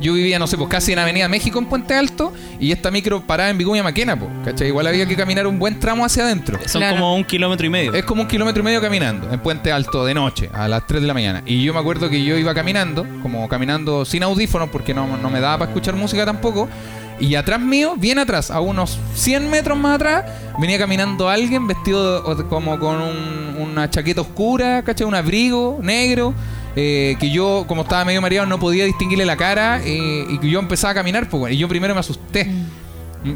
Yo 0.00 0.14
vivía, 0.14 0.38
no 0.38 0.46
sé, 0.46 0.56
pues 0.56 0.68
casi 0.70 0.92
en 0.92 0.98
Avenida 0.98 1.28
México 1.28 1.58
en 1.58 1.66
Puente 1.66 1.94
Alto 1.94 2.32
y 2.58 2.72
esta 2.72 2.90
micro 2.90 3.20
paraba 3.20 3.50
en 3.50 3.58
Vicuña 3.58 3.82
Maquena, 3.82 4.18
pues, 4.18 4.30
¿cachai? 4.44 4.68
Igual 4.68 4.86
había 4.86 5.04
que 5.06 5.14
caminar 5.14 5.46
un 5.46 5.58
buen 5.58 5.78
tramo 5.78 6.04
hacia 6.06 6.22
adentro. 6.24 6.58
Son 6.66 6.80
Claro. 6.80 6.96
como 6.96 7.14
un 7.14 7.22
kilómetro 7.22 7.66
y 7.66 7.70
medio. 7.70 7.92
Es 7.92 8.02
como 8.04 8.22
un 8.22 8.28
kilómetro 8.28 8.62
y 8.62 8.64
medio 8.64 8.80
caminando 8.80 9.30
en 9.30 9.38
Puente 9.40 9.70
Alto 9.70 10.04
de 10.06 10.14
noche, 10.14 10.48
a 10.54 10.68
las 10.68 10.86
3 10.86 11.02
de 11.02 11.06
la 11.06 11.12
mañana. 11.14 11.42
Y 11.44 11.62
yo 11.62 11.74
me 11.74 11.80
acuerdo 11.80 12.08
que 12.08 12.24
yo 12.24 12.36
iba 12.38 12.54
caminando, 12.54 13.06
como 13.22 13.46
caminando 13.48 14.04
sin 14.06 14.22
audífonos, 14.22 14.70
porque 14.70 14.94
no, 14.94 15.18
no 15.18 15.28
me 15.30 15.38
daba 15.38 15.58
para 15.58 15.70
escuchar 15.70 15.94
música 15.96 16.24
tampoco. 16.24 16.66
Y 17.20 17.34
atrás 17.34 17.60
mío, 17.60 17.92
bien 17.98 18.18
atrás, 18.18 18.50
a 18.50 18.60
unos 18.60 18.98
100 19.14 19.50
metros 19.50 19.76
más 19.76 19.96
atrás, 19.96 20.24
venía 20.58 20.78
caminando 20.78 21.28
alguien 21.28 21.66
vestido 21.66 22.34
de- 22.36 22.44
como 22.46 22.78
con 22.78 23.02
un- 23.02 23.56
una 23.60 23.90
chaqueta 23.90 24.22
oscura, 24.22 24.82
¿cachai? 24.82 25.06
Un 25.06 25.14
abrigo 25.14 25.78
negro. 25.82 26.32
Eh, 26.76 27.16
que 27.20 27.30
yo, 27.30 27.64
como 27.66 27.82
estaba 27.82 28.04
medio 28.04 28.20
mareado, 28.22 28.46
no 28.46 28.58
podía 28.60 28.84
distinguirle 28.84 29.24
la 29.26 29.36
cara. 29.36 29.80
eh, 29.84 30.26
y 30.28 30.38
que 30.38 30.48
yo 30.50 30.58
empezaba 30.60 30.92
a 30.92 30.94
caminar, 30.94 31.28
pues, 31.28 31.40
bueno, 31.40 31.54
y 31.54 31.58
yo 31.58 31.68
primero 31.68 31.94
me 31.94 32.00
asusté. 32.00 32.50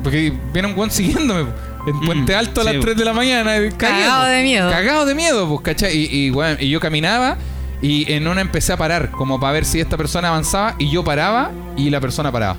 Porque 0.03 0.33
viene 0.53 0.69
un 0.69 0.75
guan 0.75 0.91
siguiéndome 0.91 1.45
po, 1.45 1.91
en 1.91 2.01
Puente 2.01 2.35
Alto 2.35 2.63
a 2.63 2.65
sí, 2.65 2.71
las 2.71 2.77
po. 2.77 2.83
3 2.85 2.97
de 2.97 3.05
la 3.05 3.13
mañana. 3.13 3.57
eh, 3.59 3.71
Cagado 3.77 4.25
de 4.27 4.43
miedo. 4.43 4.71
Cagado 4.71 5.05
de 5.05 5.15
miedo, 5.15 5.47
pues, 5.49 5.61
¿cachai? 5.61 5.95
Y, 5.97 6.27
y, 6.27 6.31
weón, 6.31 6.57
y 6.59 6.71
yo 6.71 6.81
caminaba 6.81 7.37
y 7.83 8.11
en 8.11 8.27
una 8.27 8.41
empecé 8.41 8.73
a 8.73 8.79
parar, 8.79 9.11
como 9.11 9.39
para 9.39 9.53
ver 9.53 9.65
si 9.67 9.81
esta 9.81 9.97
persona 9.99 10.29
avanzaba. 10.29 10.75
Y 10.79 10.91
yo 10.91 11.05
paraba 11.05 11.51
y 11.77 11.91
la 11.91 12.01
persona 12.01 12.33
paraba. 12.33 12.57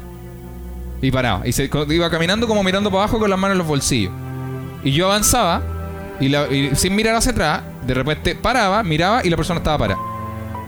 Y 1.01 1.09
paraba. 1.09 1.47
Y 1.47 1.51
se 1.51 1.67
iba 1.89 2.09
caminando 2.11 2.47
como 2.47 2.63
mirando 2.63 2.91
para 2.91 3.03
abajo 3.03 3.17
con 3.17 3.29
las 3.29 3.39
manos 3.39 3.53
en 3.55 3.57
los 3.59 3.67
bolsillos. 3.67 4.11
Y 4.83 4.91
yo 4.91 5.07
avanzaba 5.07 5.63
y, 6.19 6.29
la- 6.29 6.47
y 6.47 6.75
sin 6.75 6.93
mirar 6.95 7.15
hacia 7.15 7.31
atrás, 7.31 7.61
de 7.87 7.93
repente 7.95 8.35
paraba, 8.35 8.83
miraba 8.83 9.25
y 9.25 9.29
la 9.31 9.35
persona 9.37 9.57
estaba 9.57 9.79
parada. 9.79 9.99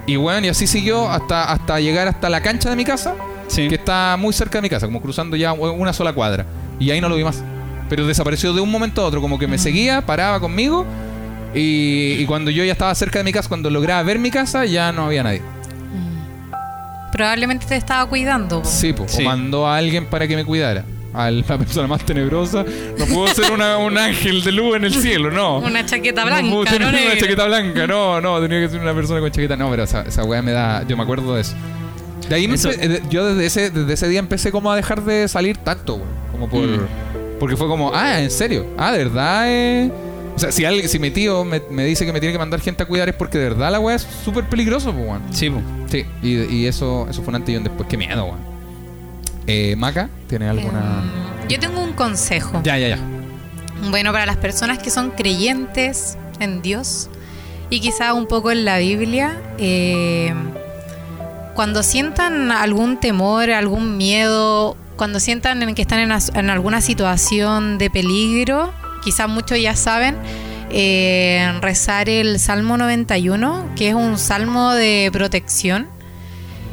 Y 0.07 0.15
bueno, 0.15 0.47
y 0.47 0.49
así 0.49 0.65
siguió 0.65 1.09
hasta, 1.09 1.51
hasta 1.51 1.79
llegar 1.79 2.07
hasta 2.07 2.29
la 2.29 2.41
cancha 2.41 2.69
de 2.69 2.75
mi 2.75 2.85
casa, 2.85 3.13
Sí. 3.47 3.67
que 3.67 3.75
está 3.75 4.15
muy 4.17 4.33
cerca 4.33 4.57
de 4.57 4.61
mi 4.63 4.69
casa, 4.69 4.87
como 4.87 5.01
cruzando 5.01 5.35
ya 5.35 5.53
una 5.53 5.93
sola 5.93 6.13
cuadra. 6.13 6.45
Y 6.79 6.89
ahí 6.91 6.99
no 7.01 7.09
lo 7.09 7.15
vi 7.17 7.23
más. 7.23 7.43
Pero 7.89 8.07
desapareció 8.07 8.53
de 8.53 8.61
un 8.61 8.71
momento 8.71 9.01
a 9.01 9.05
otro, 9.05 9.21
como 9.21 9.37
que 9.37 9.47
me 9.47 9.57
seguía, 9.57 10.01
paraba 10.05 10.39
conmigo. 10.39 10.85
Y, 11.53 12.13
y 12.19 12.25
cuando 12.25 12.51
yo 12.51 12.63
ya 12.63 12.71
estaba 12.73 12.93
cerca 12.95 13.19
de 13.19 13.23
mi 13.25 13.31
casa, 13.33 13.47
cuando 13.49 13.69
lograba 13.69 14.01
ver 14.03 14.17
mi 14.19 14.31
casa, 14.31 14.65
ya 14.65 14.91
no 14.91 15.05
había 15.05 15.23
nadie. 15.23 15.41
Probablemente 17.11 17.65
te 17.65 17.75
estaba 17.77 18.05
cuidando. 18.07 18.61
po. 18.61 18.67
Sí, 18.69 18.93
pues. 18.93 19.11
Sí. 19.11 19.23
O 19.23 19.25
mandó 19.25 19.67
a 19.67 19.77
alguien 19.77 20.05
para 20.05 20.27
que 20.27 20.35
me 20.35 20.45
cuidara. 20.45 20.83
A 21.17 21.31
la 21.31 21.57
persona 21.57 21.87
más 21.87 22.05
tenebrosa. 22.05 22.63
No 22.97 23.05
puedo 23.05 23.27
ser 23.33 23.51
una- 23.51 23.77
un 23.77 23.97
ángel 23.97 24.43
de 24.43 24.51
luz 24.51 24.75
en 24.77 24.85
el 24.85 24.93
cielo, 24.93 25.31
no. 25.31 25.59
Una 25.59 25.85
chaqueta 25.85 26.23
No 26.23 26.29
puedo 26.29 26.61
blanca, 26.61 26.71
tener 26.71 26.81
no 26.81 26.89
una 26.89 26.99
negra. 26.99 27.19
chaqueta 27.19 27.45
blanca, 27.45 27.87
no, 27.87 28.21
no, 28.21 28.39
tenía 28.41 28.59
que 28.61 28.69
ser 28.69 28.79
una 28.81 28.93
persona 28.93 29.19
con 29.19 29.31
chaqueta. 29.31 29.55
No, 29.57 29.69
pero 29.69 29.83
esa, 29.83 30.01
esa 30.03 30.23
weá 30.23 30.41
me 30.41 30.51
da. 30.51 30.85
Yo 30.87 30.95
me 30.97 31.03
acuerdo 31.03 31.35
de 31.35 31.41
eso. 31.41 31.55
De 32.29 32.35
ahí 32.35 32.47
me 32.47 32.55
Eso- 32.55 32.69
empe- 32.71 32.97
eh, 32.97 33.01
yo 33.09 33.25
desde 33.25 33.45
ese, 33.45 33.69
desde 33.71 33.93
ese 33.93 34.07
día 34.09 34.19
empecé 34.19 34.51
como 34.51 34.71
a 34.71 34.75
dejar 34.75 35.03
de 35.03 35.27
salir 35.27 35.57
tanto, 35.57 35.95
weón. 35.95 36.09
Como 36.31 36.49
por. 36.49 36.61
Mm. 36.61 36.87
Porque 37.39 37.55
fue 37.55 37.67
como, 37.67 37.91
ah, 37.93 38.19
en 38.19 38.31
serio. 38.31 38.65
Ah, 38.77 38.91
de 38.91 38.97
verdad, 38.99 39.43
eh. 39.47 39.91
O 40.35 40.39
sea, 40.39 40.51
si, 40.51 40.65
alguien, 40.65 40.87
si 40.87 40.99
mi 40.99 41.09
tío 41.09 41.43
me, 41.45 41.61
me 41.71 41.83
dice 41.85 42.05
que 42.05 42.13
me 42.13 42.19
tiene 42.19 42.33
que 42.33 42.37
mandar 42.39 42.59
gente 42.61 42.83
a 42.83 42.85
cuidar 42.85 43.09
es 43.09 43.15
porque 43.15 43.37
de 43.39 43.45
verdad 43.49 43.71
la 43.71 43.79
weá 43.79 43.95
es 43.95 44.07
súper 44.23 44.43
peligroso, 44.43 44.91
pues, 44.93 45.07
weón. 45.07 45.21
Sí, 45.31 45.49
po. 45.49 45.61
Sí, 45.87 46.05
y, 46.21 46.35
y 46.55 46.65
eso, 46.67 47.07
eso 47.09 47.21
fue 47.23 47.29
un 47.29 47.35
antes 47.35 47.53
y 47.53 47.57
un 47.57 47.63
después. 47.63 47.87
Qué 47.89 47.97
miedo, 47.97 48.25
weón. 48.25 48.56
Eh, 49.47 49.75
Maca, 49.77 50.09
¿tiene 50.27 50.49
alguna.? 50.49 51.03
Em, 51.41 51.47
Yo 51.47 51.59
tengo 51.59 51.81
un 51.81 51.93
consejo. 51.93 52.61
Ya, 52.63 52.77
ya, 52.77 52.89
ya. 52.89 52.99
Bueno, 53.89 54.11
para 54.11 54.25
las 54.25 54.37
personas 54.37 54.79
que 54.79 54.89
son 54.89 55.11
creyentes 55.11 56.17
en 56.39 56.61
Dios 56.61 57.09
y 57.69 57.79
quizá 57.79 58.13
un 58.13 58.27
poco 58.27 58.51
en 58.51 58.65
la 58.65 58.77
Biblia, 58.79 59.41
eh, 59.57 60.33
cuando 61.53 61.83
sientan 61.83 62.51
algún 62.51 62.99
temor, 62.99 63.49
algún 63.51 63.97
miedo, 63.97 64.75
cuando 64.95 65.19
sientan 65.19 65.63
en 65.63 65.75
que 65.75 65.81
están 65.81 66.11
en 66.11 66.49
alguna 66.49 66.81
situación 66.81 67.77
de 67.77 67.89
peligro, 67.89 68.73
quizá 69.03 69.27
muchos 69.27 69.61
ya 69.61 69.75
saben, 69.75 70.17
eh, 70.69 71.53
rezar 71.61 72.09
el 72.09 72.39
Salmo 72.39 72.77
91, 72.77 73.69
que 73.75 73.89
es 73.89 73.95
un 73.95 74.17
salmo 74.17 74.73
de 74.73 75.09
protección. 75.13 75.87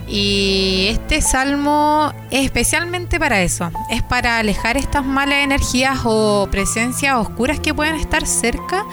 Y 0.07 0.89
este 0.91 1.23
salmo 1.23 2.13
es 2.31 2.45
especialmente 2.45 3.19
para 3.19 3.43
eso, 3.43 3.71
es 3.91 4.03
para 4.03 4.39
alejar 4.39 4.77
estas 4.77 5.05
malas 5.05 5.45
energías 5.45 6.01
o 6.05 6.47
presencias 6.51 7.17
oscuras 7.17 7.59
que 7.59 7.73
pueden 7.73 7.97
estar 7.97 8.27
cerca 8.27 8.85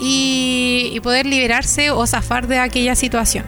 y, 0.00 0.98
poder 1.02 1.26
liberarse 1.26 1.90
o 1.90 2.06
zafar 2.06 2.48
de 2.48 2.58
aquella 2.58 2.94
situación. 2.94 3.44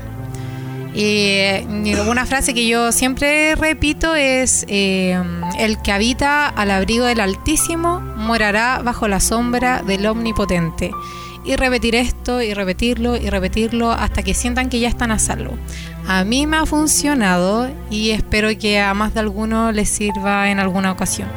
Y 0.94 1.94
una 2.08 2.26
frase 2.26 2.52
que 2.52 2.66
yo 2.66 2.90
siempre 2.90 3.54
repito 3.54 4.14
es, 4.14 4.64
eh, 4.68 5.20
el 5.58 5.80
que 5.82 5.92
habita 5.92 6.48
al 6.48 6.70
abrigo 6.70 7.04
del 7.04 7.20
Altísimo 7.20 8.00
morará 8.00 8.80
bajo 8.82 9.06
la 9.06 9.20
sombra 9.20 9.82
del 9.82 10.06
Omnipotente. 10.06 10.90
Y 11.44 11.56
repetir 11.56 11.94
esto 11.94 12.42
y 12.42 12.52
repetirlo 12.52 13.16
y 13.16 13.30
repetirlo 13.30 13.90
hasta 13.92 14.22
que 14.22 14.34
sientan 14.34 14.68
que 14.68 14.78
ya 14.78 14.88
están 14.88 15.10
a 15.10 15.18
salvo. 15.18 15.56
A 16.06 16.24
mí 16.24 16.46
me 16.46 16.58
ha 16.58 16.66
funcionado 16.66 17.70
y 17.90 18.10
espero 18.10 18.48
que 18.58 18.78
a 18.80 18.92
más 18.94 19.14
de 19.14 19.20
alguno 19.20 19.72
les 19.72 19.88
sirva 19.88 20.50
en 20.50 20.58
alguna 20.58 20.92
ocasión. 20.92 21.28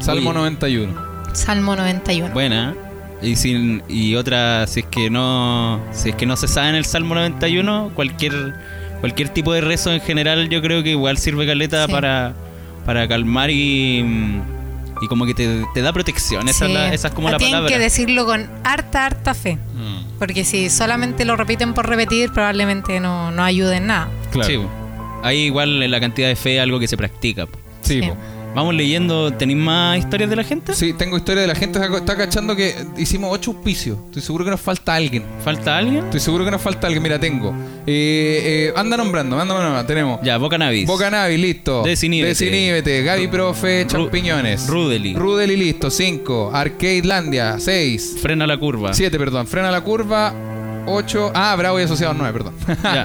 Salmo 0.00 0.30
Oye. 0.30 0.38
91. 0.38 0.94
Salmo 1.32 1.74
91. 1.76 2.32
Buena. 2.32 2.74
Y 3.22 3.36
sin 3.36 3.82
y 3.88 4.14
otra, 4.16 4.66
si 4.66 4.80
es 4.80 4.86
que 4.86 5.08
no 5.10 5.80
si 5.92 6.10
es 6.10 6.14
que 6.14 6.26
no 6.26 6.36
se 6.36 6.46
sabe 6.46 6.68
en 6.68 6.74
el 6.74 6.84
Salmo 6.84 7.14
91, 7.14 7.90
cualquier 7.94 8.54
cualquier 9.00 9.28
tipo 9.30 9.52
de 9.52 9.60
rezo 9.60 9.92
en 9.92 10.00
general, 10.00 10.48
yo 10.50 10.60
creo 10.62 10.82
que 10.82 10.90
igual 10.90 11.16
sirve 11.18 11.46
caleta 11.46 11.86
Sí. 11.86 11.92
para 11.92 12.34
para 12.84 13.08
calmar 13.08 13.50
y 13.50 14.04
y 15.00 15.08
como 15.08 15.26
que 15.26 15.34
te, 15.34 15.64
te 15.74 15.82
da 15.82 15.92
protección. 15.92 16.48
Esa, 16.48 16.66
Sí. 16.66 16.72
es, 16.72 16.78
la- 16.78 16.94
esa 16.94 17.08
es 17.08 17.14
como 17.14 17.30
la 17.30 17.38
Tienen 17.38 17.56
palabra. 17.56 17.74
que 17.76 17.82
decirlo 17.82 18.24
con 18.26 18.48
harta, 18.64 19.06
harta 19.06 19.34
fe. 19.34 19.56
Mm, 19.74 20.18
Porque 20.18 20.44
si 20.44 20.70
solamente 20.70 21.24
lo 21.24 21.36
repiten 21.36 21.74
por 21.74 21.88
repetir, 21.88 22.30
probablemente 22.32 23.00
no, 23.00 23.30
no 23.30 23.42
ayude 23.42 23.76
en 23.76 23.86
nada. 23.88 24.08
claro. 24.30 24.48
Sí. 24.48 24.60
Ahí 25.22 25.40
igual 25.46 25.90
la 25.90 26.00
cantidad 26.00 26.28
de 26.28 26.36
fe 26.36 26.56
es 26.56 26.62
algo 26.62 26.78
que 26.78 26.86
se 26.86 26.96
practica. 26.98 27.46
Sí, 27.80 28.00
Sí. 28.02 28.10
Vamos 28.54 28.74
leyendo, 28.74 29.32
¿tenéis 29.32 29.58
más 29.58 29.98
historias 29.98 30.30
de 30.30 30.36
la 30.36 30.44
gente? 30.44 30.74
Sí, 30.74 30.92
tengo 30.92 31.16
historia 31.16 31.42
de 31.42 31.48
la 31.48 31.56
gente. 31.56 31.80
Está 31.80 32.16
cachando 32.16 32.54
que 32.54 32.74
hicimos 32.96 33.30
ocho 33.32 33.50
auspicios. 33.50 33.98
Estoy 34.06 34.22
seguro 34.22 34.44
que 34.44 34.52
nos 34.52 34.60
falta 34.60 34.94
alguien. 34.94 35.24
¿Falta 35.42 35.76
alguien? 35.76 36.04
Estoy 36.04 36.20
seguro 36.20 36.44
que 36.44 36.52
nos 36.52 36.62
falta 36.62 36.86
alguien. 36.86 37.02
Mira, 37.02 37.18
tengo. 37.18 37.52
Eh, 37.84 38.70
eh, 38.70 38.72
anda 38.76 38.96
nombrando, 38.96 39.40
anda 39.40 39.54
nombrando. 39.54 39.84
Tenemos. 39.86 40.20
Ya, 40.22 40.38
Boca 40.38 40.56
Navis. 40.56 40.86
Boca 40.86 41.10
Navi, 41.10 41.36
listo. 41.36 41.82
Desinhíbete. 41.82 42.28
Desinhíbete. 42.28 43.02
Gaby 43.02 43.26
Profe, 43.26 43.86
Champiñones. 43.88 44.68
Rudely. 44.68 45.14
Rudely, 45.14 45.56
listo. 45.56 45.90
5. 45.90 46.52
Arcadelandia, 46.54 47.58
6. 47.58 48.18
Frena 48.22 48.46
la 48.46 48.56
curva. 48.56 48.94
7, 48.94 49.18
perdón. 49.18 49.48
Frena 49.48 49.72
la 49.72 49.80
curva. 49.80 50.32
8. 50.86 51.32
Ah, 51.34 51.56
Bravo 51.56 51.80
y 51.80 51.82
Asociados 51.82 52.16
9, 52.16 52.32
perdón. 52.32 52.54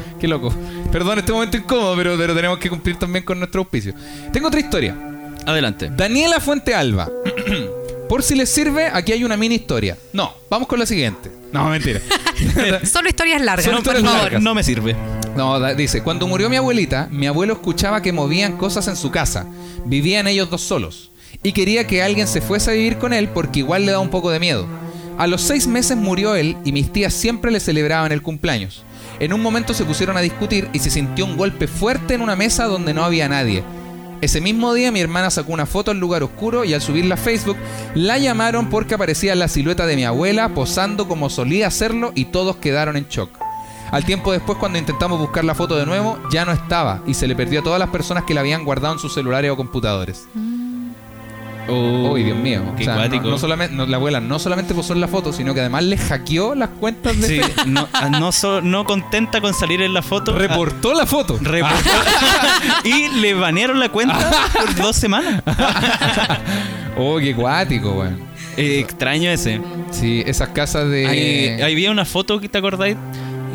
Qué 0.19 0.27
loco. 0.27 0.53
Perdón 0.91 1.19
este 1.19 1.31
momento 1.31 1.57
incómodo, 1.57 1.95
pero, 1.95 2.17
pero 2.17 2.35
tenemos 2.35 2.59
que 2.59 2.69
cumplir 2.69 2.97
también 2.97 3.25
con 3.25 3.39
nuestro 3.39 3.61
auspicio. 3.61 3.93
Tengo 4.31 4.47
otra 4.47 4.59
historia. 4.59 5.08
Adelante. 5.45 5.89
Daniela 5.95 6.39
Fuente 6.39 6.73
Alba. 6.75 7.09
Por 8.09 8.23
si 8.23 8.33
les 8.35 8.49
sirve, 8.49 8.87
aquí 8.91 9.11
hay 9.11 9.23
una 9.23 9.37
mini 9.37 9.55
historia. 9.55 9.95
No, 10.13 10.33
vamos 10.49 10.67
con 10.67 10.79
la 10.79 10.85
siguiente. 10.87 11.31
No, 11.51 11.69
mentira. 11.69 11.99
Solo 12.83 13.07
historias 13.09 13.41
largas, 13.41 13.65
Solo 13.65 13.77
no, 13.77 13.83
por 13.83 13.93
historias 13.93 14.03
favor. 14.11 14.23
largas. 14.23 14.41
No 14.41 14.55
me 14.55 14.63
sirve. 14.63 14.95
No, 15.35 15.59
da- 15.59 15.73
dice, 15.75 16.01
cuando 16.01 16.25
murió 16.27 16.49
mi 16.49 16.55
abuelita, 16.55 17.07
mi 17.11 17.27
abuelo 17.27 17.53
escuchaba 17.53 18.01
que 18.01 18.11
movían 18.11 18.57
cosas 18.57 18.87
en 18.87 18.95
su 18.95 19.11
casa. 19.11 19.45
Vivían 19.85 20.27
ellos 20.27 20.49
dos 20.49 20.61
solos. 20.61 21.11
Y 21.43 21.51
quería 21.53 21.85
que 21.85 22.01
alguien 22.01 22.27
se 22.27 22.41
fuese 22.41 22.71
a 22.71 22.73
vivir 22.73 22.97
con 22.97 23.13
él 23.13 23.29
porque 23.29 23.59
igual 23.59 23.85
le 23.85 23.91
da 23.91 23.99
un 23.99 24.09
poco 24.09 24.31
de 24.31 24.39
miedo. 24.39 24.67
A 25.19 25.27
los 25.27 25.41
seis 25.41 25.67
meses 25.67 25.95
murió 25.95 26.35
él 26.35 26.57
y 26.65 26.71
mis 26.71 26.91
tías 26.91 27.13
siempre 27.13 27.51
le 27.51 27.59
celebraban 27.59 28.11
el 28.11 28.21
cumpleaños. 28.23 28.83
En 29.19 29.33
un 29.33 29.41
momento 29.41 29.73
se 29.75 29.85
pusieron 29.85 30.17
a 30.17 30.21
discutir 30.21 30.67
y 30.73 30.79
se 30.79 30.89
sintió 30.89 31.25
un 31.25 31.37
golpe 31.37 31.67
fuerte 31.67 32.15
en 32.15 32.21
una 32.21 32.35
mesa 32.35 32.65
donde 32.65 32.93
no 32.93 33.03
había 33.03 33.29
nadie. 33.29 33.63
Ese 34.21 34.41
mismo 34.41 34.73
día 34.73 34.91
mi 34.91 34.99
hermana 34.99 35.29
sacó 35.29 35.53
una 35.53 35.65
foto 35.65 35.91
al 35.91 35.99
lugar 35.99 36.23
oscuro 36.23 36.65
y 36.65 36.73
al 36.73 36.81
subirla 36.81 37.15
a 37.15 37.17
Facebook 37.17 37.55
la 37.95 38.17
llamaron 38.17 38.69
porque 38.69 38.95
aparecía 38.95 39.33
la 39.35 39.47
silueta 39.47 39.85
de 39.85 39.95
mi 39.95 40.03
abuela 40.03 40.49
posando 40.49 41.07
como 41.07 41.29
solía 41.29 41.67
hacerlo 41.67 42.11
y 42.15 42.25
todos 42.25 42.57
quedaron 42.57 42.97
en 42.97 43.07
shock. 43.07 43.29
Al 43.91 44.05
tiempo 44.05 44.31
después, 44.31 44.57
cuando 44.59 44.77
intentamos 44.77 45.19
buscar 45.19 45.45
la 45.45 45.55
foto 45.55 45.75
de 45.75 45.85
nuevo, 45.85 46.19
ya 46.31 46.45
no 46.45 46.51
estaba 46.51 47.01
y 47.07 47.15
se 47.15 47.27
le 47.27 47.35
perdió 47.35 47.61
a 47.61 47.63
todas 47.63 47.79
las 47.79 47.89
personas 47.89 48.23
que 48.25 48.33
la 48.33 48.41
habían 48.41 48.65
guardado 48.65 48.93
en 48.93 48.99
sus 48.99 49.13
celulares 49.13 49.49
o 49.49 49.57
computadores. 49.57 50.27
Oh, 51.69 52.11
Uy, 52.11 52.23
Dios 52.23 52.37
mío. 52.37 52.63
Qué 52.77 52.83
O 52.83 52.85
sea, 52.85 53.07
no, 53.07 53.37
solamente, 53.37 53.75
no, 53.75 53.85
la 53.85 53.97
abuela 53.97 54.19
no 54.19 54.39
solamente 54.39 54.73
posó 54.73 54.93
en 54.93 55.01
la 55.01 55.07
foto, 55.07 55.31
sino 55.31 55.53
que 55.53 55.59
además 55.59 55.83
le 55.83 55.97
hackeó 55.97 56.55
las 56.55 56.69
cuentas 56.69 57.19
de 57.19 57.27
Sí, 57.27 57.41
no, 57.67 57.87
ah, 57.93 58.09
no, 58.09 58.31
so- 58.31 58.61
no 58.61 58.85
contenta 58.85 59.39
con 59.41 59.53
salir 59.53 59.81
en 59.81 59.93
la 59.93 60.01
foto. 60.01 60.33
Reportó 60.37 60.93
la 60.93 61.05
foto. 61.05 61.37
ah, 61.39 61.43
reportó- 61.43 61.89
y 62.83 63.07
le 63.21 63.33
banearon 63.33 63.79
la 63.79 63.89
cuenta 63.89 64.31
por 64.53 64.75
dos 64.75 64.95
semanas. 64.95 65.43
Oh, 67.01 67.17
qué 67.17 67.33
cuático, 67.33 67.91
weón. 67.91 68.19
Eh, 68.57 68.79
extraño 68.79 69.29
ese. 69.31 69.61
Sí, 69.91 70.21
esas 70.25 70.49
casas 70.49 70.89
de. 70.89 71.07
Ahí, 71.07 71.61
ahí 71.61 71.71
había 71.73 71.91
una 71.91 72.03
foto 72.03 72.41
que 72.41 72.49
te 72.49 72.57
acordáis 72.57 72.97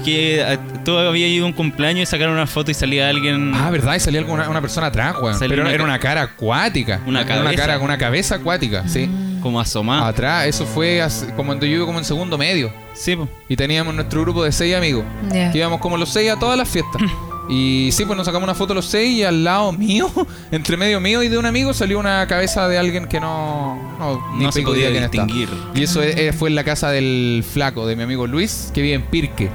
que 0.04 0.58
tú 0.84 0.96
habías 0.96 1.30
ido 1.30 1.44
a 1.44 1.48
un 1.48 1.52
cumpleaños 1.54 2.02
y 2.02 2.06
sacaron 2.06 2.34
una 2.34 2.46
foto 2.46 2.70
y 2.70 2.74
salía 2.74 3.08
alguien. 3.08 3.52
Ah, 3.54 3.70
¿verdad? 3.70 3.96
Y 3.96 4.00
salía 4.00 4.20
alguna, 4.20 4.48
una 4.48 4.60
persona 4.60 4.88
atrás, 4.88 5.16
weón. 5.20 5.36
Pero 5.38 5.62
una 5.62 5.72
era 5.72 5.82
una 5.84 5.98
cara 5.98 6.22
acuática. 6.22 7.00
Una 7.06 7.22
Era 7.22 7.34
Una 7.34 7.44
cabeza. 7.44 7.62
cara, 7.62 7.78
una 7.80 7.98
cabeza 7.98 8.34
acuática, 8.36 8.86
sí. 8.88 9.08
como 9.42 9.58
asomada. 9.60 10.06
Atrás, 10.08 10.46
eso 10.46 10.66
fue 10.66 11.02
hace- 11.02 11.26
como 11.34 11.46
cuando 11.46 11.66
yo 11.66 11.76
iba 11.76 11.86
como 11.86 11.98
en 11.98 12.04
segundo 12.04 12.38
medio. 12.38 12.72
Sí, 12.94 13.16
po. 13.16 13.28
Y 13.48 13.56
teníamos 13.56 13.94
nuestro 13.94 14.20
grupo 14.22 14.44
de 14.44 14.52
seis 14.52 14.74
amigos. 14.76 15.04
Ya. 15.32 15.50
Que 15.50 15.58
íbamos 15.58 15.80
como 15.80 15.96
los 15.96 16.10
seis 16.10 16.30
a 16.30 16.38
todas 16.38 16.56
las 16.56 16.68
fiestas. 16.68 17.02
Y 17.46 17.90
sí, 17.92 18.06
pues 18.06 18.16
nos 18.16 18.24
sacamos 18.24 18.44
una 18.46 18.54
foto 18.54 18.72
los 18.72 18.86
seis 18.86 19.18
y 19.18 19.22
al 19.22 19.44
lado 19.44 19.70
mío, 19.72 20.10
entre 20.50 20.78
medio 20.78 20.98
mío 21.00 21.22
y 21.22 21.28
de 21.28 21.36
un 21.36 21.44
amigo, 21.44 21.74
salió 21.74 21.98
una 21.98 22.26
cabeza 22.26 22.68
de 22.68 22.78
alguien 22.78 23.06
que 23.06 23.20
no, 23.20 23.76
no, 23.98 24.34
ni 24.38 24.44
No 24.44 24.52
se 24.52 24.62
podía 24.62 24.88
distinguir. 24.88 25.50
Y 25.74 25.82
eso 25.82 26.02
es- 26.02 26.16
eh, 26.16 26.32
fue 26.32 26.48
en 26.48 26.54
la 26.54 26.64
casa 26.64 26.90
del 26.90 27.44
flaco, 27.46 27.86
de 27.86 27.96
mi 27.96 28.02
amigo 28.04 28.26
Luis, 28.26 28.70
que 28.72 28.80
vive 28.80 28.94
en 28.94 29.02
Pirque. 29.02 29.50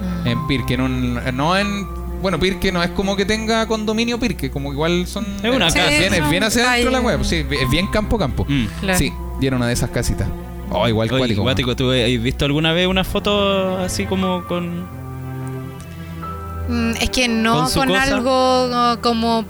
Mm. 0.00 0.26
En 0.26 0.46
Pirque, 0.46 0.74
en 0.74 0.80
un- 0.80 1.36
no 1.36 1.56
en... 1.56 2.04
Bueno, 2.22 2.38
Pirque 2.40 2.72
no 2.72 2.82
es 2.82 2.90
como 2.90 3.16
que 3.16 3.26
tenga 3.26 3.66
condominio 3.66 4.18
Pirque, 4.18 4.50
como 4.50 4.72
igual 4.72 5.06
son... 5.06 5.26
Es 5.42 5.54
una 5.54 5.68
eh, 5.68 5.72
casa. 5.74 5.88
Bien, 5.88 6.14
es 6.14 6.30
bien 6.30 6.42
hacia 6.42 6.70
adentro 6.72 6.90
la 6.90 7.00
web, 7.00 7.22
sí, 7.24 7.44
es 7.50 7.70
bien 7.70 7.86
campo 7.88 8.18
campo. 8.18 8.46
Mm. 8.48 8.64
Claro. 8.80 8.98
Sí, 8.98 9.12
y 9.40 9.46
era 9.46 9.56
una 9.56 9.66
de 9.66 9.74
esas 9.74 9.90
casitas. 9.90 10.26
Oh, 10.70 10.88
igual 10.88 11.08
Oye, 11.10 11.18
cuático. 11.18 11.42
cuático, 11.42 11.76
¿tú 11.76 11.90
has 11.90 12.22
visto 12.22 12.46
alguna 12.46 12.72
vez 12.72 12.86
una 12.86 13.04
foto 13.04 13.76
así 13.78 14.06
como 14.06 14.44
con. 14.46 14.86
Mm, 16.68 16.92
Es 17.00 17.10
que 17.10 17.28
no 17.28 17.68
Con 17.70 17.88
con, 17.88 17.96
algo 17.96 18.98
como 19.02 19.44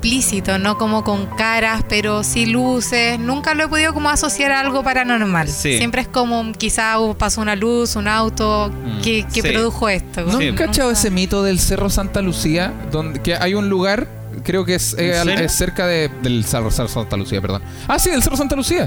explícito, 0.00 0.58
no 0.58 0.78
como 0.78 1.04
con 1.04 1.26
caras, 1.26 1.84
pero 1.86 2.24
sí 2.24 2.46
luces. 2.46 3.18
Nunca 3.18 3.52
lo 3.52 3.64
he 3.64 3.68
podido 3.68 3.92
como 3.92 4.08
asociar 4.08 4.50
a 4.50 4.60
algo 4.60 4.82
paranormal. 4.82 5.46
Sí. 5.46 5.76
Siempre 5.76 6.00
es 6.00 6.08
como 6.08 6.52
quizá 6.52 6.94
pasó 7.18 7.42
una 7.42 7.54
luz, 7.54 7.96
un 7.96 8.08
auto 8.08 8.72
que, 9.04 9.24
que 9.32 9.42
Sí. 9.42 9.48
produjo 9.48 9.90
esto. 9.90 10.22
¿No 10.22 10.38
Sí. 10.38 10.48
han 10.48 10.54
cachado 10.54 10.90
ese 10.90 11.10
mito 11.10 11.42
del 11.42 11.60
Cerro 11.60 11.90
Santa 11.90 12.22
Lucía? 12.22 12.72
Donde 12.90 13.20
que 13.20 13.34
hay 13.34 13.52
un 13.52 13.68
lugar, 13.68 14.08
creo 14.42 14.64
que 14.64 14.76
es, 14.76 14.94
eh, 14.98 15.22
es 15.44 15.52
cerca 15.52 15.86
de, 15.86 16.10
del 16.22 16.46
Cerro, 16.46 16.70
Cerro 16.70 16.88
Santa 16.88 17.18
Lucía, 17.18 17.42
perdón. 17.42 17.62
Ah, 17.86 17.98
sí, 17.98 18.08
del 18.10 18.22
Cerro 18.22 18.38
Santa 18.38 18.56
Lucía. 18.56 18.84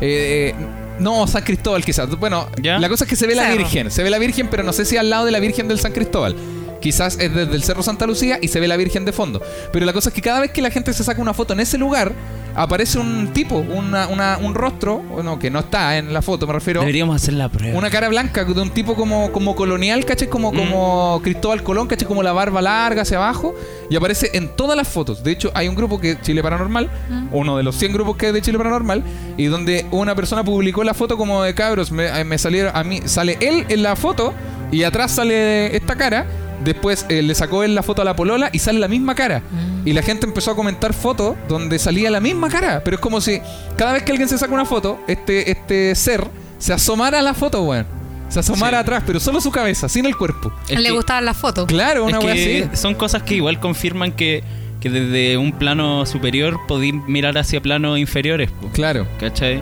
Eh, 0.00 0.54
eh, 0.54 0.66
no, 1.00 1.26
San 1.26 1.42
Cristóbal 1.42 1.84
quizás. 1.84 2.08
Bueno, 2.20 2.46
¿Ya? 2.62 2.78
la 2.78 2.88
cosa 2.88 3.02
es 3.04 3.10
que 3.10 3.16
se 3.16 3.26
ve 3.26 3.34
la. 3.34 3.50
Virgen. 3.52 3.90
Se 3.90 4.04
ve 4.04 4.10
la 4.10 4.18
Virgen, 4.18 4.46
pero 4.48 4.62
no 4.62 4.72
sé 4.72 4.84
si 4.84 4.96
al 4.96 5.10
lado 5.10 5.24
de 5.24 5.32
la 5.32 5.40
Virgen 5.40 5.66
del 5.66 5.80
San 5.80 5.90
Cristóbal. 5.92 6.36
Quizás 6.82 7.16
es 7.18 7.34
desde 7.34 7.54
el 7.54 7.62
Cerro 7.62 7.82
Santa 7.82 8.06
Lucía 8.06 8.38
y 8.42 8.48
se 8.48 8.60
ve 8.60 8.68
la 8.68 8.76
Virgen 8.76 9.04
de 9.06 9.12
fondo. 9.12 9.40
Pero 9.72 9.86
la 9.86 9.92
cosa 9.94 10.10
es 10.10 10.14
que 10.14 10.20
cada 10.20 10.40
vez 10.40 10.50
que 10.50 10.60
la 10.60 10.70
gente 10.70 10.92
se 10.92 11.02
saca 11.04 11.22
una 11.22 11.32
foto 11.32 11.54
en 11.54 11.60
ese 11.60 11.78
lugar, 11.78 12.12
aparece 12.54 12.98
un 12.98 13.28
tipo, 13.32 13.56
una- 13.56 14.08
una- 14.08 14.36
un 14.42 14.54
rostro, 14.54 14.98
bueno, 14.98 15.38
que 15.38 15.48
no 15.50 15.60
está 15.60 15.96
en 15.96 16.12
la 16.12 16.20
foto, 16.20 16.46
me 16.46 16.52
refiero. 16.52 16.80
Deberíamos 16.80 17.16
hacer 17.16 17.32
la 17.34 17.48
prueba. 17.48 17.78
Una 17.78 17.88
cara 17.88 18.08
blanca 18.10 18.44
de 18.44 18.60
un 18.60 18.68
tipo 18.70 18.94
como, 18.94 19.32
como 19.32 19.56
colonial, 19.56 20.04
¿cachai? 20.04 20.28
Como, 20.28 20.52
Mm. 20.52 20.56
como 20.56 21.20
Cristóbal 21.22 21.62
Colón, 21.62 21.86
¿cachai? 21.86 22.06
Como 22.06 22.22
la 22.22 22.32
barba 22.32 22.60
larga 22.60 23.02
hacia 23.02 23.16
abajo. 23.16 23.54
Y 23.88 23.96
aparece 23.96 24.30
en 24.34 24.48
todas 24.48 24.76
las 24.76 24.88
fotos. 24.88 25.22
De 25.22 25.30
hecho, 25.30 25.50
hay 25.54 25.68
un 25.68 25.74
grupo 25.76 25.98
que 26.00 26.10
es 26.12 26.20
Chile 26.20 26.42
Paranormal, 26.42 26.90
uno 27.30 27.56
de 27.56 27.62
los 27.62 27.76
100 27.76 27.92
grupos 27.92 28.16
que 28.16 28.26
hay 28.26 28.32
de 28.32 28.42
Chile 28.42 28.58
Paranormal, 28.58 29.02
y 29.38 29.44
donde 29.46 29.86
una 29.90 30.14
persona 30.14 30.42
publicó 30.44 30.82
la 30.84 30.92
foto 30.94 31.16
como 31.16 31.42
de 31.42 31.54
cabros. 31.54 31.90
Me, 31.92 32.06
eh, 32.20 32.24
me 32.24 32.36
salieron, 32.38 32.72
a 32.74 32.82
mí 32.84 33.00
sale 33.06 33.38
él 33.40 33.64
en 33.68 33.82
la 33.82 33.94
foto 33.96 34.34
y 34.70 34.82
atrás 34.82 35.12
sale 35.12 35.74
esta 35.76 35.94
cara. 35.96 36.26
Después 36.64 37.06
eh, 37.08 37.22
le 37.22 37.34
sacó 37.34 37.62
él 37.64 37.74
la 37.74 37.82
foto 37.82 38.02
a 38.02 38.04
la 38.04 38.14
polola 38.14 38.50
y 38.52 38.58
sale 38.58 38.78
la 38.78 38.88
misma 38.88 39.14
cara. 39.14 39.42
Y 39.84 39.92
la 39.92 40.02
gente 40.02 40.26
empezó 40.26 40.52
a 40.52 40.56
comentar 40.56 40.92
fotos 40.94 41.36
donde 41.48 41.78
salía 41.78 42.10
la 42.10 42.20
misma 42.20 42.48
cara. 42.48 42.82
Pero 42.84 42.96
es 42.96 43.00
como 43.00 43.20
si 43.20 43.40
cada 43.76 43.92
vez 43.94 44.02
que 44.04 44.12
alguien 44.12 44.28
se 44.28 44.38
saca 44.38 44.52
una 44.54 44.64
foto, 44.64 45.00
este, 45.08 45.50
este 45.50 45.94
ser 45.94 46.26
se 46.58 46.72
asomara 46.72 47.18
a 47.18 47.22
la 47.22 47.34
foto, 47.34 47.62
weón. 47.64 47.86
Se 48.28 48.38
asomara 48.40 48.78
Sí. 48.78 48.82
atrás, 48.82 49.02
pero 49.06 49.20
solo 49.20 49.40
su 49.40 49.50
cabeza, 49.50 49.88
sin 49.88 50.06
el 50.06 50.16
cuerpo. 50.16 50.52
Es 50.68 50.78
Le 50.78 50.84
que- 50.88 50.90
gustaban 50.92 51.24
las 51.24 51.36
fotos. 51.36 51.66
Claro, 51.66 52.04
una 52.06 52.18
es 52.18 52.24
weá 52.24 52.32
así. 52.34 52.76
son 52.76 52.94
cosas 52.94 53.22
que 53.24 53.34
igual 53.34 53.60
confirman 53.60 54.12
que, 54.12 54.42
que 54.80 54.88
desde 54.88 55.36
un 55.36 55.52
plano 55.52 56.06
superior 56.06 56.58
podí 56.66 56.92
mirar 56.92 57.36
hacia 57.36 57.60
planos 57.60 57.98
inferiores, 57.98 58.50
po, 58.52 58.68
Claro. 58.72 59.06
¿cachai? 59.20 59.60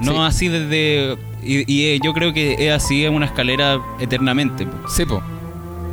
No 0.00 0.12
Sí. 0.12 0.18
así 0.22 0.48
desde... 0.48 1.16
Y, 1.42 1.72
y, 1.72 1.84
eh, 1.90 2.00
yo 2.02 2.12
creo 2.14 2.32
que 2.32 2.66
es 2.66 2.72
así 2.72 3.04
en 3.04 3.14
una 3.14 3.26
escalera 3.26 3.78
eternamente. 4.00 4.66
po. 4.66 4.88
Sí, 4.88 5.04
po. 5.04 5.22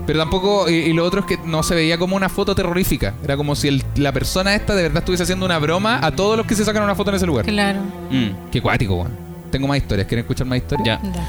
Pero 0.06 0.20
tampoco, 0.20 0.70
y, 0.70 0.74
y 0.74 0.93
lo 0.93 1.03
otro 1.06 1.22
es 1.22 1.26
que 1.26 1.38
no 1.45 1.64
se 1.64 1.74
veía 1.76 1.97
como 1.97 2.16
una 2.16 2.30
foto 2.30 2.53
terrorífica. 2.56 3.14
Era 3.24 3.36
como 3.38 3.56
si 3.56 3.68
el- 3.70 3.84
la 3.95 4.12
persona 4.12 4.53
esta 4.56 4.76
de 4.76 4.84
verdad 4.84 4.99
estuviese 4.99 5.24
haciendo 5.24 5.45
una 5.45 5.58
broma 5.60 5.99
a 6.06 6.12
todos 6.12 6.38
los 6.38 6.45
que 6.45 6.56
se 6.56 6.64
sacan 6.66 6.84
una 6.84 6.95
foto 6.95 7.10
en 7.10 7.16
ese 7.18 7.26
lugar. 7.26 7.45
Claro. 7.45 7.80
Mm, 8.12 8.49
Qué 8.51 8.62
cuático, 8.62 8.95
weón. 8.95 9.16
Tengo 9.51 9.68
más 9.68 9.78
historias. 9.78 10.08
¿Quieren 10.08 10.24
escuchar 10.24 10.45
más 10.47 10.58
historias? 10.58 10.99
ya. 11.01 11.12
Ya. 11.12 11.28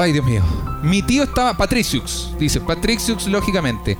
Ay, 0.00 0.12
Dios 0.12 0.24
mío. 0.24 0.42
Mi 0.82 1.02
tío 1.02 1.22
estaba. 1.24 1.56
Patriciux, 1.56 2.30
dice. 2.38 2.60
Patriciux, 2.60 3.26
lógicamente. 3.26 3.96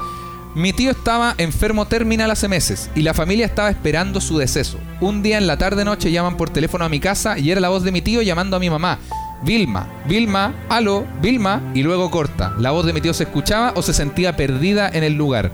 Mi 0.54 0.72
tío 0.72 0.90
estaba 0.90 1.34
enfermo 1.38 1.86
terminal 1.86 2.30
hace 2.30 2.48
meses 2.48 2.90
y 2.96 3.02
la 3.02 3.14
familia 3.14 3.46
estaba 3.46 3.70
esperando 3.70 4.20
su 4.20 4.36
deceso. 4.38 4.78
Un 5.00 5.22
día 5.22 5.38
en 5.38 5.46
la 5.46 5.56
tarde-noche 5.58 6.10
llaman 6.10 6.36
por 6.36 6.50
teléfono 6.50 6.84
a 6.84 6.88
mi 6.88 6.98
casa 6.98 7.38
y 7.38 7.50
era 7.52 7.60
la 7.60 7.68
voz 7.68 7.84
de 7.84 7.92
mi 7.92 8.02
tío 8.02 8.20
llamando 8.20 8.56
a 8.56 8.60
mi 8.60 8.68
mamá. 8.68 8.98
Vilma, 9.42 9.88
Vilma, 10.06 10.54
aló, 10.68 11.06
Vilma, 11.22 11.62
y 11.74 11.82
luego 11.82 12.10
corta. 12.10 12.54
La 12.58 12.70
voz 12.72 12.84
de 12.86 12.92
mi 12.92 13.00
tío 13.00 13.14
se 13.14 13.24
escuchaba 13.24 13.72
o 13.74 13.82
se 13.82 13.94
sentía 13.94 14.36
perdida 14.36 14.88
en 14.92 15.02
el 15.04 15.14
lugar. 15.14 15.50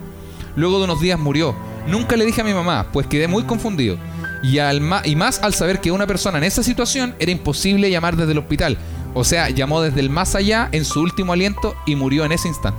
Luego 0.57 0.79
de 0.79 0.85
unos 0.85 1.01
días 1.01 1.19
murió. 1.19 1.55
Nunca 1.87 2.17
le 2.17 2.25
dije 2.27 2.41
a 2.41 2.45
mi 2.45 2.53
mamá, 2.55 2.87
pues 2.93 3.07
quedé 3.07 3.29
muy 3.29 3.45
confundido. 3.45 3.97
Y, 4.43 4.59
al 4.59 4.83
y 5.05 5.17
más 5.17 5.43
al 5.43 5.55
saber 5.55 5.81
que 5.81 5.93
una 5.93 6.07
persona 6.07 6.39
en 6.39 6.45
esa 6.45 6.63
situación 6.63 7.15
era 7.19 7.31
imposible 7.31 7.91
llamar 7.91 8.17
desde 8.17 8.33
el 8.33 8.39
hospital. 8.39 8.77
O 9.15 9.23
sea, 9.25 9.51
llamó 9.51 9.81
desde 9.81 10.01
el 10.01 10.11
más 10.11 10.35
allá 10.35 10.69
en 10.73 10.85
su 10.85 11.01
último 11.01 11.33
aliento 11.33 11.75
y 11.87 11.95
murió 11.97 12.25
en 12.25 12.33
ese 12.33 12.49
instante. 12.49 12.79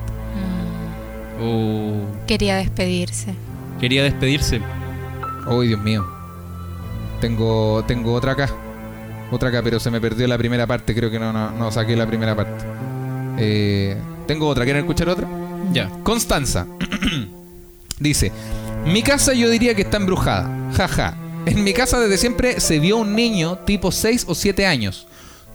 Oh, 1.42 1.94
Quería 2.28 2.58
despedirse. 2.58 3.34
quería 3.80 4.04
despedirse. 4.04 4.62
¡Ay, 5.48 5.68
Dios 5.70 5.82
mío! 5.82 6.06
Tengo, 7.22 7.84
tengo 7.88 8.14
otra 8.14 8.34
acá. 8.34 8.50
Otra 9.32 9.50
acá, 9.50 9.62
pero 9.64 9.80
se 9.80 9.92
me 9.92 10.00
perdió 10.00 10.28
la 10.28 10.38
primera 10.38 10.66
parte. 10.66 10.96
Creo 10.96 11.12
que 11.12 11.20
no, 11.20 11.34
no, 11.34 11.52
no 11.52 11.72
saqué 11.72 11.96
la 11.96 12.08
primera 12.08 12.36
parte. 12.36 12.66
Eh, 13.38 13.98
tengo 14.26 14.48
otra. 14.48 14.64
¿Quieren 14.64 14.84
escuchar 14.84 15.10
otra? 15.10 15.28
Ya. 15.72 15.90
Constanza. 16.04 16.66
Dice, 18.00 18.32
mi 18.86 19.02
casa 19.02 19.34
yo 19.34 19.50
diría 19.50 19.76
que 19.76 19.82
está 19.82 19.98
embrujada. 19.98 20.72
Jaja. 20.76 21.18
En 21.46 21.64
mi 21.64 21.74
casa 21.74 22.00
desde 22.00 22.18
siempre 22.18 22.60
se 22.60 22.80
vio 22.80 22.98
un 22.98 23.16
niño 23.16 23.60
tipo 23.60 23.92
6 23.92 24.26
o 24.28 24.36
7 24.36 24.66
años. 24.66 25.08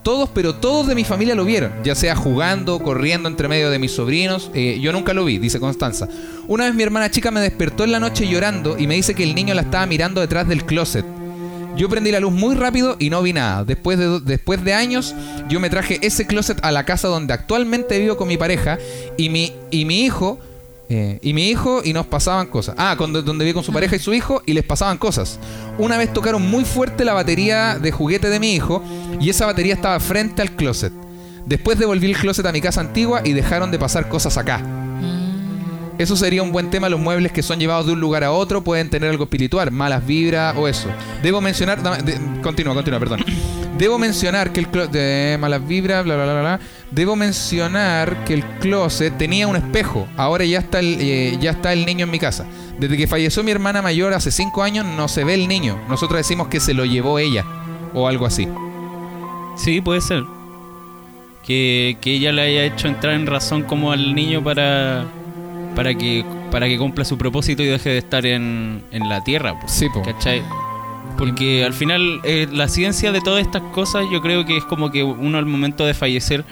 Todos, 0.02 0.30
pero 0.34 0.56
todos 0.56 0.88
de 0.88 0.96
mi 0.96 1.04
familia 1.04 1.36
lo 1.36 1.44
vieron, 1.44 1.72
ya 1.84 1.94
sea 1.94 2.16
jugando, 2.16 2.80
corriendo 2.80 3.28
entre 3.28 3.46
medio 3.46 3.70
de 3.70 3.78
mis 3.78 3.92
sobrinos. 3.92 4.50
Eh, 4.52 4.80
yo 4.80 4.92
nunca 4.92 5.14
lo 5.14 5.24
vi, 5.24 5.38
dice 5.38 5.60
Constanza. 5.60 6.08
Una 6.48 6.64
vez 6.64 6.74
mi 6.74 6.82
hermana 6.82 7.10
chica 7.10 7.30
me 7.30 7.40
despertó 7.40 7.84
en 7.84 7.92
la 7.92 8.00
noche 8.00 8.26
llorando 8.26 8.76
y 8.78 8.88
me 8.88 8.96
dice 8.96 9.14
que 9.14 9.22
el 9.22 9.34
niño 9.34 9.54
la 9.54 9.62
estaba 9.62 9.86
mirando 9.86 10.20
detrás 10.20 10.48
del 10.48 10.64
closet. 10.64 11.04
Yo 11.76 11.88
prendí 11.88 12.10
la 12.12 12.20
luz 12.20 12.32
muy 12.32 12.54
rápido 12.54 12.96
y 12.98 13.08
no 13.10 13.22
vi 13.22 13.32
nada. 13.32 13.64
Después 13.64 13.98
de, 13.98 14.20
después 14.20 14.62
de 14.64 14.74
años, 14.74 15.14
yo 15.48 15.58
me 15.58 15.70
traje 15.70 15.98
ese 16.02 16.26
closet 16.26 16.58
a 16.62 16.70
la 16.70 16.84
casa 16.84 17.08
donde 17.08 17.32
actualmente 17.32 17.98
vivo 17.98 18.16
con 18.16 18.28
mi 18.28 18.36
pareja 18.36 18.78
y 19.16 19.28
mi, 19.30 19.52
y 19.70 19.84
mi 19.84 20.04
hijo. 20.04 20.38
eh, 20.90 21.18
y 21.22 21.32
mi 21.32 21.48
hijo 21.48 21.80
y 21.82 21.94
nos 21.94 22.06
pasaban 22.06 22.46
cosas. 22.48 22.74
Ah, 22.76 22.94
con- 22.98 23.12
donde 23.14 23.44
viví 23.44 23.54
con 23.54 23.64
su 23.64 23.72
pareja 23.72 23.96
y 23.96 23.98
su 23.98 24.12
hijo 24.12 24.42
y 24.44 24.52
les 24.52 24.64
pasaban 24.64 24.98
cosas. 24.98 25.38
Una 25.78 25.96
vez 25.96 26.12
tocaron 26.12 26.42
muy 26.42 26.64
fuerte 26.66 27.04
la 27.06 27.14
batería 27.14 27.78
de 27.80 27.90
juguete 27.90 28.28
de 28.28 28.38
mi 28.38 28.52
hijo 28.54 28.82
y 29.18 29.30
esa 29.30 29.46
batería 29.46 29.72
estaba 29.74 29.98
frente 30.00 30.42
al 30.42 30.50
closet. 30.52 30.92
Después 31.46 31.78
devolví 31.78 32.06
el 32.06 32.16
closet 32.18 32.44
a 32.44 32.52
mi 32.52 32.60
casa 32.60 32.82
antigua 32.82 33.22
y 33.24 33.32
dejaron 33.32 33.70
de 33.70 33.78
pasar 33.78 34.08
cosas 34.10 34.36
acá. 34.36 34.60
Eso 36.02 36.16
sería 36.16 36.42
un 36.42 36.52
buen 36.52 36.70
tema. 36.70 36.88
Los 36.88 37.00
muebles 37.00 37.32
que 37.32 37.42
son 37.42 37.58
llevados 37.60 37.86
de 37.86 37.92
un 37.92 38.00
lugar 38.00 38.24
a 38.24 38.32
otro 38.32 38.62
pueden 38.62 38.90
tener 38.90 39.08
algo 39.10 39.24
espiritual, 39.24 39.70
malas 39.70 40.04
vibras 40.06 40.54
o 40.56 40.66
eso. 40.68 40.88
Debo 41.22 41.40
mencionar. 41.40 41.82
de- 42.04 42.18
continúa, 42.42 42.74
continúa, 42.74 42.98
perdón. 42.98 43.24
Debo 43.78 43.98
mencionar 43.98 44.52
que 44.52 44.60
el 44.60 44.68
closet. 44.68 45.38
Malas 45.38 45.66
vibras, 45.66 46.04
bla, 46.04 46.14
bla, 46.16 46.24
bla, 46.24 46.40
bla. 46.40 46.60
Debo 46.90 47.16
mencionar 47.16 48.24
que 48.24 48.34
el 48.34 48.44
closet 48.60 49.16
tenía 49.16 49.46
un 49.48 49.56
espejo. 49.56 50.06
Ahora 50.16 50.44
ya 50.44 50.58
está, 50.58 50.80
el, 50.80 50.98
eh, 51.00 51.38
ya 51.40 51.52
está 51.52 51.72
el 51.72 51.86
niño 51.86 52.04
en 52.04 52.10
mi 52.10 52.18
casa. 52.18 52.44
Desde 52.78 52.96
que 52.96 53.06
falleció 53.06 53.42
mi 53.42 53.50
hermana 53.50 53.80
mayor 53.82 54.12
hace 54.12 54.30
5 54.30 54.62
años, 54.62 54.84
no 54.84 55.08
se 55.08 55.24
ve 55.24 55.34
el 55.34 55.46
niño. 55.48 55.78
Nosotros 55.88 56.18
decimos 56.18 56.48
que 56.48 56.60
se 56.60 56.74
lo 56.74 56.84
llevó 56.84 57.18
ella. 57.18 57.44
O 57.94 58.08
algo 58.08 58.26
así. 58.26 58.48
Sí, 59.56 59.80
puede 59.80 60.00
ser. 60.00 60.22
Que, 61.46 61.96
que 62.00 62.14
ella 62.14 62.32
le 62.32 62.42
haya 62.42 62.64
hecho 62.64 62.88
entrar 62.88 63.14
en 63.14 63.26
razón 63.26 63.62
como 63.62 63.90
al 63.92 64.14
niño 64.14 64.42
para 64.44 65.06
para 65.74 65.94
que 65.94 66.24
para 66.50 66.66
que 66.68 66.76
cumpla 66.78 67.04
su 67.04 67.16
propósito 67.16 67.62
y 67.62 67.66
deje 67.66 67.90
de 67.90 67.98
estar 67.98 68.26
en, 68.26 68.82
en 68.92 69.08
la 69.08 69.22
tierra. 69.24 69.58
pues, 69.58 69.72
Sí, 69.72 69.86
po. 69.92 70.02
¿Cachai? 70.02 70.42
Porque 71.18 71.64
al 71.64 71.72
final 71.72 72.20
eh, 72.24 72.46
la 72.52 72.68
ciencia 72.68 73.12
de 73.12 73.20
todas 73.20 73.42
estas 73.42 73.62
cosas 73.72 74.04
yo 74.12 74.20
creo 74.22 74.44
que 74.44 74.56
es 74.56 74.64
como 74.64 74.90
que 74.90 75.02
uno 75.04 75.38
al 75.38 75.46
momento 75.46 75.84
de 75.86 75.94
fallecer 75.94 76.44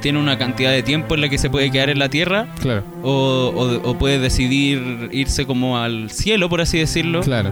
tiene 0.00 0.18
una 0.18 0.38
cantidad 0.38 0.70
de 0.70 0.82
tiempo 0.82 1.14
en 1.14 1.20
la 1.22 1.28
que 1.28 1.38
se 1.38 1.50
puede 1.50 1.70
quedar 1.70 1.90
en 1.90 1.98
la 1.98 2.08
tierra 2.08 2.46
Claro, 2.60 2.84
o, 3.02 3.52
o- 3.54 3.90
o 3.90 3.98
puede 3.98 4.18
decidir 4.18 5.08
irse 5.12 5.44
como 5.44 5.78
al 5.78 6.10
cielo, 6.10 6.48
por 6.48 6.60
así 6.60 6.78
decirlo, 6.78 7.20
claro. 7.20 7.50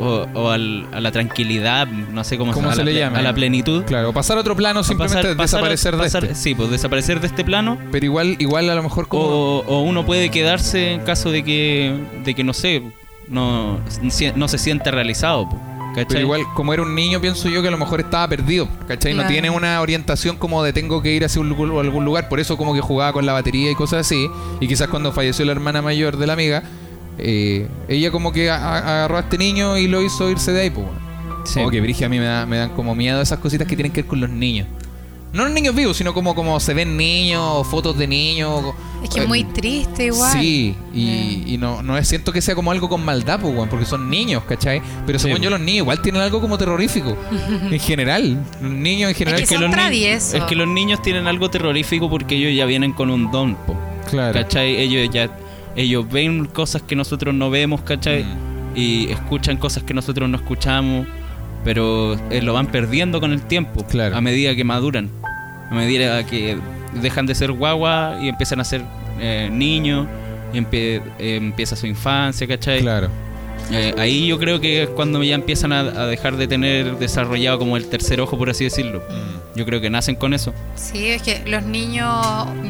O, 0.00 0.26
o 0.34 0.50
al- 0.50 0.86
a 0.92 1.00
la 1.00 1.10
tranquilidad, 1.12 1.86
no 1.88 2.22
sé 2.24 2.38
cómo, 2.38 2.52
¿Cómo 2.52 2.72
se 2.72 2.84
le 2.84 2.94
llama? 2.94 3.18
A 3.18 3.22
la 3.22 3.34
plenitud. 3.34 3.84
Claro, 3.84 4.10
o 4.10 4.12
pasar 4.12 4.36
a 4.36 4.40
otro 4.40 4.54
plano, 4.56 4.82
simplemente 4.84 5.34
Pasar- 5.34 5.36
pasar- 5.36 5.60
desaparecer 5.60 5.96
pasar- 5.96 6.22
de 6.22 6.32
este. 6.32 6.40
Sí, 6.42 6.54
pues 6.54 6.70
desaparecer 6.70 7.20
de 7.20 7.26
este 7.26 7.44
plano. 7.44 7.78
Pero 7.90 8.04
igual, 8.06 8.36
igual 8.38 8.68
a 8.70 8.74
lo 8.74 8.82
mejor 8.82 9.08
como. 9.08 9.24
O, 9.24 9.58
o 9.66 9.82
uno 9.82 10.04
puede 10.06 10.30
quedarse 10.30 10.92
en 10.92 11.00
caso 11.00 11.30
de 11.30 11.42
que, 11.44 11.94
de 12.24 12.34
que 12.34 12.44
no 12.44 12.52
sé, 12.52 12.82
no, 13.28 13.78
no 14.36 14.48
se 14.48 14.58
sienta 14.58 14.90
realizado. 14.90 15.48
po, 15.48 15.60
¿cachai? 15.94 16.06
Pero 16.06 16.20
igual, 16.20 16.42
como 16.54 16.72
era 16.72 16.82
un 16.82 16.94
niño, 16.94 17.20
pienso 17.20 17.48
yo 17.48 17.60
que 17.62 17.68
a 17.68 17.70
lo 17.72 17.78
mejor 17.78 18.00
estaba 18.00 18.28
perdido, 18.28 18.68
¿cachai? 18.86 19.12
No 19.12 19.18
Claro. 19.18 19.32
tiene 19.32 19.50
una 19.50 19.80
orientación 19.80 20.36
como 20.36 20.62
de 20.62 20.72
tengo 20.72 21.02
que 21.02 21.12
ir 21.12 21.24
hacia 21.24 21.40
un 21.40 21.50
algún 21.52 22.04
lugar, 22.04 22.28
por 22.28 22.40
eso 22.40 22.56
como 22.56 22.74
que 22.74 22.80
jugaba 22.80 23.12
con 23.12 23.26
la 23.26 23.32
batería 23.32 23.70
y 23.70 23.74
cosas 23.74 24.00
así. 24.06 24.28
Y 24.60 24.68
quizás 24.68 24.88
cuando 24.88 25.12
falleció 25.12 25.44
la 25.44 25.52
hermana 25.52 25.82
mayor 25.82 26.16
de 26.16 26.26
la 26.26 26.34
amiga, 26.34 26.62
eh, 27.18 27.66
ella 27.88 28.10
como 28.10 28.32
que 28.32 28.50
agarró 28.50 29.16
a 29.16 29.20
este 29.20 29.38
niño 29.38 29.76
y 29.78 29.86
lo 29.88 30.02
hizo 30.02 30.28
irse 30.30 30.52
de 30.52 30.62
ahí, 30.62 30.70
pues. 30.70 30.86
bueno. 30.86 31.00
Sí. 31.44 31.54
Como 31.54 31.70
que 31.70 31.80
Brigia 31.80 32.06
a 32.06 32.10
mí 32.10 32.18
me, 32.18 32.24
da- 32.26 32.46
me 32.46 32.58
dan 32.58 32.70
como 32.70 32.94
miedo 32.94 33.20
esas 33.22 33.38
cositas 33.38 33.66
que 33.66 33.74
tienen 33.76 33.92
que 33.92 34.02
ver 34.02 34.08
con 34.08 34.20
los 34.20 34.28
niños. 34.30 34.66
No 35.32 35.44
los 35.44 35.52
niños 35.52 35.74
vivos, 35.74 35.94
sino 35.96 36.14
como, 36.14 36.34
como 36.34 36.58
se 36.58 36.72
ven 36.72 36.96
niños, 36.96 37.66
fotos 37.66 37.98
de 37.98 38.06
niños. 38.06 38.64
Es 39.04 39.10
que 39.10 39.20
eh, 39.20 39.22
es 39.22 39.28
muy 39.28 39.44
triste 39.44 40.06
igual. 40.06 40.32
Sí, 40.32 40.74
y, 40.94 41.42
Mm. 41.44 41.48
y 41.48 41.58
no, 41.58 41.82
no 41.82 41.98
es, 41.98 42.08
siento 42.08 42.32
que 42.32 42.40
sea 42.40 42.54
como 42.54 42.70
algo 42.72 42.88
con 42.88 43.04
maldad, 43.04 43.38
pues, 43.40 43.54
weón, 43.54 43.68
porque 43.68 43.84
son 43.84 44.08
niños, 44.08 44.42
¿cachai? 44.48 44.80
Pero 45.06 45.18
según 45.18 45.36
Sí. 45.38 45.44
yo, 45.44 45.50
los 45.50 45.60
niños 45.60 45.82
igual 45.82 46.00
tienen 46.00 46.22
algo 46.22 46.40
como 46.40 46.56
terrorífico. 46.56 47.14
en 47.70 47.78
general, 47.78 48.42
los 48.62 48.72
niños 48.72 49.10
en 49.10 49.16
general. 49.16 49.40
que 49.40 49.46
son 49.46 49.60
los 49.62 49.70
traviesos. 49.70 50.34
es 50.34 50.42
que 50.44 50.56
los 50.56 50.66
niños 50.66 51.02
tienen 51.02 51.26
algo 51.26 51.50
terrorífico 51.50 52.08
porque 52.08 52.34
ellos 52.36 52.56
ya 52.56 52.64
vienen 52.64 52.92
con 52.94 53.10
un 53.10 53.30
don, 53.30 53.54
po, 53.54 53.76
claro. 54.10 54.32
¿cachai? 54.32 54.76
Ellos 54.76 55.10
ya 55.12 55.28
ellos 55.78 56.10
ven 56.10 56.44
cosas 56.46 56.82
que 56.82 56.94
nosotros 56.96 57.34
no 57.34 57.50
vemos, 57.50 57.80
¿cachai? 57.82 58.24
Mm. 58.24 58.76
Y 58.76 59.10
escuchan 59.10 59.56
cosas 59.56 59.82
que 59.84 59.94
nosotros 59.94 60.28
no 60.28 60.36
escuchamos, 60.36 61.06
pero 61.64 62.14
eh, 62.30 62.42
lo 62.42 62.52
van 62.52 62.66
perdiendo 62.66 63.20
con 63.20 63.32
el 63.32 63.42
tiempo, 63.42 63.84
Claro. 63.86 64.16
a 64.16 64.20
medida 64.20 64.54
que 64.54 64.64
maduran, 64.64 65.08
a 65.70 65.74
medida 65.74 66.24
que 66.26 66.58
dejan 67.02 67.26
de 67.26 67.34
ser 67.34 67.52
guagua 67.52 68.18
y 68.20 68.28
empiezan 68.28 68.60
a 68.60 68.64
ser 68.64 68.82
eh, 69.20 69.48
niños, 69.52 70.06
empie- 70.54 71.02
eh, 71.18 71.36
empieza 71.36 71.76
su 71.76 71.86
infancia, 71.86 72.46
¿cachai? 72.46 72.80
Claro. 72.80 73.08
Eh, 73.70 73.94
ahí 73.98 74.26
yo 74.26 74.38
creo 74.38 74.60
que 74.60 74.84
es 74.84 74.88
cuando 74.88 75.22
ya 75.22 75.34
empiezan 75.34 75.72
a, 75.72 75.80
a 75.80 76.06
dejar 76.06 76.36
de 76.36 76.48
tener 76.48 76.98
desarrollado 76.98 77.58
como 77.58 77.76
el 77.76 77.86
tercer 77.88 78.20
ojo, 78.20 78.38
por 78.38 78.50
así 78.50 78.64
decirlo. 78.64 79.02
Yo 79.54 79.64
creo 79.64 79.80
que 79.80 79.90
nacen 79.90 80.14
con 80.14 80.34
eso. 80.34 80.54
Sí, 80.76 81.08
es 81.08 81.22
que 81.22 81.42
los 81.46 81.64
niños 81.64 82.14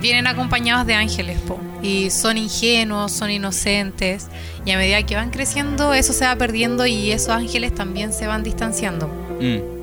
vienen 0.01 0.27
acompañados 0.27 0.87
de 0.87 0.95
ángeles, 0.95 1.39
po, 1.41 1.61
y 1.83 2.11
son 2.11 2.39
ingenuos, 2.39 3.13
son 3.13 3.31
inocentes, 3.31 4.27
y 4.65 4.71
a 4.71 4.79
medida 4.79 5.03
que 5.05 5.15
van 5.15 5.31
creciendo 5.31 5.93
eso 5.93 6.13
se 6.13 6.25
va 6.25 6.35
perdiendo 6.37 6.87
y 6.87 7.13
esos 7.13 7.29
ángeles 7.29 7.75
también 7.75 8.13
se 8.13 8.27
van 8.27 8.43
distanciando. 8.43 9.09
Mm. 9.41 9.79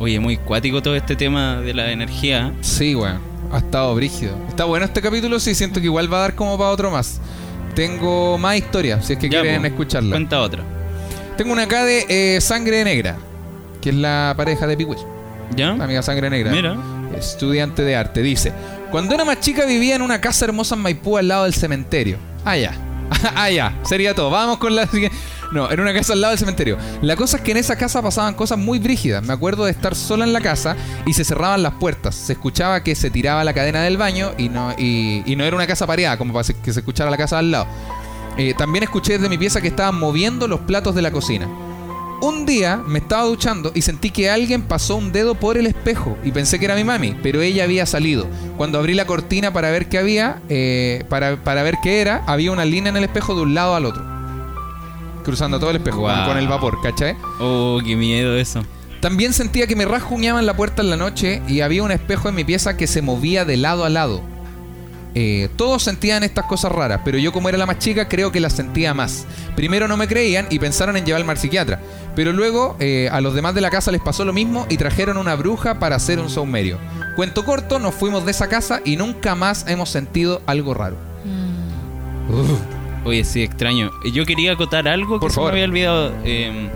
Oye, 0.00 0.20
muy 0.20 0.36
cuático 0.36 0.80
todo 0.80 0.94
este 0.94 1.16
tema 1.16 1.60
de 1.60 1.74
la 1.74 1.90
energía. 1.90 2.48
¿eh? 2.48 2.58
Sí, 2.60 2.94
weón. 2.94 3.18
Ha 3.50 3.58
estado 3.58 3.94
brígido. 3.94 4.36
Está 4.48 4.64
bueno 4.64 4.84
este 4.84 5.00
capítulo, 5.02 5.40
sí, 5.40 5.54
siento 5.54 5.80
que 5.80 5.86
igual 5.86 6.12
va 6.12 6.18
a 6.18 6.20
dar 6.20 6.34
como 6.34 6.56
para 6.56 6.70
otro 6.70 6.90
más. 6.90 7.20
Tengo 7.74 8.38
más 8.38 8.56
historias, 8.56 9.06
si 9.06 9.12
es 9.14 9.18
que 9.18 9.28
Ya, 9.28 9.40
quieren 9.42 9.62
po, 9.62 9.66
escucharla. 9.68 10.10
Cuenta 10.10 10.40
otra. 10.40 10.62
Tengo 11.36 11.52
una 11.52 11.64
acá 11.64 11.84
de 11.84 12.04
eh, 12.08 12.40
Sangre 12.40 12.82
Negra, 12.84 13.16
que 13.80 13.90
es 13.90 13.94
la 13.94 14.34
pareja 14.36 14.66
de 14.66 14.76
Piwis, 14.76 15.00
¿Ya? 15.54 15.72
la 15.74 15.84
amiga 15.84 16.02
Sangre 16.02 16.30
Negra. 16.30 16.50
Mira. 16.50 16.76
Estudiante 17.16 17.82
de 17.82 17.96
arte. 17.96 18.22
Dice, 18.22 18.52
cuando 18.90 19.14
era 19.14 19.24
más 19.24 19.40
chica 19.40 19.64
vivía 19.64 19.96
en 19.96 20.02
una 20.02 20.20
casa 20.20 20.44
hermosa 20.44 20.74
en 20.74 20.82
Maipú 20.82 21.16
al 21.16 21.28
lado 21.28 21.44
del 21.44 21.54
cementerio. 21.54 22.18
Ah, 22.44 22.56
ya. 22.56 22.72
ah, 23.36 23.50
ya. 23.50 23.78
Sería 23.84 24.14
todo. 24.14 24.30
Vamos 24.30 24.58
con 24.58 24.74
la 24.74 24.86
siguiente. 24.86 25.16
No, 25.52 25.70
en 25.70 25.80
una 25.80 25.94
casa 25.94 26.12
al 26.12 26.20
lado 26.20 26.32
del 26.32 26.38
cementerio. 26.38 26.76
La 27.00 27.16
cosa 27.16 27.38
es 27.38 27.42
que 27.42 27.52
en 27.52 27.56
esa 27.56 27.76
casa 27.76 28.02
pasaban 28.02 28.34
cosas 28.34 28.58
muy 28.58 28.78
brígidas. 28.78 29.24
Me 29.24 29.32
acuerdo 29.32 29.64
de 29.64 29.70
estar 29.70 29.94
sola 29.94 30.24
en 30.24 30.32
la 30.32 30.40
casa 30.40 30.76
y 31.06 31.14
se 31.14 31.24
cerraban 31.24 31.62
las 31.62 31.74
puertas. 31.74 32.14
Se 32.14 32.34
escuchaba 32.34 32.82
que 32.82 32.94
se 32.94 33.10
tiraba 33.10 33.44
la 33.44 33.54
cadena 33.54 33.82
del 33.82 33.96
baño 33.96 34.32
y 34.36 34.48
no, 34.48 34.74
y, 34.76 35.22
y 35.24 35.36
no 35.36 35.44
era 35.44 35.56
una 35.56 35.66
casa 35.66 35.86
pareada, 35.86 36.18
como 36.18 36.32
para 36.32 36.46
que 36.46 36.72
se 36.72 36.80
escuchara 36.80 37.10
la 37.10 37.16
casa 37.16 37.38
al 37.38 37.50
lado. 37.50 37.66
Eh, 38.36 38.54
también 38.56 38.84
escuché 38.84 39.14
desde 39.14 39.28
mi 39.28 39.36
pieza 39.36 39.60
que 39.60 39.68
estaban 39.68 39.98
moviendo 39.98 40.46
los 40.46 40.60
platos 40.60 40.94
de 40.94 41.02
la 41.02 41.10
cocina. 41.10 41.48
Un 42.20 42.46
día 42.46 42.76
me 42.76 42.98
estaba 42.98 43.24
duchando 43.24 43.72
y 43.74 43.82
sentí 43.82 44.10
que 44.10 44.28
alguien 44.30 44.62
pasó 44.62 44.96
un 44.96 45.12
dedo 45.12 45.34
por 45.34 45.56
el 45.56 45.66
espejo 45.66 46.16
y 46.24 46.32
pensé 46.32 46.58
que 46.58 46.64
era 46.64 46.74
mi 46.74 46.84
mami, 46.84 47.16
pero 47.22 47.42
ella 47.42 47.64
había 47.64 47.86
salido. 47.86 48.26
Cuando 48.56 48.78
abrí 48.78 48.94
la 48.94 49.06
cortina 49.06 49.52
para 49.52 49.70
ver 49.70 49.88
qué 49.88 49.98
había, 49.98 50.40
eh, 50.48 51.04
para, 51.08 51.42
para 51.42 51.62
ver 51.62 51.76
qué 51.82 52.00
era, 52.00 52.22
había 52.26 52.52
una 52.52 52.64
línea 52.64 52.90
en 52.90 52.96
el 52.96 53.04
espejo 53.04 53.34
de 53.34 53.42
un 53.42 53.54
lado 53.54 53.74
al 53.74 53.86
otro. 53.86 54.07
Cruzando 55.28 55.60
todo 55.60 55.68
el 55.68 55.76
espejo 55.76 56.00
con- 56.00 56.38
el 56.38 56.48
vapor, 56.48 56.80
¿cachai? 56.82 57.14
Oh, 57.38 57.80
qué 57.84 57.96
miedo 57.96 58.34
eso. 58.34 58.64
También 59.02 59.34
sentía 59.34 59.66
que 59.66 59.76
me 59.76 59.84
rasguñaban 59.84 60.46
la 60.46 60.56
puerta 60.56 60.80
en 60.80 60.88
la 60.88 60.96
noche 60.96 61.42
y 61.46 61.60
había 61.60 61.82
un 61.82 61.90
espejo 61.90 62.30
en 62.30 62.34
mi 62.34 62.44
pieza 62.44 62.78
que 62.78 62.86
se 62.86 63.02
movía 63.02 63.44
de 63.44 63.58
lado 63.58 63.84
a 63.84 63.90
lado. 63.90 64.22
Eh, 65.14 65.50
todos 65.56 65.82
sentían 65.82 66.22
estas 66.22 66.46
cosas 66.46 66.72
raras, 66.72 67.02
pero 67.04 67.18
yo 67.18 67.30
como 67.30 67.50
era 67.50 67.58
la 67.58 67.66
más 67.66 67.78
chica 67.78 68.08
creo 68.08 68.32
que 68.32 68.40
las 68.40 68.54
sentía 68.54 68.94
más. 68.94 69.26
Primero 69.54 69.86
no 69.86 69.98
me 69.98 70.08
creían 70.08 70.46
y 70.48 70.58
pensaron 70.58 70.96
en 70.96 71.04
llevarme 71.04 71.32
al 71.32 71.38
psiquiatra, 71.38 71.78
pero 72.16 72.32
luego 72.32 72.76
eh, 72.80 73.10
a 73.12 73.20
los 73.20 73.34
demás 73.34 73.54
de 73.54 73.60
la 73.60 73.68
casa 73.68 73.92
les 73.92 74.00
pasó 74.00 74.24
lo 74.24 74.32
mismo 74.32 74.64
y 74.70 74.78
trajeron 74.78 75.18
una 75.18 75.34
bruja 75.34 75.78
para 75.78 75.96
hacer 75.96 76.18
un 76.20 76.30
saumerio. 76.30 76.78
Cuento 77.16 77.44
corto, 77.44 77.78
nos 77.78 77.94
fuimos 77.94 78.24
de 78.24 78.30
esa 78.30 78.48
casa 78.48 78.80
y 78.82 78.96
nunca 78.96 79.34
más 79.34 79.66
hemos 79.68 79.90
sentido 79.90 80.40
algo 80.46 80.72
raro. 80.72 80.96
Uf. 82.30 82.77
Oye, 83.04 83.24
sí, 83.24 83.42
extraño. 83.42 83.90
Yo 84.12 84.24
quería 84.26 84.52
acotar 84.52 84.86
algo 84.88 85.18
Por 85.20 85.30
que 85.30 85.34
favor. 85.34 85.50
se 85.50 85.54
me 85.56 85.62
había 85.62 85.70
olvidado. 85.70 86.12
Eh, 86.24 86.68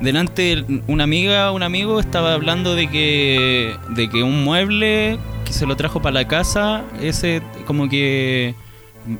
delante, 0.00 0.64
una 0.86 1.04
amiga, 1.04 1.50
un 1.52 1.62
amigo 1.62 1.98
estaba 2.00 2.34
hablando 2.34 2.74
de 2.74 2.88
que, 2.88 3.74
de 3.90 4.08
que 4.08 4.22
un 4.22 4.44
mueble 4.44 5.18
que 5.44 5.52
se 5.52 5.66
lo 5.66 5.76
trajo 5.76 6.00
para 6.02 6.14
la 6.14 6.28
casa, 6.28 6.84
ese 7.02 7.40
como 7.66 7.88
que 7.88 8.54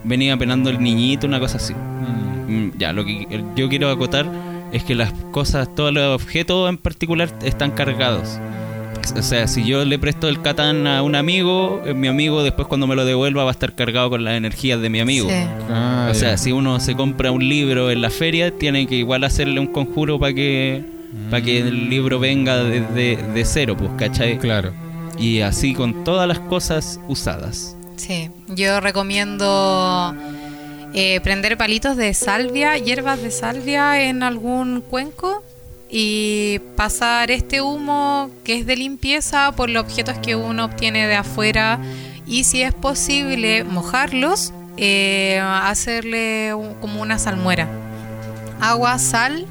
venía 0.04 0.36
penando 0.36 0.70
el 0.70 0.80
niñito, 0.80 1.26
una 1.26 1.40
cosa 1.40 1.56
así. 1.56 1.74
Mm, 1.74 2.70
Ya, 2.78 2.92
lo 2.92 3.04
que 3.04 3.26
yo 3.56 3.68
quiero 3.68 3.90
acotar 3.90 4.26
es 4.72 4.84
que 4.84 4.94
las 4.94 5.12
cosas, 5.30 5.74
todos 5.74 5.92
los 5.92 6.20
objetos 6.22 6.68
en 6.68 6.76
particular 6.76 7.30
están 7.44 7.70
cargados. 7.70 8.38
O 9.16 9.22
sea, 9.22 9.46
si 9.48 9.64
yo 9.64 9.84
le 9.84 9.98
presto 9.98 10.28
el 10.28 10.42
Catán 10.42 10.86
a 10.86 11.02
un 11.02 11.14
amigo, 11.14 11.82
eh, 11.86 11.94
mi 11.94 12.08
amigo 12.08 12.42
después 12.42 12.68
cuando 12.68 12.86
me 12.86 12.94
lo 12.96 13.04
devuelva 13.04 13.44
va 13.44 13.50
a 13.50 13.52
estar 13.52 13.74
cargado 13.74 14.10
con 14.10 14.24
las 14.24 14.34
energías 14.36 14.80
de 14.80 14.90
mi 14.90 15.00
amigo. 15.00 15.28
Sí. 15.28 15.36
Ah, 15.70 16.08
O 16.10 16.14
sea, 16.14 16.36
si 16.36 16.52
uno 16.52 16.80
se 16.80 16.94
compra 16.94 17.30
un 17.30 17.48
libro 17.48 17.90
en 17.90 18.02
la 18.02 18.10
feria, 18.10 18.50
tiene 18.56 18.86
que 18.86 18.96
igual 18.96 19.24
hacerle 19.24 19.60
un 19.60 19.68
conjuro 19.68 20.18
para 20.18 20.34
que 20.34 20.84
para 21.30 21.42
que 21.42 21.60
el 21.60 21.88
libro 21.88 22.18
venga 22.18 22.62
de, 22.62 22.80
de- 22.80 23.16
de 23.16 23.44
cero, 23.44 23.74
pues, 23.78 23.90
¿cachai? 23.96 24.38
Claro. 24.38 24.72
Y 25.18 25.40
así 25.40 25.72
con 25.72 26.04
todas 26.04 26.28
las 26.28 26.40
cosas 26.40 27.00
usadas. 27.08 27.74
Sí, 27.96 28.28
yo 28.48 28.80
recomiendo 28.80 30.14
eh, 30.92 31.20
prender 31.22 31.56
palitos 31.56 31.96
de 31.96 32.12
salvia, 32.12 32.76
hierbas 32.76 33.22
de 33.22 33.30
salvia 33.30 34.02
en 34.08 34.22
algún 34.22 34.82
cuenco 34.82 35.42
y 35.90 36.58
pasar 36.76 37.30
este 37.30 37.60
humo 37.60 38.30
que 38.44 38.58
es 38.58 38.66
de 38.66 38.76
limpieza 38.76 39.52
por 39.52 39.70
los 39.70 39.84
objetos 39.84 40.18
que 40.18 40.34
uno 40.36 40.64
obtiene 40.64 41.06
de 41.06 41.14
afuera 41.16 41.78
y 42.26 42.44
si 42.44 42.62
es 42.62 42.74
posible 42.74 43.62
mojarlos, 43.64 44.52
eh, 44.76 45.40
hacerle 45.42 46.52
un- 46.54 46.74
como 46.74 47.00
una 47.02 47.18
salmuera. 47.18 47.68
Agua, 48.60 48.98
sal 48.98 49.46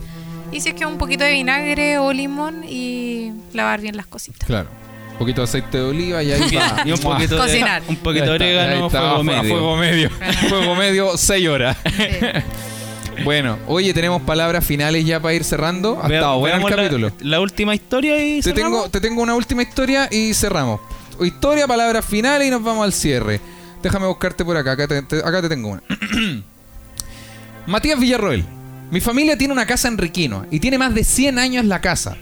y 0.52 0.62
si 0.62 0.70
es 0.70 0.76
que 0.76 0.86
un 0.86 0.98
poquito 0.98 1.24
de 1.24 1.32
vinagre 1.32 1.98
o 2.00 2.12
limón 2.12 2.64
y 2.68 3.32
lavar 3.54 3.80
bien 3.82 3.96
las 3.98 4.06
cositas. 4.08 4.46
Claro. 4.46 4.70
Un 5.14 5.20
poquito 5.20 5.42
de 5.42 5.46
aceite 5.46 5.78
de 5.78 5.84
oliva 5.84 6.22
y 6.22 6.34
ahí 6.34 6.42
va. 6.58 6.82
Y 6.86 6.92
un 6.92 7.00
poquito 7.00 7.38
Cocinar. 7.38 7.82
de 7.84 7.90
un 7.90 7.96
poquito 7.96 8.26
de 8.26 8.32
orégano, 8.32 8.90
fuego 8.90 9.16
a 9.16 9.24
medio. 9.24 9.44
fuego 9.44 9.78
medio. 9.78 10.10
fuego 10.50 10.76
medio, 10.76 11.18
6 11.18 11.48
horas. 11.48 11.78
Sí. 11.86 12.04
Bueno, 13.24 13.58
oye, 13.68 13.94
tenemos 13.94 14.22
palabras 14.22 14.66
finales 14.66 15.06
ya 15.06 15.20
para 15.20 15.34
ir 15.34 15.44
cerrando. 15.44 16.00
Ha 16.02 16.08
estado 16.08 16.40
bueno 16.40 16.58
el 16.58 16.64
la- 16.64 16.70
capítulo. 16.76 17.12
La, 17.22 17.40
última 17.40 17.74
historia 17.76 18.18
y 18.24 18.42
Te 18.42 18.54
cerramos. 18.54 18.80
tengo, 18.84 18.90
te 18.90 19.02
tengo 19.02 19.22
una 19.22 19.36
última 19.36 19.64
historia 19.64 20.08
y 20.12 20.34
cerramos. 20.34 20.82
Historia, 21.22 21.68
palabras 21.68 22.04
finales 22.06 22.48
y 22.48 22.52
nos 22.52 22.62
vamos 22.64 22.84
al 22.84 22.94
cierre. 22.94 23.40
Déjame 23.82 24.08
buscarte 24.08 24.44
por 24.44 24.58
acá. 24.58 24.72
Acá 24.74 24.88
te, 24.88 25.02
te- 25.04 25.20
acá 25.20 25.42
te 25.42 25.50
tengo 25.50 25.70
una. 25.70 25.84
Matías 27.68 28.00
Villarroel. 28.00 28.44
Mi 28.92 29.02
familia 29.02 29.38
tiene 29.38 29.54
una 29.54 29.66
casa 29.66 29.88
en 29.88 29.98
Riquino 29.98 30.46
y 30.52 30.60
tiene 30.60 30.78
más 30.78 30.94
de 30.94 31.04
100 31.04 31.40
años 31.40 31.66
la 31.66 31.82
casa. 31.82 32.18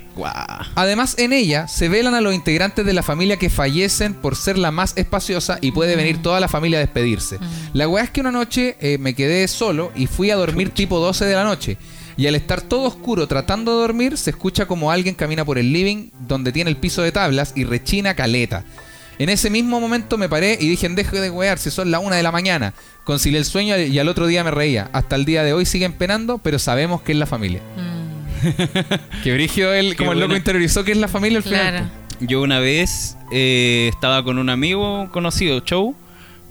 Además, 0.75 1.15
en 1.17 1.33
ella 1.33 1.67
se 1.67 1.89
velan 1.89 2.15
a 2.15 2.21
los 2.21 2.33
integrantes 2.33 2.85
de 2.85 2.93
la 2.93 3.03
familia 3.03 3.37
que 3.37 3.49
fallecen 3.49 4.13
por 4.13 4.35
ser 4.35 4.57
la 4.57 4.71
más 4.71 4.93
espaciosa 4.95 5.57
y 5.61 5.71
puede 5.71 5.95
venir 5.95 6.21
toda 6.21 6.39
la 6.39 6.47
familia 6.47 6.77
a 6.77 6.81
despedirse. 6.81 7.39
La 7.73 7.87
weá 7.87 8.03
es 8.03 8.09
que 8.09 8.21
una 8.21 8.31
noche 8.31 8.77
eh, 8.79 8.97
me 8.97 9.13
quedé 9.13 9.47
solo 9.47 9.91
y 9.95 10.07
fui 10.07 10.31
a 10.31 10.35
dormir 10.35 10.71
tipo 10.71 10.99
12 10.99 11.25
de 11.25 11.35
la 11.35 11.43
noche. 11.43 11.77
Y 12.15 12.27
al 12.27 12.35
estar 12.35 12.61
todo 12.61 12.83
oscuro 12.83 13.27
tratando 13.27 13.73
de 13.73 13.81
dormir, 13.81 14.17
se 14.17 14.29
escucha 14.29 14.67
como 14.67 14.91
alguien 14.91 15.15
camina 15.15 15.45
por 15.45 15.57
el 15.57 15.73
living 15.73 16.09
donde 16.27 16.51
tiene 16.51 16.69
el 16.69 16.77
piso 16.77 17.01
de 17.01 17.11
tablas 17.11 17.53
y 17.55 17.63
rechina 17.63 18.15
caleta. 18.15 18.63
En 19.19 19.29
ese 19.29 19.49
mismo 19.49 19.79
momento 19.79 20.17
me 20.17 20.29
paré 20.29 20.57
y 20.59 20.67
dije, 20.67 20.89
deje 20.89 21.21
de 21.21 21.29
wear, 21.29 21.59
si 21.59 21.69
son 21.69 21.91
la 21.91 21.99
una 21.99 22.15
de 22.15 22.23
la 22.23 22.31
mañana. 22.31 22.73
Concilié 23.03 23.39
el 23.39 23.45
sueño 23.45 23.77
y 23.77 23.99
al 23.99 24.09
otro 24.09 24.27
día 24.27 24.43
me 24.43 24.51
reía. 24.51 24.89
Hasta 24.91 25.15
el 25.15 25.25
día 25.25 25.43
de 25.43 25.53
hoy 25.53 25.65
siguen 25.65 25.93
penando, 25.93 26.39
pero 26.39 26.57
sabemos 26.57 27.01
que 27.01 27.11
es 27.11 27.17
la 27.17 27.25
familia. 27.25 27.61
Mm, 27.77 27.92
Que 29.23 29.33
Brigio, 29.33 29.73
él, 29.73 29.91
Qué 29.91 29.95
como 29.97 30.11
el 30.13 30.19
loco 30.19 30.27
buena. 30.29 30.37
interiorizó 30.39 30.83
que 30.83 30.91
es 30.91 30.97
la 30.97 31.07
familia 31.07 31.37
al 31.37 31.43
final. 31.43 31.59
claro. 31.71 31.85
Yo 32.19 32.41
una 32.41 32.59
vez 32.59 33.17
eh, 33.31 33.89
estaba 33.93 34.23
con 34.23 34.37
un 34.37 34.49
amigo 34.49 35.09
conocido, 35.11 35.59
Chow, 35.61 35.95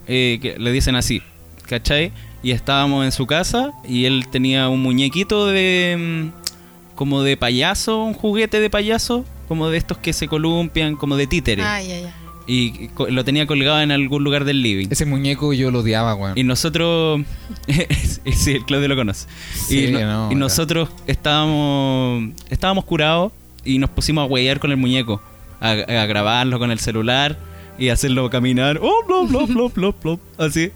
eh, 0.06 0.38
que 0.42 0.58
le 0.58 0.72
dicen 0.72 0.96
así, 0.96 1.22
¿cachai? 1.66 2.12
Y 2.42 2.50
estábamos 2.50 3.04
en 3.04 3.12
su 3.12 3.26
casa 3.26 3.70
y 3.88 4.04
él 4.04 4.26
tenía 4.30 4.68
un 4.68 4.82
muñequito 4.82 5.46
de... 5.46 6.30
mm, 6.34 6.94
como 6.96 7.22
de 7.22 7.36
payaso, 7.36 8.02
un 8.04 8.12
juguete 8.14 8.60
de 8.60 8.68
payaso, 8.68 9.24
como 9.48 9.68
de 9.70 9.78
estos 9.78 9.98
que 9.98 10.12
se 10.12 10.28
columpian, 10.28 10.96
como 10.96 11.16
de 11.16 11.26
títere. 11.26 11.62
Ay, 11.62 11.90
ay, 11.90 12.04
ay. 12.04 12.12
Y 12.46 12.90
lo 13.08 13.24
tenía 13.24 13.46
colgado 13.46 13.80
en 13.80 13.92
algún 13.92 14.24
lugar 14.24 14.44
del 14.44 14.62
living. 14.62 14.88
Ese 14.90 15.06
muñeco 15.06 15.52
yo 15.52 15.70
lo 15.70 15.80
odiaba, 15.80 16.14
weón. 16.14 16.36
Y 16.36 16.42
nosotros... 16.44 17.22
sí, 18.34 18.52
el 18.52 18.64
Claudio 18.64 18.88
lo 18.88 18.96
conoce. 18.96 19.28
Sí, 19.54 19.86
y, 19.86 19.92
no- 19.92 20.00
no, 20.00 20.32
y 20.32 20.34
nosotros 20.34 20.88
estábamos 21.06 22.30
estábamos 22.50 22.84
curados 22.84 23.32
y 23.64 23.78
nos 23.78 23.90
pusimos 23.90 24.22
a 24.22 24.26
huellar 24.26 24.58
con 24.60 24.70
el 24.70 24.76
muñeco. 24.76 25.22
A, 25.60 25.70
a 25.70 26.06
grabarlo 26.06 26.58
con 26.58 26.72
el 26.72 26.80
celular 26.80 27.38
y 27.78 27.88
hacerlo 27.90 28.28
caminar. 28.30 28.80
Oh, 28.82 29.04
blop, 29.06 29.28
blop, 29.28 29.48
blop, 29.48 29.74
blop, 29.74 30.02
blop, 30.02 30.20
así. 30.38 30.70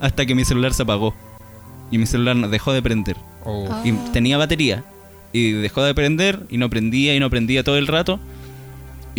Hasta 0.00 0.24
que 0.26 0.34
mi 0.36 0.44
celular 0.44 0.72
se 0.74 0.82
apagó. 0.84 1.14
Y 1.90 1.98
mi 1.98 2.06
celular 2.06 2.36
dejó 2.48 2.72
de 2.72 2.80
prender. 2.82 3.16
Oh. 3.44 3.66
Ah. 3.70 3.82
Y 3.84 3.92
tenía 4.12 4.38
batería. 4.38 4.84
Y 5.32 5.50
dejó 5.52 5.82
de 5.82 5.94
prender 5.94 6.46
y 6.48 6.58
no 6.58 6.70
prendía 6.70 7.14
y 7.16 7.20
no 7.20 7.28
prendía 7.30 7.64
todo 7.64 7.76
el 7.76 7.86
rato. 7.88 8.20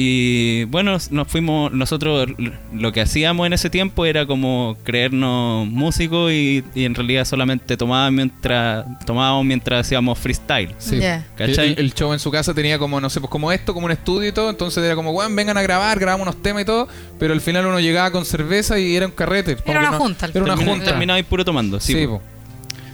Y 0.02 0.64
bueno, 0.64 0.96
nos 1.12 1.28
fuimos, 1.28 1.74
nosotros 1.74 2.30
lo 2.74 2.94
que 2.94 3.02
hacíamos 3.02 3.46
en 3.48 3.52
ese 3.52 3.70
tiempo 3.70 4.06
era 4.06 4.26
como 4.26 4.78
creernos 4.86 5.68
músicos 5.68 6.32
y, 6.32 6.64
y 6.74 6.86
en 6.86 6.96
realidad 6.96 7.26
solamente 7.26 7.76
tomábamos 7.76 8.14
mientras, 8.14 8.86
tomábamos 9.06 9.44
mientras 9.44 9.86
hacíamos 9.86 10.18
freestyle. 10.18 10.74
Sí. 10.78 11.02
¿Cachai? 11.36 11.74
El, 11.74 11.80
el 11.80 11.94
show 11.94 12.14
en 12.14 12.20
su 12.20 12.32
casa 12.32 12.54
tenía 12.54 12.80
como, 12.80 13.02
no 13.02 13.10
sé, 13.10 13.20
pues 13.20 13.30
como 13.30 13.52
esto, 13.52 13.74
como 13.74 13.88
un 13.88 13.92
estudio 13.92 14.30
y 14.30 14.32
todo. 14.32 14.50
Entonces 14.50 14.82
era 14.82 14.96
como, 14.96 15.12
weón, 15.12 15.36
vengan 15.36 15.58
a 15.58 15.62
grabar, 15.64 16.00
grabamos 16.00 16.28
unos 16.30 16.42
temas 16.42 16.62
y 16.62 16.66
todo. 16.66 16.88
Pero 17.20 17.34
al 17.34 17.42
final 17.42 17.66
uno 17.66 17.82
llegaba 17.82 18.10
con 18.12 18.24
cerveza 18.24 18.80
y 18.80 18.96
era 18.96 19.06
un 19.06 19.12
carrete. 19.12 19.58
Era 19.66 19.80
una 19.82 19.98
junta 19.98 20.28
al 20.28 20.32
Era 20.34 20.44
una 20.46 20.56
Termina- 20.56 20.72
junta. 20.72 20.86
Terminaba 20.86 21.18
ahí 21.18 21.24
puro 21.24 21.44
tomando. 21.44 21.78
Sí, 21.82 21.92
Sí, 21.92 22.08
po. 22.08 22.20
po. 22.20 22.24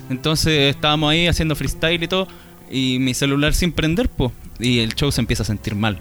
Entonces 0.10 0.74
estábamos 0.74 1.12
ahí 1.12 1.28
haciendo 1.28 1.56
freestyle 1.56 2.02
y 2.02 2.08
todo, 2.08 2.28
y 2.72 2.98
mi 2.98 3.14
celular 3.14 3.54
sin 3.54 3.72
prender, 3.72 4.10
pues, 4.10 4.32
y 4.60 4.80
el 4.80 4.96
show 4.96 5.12
se 5.12 5.22
empieza 5.22 5.44
a 5.44 5.46
sentir 5.46 5.76
mal. 5.76 6.00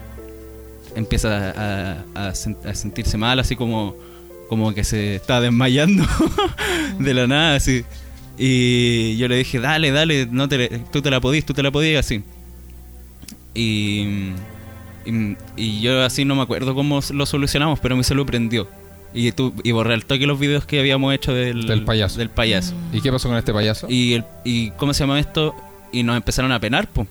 Empieza 0.95 1.49
a, 1.51 1.91
a- 2.15 2.27
a 2.29 2.31
sen- 2.33 2.57
a 2.65 2.73
sentirse 2.73 3.17
mal, 3.17 3.39
así 3.39 3.55
como, 3.55 3.95
como 4.49 4.73
que 4.73 4.83
se 4.83 5.15
está 5.15 5.41
desmayando 5.41 6.05
de 6.99 7.13
la 7.13 7.27
nada, 7.27 7.55
así. 7.55 7.83
Y 8.37 9.15
yo 9.17 9.27
le 9.27 9.37
dije, 9.37 9.59
dale, 9.59 9.91
dale, 9.91 10.27
no 10.29 10.47
te, 10.49 10.67
tú 10.91 11.01
te 11.01 11.09
la 11.11 11.19
podís, 11.21 11.45
tú 11.45 11.53
te 11.53 11.63
la 11.63 11.71
podías, 11.71 12.05
así. 12.05 12.23
Y, 13.53 14.31
y, 15.05 15.37
y 15.55 15.81
yo 15.81 16.03
así 16.03 16.25
no 16.25 16.35
me 16.35 16.41
acuerdo 16.41 16.75
cómo 16.75 16.99
lo 17.13 17.25
solucionamos, 17.25 17.79
pero 17.79 17.95
mi 17.95 18.03
celular 18.03 18.27
prendió. 18.27 18.67
Y, 19.13 19.31
tú, 19.31 19.53
y 19.63 19.71
borré 19.71 19.93
al 19.93 20.03
toque 20.05 20.27
los 20.27 20.37
videos 20.37 20.65
que 20.65 20.79
habíamos 20.79 21.13
hecho 21.13 21.33
del, 21.33 21.65
Del 21.67 21.85
payaso. 21.85 22.19
Del 22.19 22.29
payaso. 22.29 22.73
¿Y 22.91 22.99
qué 22.99 23.11
pasó 23.13 23.29
con 23.29 23.37
este 23.37 23.53
payaso? 23.53 23.87
Y, 23.89 24.13
el, 24.15 24.25
y 24.43 24.71
¿cómo 24.71 24.93
se 24.93 25.03
llama 25.05 25.19
esto? 25.19 25.55
Y 25.93 26.03
nos 26.03 26.17
empezaron 26.17 26.51
a 26.51 26.59
penar, 26.59 26.89
pues. 26.91 27.07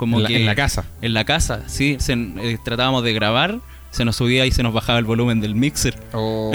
Como 0.00 0.16
en, 0.16 0.22
la, 0.22 0.28
que 0.30 0.36
en 0.36 0.46
la 0.46 0.54
casa. 0.54 0.84
En 1.02 1.12
la 1.12 1.24
casa, 1.24 1.62
sí. 1.66 1.96
se- 2.00 2.14
eh, 2.14 2.58
tratábamos 2.64 3.04
de 3.04 3.12
grabar, 3.12 3.58
se 3.90 4.04
nos 4.06 4.16
subía 4.16 4.46
y 4.46 4.50
se 4.50 4.62
nos 4.62 4.72
bajaba 4.72 4.98
el 4.98 5.04
volumen 5.04 5.40
del 5.42 5.54
mixer. 5.54 5.94
Oh. 6.14 6.52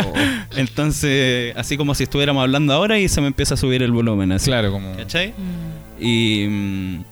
Entonces, 0.56 1.54
así 1.56 1.76
como 1.76 1.94
si 1.94 2.04
estuviéramos 2.04 2.42
hablando 2.42 2.72
ahora 2.72 2.98
y 2.98 3.08
se 3.08 3.20
me 3.20 3.26
empieza 3.26 3.54
a 3.54 3.56
subir 3.56 3.82
el 3.82 3.92
volumen. 3.92 4.32
Así. 4.32 4.46
claro, 4.46 4.70
como. 4.72 4.94
¿Cachai? 4.96 5.30
Mm. 5.30 6.02
Y, 6.04 6.46
mm, 6.48 7.04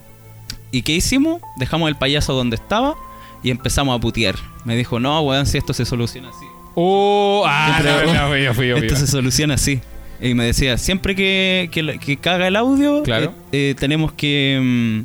¿Y 0.72 0.82
qué 0.82 0.92
hicimos? 0.92 1.40
Dejamos 1.58 1.88
el 1.88 1.96
payaso 1.96 2.32
donde 2.34 2.56
estaba 2.56 2.94
y 3.42 3.50
empezamos 3.50 3.96
a 3.96 4.00
putear. 4.00 4.36
Me 4.64 4.76
dijo, 4.76 5.00
no, 5.00 5.20
weón, 5.22 5.46
si 5.46 5.58
esto 5.58 5.72
se 5.72 5.84
soluciona 5.84 6.28
así. 6.28 6.46
Oh, 6.74 7.42
ah, 7.46 7.80
no, 7.84 8.12
no, 8.14 8.36
yo 8.36 8.54
fui, 8.54 8.68
yo 8.68 8.76
fui. 8.78 8.86
Esto 8.86 8.98
se 8.98 9.06
soluciona 9.06 9.54
así. 9.54 9.80
Y 10.20 10.34
me 10.34 10.44
decía, 10.44 10.78
siempre 10.78 11.16
que, 11.16 11.68
que, 11.72 11.82
la- 11.82 11.98
que 11.98 12.16
caga 12.16 12.46
el 12.46 12.54
audio, 12.56 13.02
Claro. 13.02 13.34
eh, 13.50 13.70
eh, 13.70 13.74
tenemos 13.78 14.12
que... 14.12 15.02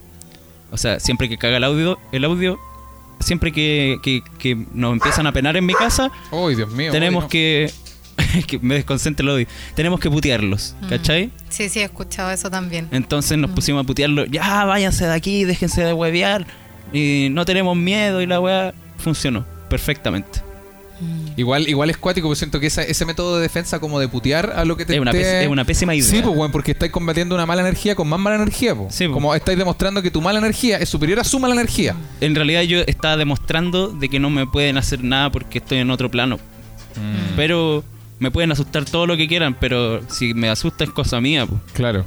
mm, 0.69 0.73
o 0.73 0.77
sea, 0.77 0.99
siempre 0.99 1.29
que 1.29 1.37
caga 1.37 1.57
el 1.57 1.63
audio, 1.63 1.99
el 2.11 2.25
audio, 2.25 2.59
siempre 3.19 3.51
que, 3.51 3.97
que, 4.03 4.21
que 4.39 4.55
nos 4.73 4.93
empiezan 4.93 5.27
a 5.27 5.31
penar 5.31 5.57
en 5.57 5.65
mi 5.65 5.73
casa, 5.73 6.11
Dios 6.55 6.69
mío. 6.71 6.91
tenemos 6.91 7.23
ay, 7.23 7.25
no. 7.25 7.29
que... 7.29 7.71
que 8.47 8.57
me 8.59 8.73
desconcentra 8.75 9.23
el 9.23 9.29
audio. 9.29 9.47
Tenemos 9.75 9.99
que 9.99 10.09
putearlos, 10.09 10.75
Mm. 10.81 10.87
¿cachai? 10.89 11.31
Sí, 11.49 11.69
sí, 11.69 11.79
he 11.79 11.83
escuchado 11.83 12.31
eso 12.31 12.49
también. 12.49 12.87
Entonces 12.91 13.37
nos 13.37 13.51
pusimos 13.51 13.83
a 13.83 13.87
putearlos. 13.87 14.27
Ya, 14.31 14.65
váyanse 14.65 15.05
de 15.05 15.13
aquí, 15.13 15.43
déjense 15.45 15.83
de 15.83 15.93
huevear. 15.93 16.47
Y 16.91 17.27
no 17.31 17.45
tenemos 17.45 17.77
miedo 17.77 18.19
y 18.21 18.25
la 18.25 18.39
weá 18.39 18.73
funcionó 18.97 19.45
perfectamente. 19.69 20.41
Igual, 21.35 21.67
igual 21.69 21.89
es 21.91 21.97
cuático, 21.97 22.27
porque 22.27 22.39
siento 22.39 22.59
que 22.59 22.67
esa- 22.67 22.81
ese 22.81 23.05
método 23.05 23.35
de 23.37 23.43
defensa 23.43 23.79
como 23.79 23.99
de 23.99 24.07
putear 24.07 24.53
a 24.55 24.65
lo 24.65 24.75
que 24.77 24.85
te 24.85 24.95
Es 24.95 24.99
una, 24.99 25.11
te- 25.11 25.19
pés- 25.21 25.43
es 25.43 25.47
una 25.47 25.63
pésima 25.63 25.93
idea. 25.93 26.09
Sí, 26.09 26.21
pues, 26.23 26.35
weón, 26.35 26.51
porque 26.51 26.71
estáis 26.71 26.91
combatiendo 26.91 27.35
una 27.35 27.45
mala 27.45 27.61
energía 27.61 27.93
con 27.95 28.07
más 28.09 28.19
mala 28.19 28.37
energía, 28.37 28.73
po. 28.73 28.87
Sí, 28.89 29.07
po. 29.07 29.13
Como 29.13 29.35
estáis 29.35 29.57
demostrando 29.57 30.01
que 30.01 30.09
tu 30.09 30.21
mala 30.21 30.39
energía 30.39 30.77
es 30.77 30.89
superior 30.89 31.19
a 31.19 31.23
su 31.23 31.39
mala 31.39 31.53
energía. 31.53 31.95
En 32.21 32.33
realidad 32.33 32.61
yo 32.63 32.79
estaba 32.87 33.15
demostrando 33.17 33.89
de 33.89 34.09
que 34.09 34.19
no 34.19 34.29
me 34.31 34.47
pueden 34.47 34.77
hacer 34.77 35.03
nada 35.03 35.31
porque 35.31 35.59
estoy 35.59 35.77
en 35.79 35.91
otro 35.91 36.09
plano. 36.09 36.37
Mm. 36.95 37.35
Pero 37.35 37.83
me 38.17 38.31
pueden 38.31 38.51
asustar 38.51 38.85
todo 38.85 39.05
lo 39.05 39.15
que 39.17 39.27
quieran, 39.27 39.55
pero 39.59 40.01
si 40.09 40.33
me 40.33 40.49
asusta 40.49 40.83
es 40.83 40.89
cosa 40.89 41.21
mía, 41.21 41.45
pues. 41.45 41.61
Claro. 41.73 42.03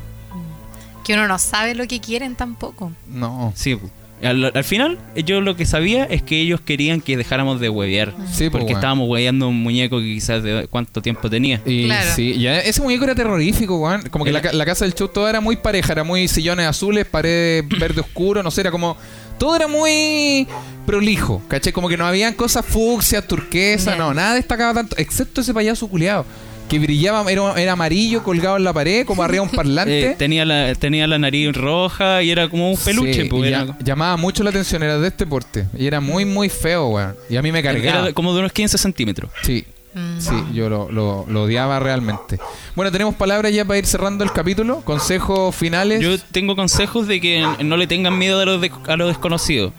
Que 1.04 1.14
uno 1.14 1.28
no 1.28 1.38
sabe 1.38 1.74
lo 1.76 1.86
que 1.86 2.00
quieren 2.00 2.34
tampoco. 2.34 2.92
No. 3.08 3.52
Sí, 3.54 3.76
po. 3.76 3.88
Al, 4.22 4.52
al 4.55 4.64
final 4.64 4.98
yo 5.24 5.40
lo 5.40 5.56
que 5.56 5.64
sabía 5.66 6.05
es 6.05 6.22
que 6.22 6.40
ellos 6.40 6.60
querían 6.60 7.01
que 7.01 7.16
dejáramos 7.16 7.60
de 7.60 7.68
huevear. 7.68 8.12
Sí, 8.30 8.48
pues, 8.48 8.51
porque 8.51 8.66
weón. 8.66 8.76
estábamos 8.76 9.09
hueveando 9.09 9.48
un 9.48 9.62
muñeco 9.62 9.98
que 9.98 10.05
quizás 10.05 10.42
de 10.42 10.66
cuánto 10.68 11.01
tiempo 11.02 11.28
tenía. 11.30 11.60
Y 11.64 11.86
Claro. 11.86 12.10
sí, 12.14 12.38
ya 12.38 12.59
ese 12.60 12.82
muñeco 12.82 13.05
era 13.05 13.14
terrorífico, 13.14 13.78
weón. 13.80 14.02
Como 14.10 14.24
que 14.24 14.32
la, 14.32 14.42
ca- 14.42 14.52
la 14.52 14.64
casa 14.66 14.84
del 14.84 14.94
show 14.94 15.09
todo 15.09 15.28
era 15.28 15.40
muy 15.40 15.56
pareja, 15.56 15.92
era 15.92 16.05
muy 16.05 16.28
sillones 16.28 16.66
azules, 16.66 17.06
paredes 17.06 17.64
verde 17.80 18.01
oscuro, 18.01 18.42
no 18.42 18.51
sé, 18.51 18.60
era 18.62 18.70
como. 18.70 18.97
Todo 19.38 19.56
era 19.56 19.66
muy 19.68 20.47
prolijo, 20.84 21.42
¿cachai? 21.48 21.72
Como 21.72 21.88
que 21.88 21.97
no 21.97 22.05
habían 22.06 22.34
cosas 22.34 22.64
fucsias, 22.66 23.26
turquesa, 23.26 23.92
Ya. 23.92 23.97
no, 23.97 24.12
nada 24.12 24.34
destacaba 24.34 24.74
tanto, 24.74 24.97
excepto 24.98 25.40
ese 25.40 25.55
payaso 25.55 25.88
culiado. 25.88 26.26
Que 26.70 26.78
brillaba, 26.78 27.30
era, 27.30 27.52
era 27.60 27.72
amarillo, 27.72 28.22
colgado 28.22 28.56
en 28.56 28.64
la 28.64 28.72
pared, 28.72 29.05
como 29.05 29.22
arriba 29.22 29.42
un 29.42 29.51
parlante. 29.55 30.12
Eh, 30.12 30.14
tenía, 30.16 30.44
la, 30.47 30.74
tenía 30.76 31.06
la 31.06 31.18
nariz 31.18 31.52
roja 31.55 32.22
y 32.22 32.30
era 32.30 32.48
como 32.48 32.70
un 32.70 32.76
peluche. 32.78 33.22
Sí, 33.24 33.28
pues, 33.28 33.44
y 33.44 33.48
era, 33.48 33.66
ya- 33.66 33.76
llamaba 33.84 34.16
mucho 34.16 34.42
la 34.44 34.51
atención, 34.51 34.82
era 34.82 34.97
de 34.98 35.09
este 35.09 35.26
porte. 35.26 35.66
Y 35.76 35.86
era 35.86 36.01
muy, 36.01 36.24
muy 36.24 36.48
feo, 36.48 36.86
weón. 36.88 37.14
Y 37.28 37.36
a 37.36 37.42
mí 37.42 37.51
me 37.52 37.62
cargaba. 37.62 38.05
era 38.05 38.12
como 38.14 38.32
de 38.32 38.38
unos 38.40 38.52
15 38.52 38.78
centímetros. 38.78 39.30
Sí, 39.42 39.64
Mm. 39.92 40.20
sí, 40.20 40.30
yo 40.55 40.68
lo, 40.68 40.88
lo- 40.92 41.26
lo 41.28 41.42
odiaba 41.42 41.80
realmente. 41.80 42.38
Bueno, 42.76 42.92
tenemos 42.92 43.16
palabras 43.16 43.52
ya 43.52 43.64
para 43.64 43.76
ir 43.80 43.86
cerrando 43.86 44.22
el 44.22 44.30
capítulo. 44.30 44.82
Consejos 44.82 45.52
finales. 45.56 46.01
Yo 46.01 46.16
tengo 46.30 46.55
consejos 46.55 47.09
de 47.09 47.20
que 47.20 47.44
no 47.64 47.76
le 47.76 47.88
tengan 47.88 48.16
miedo 48.16 48.38
a 48.38 48.44
lo, 48.44 48.60
de- 48.60 48.70
a 48.86 48.97
lo 48.97 49.09
desconocido. 49.09 49.72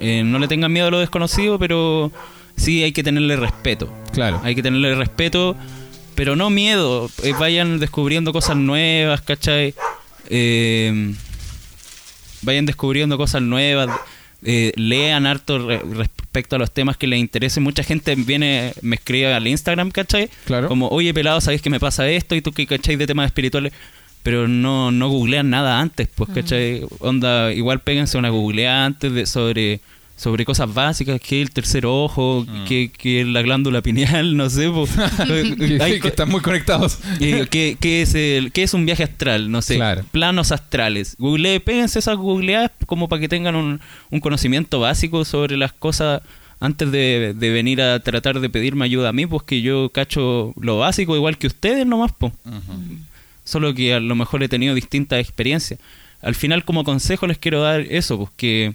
Eh, 0.00 0.22
no 0.24 0.38
le 0.38 0.46
tengan 0.46 0.72
miedo 0.72 0.86
a 0.86 0.90
lo 0.92 1.00
desconocido, 1.00 1.58
pero 1.58 2.12
sí 2.56 2.84
hay 2.84 2.92
que 2.92 3.02
tenerle 3.02 3.34
respeto. 3.34 3.92
Claro. 4.12 4.40
Hay 4.44 4.54
que 4.54 4.62
tenerle 4.62 4.94
respeto, 4.94 5.56
pero 6.18 6.34
no 6.36 6.50
miedo. 6.50 7.08
Eh, 7.22 7.32
vayan 7.38 7.78
descubriendo 7.78 8.32
cosas 8.32 8.56
nuevas, 8.56 9.20
¿cachai? 9.22 9.72
Eh, 10.28 11.14
vayan 12.42 12.66
descubriendo 12.66 13.16
cosas 13.16 13.40
nuevas. 13.42 13.88
eh, 14.44 14.72
lean 14.76 15.26
harto 15.26 15.58
re- 15.66 15.82
respecto 15.94 16.54
a 16.54 16.58
los 16.60 16.70
temas 16.72 16.96
que 16.96 17.08
les 17.08 17.18
interesen. 17.18 17.62
Mucha 17.64 17.82
gente 17.82 18.14
viene, 18.14 18.72
me 18.82 18.94
escribe 18.96 19.32
al 19.34 19.46
Instagram, 19.48 19.90
¿cachai? 19.90 20.30
Claro. 20.44 20.68
Como, 20.68 20.88
oye, 20.88 21.12
pelado, 21.12 21.40
¿sabes 21.40 21.60
que 21.60 21.70
me 21.70 21.80
pasa 21.80 22.08
esto? 22.08 22.36
Y 22.36 22.40
tú 22.42 22.52
que 22.52 22.64
cachai 22.66 22.94
de 22.96 23.06
temas 23.08 23.26
espirituales. 23.26 23.72
Pero 24.22 24.46
no, 24.46 24.90
no 24.92 25.08
googlean 25.08 25.48
nada 25.50 25.80
antes, 25.80 26.08
pues, 26.14 26.30
¿cachai? 26.34 26.82
Onda, 27.00 27.52
igual 27.52 27.80
péguense 27.80 28.16
una 28.18 28.28
googleada 28.28 28.84
antes 28.84 29.12
de, 29.12 29.26
sobre, 29.26 29.80
sobre 30.18 30.44
cosas 30.44 30.74
básicas, 30.74 31.20
que 31.20 31.40
el 31.40 31.52
tercer 31.52 31.86
ojo, 31.86 32.44
que, 32.66 32.90
que 32.90 33.24
la 33.24 33.40
glándula 33.40 33.82
pineal, 33.82 34.36
no 34.36 34.50
sé, 34.50 34.68
pues. 34.68 34.90
que, 35.56 35.78
Hay 35.80 36.00
que 36.00 36.08
están 36.08 36.28
muy 36.28 36.40
conectados. 36.40 36.98
eh, 37.20 37.46
¿qué, 37.48 37.76
qué 37.80 38.02
es 38.02 38.16
el, 38.16 38.50
¿Qué 38.50 38.64
es 38.64 38.74
un 38.74 38.84
viaje 38.84 39.04
astral? 39.04 39.48
No 39.48 39.62
sé. 39.62 39.76
Claro. 39.76 40.04
Planos 40.10 40.50
astrales. 40.50 41.14
Google, 41.18 41.60
péguense 41.60 42.00
esas 42.00 42.16
googleadas 42.16 42.72
como 42.86 43.08
para 43.08 43.20
que 43.20 43.28
tengan 43.28 43.54
un, 43.54 43.80
un 44.10 44.20
conocimiento 44.20 44.80
básico 44.80 45.24
sobre 45.24 45.56
las 45.56 45.72
cosas 45.72 46.20
antes 46.58 46.90
de, 46.90 47.34
de 47.38 47.50
venir 47.50 47.80
a 47.80 48.00
tratar 48.00 48.40
de 48.40 48.50
pedirme 48.50 48.84
ayuda 48.84 49.10
a 49.10 49.12
mí, 49.12 49.24
pues 49.24 49.44
que 49.44 49.62
yo 49.62 49.90
cacho 49.90 50.52
lo 50.60 50.78
básico 50.78 51.14
igual 51.14 51.38
que 51.38 51.46
ustedes 51.46 51.86
nomás, 51.86 52.10
pues. 52.18 52.32
Solo 53.44 53.72
que 53.72 53.94
a 53.94 54.00
lo 54.00 54.16
mejor 54.16 54.42
he 54.42 54.48
tenido 54.48 54.74
distintas 54.74 55.20
experiencias. 55.20 55.78
Al 56.20 56.34
final, 56.34 56.64
como 56.64 56.82
consejo, 56.82 57.28
les 57.28 57.38
quiero 57.38 57.62
dar 57.62 57.82
eso, 57.82 58.18
pues 58.18 58.30
que, 58.36 58.74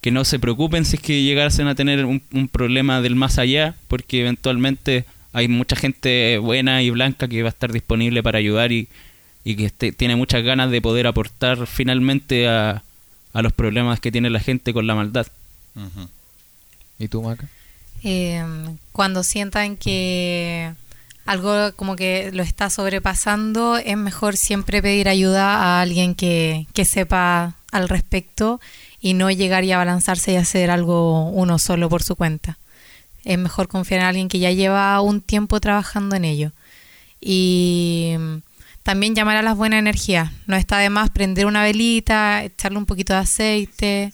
que 0.00 0.10
no 0.10 0.24
se 0.24 0.38
preocupen 0.38 0.84
si 0.84 0.96
es 0.96 1.02
que 1.02 1.22
llegasen 1.22 1.66
a 1.68 1.74
tener 1.74 2.04
un, 2.04 2.22
un 2.32 2.48
problema 2.48 3.00
del 3.00 3.16
más 3.16 3.38
allá, 3.38 3.74
porque 3.88 4.20
eventualmente 4.20 5.04
hay 5.32 5.48
mucha 5.48 5.76
gente 5.76 6.38
buena 6.38 6.82
y 6.82 6.90
blanca 6.90 7.28
que 7.28 7.42
va 7.42 7.48
a 7.48 7.50
estar 7.50 7.72
disponible 7.72 8.22
para 8.22 8.38
ayudar 8.38 8.72
y, 8.72 8.88
y 9.44 9.56
que 9.56 9.66
este- 9.66 9.92
tiene 9.92 10.16
muchas 10.16 10.42
ganas 10.42 10.70
de 10.70 10.80
poder 10.80 11.06
aportar 11.06 11.66
finalmente 11.66 12.48
a, 12.48 12.82
a 13.32 13.42
los 13.42 13.52
problemas 13.52 14.00
que 14.00 14.12
tiene 14.12 14.30
la 14.30 14.40
gente 14.40 14.72
con 14.72 14.86
la 14.86 14.94
maldad. 14.94 15.26
¿Y 16.98 17.08
tú, 17.08 17.22
Maca? 17.22 17.48
Eh, 18.04 18.42
cuando 18.92 19.22
sientan 19.22 19.76
que 19.76 20.72
algo 21.26 21.72
como 21.76 21.94
que 21.94 22.30
lo 22.32 22.42
está 22.42 22.70
sobrepasando, 22.70 23.76
es 23.76 23.96
mejor 23.96 24.36
siempre 24.36 24.80
pedir 24.82 25.08
ayuda 25.08 25.56
a 25.56 25.80
alguien 25.80 26.14
que, 26.14 26.66
que 26.72 26.84
sepa 26.84 27.54
al 27.70 27.88
respecto 27.88 28.60
y 29.00 29.14
no 29.14 29.30
llegar 29.30 29.64
y 29.64 29.72
abalanzarse 29.72 30.32
y 30.32 30.36
hacer 30.36 30.70
algo 30.70 31.28
uno 31.30 31.58
solo 31.58 31.88
por 31.88 32.02
su 32.02 32.16
cuenta. 32.16 32.58
Es 33.24 33.38
mejor 33.38 33.68
confiar 33.68 34.00
en 34.00 34.06
alguien 34.06 34.28
que 34.28 34.38
ya 34.38 34.50
lleva 34.50 35.00
un 35.00 35.20
tiempo 35.20 35.60
trabajando 35.60 36.16
en 36.16 36.24
ello. 36.24 36.52
Y 37.20 38.14
mm, 38.18 38.36
también 38.82 39.14
llamar 39.14 39.36
a 39.36 39.42
las 39.42 39.56
buenas 39.56 39.78
energías. 39.78 40.30
No 40.46 40.56
está 40.56 40.78
de 40.78 40.90
más 40.90 41.10
prender 41.10 41.46
una 41.46 41.62
velita, 41.62 42.44
echarle 42.44 42.78
un 42.78 42.86
poquito 42.86 43.12
de 43.12 43.18
aceite 43.20 44.12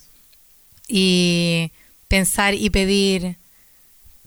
y 0.88 1.70
pensar 2.08 2.54
y 2.54 2.70
pedir 2.70 3.36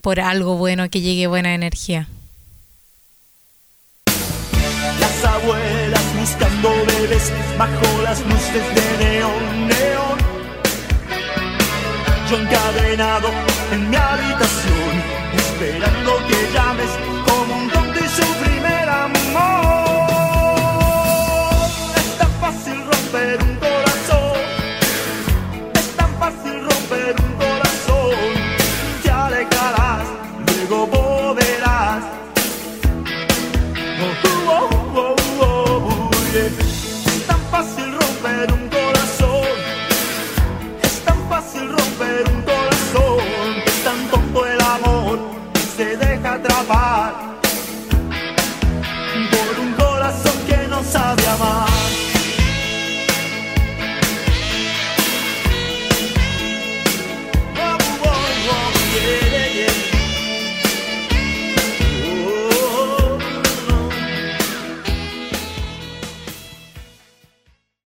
por 0.02 0.20
algo 0.20 0.56
bueno 0.58 0.90
que 0.90 1.02
llegue 1.02 1.28
buena 1.28 1.54
energía. 1.54 2.08
Las 5.00 5.24
abuelas 5.24 6.20
buscando 6.20 6.70
bebés 6.86 7.32
bajo 7.58 8.02
las 8.04 8.22
luces 8.22 8.64
de 8.76 9.06
neón 9.06 10.07
yo 12.30 12.38
encadenado 12.38 13.30
en 13.72 13.90
mi 13.90 13.95
habitación, 13.95 15.04
esperando 15.38 16.18
que 16.28 16.54
llames 16.54 16.90
como 17.26 17.56
un 17.56 17.70
tonto 17.70 17.99
y 17.99 18.08
sufrir. 18.10 18.47